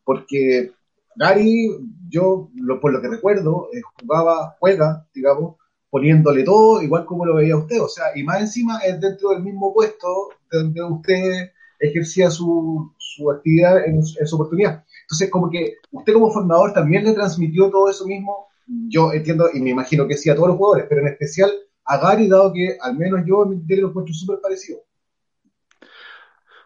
porque 0.05 0.73
Gary, 1.17 1.71
yo, 2.09 2.51
por 2.81 2.93
lo 2.93 3.01
que 3.01 3.09
recuerdo, 3.09 3.71
jugaba, 4.01 4.57
juega, 4.61 5.07
digamos, 5.15 5.57
poniéndole 5.97 6.45
todo, 6.45 6.83
igual 6.83 7.07
como 7.07 7.25
lo 7.25 7.37
veía 7.37 7.57
usted, 7.57 7.81
o 7.81 7.89
sea, 7.89 8.05
y 8.15 8.23
más 8.23 8.43
encima 8.43 8.81
es 8.81 9.01
dentro 9.01 9.31
del 9.31 9.43
mismo 9.43 9.73
puesto 9.73 10.29
donde 10.53 10.83
usted 10.83 11.53
ejercía 11.81 12.29
su, 12.29 12.93
su 12.99 13.31
actividad 13.31 13.83
en, 13.87 14.05
su 14.05 14.35
oportunidad. 14.35 14.85
Entonces, 15.05 15.31
como 15.31 15.49
que 15.49 15.77
usted 15.93 16.13
como 16.13 16.31
formador 16.31 16.75
también 16.75 17.03
le 17.05 17.15
transmitió 17.15 17.71
todo 17.71 17.89
eso 17.89 18.05
mismo, 18.05 18.49
yo 18.67 19.11
entiendo 19.15 19.49
y 19.55 19.61
me 19.61 19.71
imagino 19.71 20.07
que 20.07 20.19
sí 20.19 20.29
a 20.29 20.35
todos 20.35 20.49
los 20.49 20.59
jugadores, 20.59 20.85
pero 20.87 21.01
en 21.01 21.09
especial 21.09 21.51
a 21.87 21.97
Gary, 21.97 22.29
dado 22.29 22.53
que 22.53 22.77
al 22.79 22.99
menos 22.99 23.23
yo 23.27 23.45
en 23.45 23.65
mi 23.67 23.77
lo 23.77 23.89
encuentro 23.89 24.13
súper 24.13 24.39
parecido. 24.43 24.81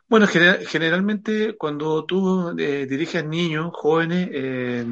Bueno, 0.09 0.27
generalmente 0.27 1.57
cuando 1.57 2.05
tú 2.05 2.57
eh, 2.59 2.85
diriges 2.91 3.25
niños, 3.25 3.71
jóvenes, 3.75 4.29
eh, 4.33 4.85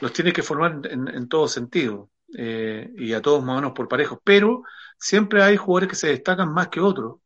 los 0.00 0.12
tienes 0.12 0.34
que 0.34 0.44
formar 0.44 0.82
en, 0.88 1.28
todo 1.28 1.48
sentido 1.48 2.10
eh, 2.36 2.90
y 2.96 3.12
a 3.12 3.22
todos 3.22 3.44
más 3.44 3.54
o 3.54 3.56
menos 3.56 3.72
por 3.72 3.88
parejos, 3.88 4.18
pero 4.24 4.62
siempre 4.98 5.42
hay 5.42 5.56
jugadores 5.56 5.90
que 5.90 5.96
se 5.96 6.08
destacan 6.08 6.52
más 6.52 6.68
que 6.68 6.80
otros 6.80 7.16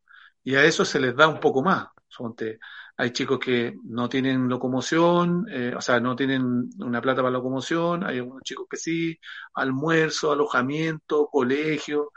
y 0.43 0.55
a 0.55 0.63
eso 0.65 0.85
se 0.85 0.99
les 0.99 1.15
da 1.15 1.27
un 1.27 1.39
poco 1.39 1.63
más. 1.63 1.87
hay 2.97 3.11
chicos 3.11 3.39
que 3.39 3.75
no 3.83 4.09
tienen 4.09 4.47
locomoción, 4.49 5.45
o 5.77 5.81
sea, 5.81 5.99
no 5.99 6.15
tienen 6.15 6.69
una 6.79 7.01
plata 7.01 7.21
para 7.21 7.31
locomoción, 7.31 8.03
hay 8.03 8.17
algunos 8.19 8.43
chicos 8.43 8.67
que 8.69 8.77
sí, 8.77 9.19
almuerzo, 9.55 10.31
alojamiento, 10.31 11.27
colegio, 11.31 12.11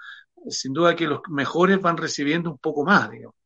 sin 0.49 0.73
duda 0.73 0.97
que 0.97 1.07
los 1.07 1.21
mejores 1.29 1.81
van 1.81 1.97
recibiendo 1.97 2.51
un 2.51 2.59
poco 2.59 2.85
más, 2.85 3.11
digamos. 3.11 3.37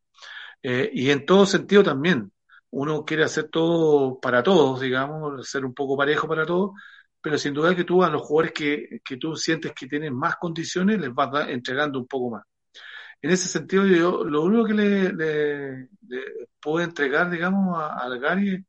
Eh, 0.63 0.91
y 0.93 1.11
en 1.11 1.25
todo 1.27 1.47
sentido 1.47 1.83
también. 1.83 2.33
Uno 2.71 3.05
quiere 3.05 3.25
hacer 3.25 3.49
todo 3.51 4.21
para 4.21 4.43
todos, 4.43 4.81
digamos, 4.81 5.49
ser 5.49 5.65
un 5.65 5.73
poco 5.75 5.97
parejo 5.97 6.29
para 6.29 6.45
todos, 6.45 6.73
pero 7.21 7.39
sin 7.39 7.55
duda 7.55 7.75
que 7.75 7.85
tú 7.85 8.03
a 8.03 8.11
los 8.11 8.23
jugadores 8.23 8.53
que, 8.53 9.01
que 9.05 9.17
tú 9.17 9.37
sientes 9.37 9.73
que 9.73 9.87
tienen 9.87 10.15
más 10.15 10.37
condiciones 10.37 11.01
les 11.01 11.13
vas 11.13 11.49
entregando 11.49 11.99
un 11.99 12.07
poco 12.07 12.31
más. 12.31 12.45
En 13.21 13.31
ese 13.31 13.49
sentido, 13.49 13.85
yo 13.87 14.25
lo 14.25 14.43
único 14.43 14.67
que 14.67 14.75
le, 14.75 15.89
puedo 16.61 16.85
entregar, 16.85 17.31
digamos, 17.31 17.77
al 17.81 18.19
Gary 18.21 18.65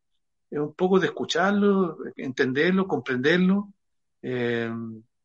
es 0.50 0.60
un 0.60 0.74
poco 0.74 1.00
de 1.00 1.08
escucharlo, 1.08 1.98
entenderlo, 2.16 2.88
comprenderlo, 2.88 3.74
eh, 4.22 4.72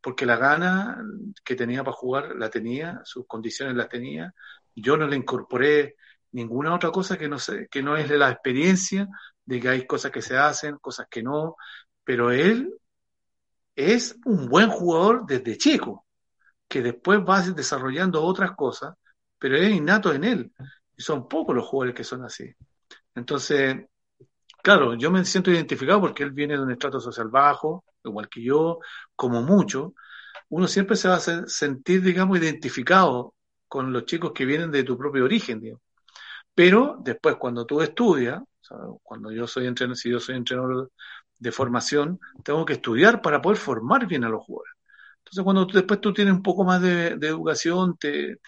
porque 0.01 0.27
la 0.27 0.37
gana 0.37 1.03
que 1.43 1.57
tenía 1.57 1.83
para 1.83 1.97
jugar 1.97 2.37
la 2.37 2.51
tenía, 2.51 3.01
sus 3.05 3.27
condiciones 3.27 3.75
las 3.75 3.89
tenía. 3.89 4.35
Yo 4.75 4.97
no 4.99 5.07
le 5.07 5.17
incorporé 5.17 5.97
ninguna 6.33 6.75
otra 6.75 6.91
cosa 6.91 7.17
que 7.17 7.29
no, 7.29 7.39
sé, 7.39 7.69
que 7.71 7.83
no 7.83 7.97
es 7.97 8.11
la 8.11 8.31
experiencia 8.31 9.09
de 9.47 9.61
que 9.61 9.69
hay 9.71 9.87
cosas 9.87 10.11
que 10.11 10.23
se 10.23 10.37
hacen, 10.37 10.77
cosas 10.79 11.07
que 11.11 11.23
no, 11.23 11.57
pero 12.05 12.31
él 12.31 12.75
es 13.77 14.19
un 14.25 14.49
buen 14.49 14.71
jugador 14.71 15.27
desde 15.27 15.59
chico, 15.59 16.07
que 16.69 16.83
después 16.83 17.21
va 17.21 17.43
desarrollando 17.43 18.23
otras 18.23 18.53
cosas, 18.53 18.95
pero 19.39 19.57
es 19.57 19.71
innato 19.71 20.13
en 20.13 20.25
él. 20.25 20.53
Y 20.97 21.03
son 21.03 21.29
pocos 21.29 21.55
los 21.55 21.67
jugadores 21.67 21.95
que 21.95 22.05
son 22.05 22.25
así. 22.25 22.53
Entonces, 23.15 23.77
claro, 24.63 24.95
yo 24.95 25.11
me 25.11 25.25
siento 25.25 25.51
identificado 25.51 26.01
porque 26.01 26.23
él 26.23 26.33
viene 26.33 26.57
de 26.57 26.63
un 26.63 26.71
estrato 26.71 27.01
social 27.01 27.29
bajo, 27.29 27.85
igual 28.05 28.29
que 28.29 28.43
yo, 28.43 28.79
como 29.17 29.43
mucho. 29.43 29.95
Uno 30.49 30.69
siempre 30.69 30.97
se 30.97 31.09
va 31.09 31.17
a 31.17 31.21
sentir, 31.21 32.03
digamos, 32.03 32.39
identificado 32.39 33.35
con 33.69 33.93
los 33.93 34.05
chicos 34.05 34.33
que 34.33 34.45
vienen 34.45 34.71
de 34.71 34.85
tu 34.85 34.97
propio 34.97 35.25
origen. 35.25 35.61
Pero 36.55 36.97
después, 37.01 37.37
cuando 37.37 37.67
tú 37.67 37.81
estudias, 37.81 38.41
cuando 39.03 39.31
yo 39.33 39.47
soy 39.47 39.67
entrenador, 39.67 39.97
si 39.97 40.11
yo 40.11 40.21
soy 40.21 40.37
entrenador 40.37 40.91
de 41.45 41.53
formación, 41.53 42.19
tengo 42.43 42.65
que 42.65 42.75
estudiar 42.75 43.21
para 43.23 43.43
poder 43.43 43.59
formar 43.59 44.07
bien 44.07 44.25
a 44.25 44.31
los 44.31 44.43
jugadores. 44.45 44.75
Entonces, 45.19 45.45
cuando 45.45 45.67
después 45.67 46.01
tú 46.01 46.13
tienes 46.13 46.35
un 46.35 46.43
poco 46.43 46.65
más 46.65 46.81
de, 46.81 47.09
educación, 47.09 47.97
te, 47.99 48.39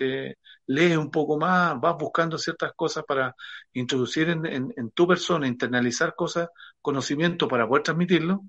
lees 0.66 0.96
un 0.96 1.10
poco 1.10 1.38
más, 1.38 1.78
vas 1.80 1.96
buscando 1.98 2.38
ciertas 2.38 2.72
cosas 2.74 3.04
para 3.06 3.34
introducir 3.74 4.30
en, 4.30 4.46
en, 4.46 4.90
tu 4.92 5.06
persona, 5.06 5.46
internalizar 5.46 6.14
cosas, 6.14 6.48
conocimiento 6.80 7.48
para 7.48 7.68
poder 7.68 7.82
transmitirlo, 7.82 8.42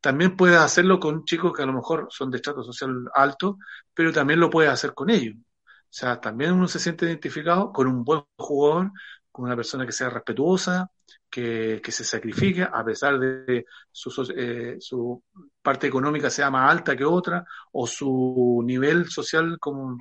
también 0.00 0.36
puedes 0.36 0.58
hacerlo 0.58 0.98
con 1.00 1.24
chicos 1.24 1.52
que 1.54 1.62
a 1.62 1.66
lo 1.66 1.74
mejor 1.74 2.08
son 2.10 2.30
de 2.30 2.36
estrato 2.38 2.62
social 2.62 2.90
alto, 3.14 3.58
pero 3.94 4.12
también 4.12 4.40
lo 4.40 4.50
puedes 4.50 4.70
hacer 4.72 4.94
con 4.94 5.10
ellos. 5.10 5.36
O 5.36 5.96
sea, 5.96 6.20
también 6.20 6.52
uno 6.52 6.68
se 6.68 6.78
siente 6.78 7.06
identificado 7.06 7.72
con 7.72 7.86
un 7.86 8.04
buen 8.04 8.22
jugador, 8.38 8.92
con 9.30 9.46
una 9.46 9.56
persona 9.56 9.86
que 9.86 9.92
sea 9.92 10.10
respetuosa, 10.10 10.90
que, 11.34 11.80
que 11.82 11.90
se 11.90 12.04
sacrifique, 12.04 12.62
a 12.62 12.84
pesar 12.84 13.18
de 13.18 13.66
su, 13.90 14.32
eh, 14.36 14.76
su 14.78 15.20
parte 15.60 15.88
económica 15.88 16.30
sea 16.30 16.48
más 16.48 16.70
alta 16.70 16.96
que 16.96 17.04
otra, 17.04 17.44
o 17.72 17.88
su 17.88 18.62
nivel 18.64 19.08
social 19.08 19.58
como 19.58 19.98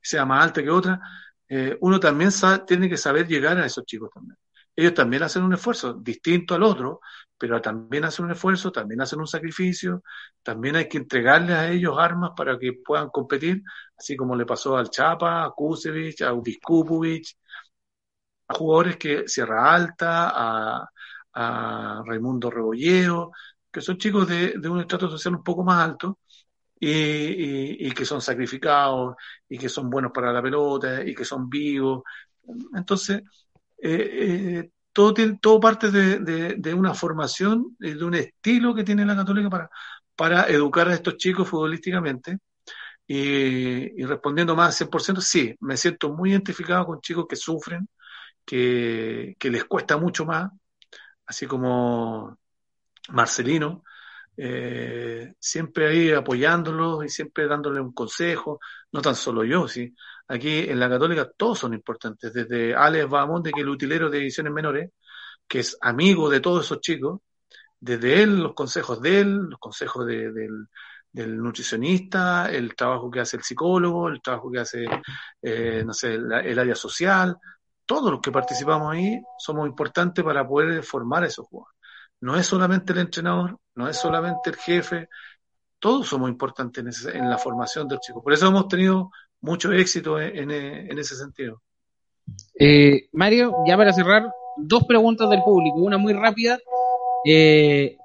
sea 0.00 0.26
más 0.26 0.42
alta 0.42 0.60
que 0.60 0.70
otra, 0.70 1.00
eh, 1.48 1.76
uno 1.82 2.00
también 2.00 2.30
tiene 2.66 2.88
que 2.88 2.96
saber 2.96 3.28
llegar 3.28 3.58
a 3.58 3.66
esos 3.66 3.84
chicos 3.84 4.10
también. 4.12 4.36
Ellos 4.74 4.92
también 4.94 5.22
hacen 5.22 5.44
un 5.44 5.52
esfuerzo 5.52 5.92
distinto 5.94 6.56
al 6.56 6.64
otro, 6.64 7.00
pero 7.38 7.60
también 7.60 8.04
hacen 8.04 8.24
un 8.24 8.32
esfuerzo, 8.32 8.72
también 8.72 9.02
hacen 9.02 9.20
un 9.20 9.28
sacrificio, 9.28 10.02
también 10.42 10.74
hay 10.74 10.88
que 10.88 10.98
entregarles 10.98 11.56
a 11.56 11.70
ellos 11.70 11.96
armas 11.96 12.32
para 12.36 12.58
que 12.58 12.72
puedan 12.84 13.08
competir, 13.10 13.62
así 13.96 14.16
como 14.16 14.34
le 14.34 14.46
pasó 14.46 14.76
al 14.76 14.90
Chapa, 14.90 15.44
a 15.44 15.50
Kusevich, 15.52 16.22
a 16.22 16.32
Ubiskupovic, 16.32 17.36
jugadores 18.56 18.96
que 18.96 19.28
Sierra 19.28 19.74
Alta, 19.74 20.30
a, 20.34 20.88
a 21.34 22.02
Raimundo 22.06 22.50
Rebolleo, 22.50 23.32
que 23.70 23.80
son 23.80 23.96
chicos 23.98 24.28
de, 24.28 24.56
un 24.68 24.80
estrato 24.80 25.10
social 25.10 25.36
un 25.36 25.42
poco 25.42 25.64
más 25.64 25.82
alto, 25.84 26.18
y, 26.80 27.90
que 27.92 28.04
son 28.04 28.20
sacrificados 28.20 29.14
y 29.48 29.58
que 29.58 29.68
son 29.68 29.88
buenos 29.88 30.12
para 30.12 30.32
la 30.32 30.42
pelota 30.42 31.04
y 31.04 31.14
que 31.14 31.24
son 31.24 31.48
vivos. 31.48 32.02
Entonces, 32.74 33.22
eh, 33.78 34.60
eh, 34.62 34.70
todo, 34.92 35.14
tiene, 35.14 35.38
todo 35.40 35.60
parte 35.60 35.90
de, 35.90 36.56
de, 36.56 36.74
una 36.74 36.94
formación, 36.94 37.76
de 37.78 38.04
un 38.04 38.14
estilo 38.14 38.74
que 38.74 38.84
tiene 38.84 39.06
la 39.06 39.16
Católica 39.16 39.48
para, 39.50 39.70
para 40.16 40.46
educar 40.48 40.88
a 40.88 40.94
estos 40.94 41.16
chicos 41.16 41.48
futbolísticamente. 41.48 42.38
Y, 43.06 44.04
respondiendo 44.04 44.56
más 44.56 44.68
al 44.68 44.88
100%, 44.88 45.20
sí, 45.20 45.54
me 45.60 45.76
siento 45.76 46.10
muy 46.14 46.30
identificado 46.30 46.86
con 46.86 47.00
chicos 47.00 47.26
que 47.28 47.36
sufren, 47.36 47.88
que, 48.44 49.36
les 49.40 49.64
cuesta 49.64 49.96
mucho 49.96 50.24
más, 50.24 50.50
así 51.26 51.46
como 51.46 52.38
Marcelino, 53.10 53.84
eh, 54.36 55.34
siempre 55.38 55.88
ahí 55.88 56.12
apoyándolos 56.12 57.04
y 57.04 57.08
siempre 57.08 57.46
dándole 57.46 57.80
un 57.80 57.92
consejo, 57.92 58.60
no 58.92 59.02
tan 59.02 59.14
solo 59.14 59.44
yo, 59.44 59.68
sí. 59.68 59.94
Aquí 60.28 60.60
en 60.60 60.80
la 60.80 60.88
Católica 60.88 61.30
todos 61.36 61.58
son 61.58 61.74
importantes, 61.74 62.32
desde 62.32 62.74
Alex 62.74 63.08
de 63.42 63.52
que 63.52 63.60
es 63.60 63.64
el 63.64 63.68
utilero 63.68 64.10
de 64.10 64.18
ediciones 64.18 64.52
menores, 64.52 64.90
que 65.46 65.60
es 65.60 65.76
amigo 65.80 66.30
de 66.30 66.40
todos 66.40 66.64
esos 66.64 66.80
chicos, 66.80 67.20
desde 67.80 68.22
él, 68.22 68.38
los 68.40 68.54
consejos 68.54 69.02
de 69.02 69.20
él, 69.20 69.36
los 69.50 69.58
consejos 69.58 70.06
del, 70.06 70.32
del, 71.12 71.36
nutricionista, 71.36 72.48
el 72.50 72.74
trabajo 72.76 73.10
que 73.10 73.20
hace 73.20 73.36
el 73.36 73.42
psicólogo, 73.42 74.08
el 74.08 74.22
trabajo 74.22 74.50
que 74.52 74.60
hace, 74.60 74.86
eh, 75.42 75.82
no 75.84 75.92
sé, 75.92 76.14
el 76.14 76.58
área 76.58 76.74
social, 76.76 77.36
todos 77.86 78.10
los 78.10 78.20
que 78.20 78.32
participamos 78.32 78.92
ahí 78.92 79.20
somos 79.38 79.66
importantes 79.66 80.24
para 80.24 80.46
poder 80.46 80.82
formar 80.82 81.24
a 81.24 81.26
esos 81.26 81.46
jugadores. 81.46 81.76
No 82.20 82.36
es 82.36 82.46
solamente 82.46 82.92
el 82.92 83.00
entrenador, 83.00 83.58
no 83.74 83.88
es 83.88 83.96
solamente 83.96 84.50
el 84.50 84.56
jefe, 84.56 85.08
todos 85.78 86.06
somos 86.06 86.30
importantes 86.30 87.04
en, 87.06 87.28
la 87.28 87.38
formación 87.38 87.88
del 87.88 87.98
chico. 87.98 88.22
Por 88.22 88.32
eso 88.32 88.46
hemos 88.46 88.68
tenido 88.68 89.10
mucho 89.40 89.72
éxito 89.72 90.20
en, 90.20 90.50
ese 90.96 91.16
sentido. 91.16 91.60
Eh, 92.58 93.08
Mario, 93.12 93.52
ya 93.66 93.76
para 93.76 93.92
cerrar, 93.92 94.30
dos 94.56 94.84
preguntas 94.84 95.28
del 95.28 95.42
público, 95.42 95.78
una 95.78 95.98
muy 95.98 96.12
rápida. 96.12 96.58
Eh, 97.24 97.96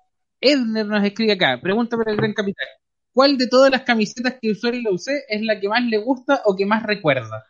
Edner 0.41 0.87
nos 0.87 1.03
escribe 1.03 1.33
acá, 1.33 1.59
pregunta 1.61 1.95
para 1.95 2.11
el 2.11 2.17
gran 2.17 2.33
capitán. 2.33 2.67
¿Cuál 3.13 3.37
de 3.37 3.47
todas 3.47 3.71
las 3.71 3.81
camisetas 3.83 4.37
que 4.41 4.51
usó 4.51 4.67
en 4.69 4.83
la 4.83 4.91
UC 4.91 5.09
es 5.27 5.41
la 5.41 5.59
que 5.59 5.69
más 5.69 5.83
le 5.83 5.97
gusta 5.97 6.41
o 6.45 6.55
que 6.55 6.65
más 6.65 6.83
recuerda? 6.83 7.45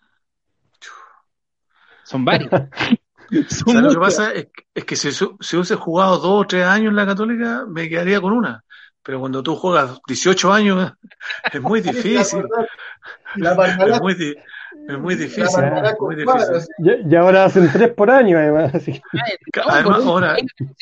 Son 2.08 2.24
varias. 2.24 2.50
lo 3.66 3.90
que 3.90 4.00
pasa? 4.00 4.32
Es, 4.32 4.86
que 4.86 4.96
si, 4.96 5.12
si 5.12 5.26
hubiese 5.26 5.76
jugado 5.76 6.18
dos 6.20 6.42
o 6.44 6.48
tres 6.48 6.64
años 6.64 6.92
en 6.92 6.96
la 6.96 7.06
Católica, 7.06 7.66
me 7.68 7.90
quedaría 7.90 8.22
con 8.22 8.32
una. 8.32 8.64
Pero 9.04 9.20
cuando 9.20 9.44
tú 9.44 9.56
juegas 9.56 10.00
18 10.08 10.54
años, 10.54 10.94
es 11.52 11.62
muy 11.62 11.82
difícil. 11.82 12.46
La 13.36 13.52
es, 13.52 13.78
muy, 13.78 13.90
es 13.92 14.02
muy 14.02 14.14
difícil. 14.14 14.38
muy 15.00 15.16
difícil. 15.16 15.64
Y, 17.10 17.16
ahora 17.16 17.46
hacen 17.46 17.70
tres 17.74 17.94
por 17.94 18.10
año, 18.10 18.38
además. 18.38 18.72
Además, 19.66 20.06
ahora. 20.06 20.38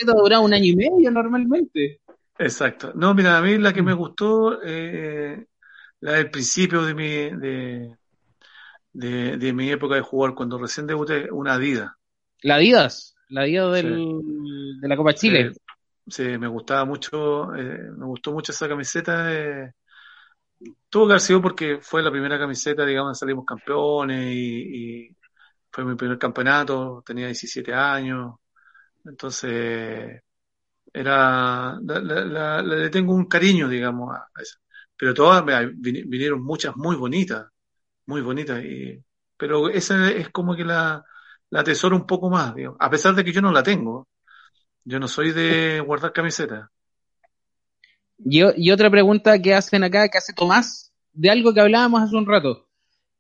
dura 0.06 0.40
un 0.40 0.54
año 0.54 0.66
y 0.66 0.76
medio 0.76 1.10
normalmente. 1.10 2.02
Exacto. 2.38 2.92
No, 2.94 3.16
mira, 3.16 3.38
a 3.38 3.42
mí 3.42 3.58
la 3.58 3.74
que 3.74 3.82
me 3.82 3.94
gustó, 3.94 4.60
eh, 4.64 5.46
la 6.02 6.12
del 6.14 6.30
principio 6.30 6.84
de 6.84 6.94
mi, 6.94 7.30
de, 7.32 7.96
de, 8.96 9.38
de, 9.38 9.54
mi 9.54 9.70
época 9.70 9.96
de 9.96 10.02
jugar, 10.02 10.34
cuando 10.34 10.58
recién 10.58 10.88
debuté, 10.88 11.30
una 11.32 11.56
Adidas. 11.56 11.92
¿La 12.42 12.56
Adidas? 12.56 13.16
La 13.30 13.42
Adidas 13.42 13.74
del, 13.74 14.22
de 14.80 14.88
la 14.88 14.96
Copa 14.96 15.14
Chile. 15.14 15.52
Sí, 16.08 16.24
me 16.38 16.48
gustaba 16.48 16.86
mucho, 16.86 17.54
eh, 17.56 17.92
me 17.98 18.06
gustó 18.06 18.32
mucho 18.32 18.52
esa 18.52 18.68
camiseta. 18.68 19.34
Eh, 19.34 19.74
tuvo 20.90 21.08
que 21.08 21.14
haber 21.14 21.22
sido 21.22 21.42
porque 21.42 21.80
fue 21.82 22.02
la 22.02 22.12
primera 22.12 22.40
camiseta, 22.40 22.86
digamos, 22.86 23.20
salimos 23.20 23.46
campeones 23.46 24.34
y, 24.34 25.10
fue 25.72 25.84
mi 25.84 25.96
primer 25.96 26.18
campeonato, 26.18 27.04
tenía 27.06 27.26
17 27.26 27.74
años. 27.74 28.36
Entonces, 29.04 30.22
era, 30.94 31.78
le 31.82 32.90
tengo 32.90 33.14
un 33.14 33.26
cariño, 33.26 33.68
digamos, 33.68 34.16
a 34.16 34.30
esa. 34.42 34.58
Pero 34.96 35.14
todas 35.14 35.44
vinieron 35.76 36.42
muchas 36.42 36.78
muy 36.78 36.96
bonitas, 36.96 37.46
muy 38.06 38.22
bonitas. 38.22 38.64
Y, 38.64 39.04
pero 39.38 39.70
esa 39.70 40.12
es 40.12 40.30
como 40.30 40.56
que 40.56 40.64
la, 40.64 41.04
la 41.50 41.60
atesoro 41.62 41.96
un 41.96 42.06
poco 42.06 42.30
más, 42.30 42.54
a 42.80 42.90
pesar 42.90 43.16
de 43.16 43.24
que 43.24 43.32
yo 43.32 43.42
no 43.42 43.52
la 43.52 43.64
tengo. 43.64 44.08
Yo 44.84 45.00
no 45.00 45.08
soy 45.08 45.32
de 45.32 45.80
guardar 45.80 46.14
camiseta. 46.14 46.70
Y, 48.20 48.42
y 48.56 48.72
otra 48.72 48.90
pregunta 48.90 49.42
que 49.42 49.54
hacen 49.54 49.84
acá, 49.84 50.08
que 50.10 50.18
hace 50.18 50.34
Tomás, 50.34 50.94
de 51.12 51.30
algo 51.30 51.54
que 51.54 51.62
hablábamos 51.62 52.02
hace 52.02 52.16
un 52.16 52.28
rato. 52.28 52.68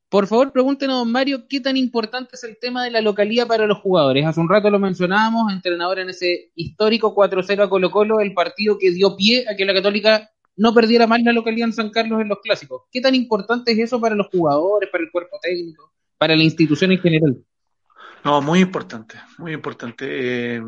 Por 0.09 0.27
favor, 0.27 0.51
pregúntenos, 0.51 0.99
don 0.99 1.11
Mario, 1.11 1.47
¿qué 1.49 1.59
tan 1.59 1.75
importante 1.75 2.35
es 2.35 2.43
el 2.43 2.57
tema 2.59 2.83
de 2.83 2.91
la 2.91 3.01
localidad 3.01 3.47
para 3.47 3.65
los 3.65 3.79
jugadores? 3.79 4.25
Hace 4.25 4.39
un 4.39 4.47
rato 4.47 4.69
lo 4.69 4.79
mencionábamos, 4.79 5.51
entrenador 5.51 5.99
en 5.99 6.09
ese 6.09 6.51
histórico 6.55 7.15
4-0 7.15 7.63
a 7.63 7.69
Colo 7.69 7.89
Colo, 7.89 8.19
el 8.19 8.33
partido 8.33 8.77
que 8.77 8.91
dio 8.91 9.15
pie 9.15 9.45
a 9.49 9.55
que 9.55 9.65
la 9.65 9.73
Católica 9.73 10.29
no 10.57 10.73
perdiera 10.73 11.07
más 11.07 11.21
la 11.21 11.33
localidad 11.33 11.67
en 11.67 11.73
San 11.73 11.89
Carlos 11.89 12.21
en 12.21 12.29
los 12.29 12.39
clásicos. 12.39 12.83
¿Qué 12.91 13.01
tan 13.01 13.15
importante 13.15 13.71
es 13.71 13.79
eso 13.79 13.99
para 13.99 14.15
los 14.15 14.27
jugadores, 14.27 14.89
para 14.89 15.03
el 15.03 15.11
cuerpo 15.11 15.37
técnico, 15.41 15.91
para 16.17 16.35
la 16.35 16.43
institución 16.43 16.91
en 16.91 16.99
general? 16.99 17.37
No, 18.23 18.41
muy 18.41 18.59
importante, 18.59 19.19
muy 19.37 19.53
importante. 19.53 20.55
Eh, 20.55 20.61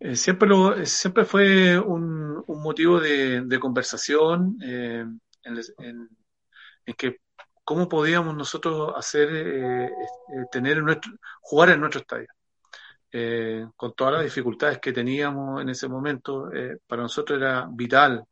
eh, 0.00 0.16
siempre, 0.16 0.48
siempre 0.84 1.24
fue 1.24 1.78
un, 1.78 2.44
motivo 2.48 3.00
de, 3.00 3.58
conversación 3.60 4.58
eh, 4.62 5.04
en, 5.44 6.08
que 6.96 7.20
cómo 7.62 7.88
podíamos 7.88 8.36
nosotros 8.36 8.92
hacer, 8.96 9.90
tener 10.52 10.82
nuestro, 10.82 11.12
jugar 11.40 11.70
en 11.70 11.80
nuestro 11.80 12.00
estadio. 12.00 12.28
con 13.76 13.94
todas 13.94 14.14
las 14.14 14.24
dificultades 14.24 14.78
que 14.80 14.92
teníamos 14.92 15.62
en 15.62 15.70
ese 15.70 15.88
momento, 15.88 16.50
para 16.86 17.02
nosotros 17.02 17.38
era 17.40 17.66
vital 17.70 18.26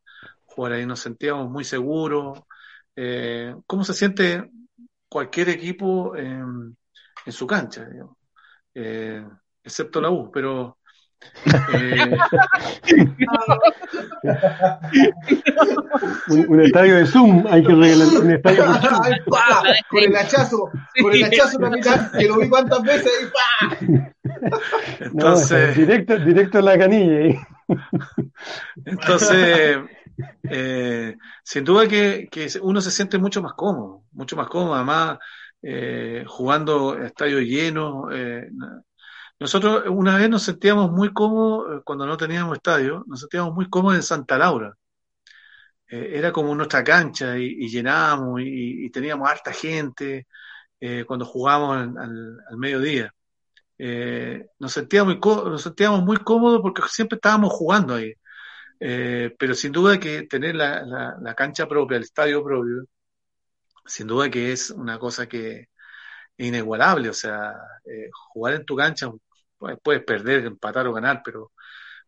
jugar 0.55 0.73
ahí, 0.73 0.85
nos 0.85 0.99
sentíamos 0.99 1.49
muy 1.49 1.63
seguros. 1.63 2.41
¿Cómo 3.65 3.83
se 3.83 3.93
siente 3.93 4.51
cualquier 5.09 5.49
equipo 5.49 6.15
en, 6.15 6.75
en 7.25 7.31
su 7.31 7.47
cancha, 7.47 7.87
eh, 8.73 9.25
excepto 9.63 10.01
la 10.01 10.09
U, 10.09 10.29
pero 10.31 10.79
eh, 11.73 12.17
un, 16.49 16.61
estadio 16.61 16.97
de 16.97 17.05
Zoom, 17.05 17.45
hay 17.49 17.63
que 17.63 17.73
regalar 17.73 18.07
un 18.07 18.31
estadio 18.31 18.63
de 18.63 18.79
Zoom. 18.79 18.99
con 19.89 20.03
el 20.03 20.13
hachazo, 20.15 20.71
con 21.01 21.13
el 21.13 21.23
hachazo 21.23 21.59
capitán, 21.59 22.11
que 22.17 22.27
lo 22.27 22.39
vi 22.39 22.49
cuántas 22.49 22.81
veces 22.81 23.11
y 23.21 23.27
¡pa! 23.27 23.77
Entonces, 24.99 25.77
directo, 25.77 26.17
directo 26.17 26.59
en 26.59 26.65
la 26.65 26.77
canilla. 26.77 27.47
Entonces, 28.83 29.77
eh, 30.43 31.17
sin 31.43 31.63
duda 31.63 31.87
que, 31.87 32.29
uno 32.61 32.81
se 32.81 32.91
siente 32.91 33.17
mucho 33.17 33.41
más 33.41 33.53
cómodo, 33.53 34.03
mucho 34.11 34.35
más 34.35 34.47
cómodo, 34.47 34.75
además 34.75 35.19
eh, 35.61 36.23
jugando 36.27 36.97
estadio 36.97 37.39
lleno. 37.39 38.11
Eh, 38.11 38.49
nosotros 39.39 39.83
una 39.89 40.17
vez 40.17 40.29
nos 40.29 40.43
sentíamos 40.43 40.91
muy 40.91 41.11
cómodos, 41.13 41.81
cuando 41.85 42.05
no 42.05 42.17
teníamos 42.17 42.55
estadio, 42.57 43.03
nos 43.07 43.21
sentíamos 43.21 43.53
muy 43.53 43.69
cómodos 43.69 43.97
en 43.97 44.03
Santa 44.03 44.37
Laura. 44.37 44.73
era 45.87 46.31
como 46.31 46.55
nuestra 46.55 46.83
cancha 46.83 47.37
y, 47.37 47.67
llenábamos 47.69 48.41
y, 48.43 48.89
teníamos 48.89 49.29
harta 49.29 49.51
gente 49.53 50.27
cuando 51.07 51.25
jugábamos 51.25 51.97
al, 51.97 52.57
mediodía. 52.57 53.13
nos, 54.59 54.71
sentíamos 54.73 55.17
nos 55.19 55.61
sentíamos 55.61 56.03
muy 56.03 56.17
cómodos 56.17 56.61
porque 56.61 56.81
siempre 56.89 57.15
estábamos 57.17 57.51
jugando 57.53 57.95
ahí. 57.95 58.13
Pero 59.37 59.55
sin 59.55 59.71
duda 59.71 59.99
que 59.99 60.23
tener 60.23 60.55
la, 60.55 61.15
la 61.21 61.35
cancha 61.35 61.67
propia, 61.67 61.97
el 61.97 62.03
estadio 62.03 62.43
propio, 62.43 62.85
sin 63.85 64.07
duda 64.07 64.29
que 64.29 64.51
es 64.51 64.69
una 64.71 64.99
cosa 64.99 65.27
que 65.27 65.69
es 66.37 66.47
inigualable, 66.47 67.09
o 67.09 67.13
sea, 67.13 67.53
eh, 67.85 68.09
jugar 68.33 68.55
en 68.55 68.65
tu 68.65 68.75
cancha, 68.75 69.11
pues, 69.57 69.77
puedes 69.83 70.03
perder, 70.03 70.45
empatar 70.45 70.87
o 70.87 70.93
ganar, 70.93 71.21
pero, 71.23 71.51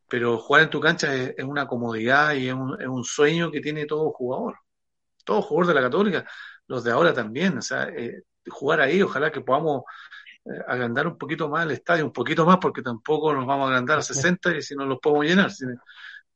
pero 0.09 0.37
jugar 0.39 0.63
en 0.63 0.69
tu 0.69 0.79
cancha 0.81 1.13
es, 1.15 1.43
una 1.43 1.67
comodidad 1.67 2.33
y 2.35 2.49
es 2.49 2.53
un, 2.53 2.81
es 2.81 2.87
un, 2.87 3.03
sueño 3.03 3.51
que 3.51 3.61
tiene 3.61 3.85
todo 3.85 4.11
jugador, 4.11 4.57
todo 5.25 5.41
jugador 5.41 5.67
de 5.67 5.81
la 5.81 5.87
Católica, 5.87 6.25
los 6.67 6.83
de 6.83 6.91
ahora 6.91 7.13
también, 7.13 7.57
o 7.57 7.61
sea, 7.61 7.85
eh, 7.89 8.23
jugar 8.49 8.81
ahí, 8.81 9.01
ojalá 9.01 9.31
que 9.31 9.41
podamos 9.41 9.83
eh, 10.45 10.49
agrandar 10.67 11.07
un 11.07 11.17
poquito 11.17 11.49
más 11.49 11.65
el 11.65 11.71
estadio, 11.71 12.05
un 12.05 12.13
poquito 12.13 12.45
más, 12.45 12.57
porque 12.59 12.81
tampoco 12.81 13.33
nos 13.33 13.45
vamos 13.45 13.65
a 13.65 13.69
agrandar 13.69 13.99
a 13.99 14.01
60 14.03 14.57
y 14.57 14.61
si 14.61 14.75
no 14.75 14.85
los 14.85 14.99
podemos 14.99 15.25
llenar. 15.25 15.51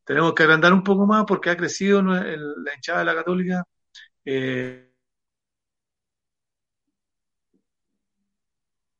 Tenemos 0.09 0.33
que 0.33 0.41
agrandar 0.41 0.73
un 0.73 0.83
poco 0.83 1.05
más 1.05 1.23
porque 1.27 1.51
ha 1.51 1.55
crecido 1.57 2.01
la 2.01 2.73
hinchada 2.73 2.99
de 2.99 3.05
la 3.05 3.13
Católica. 3.13 3.63
Eh, 4.25 4.91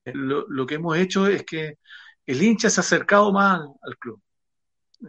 lo, 0.05 0.67
que 0.67 0.75
hemos 0.75 0.95
hecho 0.97 1.25
es 1.25 1.43
que 1.45 1.79
el 2.27 2.43
hincha 2.43 2.69
se 2.69 2.79
ha 2.79 2.83
acercado 2.83 3.31
más 3.33 3.59
al, 3.81 3.97
club. 3.97 4.21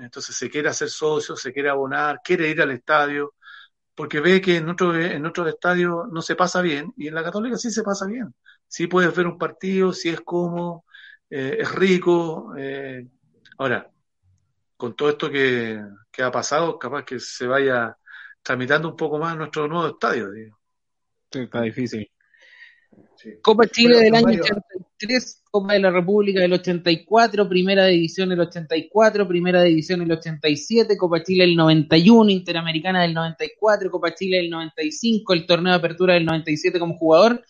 Entonces 0.01 0.35
se 0.37 0.49
quiere 0.49 0.71
hacer 0.71 0.89
socio, 0.89 1.37
se 1.37 1.53
quiere 1.53 1.69
abonar, 1.69 2.21
quiere 2.25 2.49
ir 2.49 2.63
al 2.63 2.71
estadio, 2.71 3.35
porque 3.95 4.21
ve 4.21 4.41
que 4.41 4.57
en 4.57 4.71
otros 4.71 4.97
en 4.97 5.27
estadios 5.49 6.09
no 6.11 6.23
se 6.23 6.35
pasa 6.35 6.63
bien 6.63 6.95
y 6.97 7.09
en 7.09 7.15
la 7.15 7.25
Católica 7.25 7.59
sí 7.59 7.71
se 7.71 7.83
pasa 7.83 8.07
bien. 8.07 8.35
Sí 8.67 8.87
puedes 8.87 9.15
ver 9.15 9.27
un 9.27 9.37
partido, 9.37 9.93
sí 9.93 10.09
es 10.09 10.23
cómodo, 10.23 10.85
eh, 11.29 11.59
es 11.61 11.73
rico. 11.75 12.55
Eh. 12.57 13.07
Ahora, 13.59 13.91
con 14.81 14.97
todo 14.97 15.11
esto 15.11 15.31
que, 15.31 15.79
ha 16.23 16.31
pasado, 16.33 16.79
capaz 16.79 17.05
que 17.05 17.21
se 17.21 17.47
vaya 17.47 17.97
tramitando 18.43 18.89
un 18.89 18.97
poco 18.97 19.19
más 19.19 19.37
nuestro 19.37 19.69
nuevo 19.69 19.87
estadio. 19.87 20.31
Digo. 20.33 20.59
está 21.31 21.61
difícil. 21.61 22.11
Copa 23.43 23.67
Chile 23.67 23.99
del 24.01 24.15
año 24.15 24.41
83, 24.41 25.43
Copa 25.51 25.75
de 25.75 25.81
la 25.81 25.91
República 25.91 26.41
del 26.41 26.55
84, 26.55 27.49
Primera 27.49 27.85
División 27.87 28.31
del 28.31 28.41
84, 28.41 29.29
Primera 29.29 29.63
División 29.63 30.01
del 30.01 30.13
87, 30.13 30.97
Copa 30.97 31.23
Chile 31.23 31.45
del 31.45 31.57
91, 31.57 32.31
Interamericana 32.31 33.03
del 33.03 33.13
94, 33.13 33.91
Copa 33.91 34.15
Chile 34.15 34.39
del 34.39 34.49
95, 34.49 35.35
el 35.35 35.47
Torneo 35.47 35.73
de 35.75 35.79
Apertura 35.79 36.15
del 36.15 36.25
97 36.25 36.79
como 36.79 36.97
jugador 36.97 37.45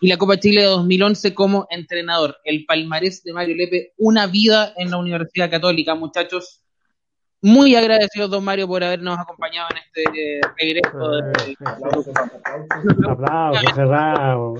y 0.00 0.08
la 0.08 0.16
Copa 0.16 0.38
Chile 0.40 0.62
de 0.62 0.68
2011 0.68 1.34
como 1.34 1.66
entrenador. 1.68 2.38
El 2.42 2.64
palmarés 2.64 3.22
de 3.22 3.34
Mario 3.34 3.56
Lepe, 3.56 3.92
una 3.98 4.26
vida 4.26 4.72
en 4.76 4.90
la 4.90 4.96
Universidad 4.96 5.50
Católica, 5.50 5.94
muchachos 5.94 6.62
muy 7.42 7.74
agradecido, 7.74 8.28
don 8.28 8.44
Mario, 8.44 8.68
por 8.68 8.84
habernos 8.84 9.18
acompañado 9.18 9.68
en 9.70 9.78
este 9.78 10.40
regreso. 10.58 11.10
De... 11.10 11.56
Aplausos, 13.08 13.74
cerrado. 13.74 14.54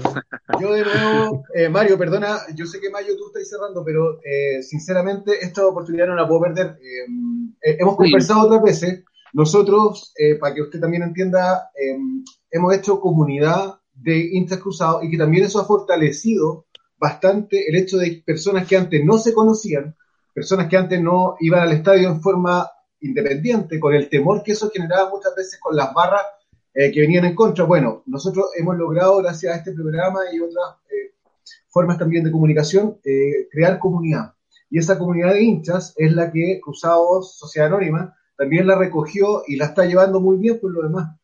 Yo 0.60 0.72
de 0.72 0.84
nuevo, 0.84 1.44
eh, 1.54 1.68
Mario, 1.68 1.98
perdona, 1.98 2.38
yo 2.54 2.66
sé 2.66 2.80
que 2.80 2.90
Mario 2.90 3.16
tú 3.16 3.26
estás 3.26 3.48
cerrando, 3.48 3.84
pero 3.84 4.20
eh, 4.24 4.62
sinceramente 4.62 5.44
esta 5.44 5.66
oportunidad 5.66 6.06
no 6.06 6.14
la 6.14 6.26
puedo 6.26 6.42
perder. 6.42 6.78
Eh, 7.62 7.76
hemos 7.78 7.96
conversado 7.96 8.46
otras 8.46 8.62
veces. 8.62 9.04
Nosotros, 9.32 10.12
para 10.40 10.52
que 10.52 10.62
usted 10.62 10.80
también 10.80 11.04
entienda, 11.04 11.70
hemos 12.50 12.74
hecho 12.74 13.00
comunidad 13.00 13.76
de 13.94 14.28
hinchas 14.32 14.58
cruzados 14.58 15.04
y 15.04 15.10
que 15.10 15.18
también 15.18 15.44
eso 15.44 15.60
ha 15.60 15.66
fortalecido 15.66 16.66
bastante 16.98 17.68
el 17.68 17.76
hecho 17.76 17.96
de 17.96 18.24
personas 18.26 18.66
que 18.66 18.76
antes 18.76 19.04
no 19.04 19.18
se 19.18 19.32
conocían 19.32 19.94
personas 20.40 20.68
que 20.68 20.76
antes 20.78 20.98
no 21.02 21.36
iban 21.40 21.60
al 21.60 21.72
estadio 21.72 22.08
en 22.08 22.22
forma 22.22 22.66
independiente, 23.00 23.78
con 23.78 23.92
el 23.92 24.08
temor 24.08 24.42
que 24.42 24.52
eso 24.52 24.70
generaba 24.70 25.10
muchas 25.10 25.34
veces 25.36 25.60
con 25.60 25.76
las 25.76 25.92
barras 25.92 26.22
eh, 26.72 26.90
que 26.90 27.02
venían 27.02 27.26
en 27.26 27.34
contra. 27.34 27.64
Bueno, 27.64 28.02
nosotros 28.06 28.46
hemos 28.56 28.74
logrado, 28.78 29.18
gracias 29.18 29.52
a 29.52 29.58
este 29.58 29.72
programa 29.72 30.20
y 30.32 30.40
otras 30.40 30.76
eh, 30.88 31.12
formas 31.68 31.98
también 31.98 32.24
de 32.24 32.30
comunicación, 32.30 32.98
eh, 33.04 33.48
crear 33.50 33.78
comunidad. 33.78 34.32
Y 34.70 34.78
esa 34.78 34.98
comunidad 34.98 35.34
de 35.34 35.42
hinchas 35.42 35.92
es 35.98 36.10
la 36.10 36.32
que 36.32 36.58
Cruzados 36.64 37.36
Sociedad 37.36 37.68
Anónima 37.68 38.16
también 38.38 38.66
la 38.66 38.76
recogió 38.76 39.42
y 39.46 39.56
la 39.56 39.66
está 39.66 39.84
llevando 39.84 40.20
muy 40.20 40.38
bien 40.38 40.58
por 40.58 40.72
lo 40.72 40.84
demás. 40.84 41.18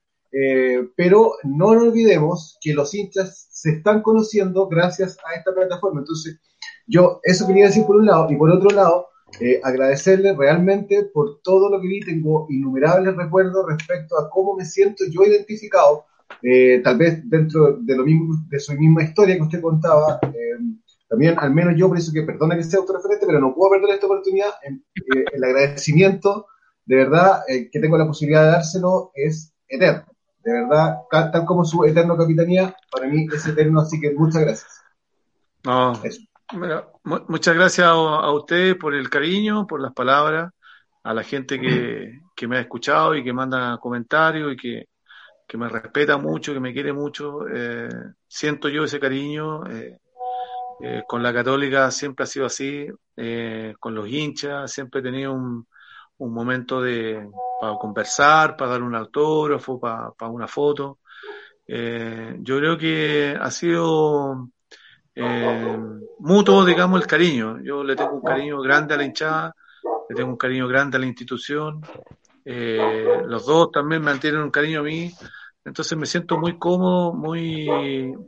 pero 0.95 1.33
no 1.45 1.69
olvidemos 1.69 2.59
que 2.61 2.75
los 2.75 2.93
hinchas 2.93 3.49
se 3.51 3.71
están 3.71 4.03
conociendo 4.03 4.69
gracias 4.69 5.17
a 5.25 5.35
esta 5.35 5.55
plataforma. 5.55 6.01
Entonces, 6.01 6.39
yo 6.87 7.21
eso 7.23 7.47
quería 7.47 7.67
decir 7.67 7.85
por 7.85 7.97
un 7.97 8.07
lado, 8.07 8.31
y 8.31 8.37
por 8.37 8.51
otro 8.51 8.71
lado, 8.71 9.09
eh, 9.41 9.61
agradecerle 9.63 10.35
realmente 10.35 11.05
por 11.13 11.41
todo 11.43 11.69
lo 11.69 11.81
que 11.81 11.89
vi. 11.89 12.01
Tengo 12.01 12.47
innumerables 12.49 13.17
recuerdos 13.17 13.67
respecto 13.69 14.19
a 14.19 14.31
cómo 14.31 14.55
me 14.57 14.65
siento 14.65 15.05
yo 15.11 15.25
identificado, 15.25 16.07
eh, 16.43 16.81
tal 16.83 16.97
vez 16.97 17.29
dentro 17.29 17.77
de 17.79 17.97
lo 17.97 18.05
mismo 18.05 18.35
de 18.49 18.59
su 18.59 18.73
misma 18.75 19.03
historia 19.03 19.37
que 19.37 19.43
usted 19.43 19.61
contaba. 19.61 20.19
Eh, 20.23 20.59
también, 21.09 21.37
al 21.39 21.53
menos 21.53 21.75
yo 21.77 21.89
por 21.89 21.99
eso 21.99 22.13
que 22.13 22.23
perdona 22.23 22.57
que 22.57 22.65
sea 22.65 22.81
autorreferente, 22.81 23.27
pero 23.27 23.41
no 23.41 23.55
puedo 23.55 23.73
perder 23.73 23.95
esta 23.95 24.07
oportunidad. 24.07 24.49
el 24.65 25.45
agradecimiento, 25.45 26.47
de 26.85 26.97
verdad, 26.97 27.43
que 27.47 27.81
tengo 27.81 27.99
la 27.99 28.07
posibilidad 28.07 28.45
de 28.45 28.51
dárselo 28.53 29.13
es 29.15 29.53
eterno. 29.69 30.05
De 30.45 30.53
verdad, 30.53 30.99
tal 31.11 31.45
como 31.45 31.65
su 31.65 31.85
eterno 31.85 32.17
capitanía, 32.17 32.75
para 32.91 33.09
mí 33.09 33.27
es 33.33 33.47
eterno, 33.47 33.81
así 33.81 34.01
que 34.01 34.13
muchas 34.13 34.43
gracias. 34.43 34.83
No, 35.65 35.93
muchas 37.05 37.55
gracias 37.55 37.87
a, 37.87 38.31
usted 38.33 38.77
por 38.79 38.95
el 38.95 39.11
cariño, 39.11 39.67
por 39.67 39.81
las 39.81 39.93
palabras, 39.93 40.53
a 41.03 41.15
la 41.15 41.23
gente 41.23 41.61
que, 41.61 42.47
me 42.47 42.59
ha 42.59 42.61
escuchado 42.61 43.15
y 43.15 43.25
que 43.25 43.33
manda 43.33 43.79
comentarios 43.79 44.53
y 44.53 44.57
que, 44.57 44.87
me 45.57 45.69
respeta 45.69 46.19
mucho, 46.19 46.53
que 46.53 46.61
me 46.61 46.73
quiere 46.73 46.93
mucho. 46.93 47.49
Eh, 47.49 47.89
siento 48.29 48.69
yo 48.69 48.85
ese 48.85 49.01
cariño. 49.01 49.67
Eh, 49.67 49.99
eh, 50.81 51.05
con 51.07 51.23
la 51.23 51.33
católica 51.33 51.91
siempre 51.91 52.25
ha 52.25 52.27
sido 52.27 52.47
así, 52.47 52.87
eh, 53.17 53.75
con 53.81 53.95
los 53.95 54.09
hinchas, 54.09 54.71
siempre 54.71 55.01
he 55.01 55.03
tenido 55.03 55.33
un, 55.33 55.67
un 56.19 56.35
momento 56.35 56.83
de, 56.83 57.29
para 57.61 57.77
conversar, 57.77 58.57
para 58.57 58.73
dar 58.73 58.83
un 58.83 58.95
autógrafo, 58.95 59.81
para, 59.81 60.11
para 60.13 60.31
una 60.31 60.47
foto. 60.47 60.99
Eh, 61.67 62.37
yo 62.41 62.59
creo 62.59 62.79
que 62.79 63.37
ha 63.41 63.51
sido 63.51 64.51
eh, 65.17 65.79
mutuo, 66.19 66.65
digamos, 66.65 67.01
el 67.01 67.07
cariño. 67.07 67.59
Yo 67.63 67.83
le 67.83 67.97
tengo 67.97 68.13
un 68.13 68.23
cariño 68.23 68.61
grande 68.61 68.95
a 68.95 68.99
la 68.99 69.05
hinchada, 69.05 69.55
le 70.09 70.15
tengo 70.15 70.31
un 70.31 70.37
cariño 70.37 70.69
grande 70.69 70.97
a 70.97 71.01
la 71.01 71.07
institución. 71.07 71.81
Eh, 72.45 73.23
los 73.27 73.47
dos 73.47 73.71
también 73.73 74.03
mantienen 74.03 74.43
un 74.43 74.51
cariño 74.51 74.81
a 74.81 74.85
mí. 74.85 75.11
Entonces 75.65 75.99
me 75.99 76.07
siento 76.07 76.39
muy 76.39 76.59
cómodo, 76.59 77.13
muy, 77.13 77.67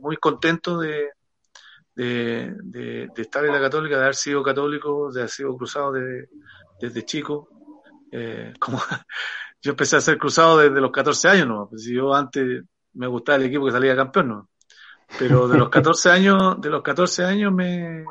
muy 0.01 0.17
contento 0.17 0.79
de, 0.79 1.11
de, 1.95 2.53
de, 2.63 3.09
estar 3.15 3.45
en 3.45 3.53
la 3.53 3.61
católica, 3.61 3.95
de 3.95 4.03
haber 4.03 4.15
sido 4.15 4.43
católico, 4.43 5.11
de 5.11 5.21
haber 5.21 5.29
sido 5.29 5.55
cruzado 5.55 5.93
desde 6.81 7.05
chico. 7.05 7.49
Eh, 8.11 8.53
como 8.59 8.79
yo 9.61 9.71
empecé 9.71 9.95
a 9.97 10.01
ser 10.01 10.17
cruzado 10.17 10.57
desde 10.57 10.81
los 10.81 10.91
14 10.91 11.29
años, 11.29 11.47
¿no? 11.47 11.67
Pues 11.69 11.85
yo 11.85 12.13
antes 12.13 12.63
me 12.93 13.07
gustaba 13.07 13.37
el 13.37 13.45
equipo 13.45 13.65
que 13.65 13.71
salía 13.71 13.95
campeón, 13.95 14.27
¿no? 14.27 14.48
Pero 15.17 15.47
de 15.47 15.57
los 15.57 15.69
14 15.69 16.09
años, 16.09 16.61
de 16.61 16.69
los 16.69 16.83
14 16.83 17.23
años 17.23 17.53
me, 17.53 18.05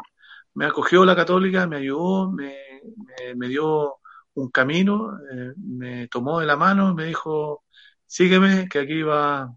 me 0.55 0.67
acogió 0.67 1.05
la 1.05 1.17
católica, 1.17 1.67
me 1.67 1.77
ayudó, 1.77 2.31
me, 2.31 2.57
me, 3.37 3.49
dio 3.49 3.97
un 4.35 4.51
camino, 4.51 5.19
eh, 5.33 5.53
me 5.57 6.09
tomó 6.09 6.41
de 6.41 6.47
la 6.47 6.57
mano, 6.57 6.95
me 6.95 7.07
dijo, 7.07 7.65
sígueme, 8.07 8.69
que 8.69 8.81
aquí 8.81 9.03
va, 9.03 9.51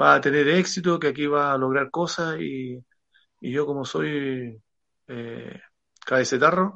va 0.00 0.14
a 0.14 0.20
tener 0.20 0.48
éxito, 0.48 0.98
que 0.98 1.08
aquí 1.08 1.26
va 1.26 1.52
a 1.52 1.58
lograr 1.58 1.90
cosas 1.90 2.40
y, 2.40 2.78
y 3.40 3.52
yo 3.52 3.66
como 3.66 3.84
soy 3.84 4.60
eh, 5.08 5.60
cabecetarro, 6.04 6.74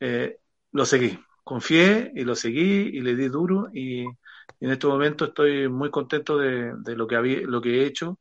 eh, 0.00 0.38
lo 0.72 0.84
seguí. 0.84 1.18
Confié 1.44 2.12
y 2.14 2.24
lo 2.24 2.34
seguí 2.34 2.90
y 2.92 3.00
le 3.00 3.16
di 3.16 3.28
duro 3.28 3.68
y, 3.72 4.04
en 4.60 4.70
este 4.70 4.86
momento 4.86 5.26
estoy 5.26 5.68
muy 5.68 5.90
contento 5.90 6.36
de, 6.36 6.74
lo, 6.94 7.06
que 7.06 7.16
había, 7.16 7.40
lo 7.42 7.60
que 7.62 7.80
he 7.82 7.86
hecho 7.86 8.18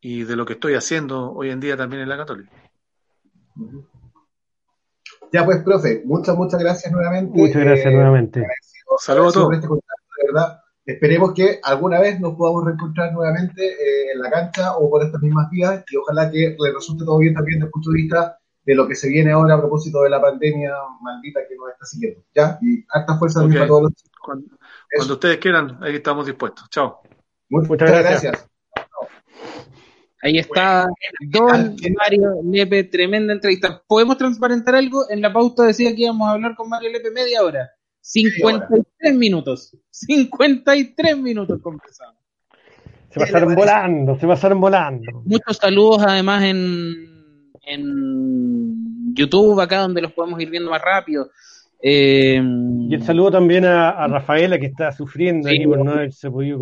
y 0.00 0.24
de 0.24 0.36
lo 0.36 0.46
que 0.46 0.54
estoy 0.54 0.74
haciendo 0.74 1.32
hoy 1.32 1.50
en 1.50 1.60
día 1.60 1.76
también 1.76 2.02
en 2.02 2.08
la 2.08 2.16
Católica. 2.16 2.50
Ya 5.32 5.44
pues, 5.44 5.62
profe, 5.62 6.02
muchas, 6.04 6.36
muchas 6.36 6.60
gracias 6.60 6.92
nuevamente. 6.92 7.38
Muchas 7.38 7.62
gracias 7.62 7.86
eh, 7.86 7.94
nuevamente. 7.94 8.46
Saludos 8.98 9.36
a 9.36 9.40
todos. 9.40 9.54
Este 9.54 9.68
de 9.68 10.32
verdad. 10.32 10.60
Esperemos 10.84 11.34
que 11.34 11.60
alguna 11.62 12.00
vez 12.00 12.18
nos 12.18 12.34
podamos 12.34 12.64
reencontrar 12.64 13.12
nuevamente 13.12 13.64
eh, 13.64 14.12
en 14.12 14.20
la 14.20 14.30
cancha 14.30 14.76
o 14.76 14.90
por 14.90 15.04
estas 15.04 15.20
mismas 15.20 15.48
vías 15.50 15.84
y 15.88 15.96
ojalá 15.96 16.30
que 16.30 16.56
le 16.58 16.72
resulte 16.72 17.04
todo 17.04 17.18
bien 17.18 17.34
también 17.34 17.58
desde 17.58 17.66
el 17.66 17.70
punto 17.70 17.90
de 17.90 17.96
vista 17.96 18.38
de 18.64 18.74
lo 18.74 18.88
que 18.88 18.94
se 18.94 19.08
viene 19.08 19.30
ahora 19.30 19.54
a 19.54 19.58
propósito 19.58 20.02
de 20.02 20.10
la 20.10 20.20
pandemia 20.20 20.72
maldita 21.00 21.40
que 21.48 21.54
nos 21.54 21.70
está 21.70 21.84
siguiendo. 21.84 22.24
¿Ya? 22.34 22.58
Y 22.60 22.84
harta 22.88 23.18
fuerza 23.18 23.46
para 23.46 23.66
todos 23.66 23.82
los 23.82 23.92
Cuando, 24.20 24.56
cuando, 24.96 25.14
ustedes 25.14 25.38
quieran, 25.38 25.78
ahí 25.80 25.96
estamos 25.96 26.26
dispuestos. 26.26 26.68
Chao. 26.70 27.00
Muchas, 27.48 27.90
gracias. 27.90 28.50
Ahí 30.22 30.38
está 30.38 30.86
Don 31.20 31.76
Mario 31.96 32.34
Lepe, 32.44 32.84
tremenda 32.84 33.32
entrevista. 33.32 33.82
¿Podemos 33.86 34.18
transparentar 34.18 34.74
algo? 34.74 35.08
En 35.08 35.22
la 35.22 35.32
pauta 35.32 35.64
decía 35.64 35.94
que 35.94 36.02
íbamos 36.02 36.28
a 36.28 36.32
hablar 36.32 36.54
con 36.54 36.68
Mario 36.68 36.90
Lepe 36.90 37.10
media 37.10 37.42
hora. 37.42 37.70
53 38.00 39.14
minutos. 39.14 39.76
53 39.90 41.16
minutos 41.16 41.60
conversamos. 41.62 42.16
Se 43.10 43.18
pasaron 43.18 43.54
volando, 43.54 44.18
se 44.18 44.26
pasaron 44.26 44.60
volando. 44.60 45.22
Muchos 45.24 45.56
saludos 45.56 46.02
además 46.06 46.44
en 46.44 47.10
en 47.70 49.14
YouTube, 49.14 49.60
acá 49.60 49.80
donde 49.80 50.02
los 50.02 50.12
podemos 50.12 50.40
ir 50.40 50.50
viendo 50.50 50.70
más 50.70 50.82
rápido. 50.82 51.30
Eh, 51.82 52.42
y 52.88 52.94
el 52.94 53.02
saludo 53.02 53.30
también 53.30 53.64
a, 53.64 54.06
Rafaela 54.06 54.58
que 54.58 54.66
está 54.66 54.92
sufriendo 54.92 55.48
ahí 55.48 55.64
por 55.64 55.82
no 55.82 55.92
haberse 55.92 56.30
podido 56.30 56.58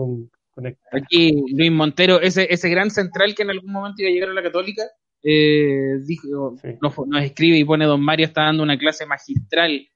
Aquí 0.92 1.32
Luis 1.52 1.70
Montero, 1.70 2.20
ese, 2.20 2.52
ese 2.52 2.68
gran 2.68 2.90
central 2.90 3.34
que 3.34 3.42
en 3.42 3.50
algún 3.50 3.72
momento 3.72 4.02
iba 4.02 4.10
a 4.10 4.12
llegar 4.12 4.30
a 4.30 4.34
la 4.34 4.42
Católica, 4.42 4.82
eh, 5.22 5.98
dijo, 6.06 6.56
nos, 6.80 7.22
escribe 7.22 7.58
y 7.58 7.64
pone 7.64 7.84
Don 7.84 8.02
Mario 8.02 8.26
está 8.26 8.42
dando 8.42 8.62
una 8.62 8.78
clase 8.78 9.06
magistral 9.06 9.88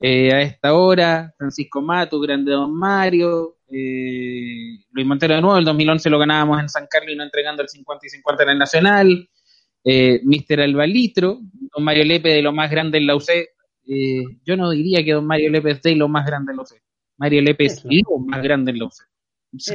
eh, 0.00 0.32
a 0.32 0.42
esta 0.42 0.74
hora. 0.74 1.32
Francisco 1.36 1.82
Mato, 1.82 2.20
grande 2.20 2.52
Don 2.52 2.74
Mario. 2.74 3.56
Luis 3.68 5.06
Montero 5.06 5.34
de 5.34 5.40
nuevo, 5.40 5.56
el 5.56 5.64
2011 5.64 6.10
lo 6.10 6.18
ganábamos 6.18 6.60
en 6.60 6.68
San 6.68 6.86
Carlos 6.90 7.14
y 7.14 7.16
no 7.16 7.24
entregando 7.24 7.62
el 7.62 7.68
50 7.68 8.06
y 8.06 8.10
50 8.10 8.42
en 8.42 8.48
el 8.50 8.58
Nacional 8.58 9.28
eh, 9.84 10.20
Mr. 10.24 10.60
Albalitro, 10.60 11.40
don 11.74 11.84
Mario 11.84 12.04
Lepe 12.04 12.28
de 12.28 12.42
lo 12.42 12.52
más 12.52 12.70
grande 12.70 12.98
en 12.98 13.06
la 13.06 13.16
UC. 13.16 13.28
Eh, 13.86 14.22
yo 14.44 14.56
no 14.56 14.70
diría 14.70 15.04
que 15.04 15.12
don 15.12 15.26
Mario 15.26 15.50
Lepe 15.50 15.72
es 15.72 15.82
de 15.82 15.96
lo 15.96 16.08
más 16.08 16.24
grande 16.26 16.52
en 16.52 16.56
la 16.56 16.62
UC. 16.62 16.80
Mario 17.18 17.42
Lepe 17.42 17.64
es, 17.66 17.84
lo 17.84 18.18
más 18.18 18.42
grande 18.42 18.70
en 18.70 18.78
la 18.78 18.84
UC. 18.86 18.94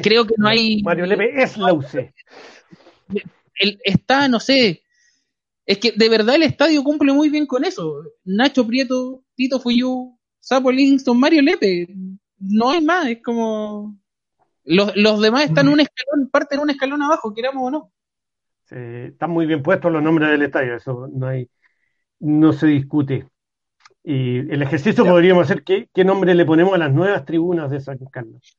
Creo 0.01 0.25
que 0.25 0.35
no 0.37 0.47
hay. 0.47 0.81
Mario 0.83 1.05
Lepe 1.05 1.41
es 1.41 1.57
la 1.57 1.73
UC. 1.73 2.13
Él 3.59 3.79
está, 3.83 4.27
no 4.27 4.39
sé. 4.39 4.83
Es 5.65 5.77
que 5.79 5.91
de 5.91 6.09
verdad 6.09 6.35
el 6.35 6.43
estadio 6.43 6.83
cumple 6.83 7.13
muy 7.13 7.29
bien 7.29 7.45
con 7.45 7.65
eso. 7.65 8.03
Nacho 8.23 8.65
Prieto, 8.65 9.23
Tito 9.35 9.59
Fuyú, 9.59 10.17
Sapo 10.39 10.71
Livingston, 10.71 11.19
Mario 11.19 11.41
Lepe. 11.41 11.87
No 12.39 12.71
hay 12.71 12.81
más, 12.81 13.07
es 13.07 13.21
como. 13.21 13.97
Los, 14.63 14.95
los 14.97 15.21
demás 15.21 15.45
están 15.45 15.69
un 15.69 15.79
escalón, 15.79 16.29
parten 16.29 16.59
un 16.59 16.69
escalón 16.69 17.01
abajo, 17.01 17.33
queramos 17.33 17.63
o 17.63 17.71
no 17.71 17.91
están 18.75 19.29
muy 19.31 19.45
bien 19.45 19.63
puestos 19.63 19.91
los 19.91 20.03
nombres 20.03 20.29
del 20.29 20.41
estadio, 20.43 20.75
eso 20.75 21.07
no 21.11 21.27
hay, 21.27 21.49
no 22.19 22.53
se 22.53 22.67
discute. 22.67 23.27
Y 24.03 24.39
el 24.51 24.61
ejercicio 24.61 25.05
podríamos 25.05 25.45
hacer 25.45 25.63
qué, 25.63 25.89
qué 25.93 26.05
nombre 26.05 26.33
le 26.33 26.45
ponemos 26.45 26.73
a 26.73 26.77
las 26.77 26.93
nuevas 26.93 27.25
tribunas 27.25 27.69
de 27.69 27.81
San 27.81 27.97
Carlos. 28.11 28.57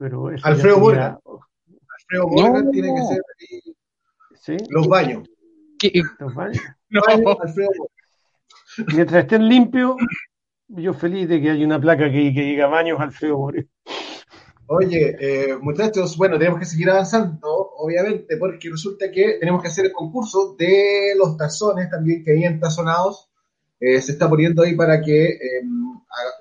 Pero 0.00 0.28
Alfredo 0.42 0.80
Morgan. 0.80 1.18
Alfredo 1.98 2.28
Morgan 2.28 2.70
tiene 2.70 2.94
que 2.94 3.02
ser 4.40 4.62
los 4.70 4.88
baños. 4.88 5.28
Los 6.18 6.34
baños. 6.34 6.62
Mientras 8.94 9.24
estén 9.24 9.46
limpios, 9.46 9.96
yo 10.68 10.94
feliz 10.94 11.28
de 11.28 11.42
que 11.42 11.50
haya 11.50 11.66
una 11.66 11.78
placa 11.78 12.10
que, 12.10 12.32
que 12.32 12.40
diga 12.40 12.66
baños 12.66 12.98
Alfredo 12.98 13.36
Morgan. 13.36 13.68
Oye, 14.68 15.16
eh, 15.20 15.58
muchachos, 15.60 16.16
bueno, 16.16 16.38
tenemos 16.38 16.60
que 16.60 16.64
seguir 16.64 16.88
avanzando, 16.88 17.72
obviamente, 17.76 18.38
porque 18.38 18.70
resulta 18.70 19.10
que 19.10 19.36
tenemos 19.38 19.60
que 19.60 19.68
hacer 19.68 19.84
el 19.84 19.92
concurso 19.92 20.56
de 20.56 21.12
los 21.18 21.36
tazones 21.36 21.90
también 21.90 22.24
que 22.24 22.32
hay 22.32 22.44
en 22.44 22.58
tazonados. 22.58 23.29
Eh, 23.80 24.02
se 24.02 24.12
está 24.12 24.28
poniendo 24.28 24.62
ahí 24.62 24.74
para 24.74 25.00
que 25.00 25.24
eh, 25.24 25.62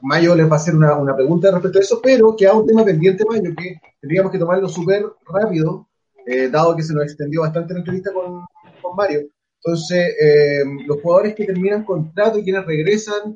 Mayo 0.01 0.35
les 0.35 0.49
va 0.49 0.55
a 0.55 0.59
hacer 0.59 0.75
una, 0.75 0.97
una, 0.97 1.15
pregunta 1.15 1.49
respecto 1.51 1.79
a 1.79 1.81
eso, 1.81 2.01
pero 2.03 2.35
queda 2.35 2.53
un 2.53 2.67
tema 2.67 2.83
pendiente, 2.83 3.23
Mayo, 3.23 3.55
que 3.57 3.79
tendríamos 4.01 4.31
que 4.33 4.39
tomarlo 4.39 4.67
súper 4.67 5.05
rápido, 5.25 5.87
eh, 6.25 6.49
dado 6.49 6.75
que 6.75 6.83
se 6.83 6.93
nos 6.93 7.03
extendió 7.03 7.41
bastante 7.41 7.73
la 7.73 7.79
entrevista 7.79 8.11
con, 8.11 8.45
con 8.81 8.95
Mario. 8.97 9.21
Entonces, 9.63 10.15
eh, 10.21 10.63
los 10.85 11.01
jugadores 11.01 11.33
que 11.35 11.45
terminan 11.45 11.85
contrato 11.85 12.39
y 12.39 12.43
quienes 12.43 12.65
regresan, 12.65 13.35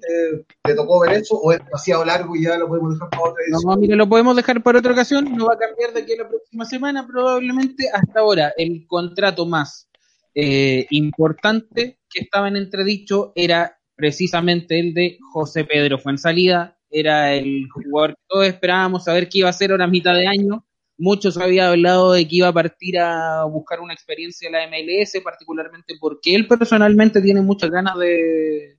¿te 0.64 0.74
tocó 0.74 1.02
ver 1.02 1.14
eso 1.14 1.36
o 1.36 1.52
es 1.52 1.64
demasiado 1.64 2.06
largo 2.06 2.36
y 2.36 2.44
ya 2.44 2.58
lo 2.58 2.68
podemos 2.68 2.94
dejar 2.94 3.10
para 3.10 3.24
otra 3.24 3.44
edición? 3.44 3.62
No, 3.66 3.78
mire, 3.78 3.96
lo 3.96 4.08
podemos 4.08 4.36
dejar 4.36 4.64
para 4.64 4.80
otra 4.80 4.94
ocasión, 4.94 5.36
no 5.36 5.48
va 5.48 5.56
a 5.56 5.58
cambiar 5.58 5.94
de 5.94 6.02
aquí 6.02 6.14
a 6.14 6.24
la 6.24 6.30
próxima 6.30 6.66
semana 6.66 7.06
probablemente. 7.06 7.90
Hasta 7.94 8.20
ahora, 8.22 8.54
el 8.58 8.86
contrato 8.88 9.46
más 9.46 9.90
importante 10.34 12.00
que 12.10 12.22
estaba 12.24 12.48
en 12.48 12.56
entredicho 12.56 13.34
era 13.36 13.78
precisamente 13.96 14.80
el 14.80 14.94
de 14.94 15.18
José 15.32 15.66
Pedro 15.66 16.00
Fuensalida, 16.00 16.78
era 16.90 17.34
el 17.34 17.68
jugador 17.70 18.12
que 18.12 18.24
todos 18.28 18.46
esperábamos 18.46 19.06
saber 19.06 19.28
qué 19.30 19.40
iba 19.40 19.48
a 19.48 19.52
hacer 19.52 19.72
ahora 19.72 19.88
mitad 19.88 20.14
de 20.14 20.28
año 20.28 20.66
Muchos 20.98 21.38
había 21.38 21.70
hablado 21.70 22.14
de 22.14 22.28
que 22.28 22.36
iba 22.38 22.48
a 22.48 22.54
partir 22.54 23.00
a 23.00 23.46
buscar 23.46 23.80
una 23.80 23.94
experiencia 23.94 24.48
en 24.48 24.54
la 24.54 24.68
MLS, 24.68 25.20
particularmente 25.24 25.96
porque 26.00 26.36
él 26.36 26.48
personalmente 26.48 27.20
tiene 27.22 27.42
muchas 27.42 27.72
ganas 27.72 27.98
de, 27.98 28.78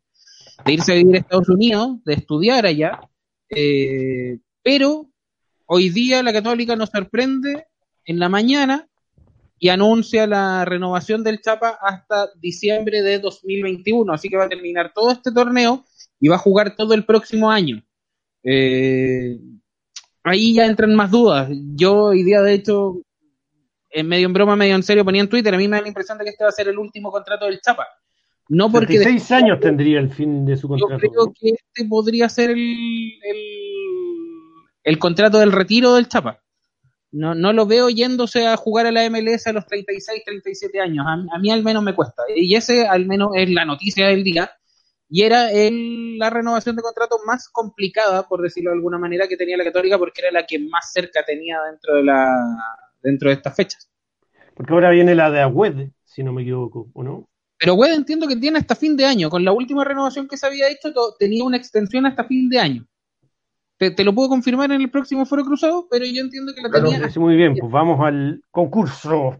irse 0.66 0.92
a 0.92 0.94
vivir 0.94 1.16
a 1.16 1.18
Estados 1.18 1.48
Unidos, 1.48 1.98
de 2.04 2.14
estudiar 2.14 2.66
allá. 2.66 3.00
Eh, 3.50 4.38
pero 4.62 5.10
hoy 5.66 5.90
día 5.90 6.22
la 6.22 6.32
Católica 6.32 6.76
nos 6.76 6.90
sorprende 6.90 7.66
en 8.04 8.18
la 8.20 8.28
mañana 8.28 8.88
y 9.64 9.70
anuncia 9.70 10.26
la 10.26 10.66
renovación 10.66 11.24
del 11.24 11.40
Chapa 11.40 11.78
hasta 11.80 12.28
diciembre 12.38 13.00
de 13.00 13.18
2021. 13.18 14.12
Así 14.12 14.28
que 14.28 14.36
va 14.36 14.44
a 14.44 14.48
terminar 14.50 14.92
todo 14.94 15.10
este 15.10 15.32
torneo 15.32 15.86
y 16.20 16.28
va 16.28 16.34
a 16.34 16.38
jugar 16.38 16.76
todo 16.76 16.92
el 16.92 17.06
próximo 17.06 17.50
año. 17.50 17.82
Eh, 18.42 19.38
ahí 20.22 20.52
ya 20.52 20.66
entran 20.66 20.94
más 20.94 21.10
dudas. 21.10 21.48
Yo 21.74 21.94
hoy 21.94 22.24
día, 22.24 22.42
de 22.42 22.52
hecho, 22.52 23.00
en 23.88 24.06
medio 24.06 24.26
en 24.26 24.34
broma, 24.34 24.54
medio 24.54 24.74
en 24.74 24.82
serio, 24.82 25.02
ponía 25.02 25.22
en 25.22 25.30
Twitter, 25.30 25.54
a 25.54 25.56
mí 25.56 25.66
me 25.66 25.78
da 25.78 25.82
la 25.82 25.88
impresión 25.88 26.18
de 26.18 26.24
que 26.24 26.30
este 26.32 26.44
va 26.44 26.50
a 26.50 26.52
ser 26.52 26.68
el 26.68 26.78
último 26.78 27.10
contrato 27.10 27.46
del 27.46 27.58
Chapa. 27.62 27.86
No 28.50 28.70
porque... 28.70 28.98
seis 28.98 29.32
años 29.32 29.60
tendría 29.60 29.98
el 29.98 30.12
fin 30.12 30.44
de 30.44 30.58
su 30.58 30.68
contrato. 30.68 31.02
Yo 31.02 31.08
creo 31.08 31.32
que 31.32 31.52
este 31.52 31.88
podría 31.88 32.28
ser 32.28 32.50
el, 32.50 33.18
el, 34.82 34.98
contrato 34.98 35.38
del 35.38 35.52
retiro 35.52 35.94
del 35.94 36.06
Chapa. 36.06 36.43
No, 37.14 37.32
no 37.32 37.52
lo 37.52 37.64
veo 37.64 37.90
yéndose 37.90 38.48
a 38.48 38.56
jugar 38.56 38.86
a 38.86 38.90
la 38.90 39.08
MLS 39.08 39.46
a 39.46 39.52
los 39.52 39.64
36, 39.66 40.22
37 40.24 40.80
años. 40.80 41.06
A, 41.06 41.38
mí 41.38 41.48
al 41.52 41.62
menos 41.62 41.80
me 41.84 41.94
cuesta. 41.94 42.24
Y 42.34 42.56
ese 42.56 42.88
al 42.88 43.06
menos 43.06 43.28
es 43.36 43.48
la 43.50 43.64
noticia 43.64 44.08
del 44.08 44.24
día. 44.24 44.50
Y 45.08 45.22
era 45.22 45.52
el, 45.52 46.18
la 46.18 46.28
renovación 46.28 46.74
de 46.74 46.82
contrato 46.82 47.18
más 47.24 47.48
complicada, 47.48 48.26
por 48.26 48.42
decirlo 48.42 48.70
de 48.70 48.78
alguna 48.78 48.98
manera, 48.98 49.28
que 49.28 49.36
tenía 49.36 49.56
la 49.56 49.62
Católica, 49.62 49.96
porque 49.96 50.22
era 50.22 50.32
la 50.32 50.44
que 50.44 50.58
más 50.58 50.90
cerca 50.92 51.24
tenía 51.24 51.60
dentro 51.70 51.94
de, 51.94 52.02
la, 52.02 52.34
dentro 53.00 53.28
de 53.28 53.36
estas 53.36 53.54
fechas. 53.54 53.88
Porque 54.56 54.72
ahora 54.72 54.90
viene 54.90 55.14
la 55.14 55.30
de 55.30 55.40
Agüed, 55.40 55.90
si 56.04 56.24
no 56.24 56.32
me 56.32 56.42
equivoco, 56.42 56.88
¿o 56.94 57.04
no? 57.04 57.28
Pero 57.58 57.74
Agüed 57.74 57.92
entiendo 57.92 58.26
que 58.26 58.34
tiene 58.34 58.58
hasta 58.58 58.74
fin 58.74 58.96
de 58.96 59.04
año. 59.04 59.30
Con 59.30 59.44
la 59.44 59.52
última 59.52 59.84
renovación 59.84 60.26
que 60.26 60.36
se 60.36 60.46
había 60.46 60.68
hecho, 60.68 60.92
tenía 61.16 61.44
una 61.44 61.58
extensión 61.58 62.06
hasta 62.06 62.24
fin 62.24 62.48
de 62.48 62.58
año. 62.58 62.88
Te, 63.76 64.04
lo 64.04 64.14
puedo 64.14 64.28
confirmar 64.28 64.70
en 64.70 64.80
el 64.80 64.90
próximo 64.90 65.26
Foro 65.26 65.44
Cruzado, 65.44 65.86
pero 65.90 66.04
yo 66.04 66.22
entiendo 66.22 66.52
que 66.54 66.62
la 66.62 66.70
tenía. 66.70 67.10
muy 67.16 67.36
bien, 67.36 67.54
pues 67.56 67.70
vamos 67.70 68.00
al 68.00 68.42
concurso. 68.50 69.36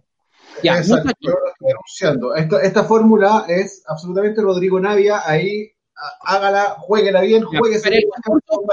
Ya, 0.63 0.79
Exacto, 0.79 2.35
Esta, 2.35 2.85
fórmula 2.85 3.45
es 3.49 3.83
absolutamente 3.87 4.43
Rodrigo 4.43 4.79
Navia. 4.81 5.21
Ahí 5.25 5.73
hágala, 6.21 6.77
jueguela 6.79 7.23
bien, 7.23 7.45
jueguese. 7.45 7.91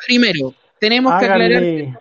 primero, 0.08 0.54
tenemos 0.80 1.20
que 1.20 1.26
aclarar 1.26 1.62
que 1.62 1.94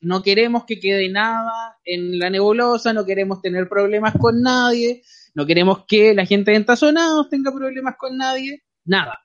no 0.00 0.22
queremos 0.22 0.64
que 0.64 0.80
quede 0.80 1.08
nada 1.08 1.78
en 1.84 2.18
la 2.18 2.30
nebulosa, 2.30 2.92
no 2.92 3.04
queremos 3.04 3.40
tener 3.40 3.68
problemas 3.68 4.14
con 4.18 4.42
nadie, 4.42 5.02
no 5.34 5.46
queremos 5.46 5.84
que 5.86 6.14
la 6.14 6.26
gente 6.26 6.50
de 6.50 6.58
Entazonados 6.58 7.28
tenga 7.28 7.52
problemas 7.52 7.96
con 7.96 8.16
nadie, 8.16 8.62
nada. 8.84 9.20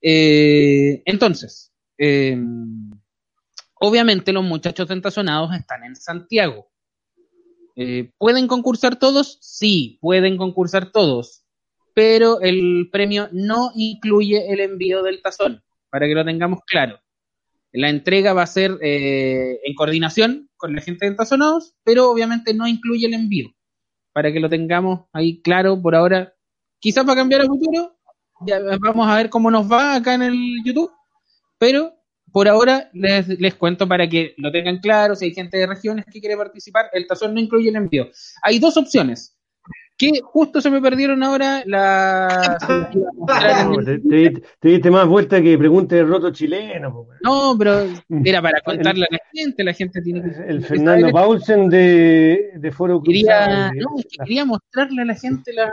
Eh, 0.00 1.02
entonces, 1.04 1.72
eh, 1.98 2.38
Obviamente 3.82 4.34
los 4.34 4.44
muchachos 4.44 4.90
entazonados 4.90 5.54
están 5.54 5.84
en 5.84 5.96
Santiago. 5.96 6.70
Eh, 7.76 8.12
¿Pueden 8.18 8.46
concursar 8.46 8.96
todos? 8.96 9.38
Sí, 9.40 9.96
pueden 10.02 10.36
concursar 10.36 10.92
todos, 10.92 11.46
pero 11.94 12.42
el 12.42 12.90
premio 12.92 13.30
no 13.32 13.70
incluye 13.74 14.52
el 14.52 14.60
envío 14.60 15.02
del 15.02 15.22
tazón, 15.22 15.62
para 15.88 16.06
que 16.06 16.14
lo 16.14 16.26
tengamos 16.26 16.60
claro. 16.66 17.00
La 17.72 17.88
entrega 17.88 18.34
va 18.34 18.42
a 18.42 18.46
ser 18.46 18.76
eh, 18.82 19.60
en 19.64 19.74
coordinación 19.74 20.50
con 20.58 20.74
la 20.74 20.82
gente 20.82 21.06
de 21.06 21.12
entazonados, 21.12 21.74
pero 21.82 22.10
obviamente 22.10 22.52
no 22.52 22.66
incluye 22.66 23.06
el 23.06 23.14
envío, 23.14 23.48
para 24.12 24.30
que 24.30 24.40
lo 24.40 24.50
tengamos 24.50 25.06
ahí 25.14 25.40
claro 25.40 25.80
por 25.80 25.94
ahora. 25.94 26.34
Quizás 26.80 27.08
va 27.08 27.14
a 27.14 27.16
cambiar 27.16 27.40
a 27.40 27.46
futuro, 27.46 27.96
ya 28.46 28.60
vamos 28.78 29.08
a 29.08 29.16
ver 29.16 29.30
cómo 29.30 29.50
nos 29.50 29.72
va 29.72 29.94
acá 29.94 30.12
en 30.12 30.22
el 30.22 30.58
YouTube, 30.66 30.92
pero 31.56 31.94
por 32.32 32.48
ahora 32.48 32.90
les, 32.92 33.28
les, 33.28 33.54
cuento 33.54 33.88
para 33.88 34.08
que 34.08 34.34
lo 34.36 34.50
tengan 34.52 34.78
claro, 34.78 35.14
si 35.14 35.26
hay 35.26 35.34
gente 35.34 35.58
de 35.58 35.66
regiones 35.66 36.04
que 36.10 36.20
quiere 36.20 36.36
participar, 36.36 36.86
el 36.92 37.06
tazón 37.06 37.34
no 37.34 37.40
incluye 37.40 37.68
el 37.68 37.76
envío. 37.76 38.08
Hay 38.42 38.58
dos 38.58 38.76
opciones, 38.76 39.36
que 40.00 40.20
justo 40.22 40.62
se 40.62 40.70
me 40.70 40.80
perdieron 40.80 41.22
ahora 41.22 41.62
la... 41.66 42.56
te, 44.58 44.68
diste 44.68 44.90
más 44.90 45.06
vuelta 45.06 45.42
que 45.42 45.58
pregunte 45.58 45.96
de 45.96 46.04
roto 46.04 46.30
chileno. 46.30 47.06
No, 47.22 47.54
pero 47.58 47.86
era 48.24 48.40
para 48.40 48.62
contarle 48.62 49.04
a 49.04 49.12
la 49.12 49.20
gente, 49.30 49.62
la 49.62 49.74
gente 49.74 50.00
tiene 50.00 50.22
que... 50.22 50.30
El 50.48 50.64
Fernando 50.64 51.10
Paulsen 51.10 51.68
de, 51.68 52.52
de 52.54 52.72
Foro 52.72 53.02
quería, 53.02 53.70
no, 53.72 53.90
quería 54.24 54.46
mostrarle 54.46 55.02
a 55.02 55.04
la 55.04 55.14
gente 55.14 55.52
la, 55.52 55.70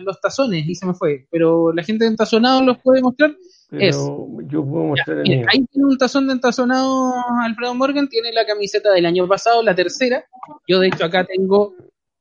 los 0.00 0.20
tazones 0.20 0.66
y 0.66 0.74
se 0.74 0.84
me 0.84 0.94
fue, 0.94 1.28
pero 1.30 1.72
la 1.72 1.84
gente 1.84 2.04
de 2.04 2.10
entazonado 2.10 2.62
los 2.62 2.78
puede 2.78 3.00
mostrar 3.00 3.32
yo 3.72 4.64
puedo 4.64 4.84
mostrar 4.84 5.18
Ahí 5.18 5.66
tiene 5.70 5.88
un 5.88 5.98
tazón 5.98 6.26
de 6.26 6.34
entazonado 6.34 7.14
Alfredo 7.42 7.74
Morgan, 7.74 8.08
tiene 8.08 8.32
la 8.32 8.44
camiseta 8.44 8.92
del 8.92 9.06
año 9.06 9.26
pasado, 9.26 9.62
la 9.62 9.74
tercera. 9.74 10.24
Yo 10.66 10.80
de 10.80 10.88
hecho 10.88 11.04
acá 11.04 11.24
tengo 11.24 11.74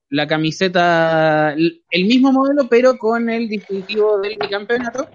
la 0.09 0.27
camiseta, 0.27 1.53
el 1.53 2.05
mismo 2.05 2.31
modelo, 2.31 2.67
pero 2.69 2.97
con 2.97 3.29
el 3.29 3.47
distintivo 3.47 4.19
del 4.19 4.37
campeonato. 4.49 5.07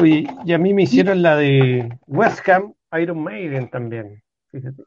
Uy, 0.00 0.28
y 0.44 0.52
a 0.52 0.58
mí 0.58 0.74
me 0.74 0.82
hicieron 0.82 1.22
la 1.22 1.36
de 1.36 1.88
West 2.06 2.46
Ham 2.48 2.74
Iron 3.00 3.22
Maiden 3.22 3.70
también. 3.70 4.22
Fíjate. 4.50 4.82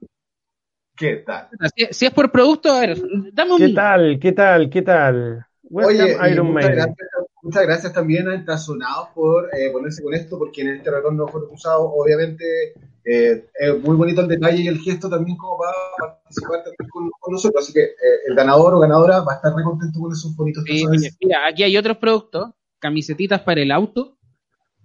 ¿Qué 0.95 1.23
tal? 1.25 1.47
Si, 1.91 2.05
es 2.05 2.11
por 2.11 2.31
producto, 2.31 2.71
a 2.71 2.81
ver, 2.81 2.97
dame 3.31 3.53
un... 3.53 3.57
¿Qué 3.57 3.69
tal? 3.69 4.19
¿Qué 4.19 4.31
tal? 4.33 4.69
¿Qué 4.69 4.81
tal? 4.81 5.45
West 5.63 6.01
Ham 6.01 6.31
Iron 6.31 6.53
Maiden 6.53 6.95
muchas 7.41 7.63
gracias 7.63 7.93
también 7.93 8.27
a 8.27 8.35
Entazonados 8.35 9.09
por 9.15 9.49
eh, 9.55 9.69
ponerse 9.71 10.03
con 10.03 10.13
esto, 10.13 10.37
porque 10.37 10.61
en 10.61 10.69
este 10.69 10.91
retorno 10.91 11.27
fue 11.27 11.41
usado, 11.51 11.91
obviamente, 11.93 12.73
eh, 13.05 13.45
es 13.59 13.79
muy 13.81 13.95
bonito 13.95 14.21
el 14.21 14.27
detalle 14.27 14.61
y 14.61 14.67
el 14.67 14.79
gesto 14.79 15.09
también 15.09 15.37
como 15.37 15.57
para 15.57 15.73
participar 15.97 16.63
con, 16.91 17.09
nosotros. 17.31 17.63
Así 17.63 17.73
que 17.73 17.83
eh, 17.83 18.19
el 18.27 18.35
ganador 18.35 18.73
o 18.73 18.79
ganadora 18.79 19.21
va 19.21 19.33
a 19.33 19.35
estar 19.35 19.53
muy 19.53 19.63
contento 19.63 19.99
con 19.99 20.11
esos 20.11 20.35
bonitos 20.35 20.63
sí, 20.65 20.85
Mira, 21.21 21.47
aquí 21.47 21.63
hay 21.63 21.77
otros 21.77 21.97
productos, 21.97 22.51
camisetitas 22.79 23.41
para 23.41 23.61
el 23.61 23.71
auto. 23.71 24.17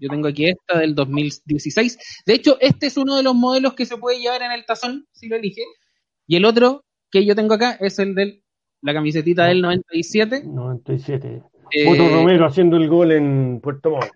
Yo 0.01 0.09
tengo 0.09 0.29
aquí 0.29 0.47
esta 0.47 0.79
del 0.79 0.95
2016. 0.95 1.99
De 2.27 2.35
hecho, 2.35 2.59
este 2.61 2.87
es 2.87 2.97
uno 2.97 3.17
de 3.17 3.23
los 3.23 3.35
modelos 3.35 3.75
que 3.75 3.87
se 3.87 3.97
puede 3.97 4.21
llevar 4.21 4.43
en 4.43 4.53
el 4.53 4.67
tazón, 4.67 5.07
si 5.13 5.29
lo 5.29 5.37
elige. 5.37 5.63
Y 6.27 6.37
el 6.37 6.45
otro 6.45 6.85
que 7.11 7.25
yo 7.25 7.35
tengo 7.35 7.55
acá 7.55 7.79
es 7.81 7.99
el 7.99 8.15
de 8.15 8.43
la 8.83 8.93
camisetita 8.93 9.47
del 9.47 9.63
97. 9.63 10.43
97. 10.45 11.43
Eh, 11.75 12.09
Romero 12.09 12.47
haciendo 12.47 12.77
el 12.77 12.89
gol 12.89 13.13
en 13.13 13.61
Puerto 13.61 13.91
Montt. 13.91 14.13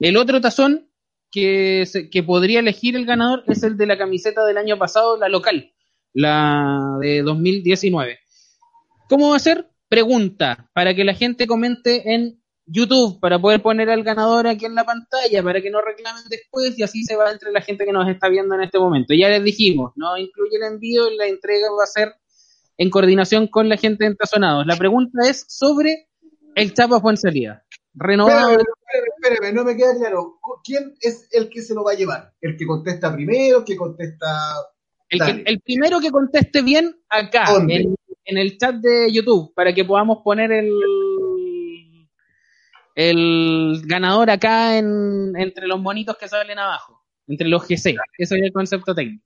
El 0.00 0.16
otro 0.16 0.40
tazón 0.40 0.90
que, 1.30 1.84
que 2.10 2.22
podría 2.22 2.60
elegir 2.60 2.96
el 2.96 3.06
ganador 3.06 3.44
es 3.46 3.62
el 3.62 3.76
de 3.76 3.86
la 3.86 3.96
camiseta 3.96 4.44
del 4.44 4.58
año 4.58 4.76
pasado, 4.76 5.16
la 5.16 5.28
local, 5.28 5.72
la 6.12 6.98
de 7.00 7.22
2019. 7.22 8.18
¿Cómo 9.08 9.30
va 9.30 9.36
a 9.36 9.40
ser? 9.40 9.70
Pregunta, 9.88 10.68
para 10.74 10.94
que 10.94 11.04
la 11.04 11.14
gente 11.14 11.46
comente 11.46 12.12
en 12.12 12.42
YouTube, 12.66 13.20
para 13.20 13.38
poder 13.38 13.62
poner 13.62 13.88
al 13.88 14.02
ganador 14.02 14.48
aquí 14.48 14.64
en 14.64 14.74
la 14.74 14.84
pantalla, 14.84 15.42
para 15.44 15.62
que 15.62 15.70
no 15.70 15.80
reclamen 15.80 16.24
después 16.28 16.76
y 16.76 16.82
así 16.82 17.04
se 17.04 17.14
va 17.14 17.30
entre 17.30 17.52
la 17.52 17.60
gente 17.60 17.84
que 17.84 17.92
nos 17.92 18.08
está 18.08 18.28
viendo 18.28 18.56
en 18.56 18.62
este 18.62 18.80
momento. 18.80 19.14
Ya 19.14 19.28
les 19.28 19.44
dijimos, 19.44 19.92
no 19.94 20.18
incluye 20.18 20.56
el 20.56 20.64
envío, 20.64 21.08
la 21.10 21.28
entrega 21.28 21.68
va 21.78 21.84
a 21.84 21.86
ser 21.86 22.14
en 22.76 22.90
coordinación 22.90 23.46
con 23.46 23.68
la 23.68 23.76
gente 23.76 24.04
de 24.04 24.10
Entazonados. 24.10 24.66
La 24.66 24.76
pregunta 24.76 25.20
es 25.28 25.44
sobre 25.48 26.05
el 26.56 26.72
Chapa 26.72 27.00
fue 27.00 27.12
en 27.12 27.16
salida. 27.18 27.64
Renovado. 27.94 28.50
Espérame, 28.50 29.08
espérame, 29.22 29.54
no 29.54 29.64
me 29.64 29.76
queda 29.76 29.94
claro. 29.96 30.38
¿Quién 30.64 30.94
es 31.00 31.28
el 31.32 31.48
que 31.50 31.62
se 31.62 31.74
lo 31.74 31.84
va 31.84 31.92
a 31.92 31.96
llevar? 31.96 32.32
¿El 32.40 32.56
que 32.56 32.66
contesta 32.66 33.12
primero? 33.12 33.58
¿El 33.58 33.64
que 33.64 33.76
contesta.? 33.76 34.26
El, 35.08 35.60
primero 35.60 36.00
que 36.00 36.10
conteste 36.10 36.62
bien 36.62 36.96
acá, 37.08 37.44
en, 37.68 37.94
el 38.38 38.58
chat 38.58 38.74
de 38.76 39.12
YouTube, 39.12 39.54
para 39.54 39.72
que 39.72 39.84
podamos 39.84 40.18
poner 40.24 40.50
el, 40.50 40.72
el 42.96 43.82
ganador 43.84 44.30
acá 44.30 44.78
en, 44.78 45.32
entre 45.36 45.68
los 45.68 45.80
monitos 45.80 46.16
que 46.16 46.26
salen 46.26 46.58
abajo, 46.58 47.04
entre 47.28 47.46
los 47.46 47.62
GC. 47.62 47.96
Eso 48.18 48.34
es 48.34 48.42
el 48.42 48.52
concepto 48.52 48.94
técnico. 48.94 49.25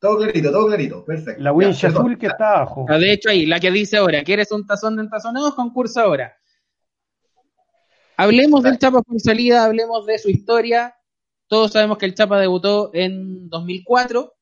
Todo 0.00 0.18
clarito, 0.18 0.52
todo 0.52 0.66
clarito, 0.68 1.04
perfecto. 1.04 1.42
La 1.42 1.52
winch 1.52 1.84
azul 1.84 2.16
que 2.16 2.26
está 2.26 2.56
abajo. 2.58 2.86
Ah, 2.88 2.98
de 2.98 3.12
hecho, 3.12 3.30
ahí, 3.30 3.46
la 3.46 3.58
que 3.58 3.70
dice 3.70 3.96
ahora, 3.96 4.22
¿quieres 4.22 4.52
un 4.52 4.66
tazón 4.66 4.96
de 4.96 5.02
entazonados? 5.02 5.54
Concurso 5.54 6.00
ahora. 6.00 6.36
Hablemos 8.16 8.62
del 8.62 8.78
Chapa 8.78 9.02
por 9.02 9.20
salida, 9.20 9.64
hablemos 9.64 10.06
de 10.06 10.18
su 10.18 10.28
historia. 10.28 10.94
Todos 11.48 11.72
sabemos 11.72 11.98
que 11.98 12.06
el 12.06 12.14
Chapa 12.14 12.38
debutó 12.38 12.90
en 12.92 13.48
2004, 13.48 14.34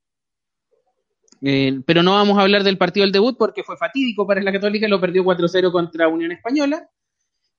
eh, 1.42 1.80
pero 1.86 2.02
no 2.02 2.12
vamos 2.12 2.38
a 2.38 2.42
hablar 2.42 2.62
del 2.64 2.78
partido 2.78 3.04
del 3.04 3.12
debut 3.12 3.36
porque 3.38 3.62
fue 3.62 3.76
fatídico 3.76 4.26
para 4.26 4.42
la 4.42 4.52
Católica, 4.52 4.88
lo 4.88 5.00
perdió 5.00 5.24
4-0 5.24 5.70
contra 5.70 6.08
Unión 6.08 6.32
Española. 6.32 6.88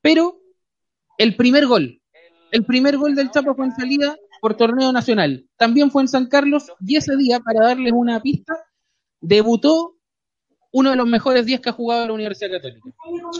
Pero 0.02 0.40
el 1.18 1.36
primer 1.36 1.66
gol, 1.66 2.02
el 2.52 2.66
primer 2.66 2.98
gol 2.98 3.16
del 3.16 3.32
Chapa 3.32 3.54
fue 3.54 3.66
en 3.66 3.76
salida 3.76 4.16
por 4.42 4.56
torneo 4.56 4.92
nacional. 4.92 5.48
También 5.58 5.92
fue 5.92 6.04
en 6.04 6.08
San 6.08 6.28
Carlos 6.28 6.72
y 6.80 6.96
ese 6.96 7.16
día, 7.16 7.40
para 7.40 7.68
darles 7.68 7.94
una 7.94 8.22
pista, 8.22 8.54
debutó 9.22 9.96
uno 10.72 10.92
de 10.92 10.96
los 10.96 11.08
mejores 11.08 11.46
días 11.46 11.60
que 11.62 11.70
ha 11.70 11.74
jugado 11.74 12.06
la 12.08 12.14
Universidad 12.14 12.52
Católica. 12.52 12.90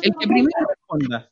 El 0.02 0.12
que 0.18 0.28
primero 0.28 0.68
responda, 0.68 1.30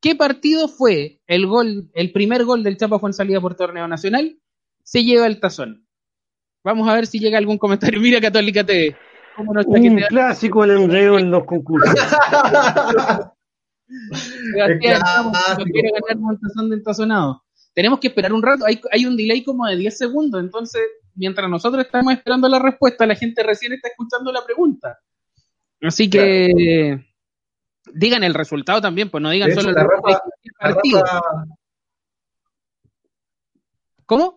¿qué 0.00 0.14
partido 0.14 0.68
fue 0.68 1.20
el 1.26 1.46
gol, 1.46 1.90
el 1.94 2.12
primer 2.12 2.44
gol 2.44 2.62
del 2.62 2.76
Chapa 2.76 2.98
fue 2.98 3.10
en 3.10 3.14
salida 3.14 3.40
por 3.40 3.54
torneo 3.54 3.88
nacional? 3.88 4.38
Se 4.82 5.04
lleva 5.04 5.26
el 5.26 5.40
tazón. 5.40 5.86
Vamos 6.64 6.88
a 6.88 6.94
ver 6.94 7.06
si 7.06 7.18
llega 7.18 7.38
algún 7.38 7.58
comentario. 7.58 8.00
Mira 8.00 8.20
Católica 8.20 8.64
TV. 8.64 8.96
Un 9.38 10.00
clásico 10.08 10.64
el 10.64 10.72
enredo 10.72 11.18
en 11.18 11.30
los 11.30 11.44
concursos. 11.44 11.94
Sebastián, 14.52 15.00
ganar 15.00 16.16
un 16.18 16.38
tazón 16.40 16.68
de 16.68 16.76
entazonado 16.76 17.42
tenemos 17.74 18.00
que 18.00 18.08
esperar 18.08 18.32
un 18.32 18.42
rato, 18.42 18.64
hay, 18.66 18.80
hay 18.90 19.06
un 19.06 19.16
delay 19.16 19.44
como 19.44 19.66
de 19.66 19.76
10 19.76 19.96
segundos, 19.96 20.42
entonces 20.42 20.82
mientras 21.14 21.48
nosotros 21.50 21.84
estamos 21.84 22.12
esperando 22.12 22.48
la 22.48 22.58
respuesta, 22.58 23.06
la 23.06 23.14
gente 23.14 23.42
recién 23.42 23.72
está 23.72 23.88
escuchando 23.88 24.32
la 24.32 24.44
pregunta. 24.44 24.98
Así 25.82 26.08
que 26.08 27.04
digan 27.92 28.24
el 28.24 28.34
resultado 28.34 28.80
también, 28.80 29.10
pues 29.10 29.22
no 29.22 29.30
digan 29.30 29.52
solo 29.52 29.70
el 29.70 29.76
partido. 30.58 31.02
¿Cómo? 34.06 34.36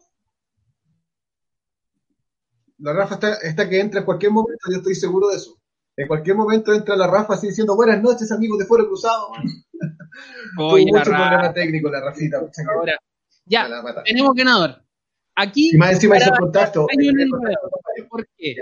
La 2.79 2.93
Rafa 2.93 3.13
está, 3.15 3.33
está, 3.35 3.69
que 3.69 3.79
entra 3.79 3.99
en 3.99 4.05
cualquier 4.05 4.31
momento, 4.31 4.67
yo 4.69 4.77
estoy 4.77 4.95
seguro 4.95 5.29
de 5.29 5.37
eso. 5.37 5.57
En 5.95 6.07
cualquier 6.07 6.35
momento 6.35 6.73
entra 6.73 6.95
la 6.95 7.07
Rafa 7.07 7.35
así 7.35 7.47
diciendo 7.47 7.75
buenas 7.75 8.01
noches 8.01 8.31
amigos 8.31 8.57
de 8.57 8.65
Foro 8.65 8.87
Cruzado. 8.87 9.29
Oye, 10.57 10.85
mucho 10.87 11.03
problema 11.03 11.53
técnico 11.53 11.89
la 11.89 12.01
Rafita. 12.01 12.37
Ahora, 12.37 12.97
ya, 13.51 13.67
tenemos 14.05 14.33
ganador. 14.33 14.81
Aquí. 15.35 15.71
Y 15.73 15.77
más 15.77 15.91
encima 15.91 16.17
hizo 16.17 16.31
contacto. 16.39 16.87
¿Por 18.09 18.27
qué? 18.37 18.55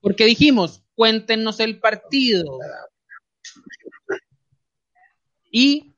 Porque 0.00 0.24
dijimos, 0.24 0.84
cuéntenos 0.94 1.58
el 1.58 1.80
partido. 1.80 2.58
Y 5.50 5.92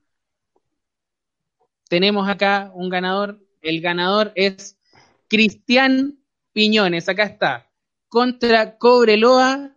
tenemos 1.87 2.27
acá 2.27 2.71
un 2.73 2.89
ganador. 2.89 3.39
El 3.61 3.79
ganador 3.79 4.31
es 4.33 4.79
Cristian 5.27 6.17
Piñones. 6.51 7.09
Acá 7.09 7.23
está. 7.25 7.71
Contra 8.07 8.77
Cobreloa. 8.77 9.75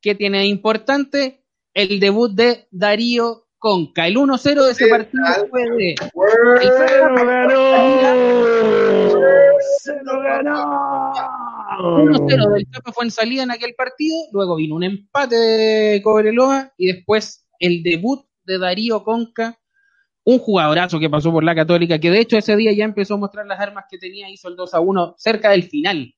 que 0.00 0.16
tiene 0.16 0.46
importante? 0.46 1.44
El 1.72 2.00
debut 2.00 2.32
de 2.32 2.66
Darío 2.72 3.46
Conca. 3.60 4.08
El 4.08 4.16
1-0 4.16 4.64
de 4.64 4.70
ese 4.72 4.88
partido 4.88 5.22
fue 5.50 5.62
de. 5.70 5.94
¡Se 6.00 6.98
lo 6.98 7.14
ganó! 7.14 7.60
¡Se 9.78 9.92
lo 10.02 10.20
ganó! 10.20 11.12
1-0 11.78 12.52
del 12.54 12.66
Chapa 12.70 12.92
fue 12.92 13.04
en 13.04 13.10
salida 13.10 13.42
en 13.44 13.50
aquel 13.52 13.74
partido. 13.76 14.16
Luego 14.32 14.56
vino 14.56 14.74
un 14.74 14.82
empate 14.82 15.36
de 15.36 16.02
Cobreloa 16.02 16.72
y 16.76 16.86
después 16.86 17.46
el 17.58 17.82
debut 17.82 18.24
de 18.44 18.58
Darío 18.58 19.04
Conca 19.04 19.60
un 20.24 20.38
jugadorazo 20.38 20.98
que 20.98 21.10
pasó 21.10 21.32
por 21.32 21.44
la 21.44 21.54
Católica, 21.54 21.98
que 21.98 22.10
de 22.10 22.20
hecho 22.20 22.36
ese 22.36 22.56
día 22.56 22.72
ya 22.72 22.84
empezó 22.84 23.14
a 23.14 23.18
mostrar 23.18 23.46
las 23.46 23.60
armas 23.60 23.84
que 23.90 23.98
tenía, 23.98 24.30
hizo 24.30 24.48
el 24.48 24.56
2 24.56 24.74
a 24.74 24.80
1 24.80 25.14
cerca 25.18 25.50
del 25.50 25.64
final, 25.64 26.14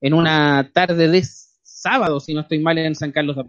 en 0.00 0.14
una 0.14 0.70
tarde 0.72 1.08
de 1.08 1.22
sábado, 1.62 2.20
si 2.20 2.34
no 2.34 2.40
estoy 2.40 2.58
mal, 2.58 2.78
en 2.78 2.94
San 2.94 3.12
Carlos 3.12 3.36
de 3.36 3.42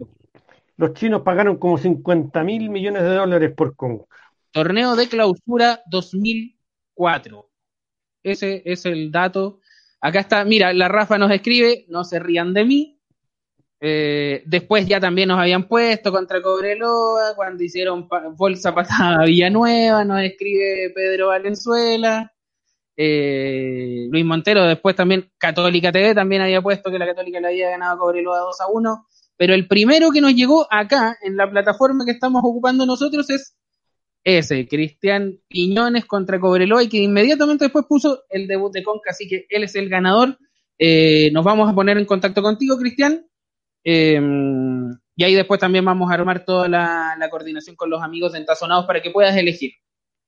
Los 0.76 0.94
chinos 0.94 1.22
pagaron 1.22 1.56
como 1.56 1.78
50 1.78 2.42
mil 2.42 2.70
millones 2.70 3.02
de 3.02 3.14
dólares 3.14 3.52
por 3.56 3.76
Conca. 3.76 4.04
Torneo 4.50 4.96
de 4.96 5.08
clausura 5.08 5.82
2004. 5.86 7.50
Ese 8.22 8.62
es 8.64 8.86
el 8.86 9.10
dato. 9.10 9.60
Acá 10.00 10.20
está, 10.20 10.44
mira, 10.44 10.72
la 10.72 10.88
Rafa 10.88 11.18
nos 11.18 11.30
escribe, 11.30 11.86
no 11.88 12.04
se 12.04 12.18
rían 12.18 12.54
de 12.54 12.64
mí, 12.64 12.94
eh, 13.86 14.42
después 14.46 14.86
ya 14.86 14.98
también 14.98 15.28
nos 15.28 15.38
habían 15.38 15.68
puesto 15.68 16.10
contra 16.10 16.40
Cobreloa, 16.40 17.34
cuando 17.36 17.62
hicieron 17.62 18.08
bolsa 18.34 18.74
patada 18.74 19.20
a 19.20 19.24
Villanueva, 19.26 20.02
nos 20.06 20.22
escribe 20.22 20.90
Pedro 20.94 21.28
Valenzuela. 21.28 22.32
Eh, 22.96 24.06
Luis 24.10 24.24
Montero, 24.24 24.64
después 24.64 24.96
también 24.96 25.30
Católica 25.36 25.92
TV 25.92 26.14
también 26.14 26.40
había 26.40 26.62
puesto 26.62 26.90
que 26.90 26.98
la 26.98 27.04
Católica 27.04 27.40
le 27.40 27.48
había 27.48 27.70
ganado 27.70 27.96
a 27.96 27.98
Cobreloa 27.98 28.38
2 28.38 28.60
a 28.62 28.66
1. 28.68 29.06
Pero 29.36 29.54
el 29.54 29.66
primero 29.66 30.10
que 30.10 30.20
nos 30.20 30.34
llegó 30.34 30.66
acá, 30.70 31.16
en 31.22 31.36
la 31.36 31.50
plataforma 31.50 32.04
que 32.04 32.12
estamos 32.12 32.42
ocupando 32.44 32.86
nosotros, 32.86 33.28
es 33.30 33.56
ese, 34.22 34.66
Cristian 34.68 35.38
Piñones 35.48 36.04
contra 36.06 36.40
Cobreloa, 36.40 36.82
y 36.82 36.88
que 36.88 36.98
inmediatamente 36.98 37.66
después 37.66 37.84
puso 37.88 38.22
el 38.30 38.46
debut 38.46 38.72
de 38.72 38.82
Conca, 38.82 39.10
así 39.10 39.28
que 39.28 39.46
él 39.48 39.64
es 39.64 39.74
el 39.74 39.88
ganador. 39.88 40.38
Eh, 40.78 41.30
nos 41.32 41.44
vamos 41.44 41.70
a 41.70 41.74
poner 41.74 41.98
en 41.98 42.04
contacto 42.04 42.42
contigo, 42.42 42.78
Cristian, 42.78 43.24
Em, 43.84 44.92
y 45.14 45.24
ahí 45.24 45.34
después 45.34 45.60
también 45.60 45.84
vamos 45.84 46.10
a 46.10 46.14
armar 46.14 46.44
toda 46.44 46.68
la, 46.68 47.28
coordinación 47.30 47.76
con 47.76 47.90
los 47.90 48.02
amigos 48.02 48.32
de 48.32 48.38
Entazonados 48.38 48.86
para 48.86 49.02
que 49.02 49.10
puedas 49.10 49.36
elegir 49.36 49.72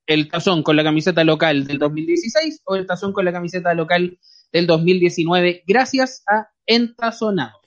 el 0.06 0.28
tazón 0.28 0.62
con 0.62 0.76
la 0.76 0.84
camiseta 0.84 1.24
local 1.24 1.66
del 1.66 1.78
2016 1.78 2.62
o 2.64 2.76
el 2.76 2.86
tazón 2.86 3.12
con 3.12 3.24
la 3.24 3.32
camiseta 3.32 3.74
local 3.74 4.18
del 4.52 4.66
2019, 4.66 5.64
gracias 5.66 6.22
a 6.28 6.50
Entazonados. 6.66 7.65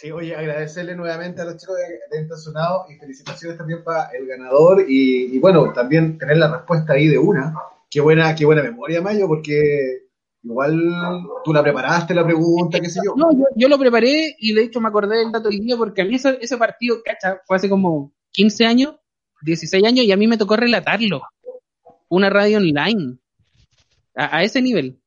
Sí, 0.00 0.10
oye, 0.10 0.34
agradecerle 0.34 0.94
nuevamente 0.94 1.42
a 1.42 1.44
los 1.44 1.56
chicos 1.58 1.76
de, 1.76 2.18
Entazonados 2.18 2.90
y 2.90 2.94
felicitaciones 2.96 3.58
también 3.58 3.84
para 3.84 4.10
el 4.10 4.26
ganador 4.26 4.84
y, 4.88 5.36
y, 5.36 5.38
bueno, 5.38 5.72
también 5.72 6.16
tener 6.16 6.38
la 6.38 6.56
respuesta 6.56 6.94
ahí 6.94 7.06
de 7.06 7.18
una. 7.18 7.54
Qué 7.90 8.00
buena, 8.00 8.34
qué 8.34 8.46
buena 8.46 8.62
memoria, 8.62 9.02
Mayo, 9.02 9.26
porque 9.28 10.08
Igual 10.42 11.28
tú 11.44 11.52
la 11.52 11.62
preparaste 11.62 12.14
la 12.14 12.24
pregunta, 12.24 12.80
qué 12.80 12.88
sé 12.88 13.00
yo. 13.04 13.14
No, 13.14 13.28
yo, 13.56 13.68
lo 13.68 13.78
preparé 13.78 14.36
y 14.38 14.54
de 14.54 14.62
hecho 14.62 14.80
me 14.80 14.88
acordé 14.88 15.18
del 15.18 15.32
dato 15.32 15.50
del 15.50 15.60
día 15.60 15.76
porque 15.76 16.00
a 16.00 16.04
mí 16.06 16.14
ese, 16.14 16.38
ese 16.40 16.56
partido, 16.56 17.02
cacha, 17.04 17.42
fue 17.46 17.56
hace 17.56 17.68
como 17.68 18.12
15 18.30 18.64
años, 18.64 18.96
16 19.42 19.84
años 19.84 20.06
y 20.06 20.12
a 20.12 20.16
mí 20.16 20.26
me 20.26 20.38
tocó 20.38 20.56
relatarlo. 20.56 21.20
Una 22.08 22.30
radio 22.30 22.56
online. 22.56 23.18
A, 24.14 24.42
ese 24.42 24.62
nivel. 24.62 24.98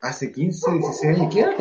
Hace 0.00 0.32
15, 0.32 0.72
16 0.72 1.18
años, 1.18 1.34
¿qué 1.34 1.40
era 1.40 1.56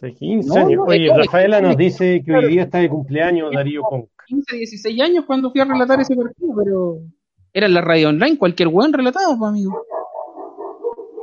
Hace 0.00 0.14
15 0.14 0.58
años. 0.58 0.84
Oye, 0.86 1.14
Rafaela 1.14 1.60
nos 1.60 1.76
dice 1.76 2.22
que 2.24 2.32
hoy 2.32 2.48
día 2.48 2.62
está 2.62 2.78
de 2.78 2.88
cumpleaños 2.88 3.52
Darío 3.52 3.82
Conca. 3.82 4.24
15, 4.28 4.56
16 4.56 5.00
años 5.02 5.24
cuando 5.26 5.50
fui 5.50 5.60
a 5.60 5.66
relatar 5.66 6.00
ese 6.00 6.16
partido, 6.16 6.54
pero 6.56 7.00
era 7.52 7.66
en 7.66 7.74
la 7.74 7.82
radio 7.82 8.08
online, 8.08 8.38
cualquier 8.38 8.70
buen 8.70 8.94
relatado, 8.94 9.36
pues, 9.38 9.50
amigo. 9.50 9.84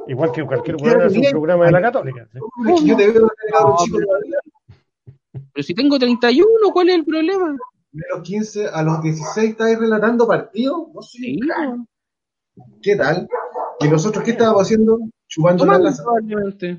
Igual 0.08 0.32
que 0.32 0.46
cualquier 0.46 0.76
weón 0.76 1.02
hace 1.02 1.18
un 1.18 1.26
programa 1.32 1.66
de 1.66 1.72
la 1.72 1.82
Católica. 1.82 2.28
Yo 2.86 2.96
te 2.96 3.12
veo 3.12 3.28
Pero 5.54 5.64
si 5.64 5.74
tengo 5.74 5.98
31, 5.98 6.48
¿cuál 6.72 6.90
es 6.90 6.96
el 6.96 7.06
problema? 7.06 7.58
De 7.92 8.04
los 8.14 8.22
15 8.22 8.68
a 8.68 8.84
los 8.84 9.02
16 9.02 9.50
estáis 9.50 9.80
relatando 9.80 10.28
partidos. 10.28 10.90
No 10.94 11.02
sé. 11.02 11.36
¿Qué 12.84 12.96
tal? 12.96 13.28
¿Y 13.80 13.88
nosotros 13.88 14.24
qué 14.24 14.32
estábamos 14.32 14.62
haciendo? 14.62 15.00
Chupando 15.28 15.66
la 15.66 15.80
plaza. 15.80 16.04
Probablemente. 16.04 16.78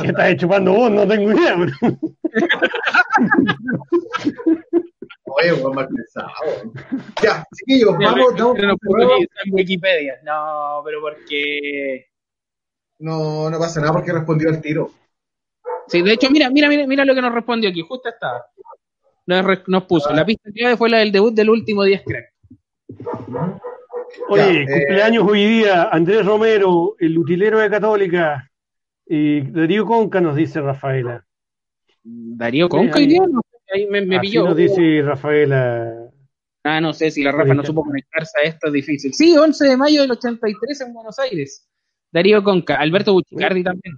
¿Qué 0.00 0.08
estás 0.08 0.36
chupando 0.36 0.72
vos? 0.72 0.90
No 0.90 1.06
tengo 1.06 1.32
idea, 1.32 1.54
bro. 1.56 1.72
Oye, 5.24 5.52
weón, 5.52 5.74
mal 5.74 5.88
pensado. 5.88 6.28
Ya, 7.22 7.46
chiquillos, 7.54 7.96
vamos, 7.96 8.34
vamos. 8.36 8.58
En 9.44 9.54
Wikipedia. 9.54 10.18
No, 10.24 10.82
pero 10.84 11.00
porque 11.00 12.10
no, 13.00 13.48
no 13.48 13.58
pasa 13.58 13.80
nada 13.80 13.94
porque 13.94 14.12
respondió 14.12 14.50
al 14.50 14.60
tiro. 14.60 14.90
Sí, 15.88 16.02
de 16.02 16.12
hecho, 16.12 16.30
mira, 16.30 16.50
mira, 16.50 16.68
mira, 16.68 16.86
mira 16.86 17.04
lo 17.04 17.14
que 17.14 17.22
nos 17.22 17.32
respondió 17.32 17.70
aquí, 17.70 17.80
justo 17.80 18.10
estaba. 18.10 18.44
Nos, 19.26 19.84
puso, 19.84 20.12
la 20.12 20.26
pista 20.26 20.50
clave 20.52 20.76
fue 20.76 20.90
la 20.90 20.98
del 20.98 21.10
debut 21.10 21.32
del 21.32 21.50
último 21.50 21.82
10 21.84 22.02
crack. 22.04 22.34
Oye, 24.28 24.62
eh, 24.62 24.66
cumpleaños 24.66 25.24
hoy 25.28 25.44
día, 25.44 25.88
Andrés 25.90 26.24
Romero, 26.24 26.96
el 26.98 27.18
utilero 27.18 27.58
de 27.58 27.70
Católica, 27.70 28.50
y 29.06 29.40
Darío 29.40 29.84
Conca 29.84 30.20
nos 30.20 30.36
dice 30.36 30.60
Rafaela. 30.60 31.24
Darío 32.02 32.68
Conca 32.68 32.98
hoy 32.98 33.06
día, 33.06 33.22
ahí 33.74 33.86
me, 33.86 34.04
me 34.04 34.20
pilló. 34.20 34.44
nos 34.44 34.56
dice 34.56 35.02
Rafaela. 35.02 36.10
Ah, 36.62 36.80
no 36.80 36.92
sé 36.92 37.10
si 37.10 37.22
la 37.22 37.32
Rafa 37.32 37.54
no 37.54 37.64
supo 37.64 37.82
conectarse 37.82 38.38
a 38.38 38.48
esto, 38.48 38.66
es 38.66 38.72
difícil. 38.72 39.14
Sí, 39.14 39.36
11 39.36 39.68
de 39.68 39.76
mayo 39.76 40.02
del 40.02 40.10
83 40.10 40.80
en 40.82 40.92
Buenos 40.92 41.18
Aires. 41.18 41.66
Darío 42.12 42.42
Conca, 42.42 42.76
Alberto 42.76 43.12
Buchicardi 43.12 43.62
también. 43.62 43.96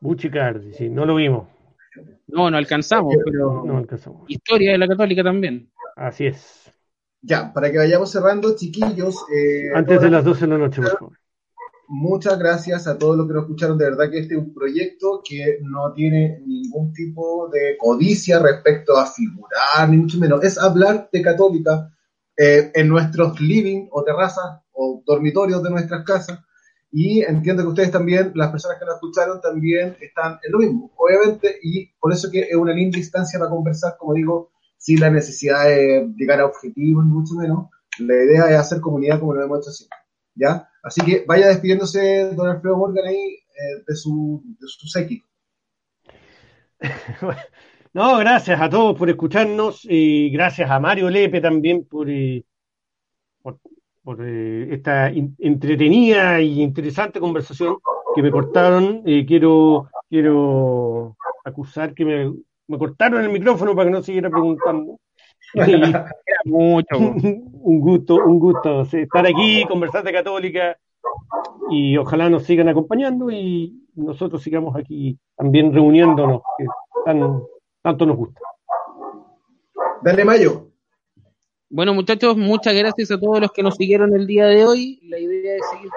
Buchicardi, 0.00 0.72
sí, 0.72 0.88
no 0.88 1.04
lo 1.04 1.16
vimos. 1.16 1.48
No, 2.28 2.50
no 2.50 2.56
alcanzamos, 2.56 3.14
pero 3.24 3.64
no 3.64 3.78
alcanzamos. 3.78 4.22
historia 4.28 4.72
de 4.72 4.78
la 4.78 4.86
católica 4.86 5.22
también. 5.22 5.70
Así 5.96 6.26
es. 6.26 6.67
Ya, 7.20 7.52
para 7.52 7.70
que 7.70 7.78
vayamos 7.78 8.10
cerrando, 8.10 8.54
chiquillos. 8.54 9.16
Eh, 9.34 9.70
Antes 9.74 10.00
de 10.00 10.10
las 10.10 10.24
12 10.24 10.40
de 10.40 10.46
la 10.46 10.58
noche, 10.58 10.82
por 10.82 10.98
favor. 10.98 11.18
Muchas 11.90 12.38
gracias 12.38 12.86
a 12.86 12.98
todos 12.98 13.16
los 13.16 13.26
que 13.26 13.32
nos 13.32 13.44
escucharon. 13.44 13.78
De 13.78 13.86
verdad 13.86 14.10
que 14.10 14.18
este 14.18 14.34
es 14.34 14.40
un 14.40 14.52
proyecto 14.52 15.22
que 15.26 15.58
no 15.62 15.92
tiene 15.94 16.40
ningún 16.46 16.92
tipo 16.92 17.48
de 17.48 17.76
codicia 17.78 18.38
respecto 18.38 18.96
a 18.96 19.06
figurar, 19.06 19.88
ni 19.88 19.96
mucho 19.96 20.18
menos. 20.18 20.44
Es 20.44 20.58
hablar 20.58 21.08
de 21.10 21.22
católica 21.22 21.90
eh, 22.36 22.70
en 22.74 22.88
nuestros 22.88 23.40
living 23.40 23.88
o 23.90 24.04
terrazas 24.04 24.60
o 24.72 25.02
dormitorios 25.04 25.62
de 25.62 25.70
nuestras 25.70 26.04
casas 26.04 26.38
y 26.90 27.22
entiendo 27.22 27.62
que 27.62 27.68
ustedes 27.68 27.90
también, 27.90 28.32
las 28.34 28.50
personas 28.50 28.78
que 28.78 28.86
nos 28.86 28.94
escucharon, 28.94 29.40
también 29.40 29.96
están 30.00 30.38
en 30.42 30.52
lo 30.52 30.58
mismo, 30.58 30.90
obviamente, 30.96 31.58
y 31.62 31.86
por 32.00 32.12
eso 32.12 32.30
que 32.30 32.40
es 32.40 32.56
una 32.56 32.72
linda 32.72 32.98
instancia 32.98 33.38
para 33.38 33.50
conversar, 33.50 33.96
como 33.98 34.14
digo, 34.14 34.52
sin 34.78 35.00
la 35.00 35.10
necesidad 35.10 35.64
de 35.64 36.08
llegar 36.16 36.40
a 36.40 36.46
objetivos, 36.46 37.04
ni 37.04 37.12
mucho 37.12 37.34
menos. 37.34 37.68
La 37.98 38.14
idea 38.14 38.50
es 38.50 38.56
hacer 38.56 38.80
comunidad 38.80 39.20
como 39.20 39.34
lo 39.34 39.44
hemos 39.44 39.58
hecho 39.58 39.70
siempre. 39.72 39.98
¿Ya? 40.34 40.68
Así 40.82 41.00
que 41.02 41.24
vaya 41.26 41.48
despidiéndose 41.48 42.32
don 42.34 42.48
Alfredo 42.48 42.76
Morgan 42.76 43.06
ahí 43.06 43.16
eh, 43.16 43.82
de, 43.86 43.96
su, 43.96 44.42
de 44.58 44.66
su 44.66 44.86
séquito. 44.86 45.26
No, 47.94 48.18
gracias 48.18 48.60
a 48.60 48.68
todos 48.68 48.96
por 48.96 49.08
escucharnos 49.08 49.80
y 49.84 50.28
gracias 50.30 50.70
a 50.70 50.78
Mario 50.78 51.08
Lepe 51.08 51.40
también 51.40 51.86
por, 51.86 52.08
eh, 52.08 52.44
por 54.04 54.24
eh, 54.24 54.68
esta 54.74 55.08
entretenida 55.08 56.40
y 56.40 56.62
interesante 56.62 57.18
conversación 57.18 57.78
que 58.14 58.22
me 58.22 58.30
cortaron. 58.30 59.02
Quiero, 59.02 59.88
quiero 60.08 61.16
acusar 61.44 61.94
que 61.94 62.04
me, 62.04 62.32
me, 62.68 62.78
cortaron 62.78 63.22
el 63.22 63.30
micrófono 63.30 63.74
para 63.74 63.86
que 63.86 63.90
no 63.90 64.02
siguiera 64.02 64.30
preguntando. 64.30 64.98
mucho. 66.44 66.86
un 66.98 67.80
gusto, 67.80 68.16
un 68.16 68.38
gusto 68.38 68.82
estar 68.82 69.26
aquí, 69.26 69.64
conversar 69.66 70.04
de 70.04 70.12
católica 70.12 70.76
y 71.70 71.96
ojalá 71.96 72.28
nos 72.30 72.44
sigan 72.44 72.68
acompañando 72.68 73.30
y 73.30 73.86
nosotros 73.94 74.42
sigamos 74.42 74.76
aquí 74.76 75.18
también 75.36 75.72
reuniéndonos, 75.72 76.42
que 76.56 76.66
tanto 77.82 78.06
nos 78.06 78.16
gusta. 78.16 78.40
Dale, 80.02 80.24
Mayo. 80.24 80.67
Bueno, 81.70 81.92
muchachos, 81.92 82.34
muchas 82.34 82.74
gracias 82.74 83.10
a 83.10 83.20
todos 83.20 83.40
los 83.42 83.52
que 83.52 83.62
nos 83.62 83.76
siguieron 83.76 84.14
el 84.16 84.26
día 84.26 84.46
de 84.46 84.64
hoy. 84.64 85.00
La 85.02 85.18
idea 85.18 85.54
es 85.54 85.62
seguir 85.70 85.90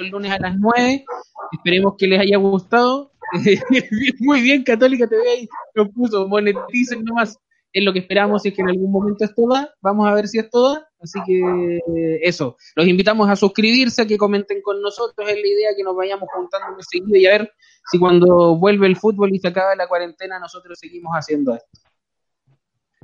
el 0.00 0.08
lunes 0.08 0.32
a 0.32 0.40
las 0.40 0.56
9. 0.58 1.04
Esperemos 1.52 1.94
que 1.96 2.08
les 2.08 2.20
haya 2.20 2.36
gustado. 2.36 3.12
Muy 4.18 4.40
bien, 4.40 4.64
Católica 4.64 5.06
TV 5.06 5.22
ahí 5.30 5.48
lo 5.74 5.88
puso. 5.88 6.26
Moneticen 6.26 7.04
nomás. 7.04 7.38
Es 7.72 7.84
lo 7.84 7.92
que 7.92 8.00
esperamos, 8.00 8.44
es 8.44 8.54
que 8.54 8.62
en 8.62 8.70
algún 8.70 8.90
momento 8.90 9.24
es 9.24 9.32
toda. 9.36 9.72
Vamos 9.80 10.08
a 10.08 10.14
ver 10.14 10.26
si 10.26 10.38
es 10.38 10.50
toda. 10.50 10.88
Así 10.98 11.20
que 11.24 11.78
eso. 12.22 12.56
Los 12.74 12.88
invitamos 12.88 13.30
a 13.30 13.36
suscribirse, 13.36 14.02
a 14.02 14.06
que 14.06 14.18
comenten 14.18 14.62
con 14.62 14.82
nosotros. 14.82 15.28
Es 15.28 15.36
la 15.36 15.46
idea 15.46 15.70
que 15.76 15.84
nos 15.84 15.94
vayamos 15.94 16.28
juntando 16.34 16.76
seguido 16.82 17.16
y 17.16 17.26
a 17.26 17.38
ver 17.38 17.52
si 17.88 18.00
cuando 18.00 18.56
vuelve 18.56 18.88
el 18.88 18.96
fútbol 18.96 19.32
y 19.32 19.38
se 19.38 19.46
acaba 19.46 19.76
la 19.76 19.86
cuarentena, 19.86 20.40
nosotros 20.40 20.76
seguimos 20.76 21.12
haciendo 21.14 21.54
esto. 21.54 21.83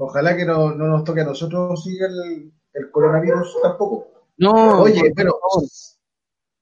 Ojalá 0.03 0.35
que 0.35 0.47
no, 0.47 0.75
nos 0.75 1.05
toque 1.05 1.21
a 1.21 1.25
nosotros 1.25 1.85
siga 1.85 2.07
el, 2.07 2.91
coronavirus 2.91 3.59
tampoco. 3.63 4.09
No, 4.39 4.81
oye, 4.81 5.13
pero 5.15 5.39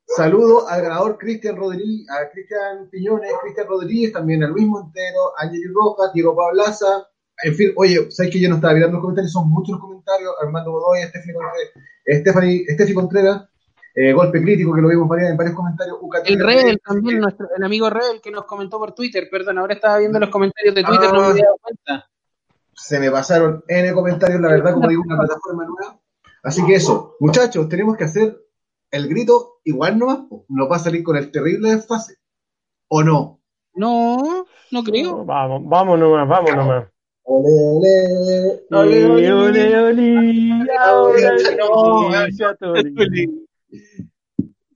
saludo 0.04 0.68
al 0.68 0.82
ganador 0.82 1.16
Cristian 1.16 1.54
Rodríguez, 1.54 2.10
a 2.10 2.28
Cristian 2.30 2.88
Piñones, 2.90 3.30
Cristian 3.40 3.68
Rodríguez, 3.68 4.12
también 4.12 4.42
a 4.42 4.48
Luis 4.48 4.66
Montero, 4.66 5.38
a 5.38 5.44
Angeli 5.44 5.68
Rojas, 5.72 6.12
Diego 6.12 6.34
Pablaza, 6.34 7.06
en 7.44 7.54
fin, 7.54 7.72
oye, 7.76 8.10
sabes 8.10 8.32
que 8.32 8.40
yo 8.40 8.48
no 8.48 8.56
estaba 8.56 8.74
mirando 8.74 8.94
los 8.94 9.02
comentarios, 9.02 9.32
son 9.32 9.48
muchos 9.48 9.70
los 9.74 9.80
comentarios, 9.82 10.34
Armando 10.42 10.72
Godoy, 10.72 11.02
Estefi 12.06 12.92
Contreras, 12.92 13.44
eh, 13.94 14.12
golpe 14.14 14.42
crítico 14.42 14.74
que 14.74 14.80
lo 14.80 14.88
vimos 14.88 15.08
en 15.16 15.36
varios 15.36 15.54
comentarios. 15.54 15.98
el 16.24 16.44
Rebel 16.44 16.80
también, 16.84 17.20
nuestro, 17.20 17.46
el 17.56 17.62
amigo 17.62 17.88
Rebel 17.88 18.20
que 18.20 18.32
nos 18.32 18.46
comentó 18.46 18.78
por 18.78 18.96
Twitter, 18.96 19.28
perdón, 19.30 19.58
ahora 19.58 19.74
estaba 19.74 19.98
viendo 19.98 20.18
los 20.18 20.30
comentarios 20.30 20.74
de 20.74 20.82
Twitter, 20.82 21.12
no 21.12 21.20
me 21.20 21.26
había 21.26 21.44
dado 21.44 21.58
cuenta 21.62 22.08
se 22.78 23.00
me 23.00 23.10
pasaron 23.10 23.64
N 23.66 23.92
comentarios, 23.92 24.40
la 24.40 24.48
verdad, 24.48 24.74
como 24.74 24.88
digo, 24.88 25.02
una 25.04 25.18
plataforma 25.18 25.66
nueva. 25.66 26.00
Así 26.42 26.64
que 26.64 26.76
eso, 26.76 27.16
muchachos, 27.18 27.68
tenemos 27.68 27.96
que 27.96 28.04
hacer 28.04 28.38
el 28.90 29.08
grito 29.08 29.58
igual 29.64 29.98
nomás, 29.98 30.20
no 30.48 30.68
va 30.68 30.76
a 30.76 30.78
salir 30.78 31.02
con 31.02 31.16
el 31.16 31.30
terrible 31.30 31.74
desfase. 31.74 32.16
¿O 32.88 33.02
no? 33.02 33.40
No, 33.74 34.46
no 34.70 34.82
creo. 34.82 35.24
vamos, 35.24 35.62
vamos 35.66 35.98
nomás, 35.98 36.28
vamos 36.28 36.56
nomás. 36.56 36.88
Ole, 37.24 38.60
ole, 38.70 39.04
ole, 39.04 39.32
ole, 39.32 39.78
ole, 39.80 40.66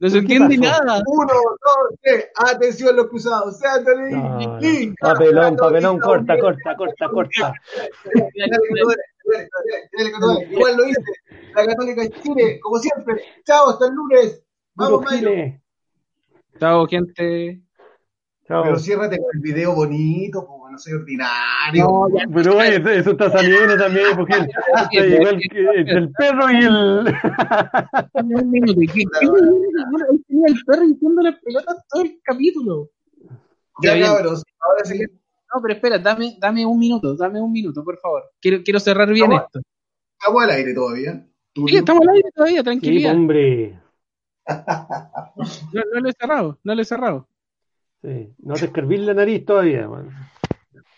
no 0.02 0.10
se 0.10 0.18
entiende 0.18 0.58
nada. 0.58 1.00
Uno, 1.06 1.32
dos, 1.32 1.98
tres. 2.02 2.28
Atención 2.34 2.96
los 2.96 3.06
cruzados. 3.06 3.56
Sean 3.56 3.84
no, 3.84 4.58
Papelón, 5.00 5.54
papelón, 5.54 6.00
corta, 6.00 6.36
corta, 6.40 6.76
corta, 6.76 7.08
corta. 7.08 7.54
Igual 10.50 10.76
lo 10.76 10.88
hice. 10.88 11.00
La 11.54 11.66
Católica 11.66 12.02
de 12.02 12.10
Chile, 12.20 12.58
como 12.60 12.78
siempre. 12.78 13.22
Chao, 13.46 13.70
hasta 13.70 13.86
el 13.86 13.94
lunes. 13.94 14.42
Vamos, 14.74 15.04
Chile. 15.08 15.62
Chao, 16.58 16.84
gente. 16.88 17.62
Chao. 18.48 18.64
Pero 18.64 18.78
ciérrate 18.80 19.18
con 19.18 19.30
el 19.34 19.40
video 19.40 19.72
bonito, 19.72 20.44
no 20.72 20.78
soy 20.78 20.94
ordinario. 20.94 22.08
pero 22.32 22.56
oye, 22.56 22.98
eso 22.98 23.10
está 23.10 23.30
saliendo 23.30 23.76
también, 23.76 24.16
porque 24.16 24.34
igual 24.92 25.38
que 25.38 25.80
el 25.80 26.10
perro 26.12 26.50
y 26.50 26.64
el. 26.64 27.08
el 30.46 30.64
perro 30.64 30.86
diciendo 30.86 31.22
las 31.22 31.38
pelotas 31.40 31.76
todo 31.88 32.02
el 32.02 32.18
capítulo. 32.22 32.90
Ya, 33.82 34.00
cabros, 34.00 34.42
ahora 34.60 34.84
sí. 34.84 34.98
No, 35.54 35.60
pero 35.60 35.74
espera, 35.74 35.98
dame, 35.98 36.36
dame 36.40 36.64
un 36.64 36.78
minuto, 36.78 37.14
dame 37.14 37.40
un 37.40 37.52
minuto, 37.52 37.84
por 37.84 37.98
favor. 37.98 38.22
Quiero, 38.40 38.62
quiero 38.64 38.80
cerrar 38.80 39.12
bien 39.12 39.32
esto. 39.32 39.60
Estamos 40.18 40.42
al 40.44 40.50
aire 40.50 40.74
todavía. 40.74 41.26
Sí, 41.54 41.76
estamos 41.76 42.02
al 42.02 42.14
aire 42.16 42.30
todavía, 42.34 42.62
tranquilidad. 42.62 43.10
Sí, 43.10 43.16
hombre. 43.16 43.78
No, 45.72 45.82
no 45.94 46.00
lo 46.00 46.08
he 46.08 46.12
cerrado, 46.12 46.58
no 46.64 46.74
lo 46.74 46.82
he 46.82 46.84
cerrado. 46.84 47.28
Sí, 48.02 48.34
no 48.38 48.54
te 48.54 48.64
escribís 48.64 49.00
la 49.00 49.14
nariz 49.14 49.44
todavía, 49.44 49.86
man. 49.86 50.10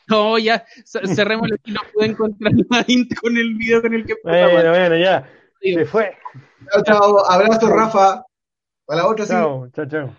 No, 0.08 0.38
ya, 0.38 0.64
cerremos 0.84 1.48
y 1.64 1.72
no 1.72 1.80
puedo 1.92 2.10
encontrar 2.10 2.52
la 2.70 2.84
con 3.20 3.36
el 3.36 3.54
video 3.54 3.80
con 3.80 3.94
el 3.94 4.04
que. 4.04 4.14
Bueno, 4.22 4.70
bueno, 4.70 4.96
ya. 4.96 5.28
Se 5.60 5.84
fue. 5.86 6.16
Chao, 6.70 6.82
chao. 6.82 7.30
Abrazo, 7.30 7.68
Rafa. 7.68 8.22
Para 8.86 9.02
la 9.02 9.08
otra, 9.08 9.26
chao, 9.26 9.66
sí. 9.66 9.72
Chao, 9.74 9.86
chao. 9.86 10.16